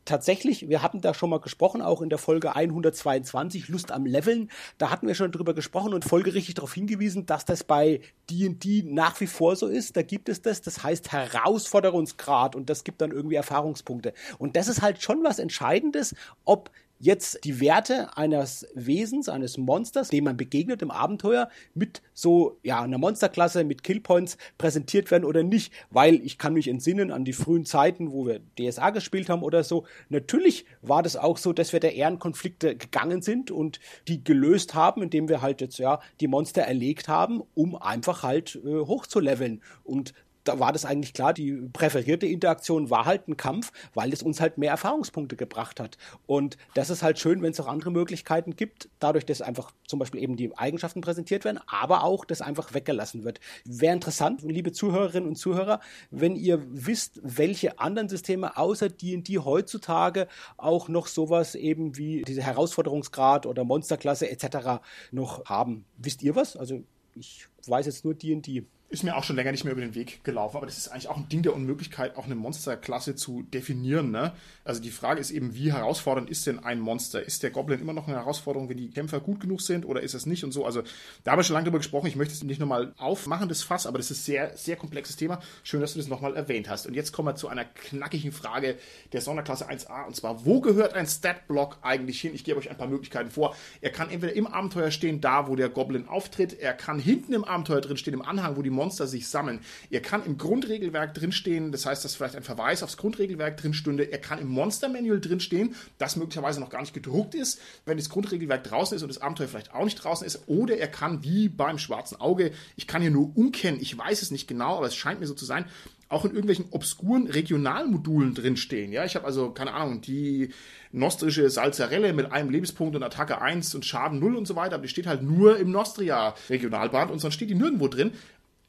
tatsächlich, 0.04 0.68
wir 0.68 0.82
hatten 0.82 1.00
da 1.00 1.14
schon 1.14 1.30
mal 1.30 1.40
gesprochen, 1.40 1.82
auch 1.82 2.02
in 2.02 2.08
der 2.08 2.18
Folge 2.18 2.54
122, 2.54 3.68
Lust 3.68 3.92
am 3.92 4.06
Leveln. 4.06 4.50
Da 4.78 4.90
hatten 4.90 5.06
wir 5.06 5.14
schon 5.14 5.32
drüber 5.32 5.54
gesprochen 5.54 5.94
und 5.94 6.04
folgerichtig 6.04 6.54
darauf 6.54 6.74
hingewiesen, 6.74 7.26
dass 7.26 7.44
das 7.44 7.64
bei 7.64 8.00
D&D 8.30 8.84
nach 8.86 9.20
wie 9.20 9.26
vor 9.26 9.56
so 9.56 9.66
ist. 9.66 9.96
Da 9.96 10.02
gibt 10.02 10.28
es 10.28 10.42
das, 10.42 10.62
das 10.62 10.82
heißt 10.82 11.12
Herausforderungsgrad 11.12 12.56
und 12.56 12.70
das 12.70 12.84
gibt 12.84 13.00
dann 13.00 13.10
irgendwie 13.10 13.36
Erfahrungspunkte. 13.36 14.12
Und 14.38 14.56
das 14.56 14.68
ist 14.68 14.82
halt 14.82 15.02
schon 15.02 15.22
was 15.24 15.38
Entscheidendes, 15.38 16.14
ob 16.44 16.70
jetzt 17.02 17.44
die 17.44 17.60
Werte 17.60 18.16
eines 18.16 18.64
Wesens, 18.74 19.28
eines 19.28 19.58
Monsters, 19.58 20.08
dem 20.08 20.22
man 20.22 20.36
begegnet 20.36 20.82
im 20.82 20.92
Abenteuer, 20.92 21.48
mit 21.74 22.00
so, 22.14 22.60
ja, 22.62 22.80
einer 22.80 22.96
Monsterklasse, 22.96 23.64
mit 23.64 23.82
Killpoints 23.82 24.38
präsentiert 24.56 25.10
werden 25.10 25.24
oder 25.24 25.42
nicht. 25.42 25.72
Weil 25.90 26.14
ich 26.24 26.38
kann 26.38 26.54
mich 26.54 26.68
entsinnen 26.68 27.10
an 27.10 27.24
die 27.24 27.32
frühen 27.32 27.64
Zeiten, 27.64 28.12
wo 28.12 28.26
wir 28.26 28.40
DSA 28.56 28.90
gespielt 28.90 29.28
haben 29.28 29.42
oder 29.42 29.64
so. 29.64 29.84
Natürlich 30.10 30.64
war 30.80 31.02
das 31.02 31.16
auch 31.16 31.38
so, 31.38 31.52
dass 31.52 31.72
wir 31.72 31.80
der 31.80 31.96
Ehrenkonflikte 31.96 32.76
gegangen 32.76 33.20
sind 33.20 33.50
und 33.50 33.80
die 34.06 34.22
gelöst 34.22 34.76
haben, 34.76 35.02
indem 35.02 35.28
wir 35.28 35.42
halt 35.42 35.60
jetzt, 35.60 35.78
ja, 35.78 36.00
die 36.20 36.28
Monster 36.28 36.62
erlegt 36.62 37.08
haben, 37.08 37.42
um 37.54 37.74
einfach 37.74 38.22
halt 38.22 38.60
äh, 38.64 38.78
hochzuleveln. 38.78 39.60
Und 39.82 40.14
da 40.44 40.58
war 40.58 40.72
das 40.72 40.84
eigentlich 40.84 41.14
klar, 41.14 41.32
die 41.32 41.52
präferierte 41.72 42.26
Interaktion 42.26 42.90
war 42.90 43.04
halt 43.04 43.28
ein 43.28 43.36
Kampf, 43.36 43.72
weil 43.94 44.12
es 44.12 44.22
uns 44.22 44.40
halt 44.40 44.58
mehr 44.58 44.70
Erfahrungspunkte 44.70 45.36
gebracht 45.36 45.80
hat. 45.80 45.98
Und 46.26 46.56
das 46.74 46.90
ist 46.90 47.02
halt 47.02 47.18
schön, 47.18 47.42
wenn 47.42 47.52
es 47.52 47.60
auch 47.60 47.68
andere 47.68 47.90
Möglichkeiten 47.90 48.56
gibt, 48.56 48.88
dadurch, 48.98 49.24
dass 49.26 49.42
einfach 49.42 49.72
zum 49.86 49.98
Beispiel 49.98 50.22
eben 50.22 50.36
die 50.36 50.56
Eigenschaften 50.56 51.00
präsentiert 51.00 51.44
werden, 51.44 51.60
aber 51.66 52.04
auch, 52.04 52.24
dass 52.24 52.40
einfach 52.40 52.74
weggelassen 52.74 53.24
wird. 53.24 53.40
Wäre 53.64 53.94
interessant, 53.94 54.42
liebe 54.42 54.72
Zuhörerinnen 54.72 55.28
und 55.28 55.36
Zuhörer, 55.36 55.80
wenn 56.10 56.36
ihr 56.36 56.62
wisst, 56.68 57.20
welche 57.22 57.78
anderen 57.78 58.08
Systeme 58.08 58.56
außer 58.56 58.88
D&D 58.88 59.38
heutzutage 59.38 60.28
auch 60.56 60.88
noch 60.88 61.06
sowas 61.06 61.54
eben 61.54 61.96
wie 61.96 62.22
diese 62.22 62.42
Herausforderungsgrad 62.42 63.46
oder 63.46 63.64
Monsterklasse 63.64 64.30
etc. 64.30 64.80
noch 65.10 65.44
haben. 65.44 65.84
Wisst 65.96 66.22
ihr 66.22 66.34
was? 66.34 66.56
Also 66.56 66.82
ich 67.14 67.46
weiß 67.66 67.86
jetzt 67.86 68.04
nur 68.04 68.14
D&D. 68.14 68.64
Ist 68.92 69.04
mir 69.04 69.16
auch 69.16 69.24
schon 69.24 69.36
länger 69.36 69.52
nicht 69.52 69.64
mehr 69.64 69.72
über 69.72 69.80
den 69.80 69.94
Weg 69.94 70.22
gelaufen, 70.22 70.58
aber 70.58 70.66
das 70.66 70.76
ist 70.76 70.88
eigentlich 70.88 71.08
auch 71.08 71.16
ein 71.16 71.26
Ding 71.30 71.40
der 71.40 71.54
Unmöglichkeit, 71.54 72.14
auch 72.18 72.26
eine 72.26 72.34
Monsterklasse 72.34 73.14
zu 73.14 73.42
definieren. 73.42 74.10
Ne? 74.10 74.34
Also 74.64 74.82
die 74.82 74.90
Frage 74.90 75.18
ist 75.18 75.30
eben, 75.30 75.54
wie 75.54 75.72
herausfordernd 75.72 76.28
ist 76.28 76.46
denn 76.46 76.58
ein 76.58 76.78
Monster? 76.78 77.22
Ist 77.22 77.42
der 77.42 77.48
Goblin 77.48 77.80
immer 77.80 77.94
noch 77.94 78.06
eine 78.06 78.18
Herausforderung, 78.18 78.68
wenn 78.68 78.76
die 78.76 78.90
Kämpfer 78.90 79.20
gut 79.20 79.40
genug 79.40 79.62
sind 79.62 79.86
oder 79.86 80.02
ist 80.02 80.12
es 80.12 80.26
nicht 80.26 80.44
und 80.44 80.52
so? 80.52 80.66
Also 80.66 80.82
da 81.24 81.30
haben 81.30 81.38
wir 81.38 81.42
schon 81.44 81.54
lange 81.54 81.64
drüber 81.64 81.78
gesprochen. 81.78 82.06
Ich 82.06 82.16
möchte 82.16 82.34
es 82.34 82.44
nicht 82.44 82.60
nochmal 82.60 82.92
aufmachen, 82.98 83.48
das 83.48 83.62
Fass, 83.62 83.86
aber 83.86 83.96
das 83.96 84.10
ist 84.10 84.18
ein 84.18 84.24
sehr, 84.24 84.56
sehr 84.58 84.76
komplexes 84.76 85.16
Thema. 85.16 85.40
Schön, 85.62 85.80
dass 85.80 85.94
du 85.94 85.98
das 85.98 86.08
nochmal 86.08 86.36
erwähnt 86.36 86.68
hast. 86.68 86.86
Und 86.86 86.92
jetzt 86.92 87.12
kommen 87.12 87.28
wir 87.28 87.34
zu 87.34 87.48
einer 87.48 87.64
knackigen 87.64 88.30
Frage 88.30 88.76
der 89.14 89.22
Sonderklasse 89.22 89.70
1a 89.70 90.06
und 90.06 90.16
zwar, 90.16 90.44
wo 90.44 90.60
gehört 90.60 90.92
ein 90.92 91.06
Stat-Block 91.06 91.78
eigentlich 91.80 92.20
hin? 92.20 92.34
Ich 92.34 92.44
gebe 92.44 92.58
euch 92.58 92.68
ein 92.68 92.76
paar 92.76 92.88
Möglichkeiten 92.88 93.30
vor. 93.30 93.56
Er 93.80 93.88
kann 93.90 94.10
entweder 94.10 94.34
im 94.34 94.46
Abenteuer 94.46 94.90
stehen, 94.90 95.22
da 95.22 95.48
wo 95.48 95.56
der 95.56 95.70
Goblin 95.70 96.08
auftritt, 96.08 96.60
er 96.60 96.74
kann 96.74 96.98
hinten 96.98 97.32
im 97.32 97.44
Abenteuer 97.44 97.80
drin 97.80 97.96
stehen, 97.96 98.12
im 98.12 98.20
Anhang, 98.20 98.58
wo 98.58 98.60
die 98.60 98.68
Monster 98.68 98.81
sich 98.90 99.28
sammeln. 99.28 99.60
Er 99.90 100.00
kann 100.00 100.24
im 100.24 100.38
Grundregelwerk 100.38 101.14
drinstehen, 101.14 101.72
das 101.72 101.86
heißt, 101.86 102.04
dass 102.04 102.14
vielleicht 102.14 102.36
ein 102.36 102.42
Verweis 102.42 102.82
aufs 102.82 102.96
Grundregelwerk 102.96 103.56
drin 103.56 103.74
stünde. 103.74 104.10
Er 104.10 104.18
kann 104.18 104.38
im 104.38 104.48
Monster 104.48 104.88
Manual 104.88 105.20
drinstehen, 105.20 105.74
das 105.98 106.16
möglicherweise 106.16 106.60
noch 106.60 106.70
gar 106.70 106.80
nicht 106.80 106.94
gedruckt 106.94 107.34
ist, 107.34 107.60
wenn 107.84 107.96
das 107.96 108.08
Grundregelwerk 108.08 108.64
draußen 108.64 108.96
ist 108.96 109.02
und 109.02 109.08
das 109.08 109.20
Abenteuer 109.22 109.48
vielleicht 109.48 109.74
auch 109.74 109.84
nicht 109.84 110.02
draußen 110.02 110.26
ist. 110.26 110.44
Oder 110.46 110.78
er 110.78 110.88
kann, 110.88 111.22
wie 111.22 111.48
beim 111.48 111.78
schwarzen 111.78 112.20
Auge, 112.20 112.52
ich 112.76 112.86
kann 112.86 113.02
hier 113.02 113.10
nur 113.10 113.36
umkennen, 113.36 113.80
ich 113.80 113.96
weiß 113.96 114.22
es 114.22 114.30
nicht 114.30 114.48
genau, 114.48 114.76
aber 114.78 114.86
es 114.86 114.96
scheint 114.96 115.20
mir 115.20 115.26
so 115.26 115.34
zu 115.34 115.44
sein, 115.44 115.64
auch 116.12 116.26
in 116.26 116.32
irgendwelchen 116.32 116.66
obskuren 116.70 117.26
Regionalmodulen 117.26 118.34
drinstehen. 118.34 118.92
Ja, 118.92 119.04
ich 119.04 119.16
habe 119.16 119.24
also, 119.24 119.50
keine 119.50 119.72
Ahnung, 119.72 120.02
die 120.02 120.50
nostrische 120.92 121.48
Salzarelle 121.48 122.12
mit 122.12 122.30
einem 122.30 122.50
Lebenspunkt 122.50 122.94
und 122.94 123.02
Attacke 123.02 123.40
1 123.40 123.74
und 123.74 123.86
Schaden 123.86 124.18
0 124.18 124.36
und 124.36 124.46
so 124.46 124.54
weiter, 124.54 124.74
aber 124.74 124.82
die 124.82 124.90
steht 124.90 125.06
halt 125.06 125.22
nur 125.22 125.56
im 125.56 125.70
Nostria 125.70 126.34
Regionalband 126.50 127.10
und 127.10 127.18
sonst 127.18 127.34
steht 127.34 127.48
die 127.48 127.54
nirgendwo 127.54 127.88
drin. 127.88 128.12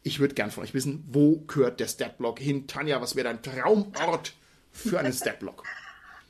Ich 0.04 0.20
würde 0.20 0.36
gern 0.36 0.51
von 0.51 0.64
euch 0.64 0.74
wissen, 0.74 1.04
wo 1.08 1.38
gehört 1.47 1.80
der 1.80 1.88
Statblock 1.88 2.39
hin? 2.39 2.68
Tanja, 2.68 3.01
was 3.01 3.16
wäre 3.16 3.26
dein 3.26 3.41
Traumort 3.41 4.34
für 4.72 4.99
einen 4.99 5.14
Statblock? 5.14 5.64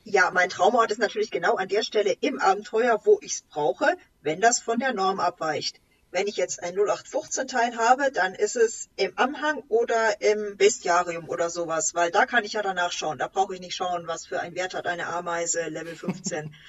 Ja, 0.05 0.31
mein 0.31 0.49
Traumort 0.49 0.91
ist 0.91 0.99
natürlich 0.99 1.31
genau 1.31 1.55
an 1.55 1.69
der 1.69 1.81
Stelle 1.81 2.15
im 2.19 2.39
Abenteuer, 2.39 3.01
wo 3.05 3.19
ich 3.21 3.33
es 3.33 3.41
brauche, 3.41 3.97
wenn 4.21 4.41
das 4.41 4.59
von 4.59 4.77
der 4.77 4.93
Norm 4.93 5.19
abweicht. 5.19 5.79
Wenn 6.11 6.27
ich 6.27 6.35
jetzt 6.35 6.61
ein 6.61 6.75
0815-Teil 6.75 7.75
habe, 7.77 8.11
dann 8.11 8.35
ist 8.35 8.55
es 8.55 8.89
im 8.97 9.13
Anhang 9.15 9.63
oder 9.69 10.21
im 10.21 10.57
Bestiarium 10.57 11.27
oder 11.27 11.49
sowas, 11.49 11.95
weil 11.95 12.11
da 12.11 12.27
kann 12.27 12.43
ich 12.43 12.53
ja 12.53 12.61
danach 12.61 12.91
schauen. 12.91 13.17
Da 13.17 13.27
brauche 13.27 13.55
ich 13.55 13.61
nicht 13.61 13.75
schauen, 13.75 14.05
was 14.05 14.27
für 14.27 14.39
ein 14.39 14.53
Wert 14.53 14.75
hat 14.75 14.85
eine 14.85 15.07
Ameise 15.07 15.69
Level 15.69 15.95
15. 15.95 16.53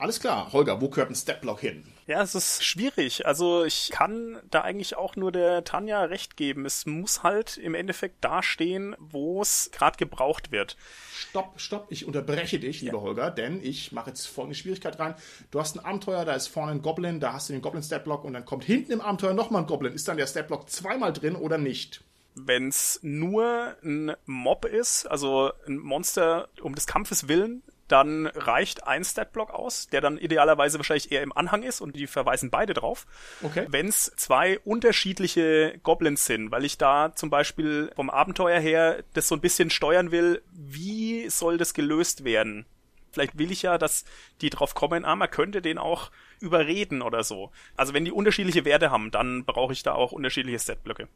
Alles 0.00 0.18
klar, 0.18 0.50
Holger, 0.54 0.80
wo 0.80 0.88
gehört 0.88 1.10
ein 1.10 1.14
Stepblock 1.14 1.60
hin? 1.60 1.84
Ja, 2.06 2.22
es 2.22 2.34
ist 2.34 2.64
schwierig. 2.64 3.26
Also 3.26 3.64
ich 3.64 3.90
kann 3.92 4.38
da 4.50 4.62
eigentlich 4.62 4.96
auch 4.96 5.14
nur 5.14 5.30
der 5.30 5.62
Tanja 5.62 6.04
recht 6.04 6.38
geben. 6.38 6.64
Es 6.64 6.86
muss 6.86 7.22
halt 7.22 7.58
im 7.58 7.74
Endeffekt 7.74 8.24
dastehen, 8.24 8.96
wo 8.98 9.42
es 9.42 9.70
gerade 9.72 9.98
gebraucht 9.98 10.52
wird. 10.52 10.78
Stopp, 11.12 11.60
stopp, 11.60 11.86
ich 11.90 12.06
unterbreche 12.06 12.58
dich, 12.58 12.80
lieber 12.80 12.96
ja. 12.96 13.02
Holger, 13.02 13.30
denn 13.30 13.62
ich 13.62 13.92
mache 13.92 14.08
jetzt 14.08 14.24
folgende 14.24 14.56
Schwierigkeit 14.56 14.98
rein. 14.98 15.14
Du 15.50 15.60
hast 15.60 15.76
ein 15.76 15.84
Abenteuer, 15.84 16.24
da 16.24 16.32
ist 16.32 16.46
vorne 16.46 16.72
ein 16.72 16.80
Goblin, 16.80 17.20
da 17.20 17.34
hast 17.34 17.50
du 17.50 17.52
den 17.52 17.60
Goblin-Statblock 17.60 18.24
und 18.24 18.32
dann 18.32 18.46
kommt 18.46 18.64
hinten 18.64 18.92
im 18.92 19.00
Abenteuer 19.02 19.34
nochmal 19.34 19.64
ein 19.64 19.68
Goblin. 19.68 19.92
Ist 19.92 20.08
dann 20.08 20.16
der 20.16 20.26
Statblock 20.26 20.70
zweimal 20.70 21.12
drin 21.12 21.36
oder 21.36 21.58
nicht? 21.58 22.02
wenn 22.34 22.68
es 22.68 23.00
nur 23.02 23.76
ein 23.82 24.14
Mob 24.26 24.64
ist, 24.64 25.06
also 25.06 25.52
ein 25.66 25.78
Monster 25.78 26.48
um 26.62 26.74
des 26.74 26.86
Kampfes 26.86 27.28
willen, 27.28 27.62
dann 27.90 28.26
reicht 28.26 28.86
ein 28.86 29.04
Statblock 29.04 29.50
aus, 29.50 29.88
der 29.88 30.00
dann 30.00 30.18
idealerweise 30.18 30.78
wahrscheinlich 30.78 31.10
eher 31.10 31.22
im 31.22 31.36
Anhang 31.36 31.62
ist 31.62 31.80
und 31.80 31.96
die 31.96 32.06
verweisen 32.06 32.50
beide 32.50 32.74
drauf. 32.74 33.06
Okay. 33.42 33.66
Wenn 33.68 33.88
es 33.88 34.12
zwei 34.16 34.58
unterschiedliche 34.60 35.78
Goblins 35.82 36.24
sind, 36.24 36.50
weil 36.50 36.64
ich 36.64 36.78
da 36.78 37.14
zum 37.14 37.30
Beispiel 37.30 37.90
vom 37.96 38.10
Abenteuer 38.10 38.60
her 38.60 39.02
das 39.14 39.28
so 39.28 39.34
ein 39.34 39.40
bisschen 39.40 39.70
steuern 39.70 40.10
will, 40.10 40.42
wie 40.52 41.28
soll 41.28 41.58
das 41.58 41.74
gelöst 41.74 42.24
werden? 42.24 42.66
Vielleicht 43.12 43.38
will 43.38 43.50
ich 43.50 43.62
ja, 43.62 43.76
dass 43.76 44.04
die 44.40 44.50
drauf 44.50 44.74
kommen, 44.74 45.04
ah, 45.04 45.16
man 45.16 45.30
könnte 45.30 45.62
den 45.62 45.78
auch 45.78 46.10
überreden 46.38 47.02
oder 47.02 47.24
so. 47.24 47.50
Also 47.76 47.92
wenn 47.92 48.04
die 48.04 48.12
unterschiedliche 48.12 48.64
Werte 48.64 48.90
haben, 48.90 49.10
dann 49.10 49.44
brauche 49.44 49.72
ich 49.72 49.82
da 49.82 49.94
auch 49.94 50.12
unterschiedliche 50.12 50.58
Setblöcke. 50.58 51.08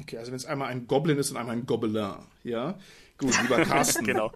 Okay, 0.00 0.16
also 0.16 0.32
wenn 0.32 0.36
es 0.36 0.46
einmal 0.46 0.68
ein 0.68 0.86
Goblin 0.86 1.18
ist 1.18 1.30
und 1.30 1.36
einmal 1.36 1.56
ein 1.56 1.66
Gobelin, 1.66 2.14
ja? 2.44 2.78
Gut, 3.18 3.40
lieber 3.42 3.60
Carsten. 3.64 4.06
genau. 4.06 4.32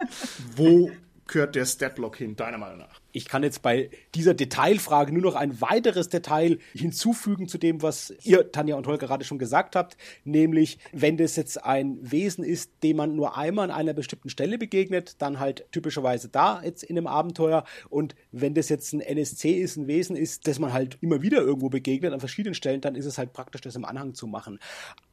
Wo 0.55 0.91
gehört 1.27 1.55
der 1.55 1.66
Statblock 1.66 2.16
hin, 2.16 2.37
deiner 2.37 2.59
Meinung 2.59 2.79
nach? 2.79 3.01
Ich 3.17 3.25
kann 3.25 3.43
jetzt 3.43 3.62
bei 3.62 3.89
dieser 4.14 4.35
Detailfrage 4.35 5.11
nur 5.11 5.23
noch 5.23 5.37
ein 5.37 5.62
weiteres 5.62 6.11
Detail 6.11 6.59
hinzufügen 6.75 7.49
zu 7.49 7.57
dem, 7.57 7.81
was 7.81 8.12
ihr, 8.25 8.53
Tanja 8.53 8.77
und 8.77 8.87
Holger, 8.87 9.07
gerade 9.07 9.25
schon 9.25 9.39
gesagt 9.39 9.75
habt, 9.75 9.97
nämlich, 10.25 10.79
wenn 10.93 11.17
das 11.17 11.35
jetzt 11.35 11.64
ein 11.64 11.99
Wesen 12.03 12.45
ist, 12.45 12.73
dem 12.83 12.99
man 12.99 13.17
nur 13.17 13.39
einmal 13.39 13.71
an 13.71 13.77
einer 13.77 13.95
bestimmten 13.95 14.29
Stelle 14.29 14.59
begegnet, 14.59 15.14
dann 15.23 15.41
halt 15.41 15.64
typischerweise 15.73 16.29
da 16.29 16.62
jetzt 16.62 16.83
in 16.83 16.99
einem 16.99 17.07
Abenteuer 17.07 17.64
und 17.89 18.14
wenn 18.33 18.53
das 18.53 18.69
jetzt 18.69 18.93
ein 18.93 19.01
NSC 19.01 19.53
ist, 19.53 19.79
ein 19.79 19.87
Wesen 19.87 20.14
ist, 20.14 20.47
das 20.47 20.59
man 20.59 20.75
halt 20.75 20.99
immer 21.01 21.23
wieder 21.23 21.39
irgendwo 21.39 21.71
begegnet 21.71 22.12
an 22.12 22.21
verschiedenen 22.21 22.55
Stellen, 22.55 22.83
dann 22.83 22.97
ist 22.97 23.07
es 23.07 23.17
halt 23.17 23.33
praktisch, 23.33 23.62
das 23.62 23.77
im 23.77 23.87
Anhang 23.87 24.12
zu 24.12 24.27
machen. 24.27 24.59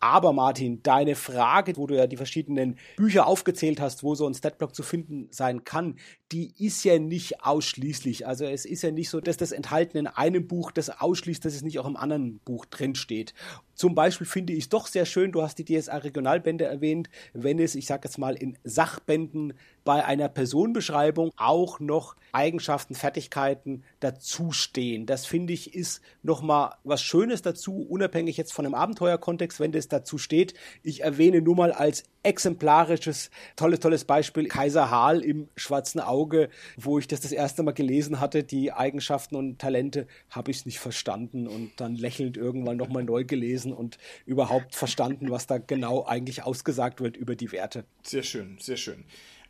Aber 0.02 0.34
Martin, 0.34 0.84
deine 0.84 1.16
Frage, 1.16 1.78
wo 1.78 1.88
du 1.88 1.96
ja 1.96 2.08
die 2.08 2.18
verschiedenen 2.18 2.78
Bücher 2.98 3.28
aufgezählt 3.28 3.80
hast, 3.80 4.04
wo 4.04 4.14
so 4.14 4.28
ein 4.28 4.34
Statblock 4.34 4.76
zu 4.76 4.84
finden 4.84 5.30
sein 5.32 5.64
kann, 5.64 5.96
die 6.34 6.52
ist 6.58 6.84
ja 6.84 7.00
nicht 7.00 7.46
ausschließlich. 7.46 7.93
Also 8.26 8.46
es 8.46 8.66
ist 8.66 8.82
ja 8.84 8.92
nicht 8.92 9.10
so, 9.10 9.20
dass 9.22 9.38
das 9.38 9.52
enthalten 9.52 9.98
in 9.98 10.08
einem 10.08 10.48
Buch 10.48 10.72
das 10.72 10.90
ausschließt, 10.90 11.44
dass 11.44 11.54
es 11.54 11.62
nicht 11.62 11.80
auch 11.80 11.88
im 11.88 11.96
anderen 11.96 12.40
Buch 12.40 12.66
drin 12.66 12.96
steht. 12.96 13.34
Zum 13.76 13.96
Beispiel 13.96 14.28
finde 14.28 14.54
ich 14.54 14.66
es 14.66 14.70
doch 14.70 14.88
sehr 14.88 15.06
schön, 15.06 15.32
du 15.32 15.42
hast 15.42 15.58
die 15.58 15.66
DSA-Regionalbände 15.66 16.66
erwähnt, 16.66 17.10
wenn 17.34 17.60
es, 17.60 17.76
ich 17.76 17.88
sage 17.88 18.08
jetzt 18.08 18.18
mal, 18.18 18.36
in 18.36 18.58
Sachbänden 18.64 19.54
bei 19.84 20.06
einer 20.06 20.30
Personenbeschreibung 20.30 21.32
auch 21.36 21.80
noch 21.80 22.16
Eigenschaften, 22.32 22.96
Fertigkeiten 22.96 23.84
dazustehen. 24.00 25.06
Das 25.06 25.26
finde 25.26 25.54
ich 25.54 25.76
ist 25.76 26.02
nochmal 26.24 26.76
was 26.84 27.02
Schönes 27.02 27.42
dazu, 27.42 27.86
unabhängig 27.88 28.38
jetzt 28.38 28.54
von 28.54 28.66
einem 28.66 28.76
Abenteuerkontext, 28.76 29.60
wenn 29.60 29.72
das 29.72 29.88
dazu 29.88 30.18
steht. 30.18 30.54
Ich 30.82 31.02
erwähne 31.04 31.42
nur 31.42 31.56
mal 31.56 31.72
als 31.72 32.04
exemplarisches, 32.24 33.30
tolles, 33.56 33.80
tolles 33.82 34.06
Beispiel 34.06 34.48
Kaiser 34.48 34.90
Hal 34.90 35.22
im 35.22 35.50
Schwarzen 35.56 36.00
Auge, 36.00 36.50
wo 36.78 36.98
ich 36.98 37.08
das 37.08 37.20
das 37.20 37.32
erste 37.32 37.64
Mal 37.64 37.74
gelesen 37.74 38.20
hatte, 38.20 38.44
die 38.44 38.72
Eigenschaften 38.72 39.36
und 39.36 39.60
Talente, 39.60 40.08
habe 40.30 40.52
ich 40.52 40.58
es 40.58 40.66
nicht 40.66 40.80
verstanden 40.80 41.48
und 41.48 41.72
dann 41.78 41.96
lächelnd 41.96 42.38
irgendwann 42.38 42.78
nochmal 42.78 43.04
neu 43.04 43.26
gelesen 43.26 43.74
und 43.74 43.98
überhaupt 44.26 44.74
verstanden, 44.74 45.30
was 45.30 45.48
da 45.48 45.58
genau 45.58 46.06
eigentlich 46.06 46.44
ausgesagt 46.44 47.02
wird 47.02 47.18
über 47.18 47.36
die 47.36 47.52
Werte. 47.52 47.86
Sehr 48.04 48.24
schön, 48.24 48.58
sehr 48.60 48.78
schön. 48.78 49.04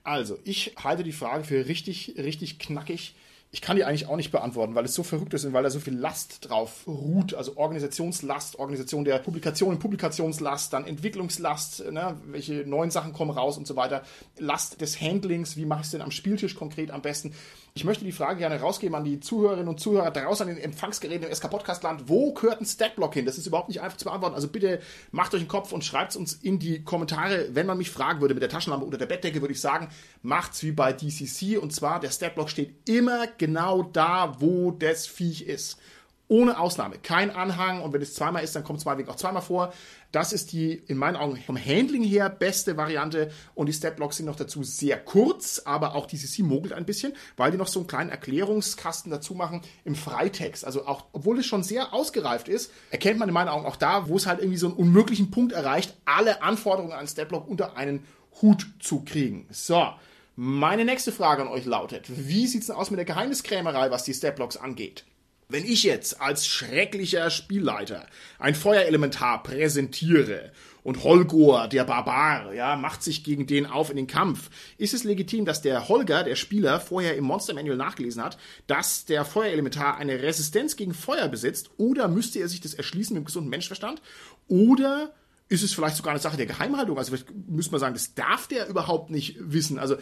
Also, 0.03 0.37
ich 0.43 0.75
halte 0.83 1.03
die 1.03 1.13
Frage 1.13 1.43
für 1.43 1.67
richtig, 1.67 2.15
richtig 2.17 2.59
knackig 2.59 3.15
ich 3.53 3.61
kann 3.61 3.75
die 3.75 3.83
eigentlich 3.83 4.07
auch 4.07 4.15
nicht 4.15 4.31
beantworten, 4.31 4.73
weil 4.73 4.83
es 4.83 4.95
so 4.95 5.03
verrückt 5.03 5.35
ist 5.35 5.45
und 5.45 5.53
weil 5.53 5.61
da 5.61 5.69
so 5.69 5.79
viel 5.79 5.93
Last 5.93 6.49
drauf 6.49 6.87
ruht. 6.87 7.35
Also 7.35 7.55
Organisationslast, 7.55 8.57
Organisation 8.57 9.05
der 9.05 9.19
Publikationen, 9.19 9.77
Publikationslast, 9.77 10.73
dann 10.73 10.87
Entwicklungslast, 10.87 11.91
ne, 11.91 12.19
welche 12.25 12.65
neuen 12.65 12.89
Sachen 12.89 13.13
kommen 13.13 13.29
raus 13.29 13.59
und 13.59 13.67
so 13.67 13.75
weiter. 13.75 14.01
Last 14.39 14.81
des 14.81 14.99
Handlings, 14.99 15.55
wie 15.55 15.65
mache 15.65 15.81
ich 15.81 15.85
es 15.85 15.91
denn 15.91 16.01
am 16.01 16.09
Spieltisch 16.09 16.55
konkret 16.55 16.89
am 16.89 17.03
besten? 17.03 17.35
Ich 17.75 17.85
möchte 17.85 18.05
die 18.05 18.11
Frage 18.11 18.37
gerne 18.37 18.61
rausgeben 18.61 18.93
an 18.93 19.03
die 19.03 19.19
Zuhörerinnen 19.19 19.67
und 19.67 19.79
Zuhörer 19.79 20.11
draußen 20.11 20.47
an 20.47 20.53
den 20.53 20.63
Empfangsgeräten 20.63 21.27
im 21.27 21.33
SK 21.33 21.49
Podcastland. 21.49 22.07
Wo 22.07 22.31
gehört 22.31 22.61
ein 22.61 22.67
Statblock 22.67 23.15
hin? 23.15 23.25
Das 23.25 23.39
ist 23.39 23.47
überhaupt 23.47 23.69
nicht 23.69 23.81
einfach 23.81 23.97
zu 23.97 24.05
beantworten. 24.05 24.35
Also 24.35 24.47
bitte 24.47 24.79
macht 25.09 25.33
euch 25.33 25.39
einen 25.39 25.47
Kopf 25.47 25.71
und 25.71 25.83
schreibt 25.83 26.11
es 26.11 26.15
uns 26.15 26.33
in 26.33 26.59
die 26.59 26.83
Kommentare. 26.83 27.47
Wenn 27.53 27.65
man 27.65 27.79
mich 27.79 27.89
fragen 27.89 28.21
würde 28.21 28.35
mit 28.35 28.43
der 28.43 28.49
Taschenlampe 28.51 28.85
unter 28.85 28.99
der 28.99 29.07
Bettdecke, 29.07 29.41
würde 29.41 29.53
ich 29.53 29.59
sagen, 29.59 29.87
macht's 30.21 30.61
wie 30.61 30.71
bei 30.71 30.93
DCC. 30.93 31.57
Und 31.57 31.73
zwar, 31.73 31.99
der 31.99 32.11
Statblock 32.11 32.51
steht 32.51 32.87
immer 32.87 33.25
genau 33.39 33.81
da, 33.81 34.35
wo 34.39 34.69
das 34.69 35.07
Viech 35.07 35.41
ist. 35.41 35.79
Ohne 36.27 36.59
Ausnahme. 36.59 36.99
Kein 37.01 37.31
Anhang. 37.31 37.81
Und 37.81 37.91
wenn 37.91 38.03
es 38.03 38.13
zweimal 38.13 38.43
ist, 38.43 38.55
dann 38.55 38.63
kommt 38.63 38.79
es 38.79 38.85
meinetwegen 38.85 39.09
auch 39.09 39.15
zweimal 39.15 39.41
vor. 39.41 39.73
Das 40.13 40.31
ist 40.31 40.51
die 40.51 40.73
in 40.73 40.97
meinen 40.97 41.15
Augen 41.15 41.35
vom 41.37 41.57
Handling 41.57 42.03
her 42.03 42.29
beste 42.29 42.77
Variante 42.77 43.31
und 43.55 43.65
die 43.65 43.73
Statblocks 43.73 44.17
sind 44.17 44.27
noch 44.27 44.35
dazu 44.35 44.61
sehr 44.61 44.99
kurz, 44.99 45.63
aber 45.65 45.95
auch 45.95 46.05
die 46.05 46.17
CC 46.17 46.43
mogelt 46.43 46.71
ein 46.71 46.85
bisschen, 46.85 47.13
weil 47.35 47.49
die 47.49 47.57
noch 47.57 47.67
so 47.67 47.79
einen 47.79 47.87
kleinen 47.87 48.11
Erklärungskasten 48.11 49.09
dazu 49.09 49.33
machen 49.33 49.63
im 49.83 49.95
Freitext. 49.95 50.65
Also 50.65 50.85
auch, 50.85 51.05
obwohl 51.13 51.39
es 51.39 51.47
schon 51.47 51.63
sehr 51.63 51.95
ausgereift 51.95 52.47
ist, 52.47 52.71
erkennt 52.91 53.17
man 53.17 53.27
in 53.27 53.33
meinen 53.33 53.47
Augen 53.47 53.65
auch 53.65 53.75
da, 53.75 54.07
wo 54.07 54.15
es 54.15 54.27
halt 54.27 54.39
irgendwie 54.39 54.59
so 54.59 54.67
einen 54.67 54.75
unmöglichen 54.75 55.31
Punkt 55.31 55.51
erreicht, 55.51 55.95
alle 56.05 56.43
Anforderungen 56.43 56.93
an 56.93 57.07
Statblock 57.07 57.47
unter 57.47 57.75
einen 57.75 58.05
Hut 58.39 58.67
zu 58.79 59.03
kriegen. 59.03 59.47
So. 59.49 59.87
Meine 60.35 60.85
nächste 60.85 61.11
Frage 61.11 61.43
an 61.43 61.47
euch 61.47 61.65
lautet, 61.65 62.05
wie 62.07 62.47
sieht 62.47 62.61
es 62.61 62.67
denn 62.67 62.75
aus 62.75 62.89
mit 62.89 62.97
der 62.97 63.05
Geheimniskrämerei, 63.05 63.91
was 63.91 64.03
die 64.03 64.15
Statblocks 64.15 64.57
angeht? 64.57 65.05
Wenn 65.53 65.65
ich 65.65 65.83
jetzt 65.83 66.19
als 66.19 66.47
schrecklicher 66.47 67.29
Spielleiter 67.29 68.07
ein 68.39 68.55
Feuerelementar 68.55 69.43
präsentiere 69.43 70.51
und 70.81 71.03
Holgor, 71.03 71.67
der 71.67 71.83
Barbar, 71.83 72.55
ja, 72.55 72.75
macht 72.75 73.03
sich 73.03 73.23
gegen 73.23 73.45
den 73.45 73.67
auf 73.67 73.91
in 73.91 73.97
den 73.97 74.07
Kampf, 74.07 74.49
ist 74.79 74.95
es 74.95 75.03
legitim, 75.03 75.45
dass 75.45 75.61
der 75.61 75.89
Holger, 75.89 76.23
der 76.23 76.37
Spieler, 76.37 76.79
vorher 76.79 77.15
im 77.15 77.25
Monster 77.25 77.53
Manual 77.53 77.77
nachgelesen 77.77 78.23
hat, 78.23 78.39
dass 78.65 79.05
der 79.05 79.25
Feuerelementar 79.25 79.97
eine 79.97 80.23
Resistenz 80.23 80.75
gegen 80.75 80.95
Feuer 80.95 81.27
besitzt 81.27 81.69
oder 81.77 82.07
müsste 82.07 82.39
er 82.39 82.47
sich 82.47 82.61
das 82.61 82.73
erschließen 82.73 83.15
mit 83.15 83.27
gesunden 83.27 83.51
Menschverstand 83.51 84.01
oder 84.47 85.13
ist 85.49 85.61
es 85.61 85.71
vielleicht 85.71 85.97
sogar 85.97 86.13
eine 86.13 86.19
Sache 86.19 86.37
der 86.37 86.47
Geheimhaltung. 86.47 86.97
Also 86.97 87.15
müsste 87.47 87.73
man 87.73 87.79
sagen, 87.79 87.93
das 87.93 88.15
darf 88.15 88.47
der 88.47 88.69
überhaupt 88.69 89.11
nicht 89.11 89.35
wissen. 89.39 89.77
Also 89.77 89.97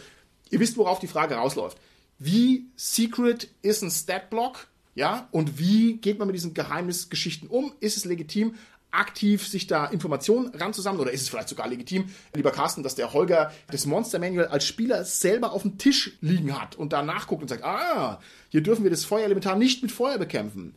ihr 0.48 0.60
wisst, 0.60 0.78
worauf 0.78 0.98
die 0.98 1.08
Frage 1.08 1.34
rausläuft. 1.34 1.76
Wie 2.18 2.70
secret 2.74 3.50
ist 3.60 3.82
ein 3.82 3.90
Statblock? 3.90 4.71
Ja, 4.94 5.28
und 5.30 5.58
wie 5.58 5.96
geht 5.96 6.18
man 6.18 6.28
mit 6.28 6.36
diesen 6.36 6.52
Geheimnisgeschichten 6.52 7.48
um? 7.48 7.72
Ist 7.80 7.96
es 7.96 8.04
legitim, 8.04 8.54
aktiv 8.92 9.46
sich 9.46 9.66
da 9.66 9.86
Informationen 9.86 10.54
ranzusammeln 10.54 11.00
oder 11.00 11.12
ist 11.12 11.22
es 11.22 11.28
vielleicht 11.30 11.48
sogar 11.48 11.66
legitim, 11.66 12.10
lieber 12.34 12.52
Carsten, 12.52 12.82
dass 12.82 12.94
der 12.94 13.12
Holger 13.12 13.50
das 13.70 13.86
Monster 13.86 14.18
Manual 14.18 14.48
als 14.48 14.66
Spieler 14.66 15.04
selber 15.04 15.52
auf 15.52 15.62
dem 15.62 15.78
Tisch 15.78 16.12
liegen 16.20 16.60
hat 16.60 16.76
und 16.76 16.92
da 16.92 17.02
nachguckt 17.02 17.42
und 17.42 17.48
sagt, 17.48 17.64
ah, 17.64 18.20
hier 18.50 18.60
dürfen 18.60 18.84
wir 18.84 18.90
das 18.90 19.04
Feuerelementar 19.04 19.56
nicht 19.56 19.82
mit 19.82 19.90
Feuer 19.90 20.18
bekämpfen. 20.18 20.74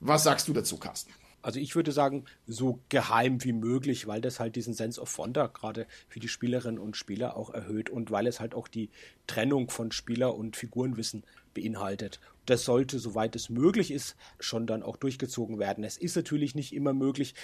Was 0.00 0.22
sagst 0.22 0.46
du 0.46 0.52
dazu, 0.52 0.76
Carsten? 0.76 1.12
Also 1.42 1.60
ich 1.60 1.74
würde 1.76 1.92
sagen, 1.92 2.24
so 2.46 2.80
geheim 2.88 3.42
wie 3.44 3.52
möglich, 3.52 4.06
weil 4.06 4.20
das 4.20 4.40
halt 4.40 4.56
diesen 4.56 4.74
Sense 4.74 5.00
of 5.00 5.16
Wonder 5.18 5.48
gerade 5.48 5.86
für 6.08 6.20
die 6.20 6.28
Spielerinnen 6.28 6.80
und 6.80 6.96
Spieler 6.96 7.36
auch 7.36 7.50
erhöht 7.50 7.90
und 7.90 8.10
weil 8.10 8.26
es 8.26 8.40
halt 8.40 8.54
auch 8.54 8.68
die 8.68 8.90
Trennung 9.26 9.70
von 9.70 9.92
Spieler- 9.92 10.34
und 10.34 10.56
Figurenwissen 10.56 11.24
beinhaltet. 11.58 12.20
Das 12.46 12.64
sollte, 12.64 12.98
soweit 12.98 13.36
es 13.36 13.50
möglich 13.50 13.90
ist, 13.90 14.16
schon 14.38 14.66
dann 14.66 14.82
auch 14.82 14.96
durchgezogen 14.96 15.58
werden. 15.58 15.84
Es 15.84 15.96
ist 15.96 16.16
natürlich 16.16 16.54
nicht 16.54 16.72
immer 16.72 16.94
möglich, 16.94 17.34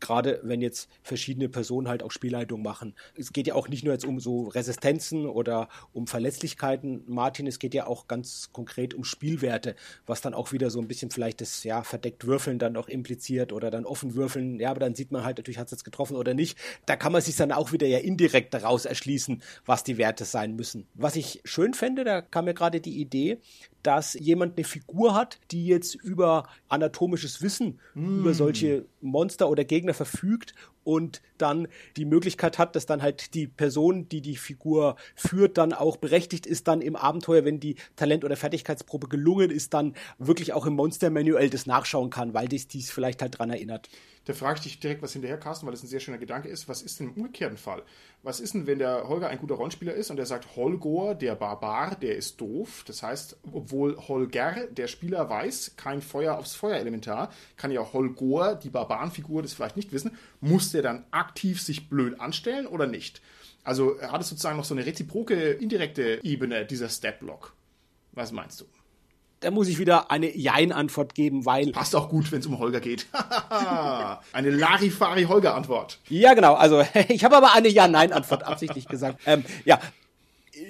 gerade 0.00 0.40
wenn 0.42 0.60
jetzt 0.60 0.88
verschiedene 1.02 1.48
Personen 1.48 1.88
halt 1.88 2.02
auch 2.02 2.10
Spielleitung 2.10 2.62
machen. 2.62 2.94
Es 3.16 3.32
geht 3.32 3.46
ja 3.46 3.54
auch 3.54 3.68
nicht 3.68 3.84
nur 3.84 3.92
jetzt 3.92 4.04
um 4.04 4.20
so 4.20 4.48
Resistenzen 4.48 5.26
oder 5.26 5.68
um 5.92 6.06
Verletzlichkeiten, 6.06 7.02
Martin, 7.06 7.46
es 7.46 7.58
geht 7.58 7.74
ja 7.74 7.86
auch 7.86 8.06
ganz 8.06 8.50
konkret 8.52 8.94
um 8.94 9.04
Spielwerte, 9.04 9.76
was 10.06 10.20
dann 10.20 10.34
auch 10.34 10.52
wieder 10.52 10.70
so 10.70 10.80
ein 10.80 10.88
bisschen 10.88 11.10
vielleicht 11.10 11.40
das 11.40 11.64
ja 11.64 11.82
verdeckt 11.82 12.26
Würfeln 12.26 12.58
dann 12.58 12.76
auch 12.76 12.88
impliziert 12.88 13.52
oder 13.52 13.70
dann 13.70 13.86
offen 13.86 14.14
würfeln. 14.14 14.60
Ja, 14.60 14.70
aber 14.70 14.80
dann 14.80 14.94
sieht 14.94 15.12
man 15.12 15.24
halt 15.24 15.38
natürlich, 15.38 15.58
hat 15.58 15.66
es 15.66 15.72
jetzt 15.72 15.84
getroffen 15.84 16.16
oder 16.16 16.34
nicht. 16.34 16.58
Da 16.86 16.96
kann 16.96 17.12
man 17.12 17.22
sich 17.22 17.36
dann 17.36 17.52
auch 17.52 17.72
wieder 17.72 17.86
ja 17.86 17.98
indirekt 17.98 18.54
daraus 18.54 18.84
erschließen, 18.84 19.42
was 19.64 19.84
die 19.84 19.98
Werte 19.98 20.24
sein 20.24 20.56
müssen. 20.56 20.86
Was 20.94 21.16
ich 21.16 21.40
schön 21.44 21.74
fände, 21.74 22.04
da 22.04 22.20
kam 22.20 22.46
mir 22.46 22.54
gerade 22.54 22.80
die 22.80 23.00
Idee, 23.00 23.38
dass 23.86 24.14
jemand 24.14 24.56
eine 24.56 24.64
Figur 24.64 25.14
hat, 25.14 25.38
die 25.52 25.66
jetzt 25.66 25.94
über 25.94 26.48
anatomisches 26.68 27.40
Wissen, 27.40 27.78
mm. 27.94 28.20
über 28.20 28.34
solche 28.34 28.86
Monster 29.00 29.48
oder 29.48 29.64
Gegner 29.64 29.94
verfügt 29.94 30.54
und 30.86 31.20
dann 31.38 31.68
die 31.96 32.04
Möglichkeit 32.04 32.58
hat, 32.58 32.76
dass 32.76 32.86
dann 32.86 33.02
halt 33.02 33.34
die 33.34 33.46
Person, 33.46 34.08
die 34.08 34.20
die 34.20 34.36
Figur 34.36 34.96
führt, 35.14 35.58
dann 35.58 35.72
auch 35.72 35.96
berechtigt 35.96 36.46
ist, 36.46 36.68
dann 36.68 36.80
im 36.80 36.96
Abenteuer, 36.96 37.44
wenn 37.44 37.60
die 37.60 37.76
Talent- 37.96 38.24
oder 38.24 38.36
Fertigkeitsprobe 38.36 39.08
gelungen 39.08 39.50
ist, 39.50 39.74
dann 39.74 39.94
wirklich 40.18 40.52
auch 40.52 40.64
im 40.66 40.74
Monster-Manual 40.74 41.50
das 41.50 41.66
nachschauen 41.66 42.10
kann, 42.10 42.34
weil 42.34 42.48
dies 42.48 42.68
dies 42.68 42.90
vielleicht 42.90 43.20
halt 43.20 43.38
dran 43.38 43.50
erinnert. 43.50 43.88
Da 44.26 44.34
frage 44.34 44.58
ich 44.58 44.62
dich 44.64 44.80
direkt 44.80 45.02
was 45.02 45.12
hinterher, 45.12 45.38
Carsten, 45.38 45.66
weil 45.66 45.72
das 45.72 45.84
ein 45.84 45.88
sehr 45.88 46.00
schöner 46.00 46.18
Gedanke 46.18 46.48
ist. 46.48 46.68
Was 46.68 46.82
ist 46.82 46.98
denn 46.98 47.10
im 47.10 47.12
umgekehrten 47.14 47.56
Fall? 47.56 47.84
Was 48.24 48.40
ist 48.40 48.54
denn, 48.54 48.66
wenn 48.66 48.80
der 48.80 49.08
Holger 49.08 49.28
ein 49.28 49.38
guter 49.38 49.54
Rollenspieler 49.54 49.94
ist 49.94 50.10
und 50.10 50.18
er 50.18 50.26
sagt, 50.26 50.56
Holgor, 50.56 51.14
der 51.14 51.36
Barbar, 51.36 51.94
der 51.94 52.16
ist 52.16 52.40
doof. 52.40 52.82
Das 52.88 53.04
heißt, 53.04 53.36
obwohl 53.52 53.96
Holger, 54.08 54.66
der 54.72 54.88
Spieler, 54.88 55.30
weiß, 55.30 55.74
kein 55.76 56.02
Feuer 56.02 56.36
aufs 56.36 56.56
Feuerelementar, 56.56 57.30
kann 57.56 57.70
ja 57.70 57.92
Holgor, 57.92 58.56
die 58.56 58.70
Barbarenfigur, 58.70 59.42
das 59.42 59.54
vielleicht 59.54 59.76
nicht 59.76 59.92
wissen, 59.92 60.18
muss 60.40 60.72
der 60.72 60.82
dann 60.82 61.04
aktiv 61.10 61.60
sich 61.60 61.88
blöd 61.88 62.20
anstellen 62.20 62.66
oder 62.66 62.86
nicht? 62.86 63.20
Also 63.64 64.00
hat 64.00 64.20
es 64.20 64.28
sozusagen 64.28 64.56
noch 64.56 64.64
so 64.64 64.74
eine 64.74 64.86
reziproke, 64.86 65.52
indirekte 65.52 66.20
Ebene, 66.22 66.64
dieser 66.66 66.88
Step-Block. 66.88 67.54
Was 68.12 68.32
meinst 68.32 68.60
du? 68.60 68.66
da 69.40 69.50
muss 69.50 69.68
ich 69.68 69.78
wieder 69.78 70.10
eine 70.10 70.34
Jein-Antwort 70.36 71.14
geben, 71.14 71.44
weil. 71.44 71.72
Passt 71.72 71.94
auch 71.94 72.08
gut, 72.08 72.32
wenn 72.32 72.40
es 72.40 72.46
um 72.46 72.58
Holger 72.58 72.80
geht. 72.80 73.06
eine 74.32 74.50
Larifari-Holger-Antwort. 74.50 76.00
Ja, 76.08 76.34
genau. 76.34 76.54
Also, 76.54 76.82
ich 77.08 77.24
habe 77.24 77.36
aber 77.36 77.54
eine 77.54 77.68
Ja-Nein-Antwort 77.68 78.44
absichtlich 78.44 78.88
gesagt. 78.88 79.20
Ähm, 79.26 79.44
ja. 79.64 79.78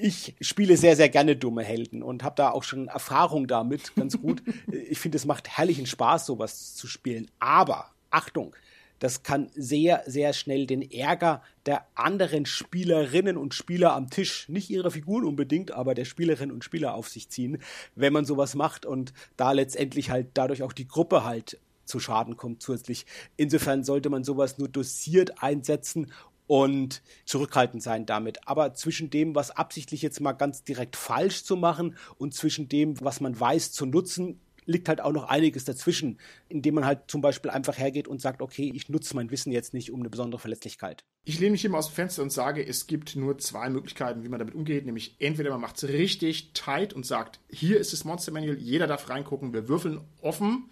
Ich 0.03 0.35
spiele 0.41 0.77
sehr, 0.77 0.97
sehr 0.97 1.09
gerne 1.09 1.37
dumme 1.37 1.63
Helden 1.63 2.03
und 2.03 2.25
habe 2.25 2.35
da 2.35 2.51
auch 2.51 2.65
schon 2.65 2.89
Erfahrung 2.89 3.47
damit, 3.47 3.95
ganz 3.95 4.21
gut. 4.21 4.43
ich 4.91 4.99
finde, 4.99 5.17
es 5.17 5.27
macht 5.27 5.49
herrlichen 5.49 5.87
Spaß, 5.87 6.27
sowas 6.27 6.75
zu 6.75 6.89
spielen. 6.89 7.31
Aber, 7.39 7.87
Achtung, 8.11 8.57
das 8.99 9.23
kann 9.23 9.51
sehr, 9.55 10.03
sehr 10.07 10.33
schnell 10.33 10.67
den 10.67 10.83
Ärger 10.91 11.43
der 11.67 11.87
anderen 11.95 12.47
Spielerinnen 12.47 13.37
und 13.37 13.55
Spieler 13.55 13.95
am 13.95 14.11
Tisch, 14.11 14.49
nicht 14.49 14.71
ihrer 14.71 14.91
Figuren 14.91 15.25
unbedingt, 15.25 15.73
aber 15.73 15.95
der 15.95 16.05
Spielerinnen 16.05 16.55
und 16.55 16.65
Spieler 16.65 16.95
auf 16.95 17.09
sich 17.09 17.29
ziehen, 17.29 17.59
wenn 17.95 18.13
man 18.13 18.25
sowas 18.25 18.55
macht 18.55 18.87
und 18.87 19.13
da 19.37 19.53
letztendlich 19.53 20.11
halt 20.11 20.29
dadurch 20.35 20.63
auch 20.63 20.73
die 20.73 20.89
Gruppe 20.89 21.25
halt 21.25 21.59
zu 21.85 22.01
Schaden 22.01 22.37
kommt 22.37 22.63
zusätzlich. 22.63 23.07
Insofern 23.37 23.85
sollte 23.85 24.11
man 24.11 24.25
sowas 24.25 24.59
nur 24.59 24.69
dosiert 24.69 25.43
einsetzen 25.43 26.13
und 26.47 27.03
zurückhaltend 27.25 27.83
sein 27.83 28.07
damit. 28.07 28.47
Aber 28.47 28.75
zwischen 28.75 29.11
dem, 29.11 29.35
was 29.35 29.51
absichtlich 29.51 30.03
jetzt 30.03 30.21
mal 30.21 30.33
ganz 30.33 30.65
direkt 30.65 30.97
falsch 30.97 31.45
zu 31.45 31.57
machen 31.57 31.97
und 32.19 32.35
zwischen 32.35 32.69
dem, 32.69 33.01
was 33.01 33.21
man 33.21 33.39
weiß 33.39 33.73
zu 33.73 33.87
nutzen, 33.87 34.41
liegt 34.67 34.89
halt 34.89 35.01
auch 35.01 35.13
noch 35.13 35.25
einiges 35.25 35.65
dazwischen, 35.65 36.19
indem 36.49 36.75
man 36.75 36.85
halt 36.85 37.03
zum 37.09 37.21
Beispiel 37.21 37.51
einfach 37.51 37.79
hergeht 37.79 38.09
und 38.09 38.21
sagt, 38.21 38.43
okay, 38.43 38.71
ich 38.75 38.89
nutze 38.89 39.17
mein 39.17 39.31
Wissen 39.31 39.53
jetzt 39.53 39.73
nicht 39.73 39.91
um 39.91 40.01
eine 40.01 40.11
besondere 40.11 40.41
Verletzlichkeit. 40.41 41.05
Ich 41.25 41.41
lehne 41.41 41.53
mich 41.53 41.65
immer 41.65 41.79
aus 41.79 41.89
dem 41.89 41.95
Fenster 41.95 42.23
und 42.23 42.31
sage, 42.31 42.67
es 42.67 42.87
gibt 42.87 43.17
nur 43.17 43.39
zwei 43.39 43.71
Möglichkeiten, 43.71 44.23
wie 44.23 44.29
man 44.29 44.39
damit 44.39 44.55
umgeht, 44.55 44.85
nämlich 44.87 45.17
entweder 45.19 45.51
man 45.51 45.61
macht 45.61 45.77
es 45.77 45.89
richtig 45.89 46.53
tight 46.53 46.93
und 46.93 47.07
sagt, 47.07 47.41
hier 47.51 47.79
ist 47.79 47.93
das 47.93 48.05
Monster 48.05 48.33
Manual, 48.33 48.59
jeder 48.59 48.87
darf 48.87 49.09
reingucken, 49.09 49.53
wir 49.53 49.69
würfeln 49.69 50.01
offen 50.21 50.71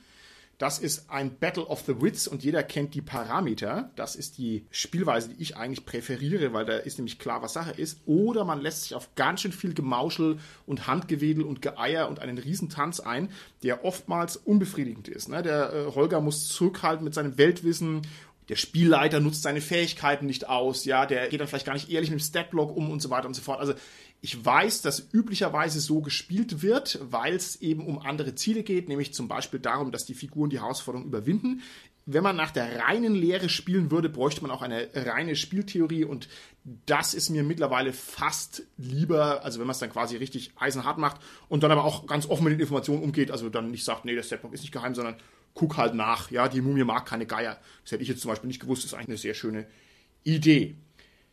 das 0.59 0.79
ist 0.79 1.11
ein 1.11 1.39
Battle 1.39 1.67
of 1.67 1.83
the 1.87 2.01
Wits 2.01 2.29
und 2.29 2.45
jeder 2.45 2.63
kennt 2.63 2.95
die 2.95 3.03
Parameter. 3.03 3.91
Das 3.97 4.15
ist 4.17 4.39
die 4.39 4.67
Spielweise, 4.71 5.31
die 5.31 5.43
ich 5.43 5.57
eigentlich 5.57 5.85
präferiere, 5.85 6.53
weil 6.53 6.65
da 6.65 6.77
ist 6.77 6.99
nämlich 6.99 7.19
klar, 7.19 7.43
was 7.43 7.55
Sache 7.55 7.73
ist. 7.73 8.01
Oder 8.07 8.45
man 8.45 8.61
lässt 8.61 8.85
sich 8.85 8.95
auf 8.95 9.15
ganz 9.15 9.41
schön 9.41 9.53
viel 9.53 9.75
Gemauschel 9.75 10.39
und 10.67 10.87
Handgewedel 10.87 11.45
und 11.45 11.63
Geeier 11.63 12.09
und 12.09 12.21
einen 12.21 12.39
Riesentanz 12.39 13.01
ein, 13.01 13.31
der 13.63 13.85
oftmals 13.85 14.37
unbefriedigend 14.37 15.09
ist. 15.09 15.29
Ne? 15.29 15.43
Der 15.43 15.73
äh, 15.73 15.95
Holger 15.95 16.21
muss 16.21 16.49
zurückhalten 16.49 17.05
mit 17.05 17.15
seinem 17.15 17.37
Weltwissen 17.37 18.03
der 18.49 18.57
Spielleiter 18.57 19.21
nutzt 19.21 19.43
seine 19.43 19.63
Fähigkeiten 19.63 20.27
nicht 20.27 20.49
aus, 20.49 20.85
ja, 20.85 21.07
der 21.07 21.29
geht 21.29 21.41
dann 21.41 21.49
vielleicht 21.49 21.65
gar 21.65 21.73
nicht 21.73 21.91
ehrlich 21.91 22.11
mit 22.11 22.21
dem 22.21 22.25
Statblock 22.25 22.77
um 22.77 22.91
und 22.91 23.01
so 23.01 23.09
weiter 23.09 23.27
und 23.27 23.35
so 23.35 23.41
fort. 23.41 23.59
Also 23.59 23.73
ich 24.25 24.43
weiß, 24.43 24.81
dass 24.81 25.13
üblicherweise 25.13 25.81
so 25.81 26.01
gespielt 26.01 26.63
wird, 26.63 26.99
weil 27.03 27.35
es 27.35 27.57
eben 27.57 27.87
um 27.87 27.99
andere 27.99 28.35
Ziele 28.35 28.63
geht, 28.63 28.89
nämlich 28.89 29.13
zum 29.13 29.29
Beispiel 29.29 29.61
darum, 29.61 29.93
dass 29.93 30.07
die 30.07 30.15
Figuren 30.15 30.49
die 30.49 30.61
Herausforderung 30.61 31.07
überwinden. 31.07 31.61
Wenn 32.07 32.23
man 32.23 32.35
nach 32.35 32.51
der 32.51 32.81
reinen 32.81 33.15
Lehre 33.15 33.51
spielen 33.51 33.91
würde, 33.91 34.09
bräuchte 34.09 34.41
man 34.41 34.51
auch 34.51 34.63
eine 34.63 34.89
reine 34.95 35.37
Spieltheorie 35.37 36.05
und 36.05 36.31
das 36.87 37.13
ist 37.13 37.29
mir 37.29 37.43
mittlerweile 37.43 37.93
fast 37.93 38.63
lieber, 38.79 39.45
also 39.45 39.61
wenn 39.61 39.67
man 39.67 39.73
es 39.75 39.81
dann 39.81 39.93
quasi 39.93 40.17
richtig 40.17 40.53
eisenhart 40.57 40.97
macht 40.97 41.21
und 41.51 41.63
dann 41.63 41.71
aber 41.71 41.85
auch 41.85 42.07
ganz 42.07 42.27
offen 42.27 42.45
mit 42.45 42.55
den 42.55 42.61
Informationen 42.61 43.03
umgeht, 43.03 43.31
also 43.31 43.51
dann 43.51 43.71
nicht 43.71 43.85
sagt, 43.85 44.07
nee, 44.07 44.15
der 44.15 44.23
Setblock 44.23 44.55
ist 44.55 44.63
nicht 44.63 44.73
geheim, 44.73 44.95
sondern 44.95 45.17
guck 45.53 45.77
halt 45.77 45.93
nach, 45.93 46.31
ja, 46.31 46.49
die 46.49 46.63
Mumie 46.63 46.85
mag 46.85 47.05
keine 47.05 47.27
Geier. 47.27 47.59
Das 47.83 47.93
hätte 47.93 48.03
ich 48.03 48.09
jetzt 48.09 48.23
zum 48.23 48.31
Beispiel 48.31 48.49
nicht 48.49 48.61
gewusst, 48.61 48.85
das 48.85 48.93
ist 48.93 48.95
eigentlich 48.95 49.09
eine 49.09 49.19
sehr 49.19 49.35
schöne 49.35 49.67
Idee. 50.23 50.77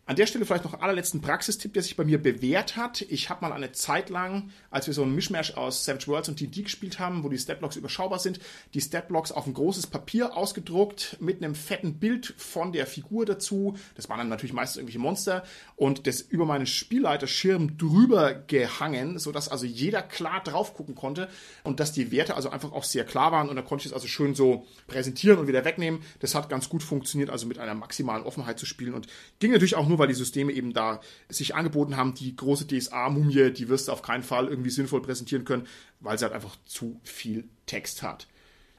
An 0.08 0.16
der 0.16 0.26
Stelle 0.26 0.46
vielleicht 0.46 0.64
noch 0.64 0.82
allerletzten 0.82 1.22
Praxistipp, 1.22 1.74
der 1.74 1.84
sich 1.84 1.96
bei 1.96 2.04
mir 2.04 2.22
bewährt 2.22 2.76
hat. 2.76 3.02
Ich 3.04 3.30
habe 3.30 3.46
mal 3.46 3.54
eine 3.54 3.72
Zeit 3.72 4.10
lang, 4.10 4.50
als 4.72 4.88
wir 4.88 4.96
so 4.96 5.04
einen 5.04 5.14
Mischmash 5.14 5.56
aus 5.56 5.86
Savage 5.86 6.08
Worlds 6.08 6.28
und 6.28 6.40
D&D 6.40 6.64
gespielt 6.64 6.98
haben, 6.98 7.24
wo 7.24 7.30
die 7.30 7.38
Statblocks 7.38 7.76
überschaubar 7.76 8.18
sind, 8.18 8.40
die 8.74 8.82
Statblocks 8.82 9.32
auf 9.32 9.46
ein 9.46 9.54
großes 9.54 9.88
Papier 9.88 10.36
ausgedruckt 10.36 11.18
mit 11.20 11.38
einem 11.38 11.54
fetten 11.54 12.00
Bild 12.00 12.34
von 12.36 12.72
der 12.72 12.88
Figur 12.88 13.28
dazu. 13.28 13.78
Das 13.96 14.10
waren 14.10 14.18
dann 14.18 14.30
natürlich 14.30 14.54
meistens 14.54 14.78
irgendwelche 14.78 15.00
Monster 15.00 15.44
und 15.76 16.08
das 16.08 16.20
über 16.20 16.46
meinen 16.46 16.66
Spielleiterschirm 16.66 17.78
drüber 17.78 18.34
gehangen, 18.34 19.20
sodass 19.20 19.50
also 19.50 19.68
jeder 19.68 20.02
klar 20.02 20.42
drauf 20.44 20.74
gucken 20.74 20.96
konnte 20.96 21.30
und 21.64 21.80
dass 21.80 21.92
die 21.92 22.12
Werte 22.12 22.36
also 22.36 22.50
einfach 22.50 22.72
auch 22.72 22.86
sehr 22.86 23.06
klar 23.06 23.32
waren 23.32 23.50
und 23.50 23.56
da 23.56 23.62
konnte 23.62 23.84
ich 23.84 23.92
es 23.92 23.94
also 23.94 24.08
schön 24.08 24.34
so 24.34 24.66
präsentieren 24.88 25.38
und 25.38 25.48
wieder 25.48 25.64
wegnehmen. 25.64 26.02
Das 26.20 26.34
hat 26.34 26.50
ganz 26.50 26.70
gut 26.70 26.82
funktioniert, 26.82 27.30
also 27.30 27.46
mit 27.46 27.60
einer 27.60 27.76
maximalen 27.76 28.24
Offenheit 28.24 28.58
zu 28.58 28.66
spielen 28.66 28.96
und 28.96 29.08
ging 29.40 29.52
natürlich 29.52 29.76
auch 29.76 29.91
nur, 29.92 30.00
weil 30.00 30.08
die 30.08 30.14
Systeme 30.14 30.52
eben 30.52 30.74
da 30.74 31.02
sich 31.30 31.54
angeboten 31.54 31.98
haben. 31.98 32.16
Die 32.16 32.36
große 32.36 32.68
DSA-Mumie, 32.68 33.52
die 33.52 33.70
wirst 33.70 33.88
du 33.88 33.92
auf 33.92 34.02
keinen 34.02 34.24
Fall 34.24 34.48
irgendwie 34.48 34.70
sinnvoll 34.70 35.02
präsentieren 35.02 35.46
können, 35.46 35.68
weil 36.00 36.18
sie 36.18 36.26
halt 36.26 36.34
einfach 36.34 36.58
zu 36.66 37.00
viel 37.04 37.48
Text 37.66 38.02
hat. 38.02 38.28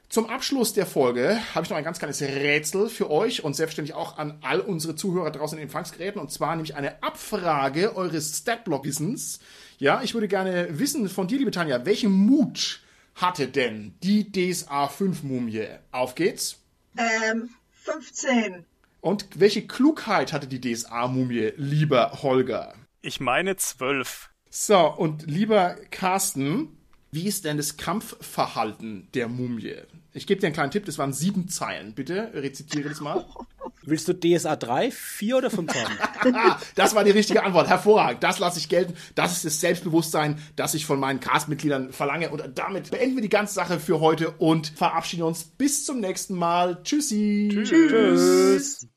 Zum 0.09 0.29
Abschluss 0.29 0.73
der 0.73 0.85
Folge 0.85 1.39
habe 1.55 1.63
ich 1.63 1.71
noch 1.71 1.77
ein 1.77 1.83
ganz 1.83 1.97
kleines 1.97 2.21
Rätsel 2.21 2.87
für 2.87 3.09
euch 3.09 3.43
und 3.43 3.55
selbstverständlich 3.55 3.95
auch 3.95 4.19
an 4.19 4.37
all 4.41 4.59
unsere 4.59 4.95
Zuhörer 4.95 5.31
draußen 5.31 5.57
in 5.57 5.61
den 5.61 5.69
Empfangsgeräten 5.69 6.21
und 6.21 6.31
zwar 6.31 6.55
nämlich 6.55 6.75
eine 6.75 7.01
Abfrage 7.01 7.95
eures 7.95 8.37
Statblock-Wissens. 8.37 9.39
Ja, 9.79 10.03
ich 10.03 10.13
würde 10.13 10.27
gerne 10.27 10.67
wissen 10.77 11.09
von 11.09 11.27
dir, 11.27 11.39
liebe 11.39 11.49
Tanja, 11.49 11.85
welchen 11.85 12.11
Mut 12.11 12.81
hatte 13.15 13.47
denn 13.47 13.95
die 14.03 14.31
DSA 14.31 14.87
5 14.87 15.23
Mumie? 15.23 15.67
Auf 15.91 16.13
geht's. 16.13 16.57
Ähm, 16.95 17.49
15. 17.71 18.65
Und 19.03 19.37
welche 19.37 19.67
Klugheit 19.67 20.31
hatte 20.31 20.47
die 20.47 20.61
DSA-Mumie, 20.61 21.51
lieber 21.57 22.23
Holger? 22.23 22.73
Ich 23.01 23.19
meine 23.19 23.57
zwölf. 23.57 24.29
So, 24.49 24.79
und 24.79 25.29
lieber 25.29 25.75
Carsten, 25.91 26.77
wie 27.11 27.27
ist 27.27 27.43
denn 27.43 27.57
das 27.57 27.75
Kampfverhalten 27.75 29.09
der 29.13 29.27
Mumie? 29.27 29.75
Ich 30.13 30.25
gebe 30.25 30.39
dir 30.39 30.47
einen 30.47 30.53
kleinen 30.53 30.71
Tipp, 30.71 30.85
das 30.85 30.97
waren 30.99 31.11
sieben 31.11 31.49
Zeilen. 31.49 31.93
Bitte 31.95 32.31
rezitiere 32.33 32.87
das 32.87 33.01
mal. 33.01 33.25
Willst 33.85 34.07
du 34.07 34.13
DSA 34.13 34.55
3, 34.55 34.89
4 34.91 35.37
oder 35.37 35.49
5 35.49 35.75
haben? 35.75 36.55
das 36.75 36.95
war 36.95 37.03
die 37.03 37.11
richtige 37.11 37.43
Antwort. 37.43 37.67
Hervorragend. 37.67 38.23
Das 38.23 38.39
lasse 38.39 38.57
ich 38.57 38.69
gelten. 38.69 38.93
Das 39.15 39.33
ist 39.33 39.43
das 39.43 39.59
Selbstbewusstsein, 39.59 40.41
das 40.55 40.75
ich 40.75 40.85
von 40.85 40.97
meinen 40.97 41.19
Cast-Mitgliedern 41.19 41.91
verlange. 41.91 42.29
Und 42.29 42.41
damit 42.55 42.91
beenden 42.91 43.15
wir 43.17 43.21
die 43.21 43.27
ganze 43.27 43.53
Sache 43.53 43.81
für 43.81 43.99
heute 43.99 44.31
und 44.31 44.67
verabschieden 44.67 45.23
uns 45.23 45.43
bis 45.43 45.83
zum 45.83 45.99
nächsten 45.99 46.35
Mal. 46.35 46.81
Tschüssi. 46.83 47.49
Tschüss. 47.51 47.69
Tschüss. 47.69 48.92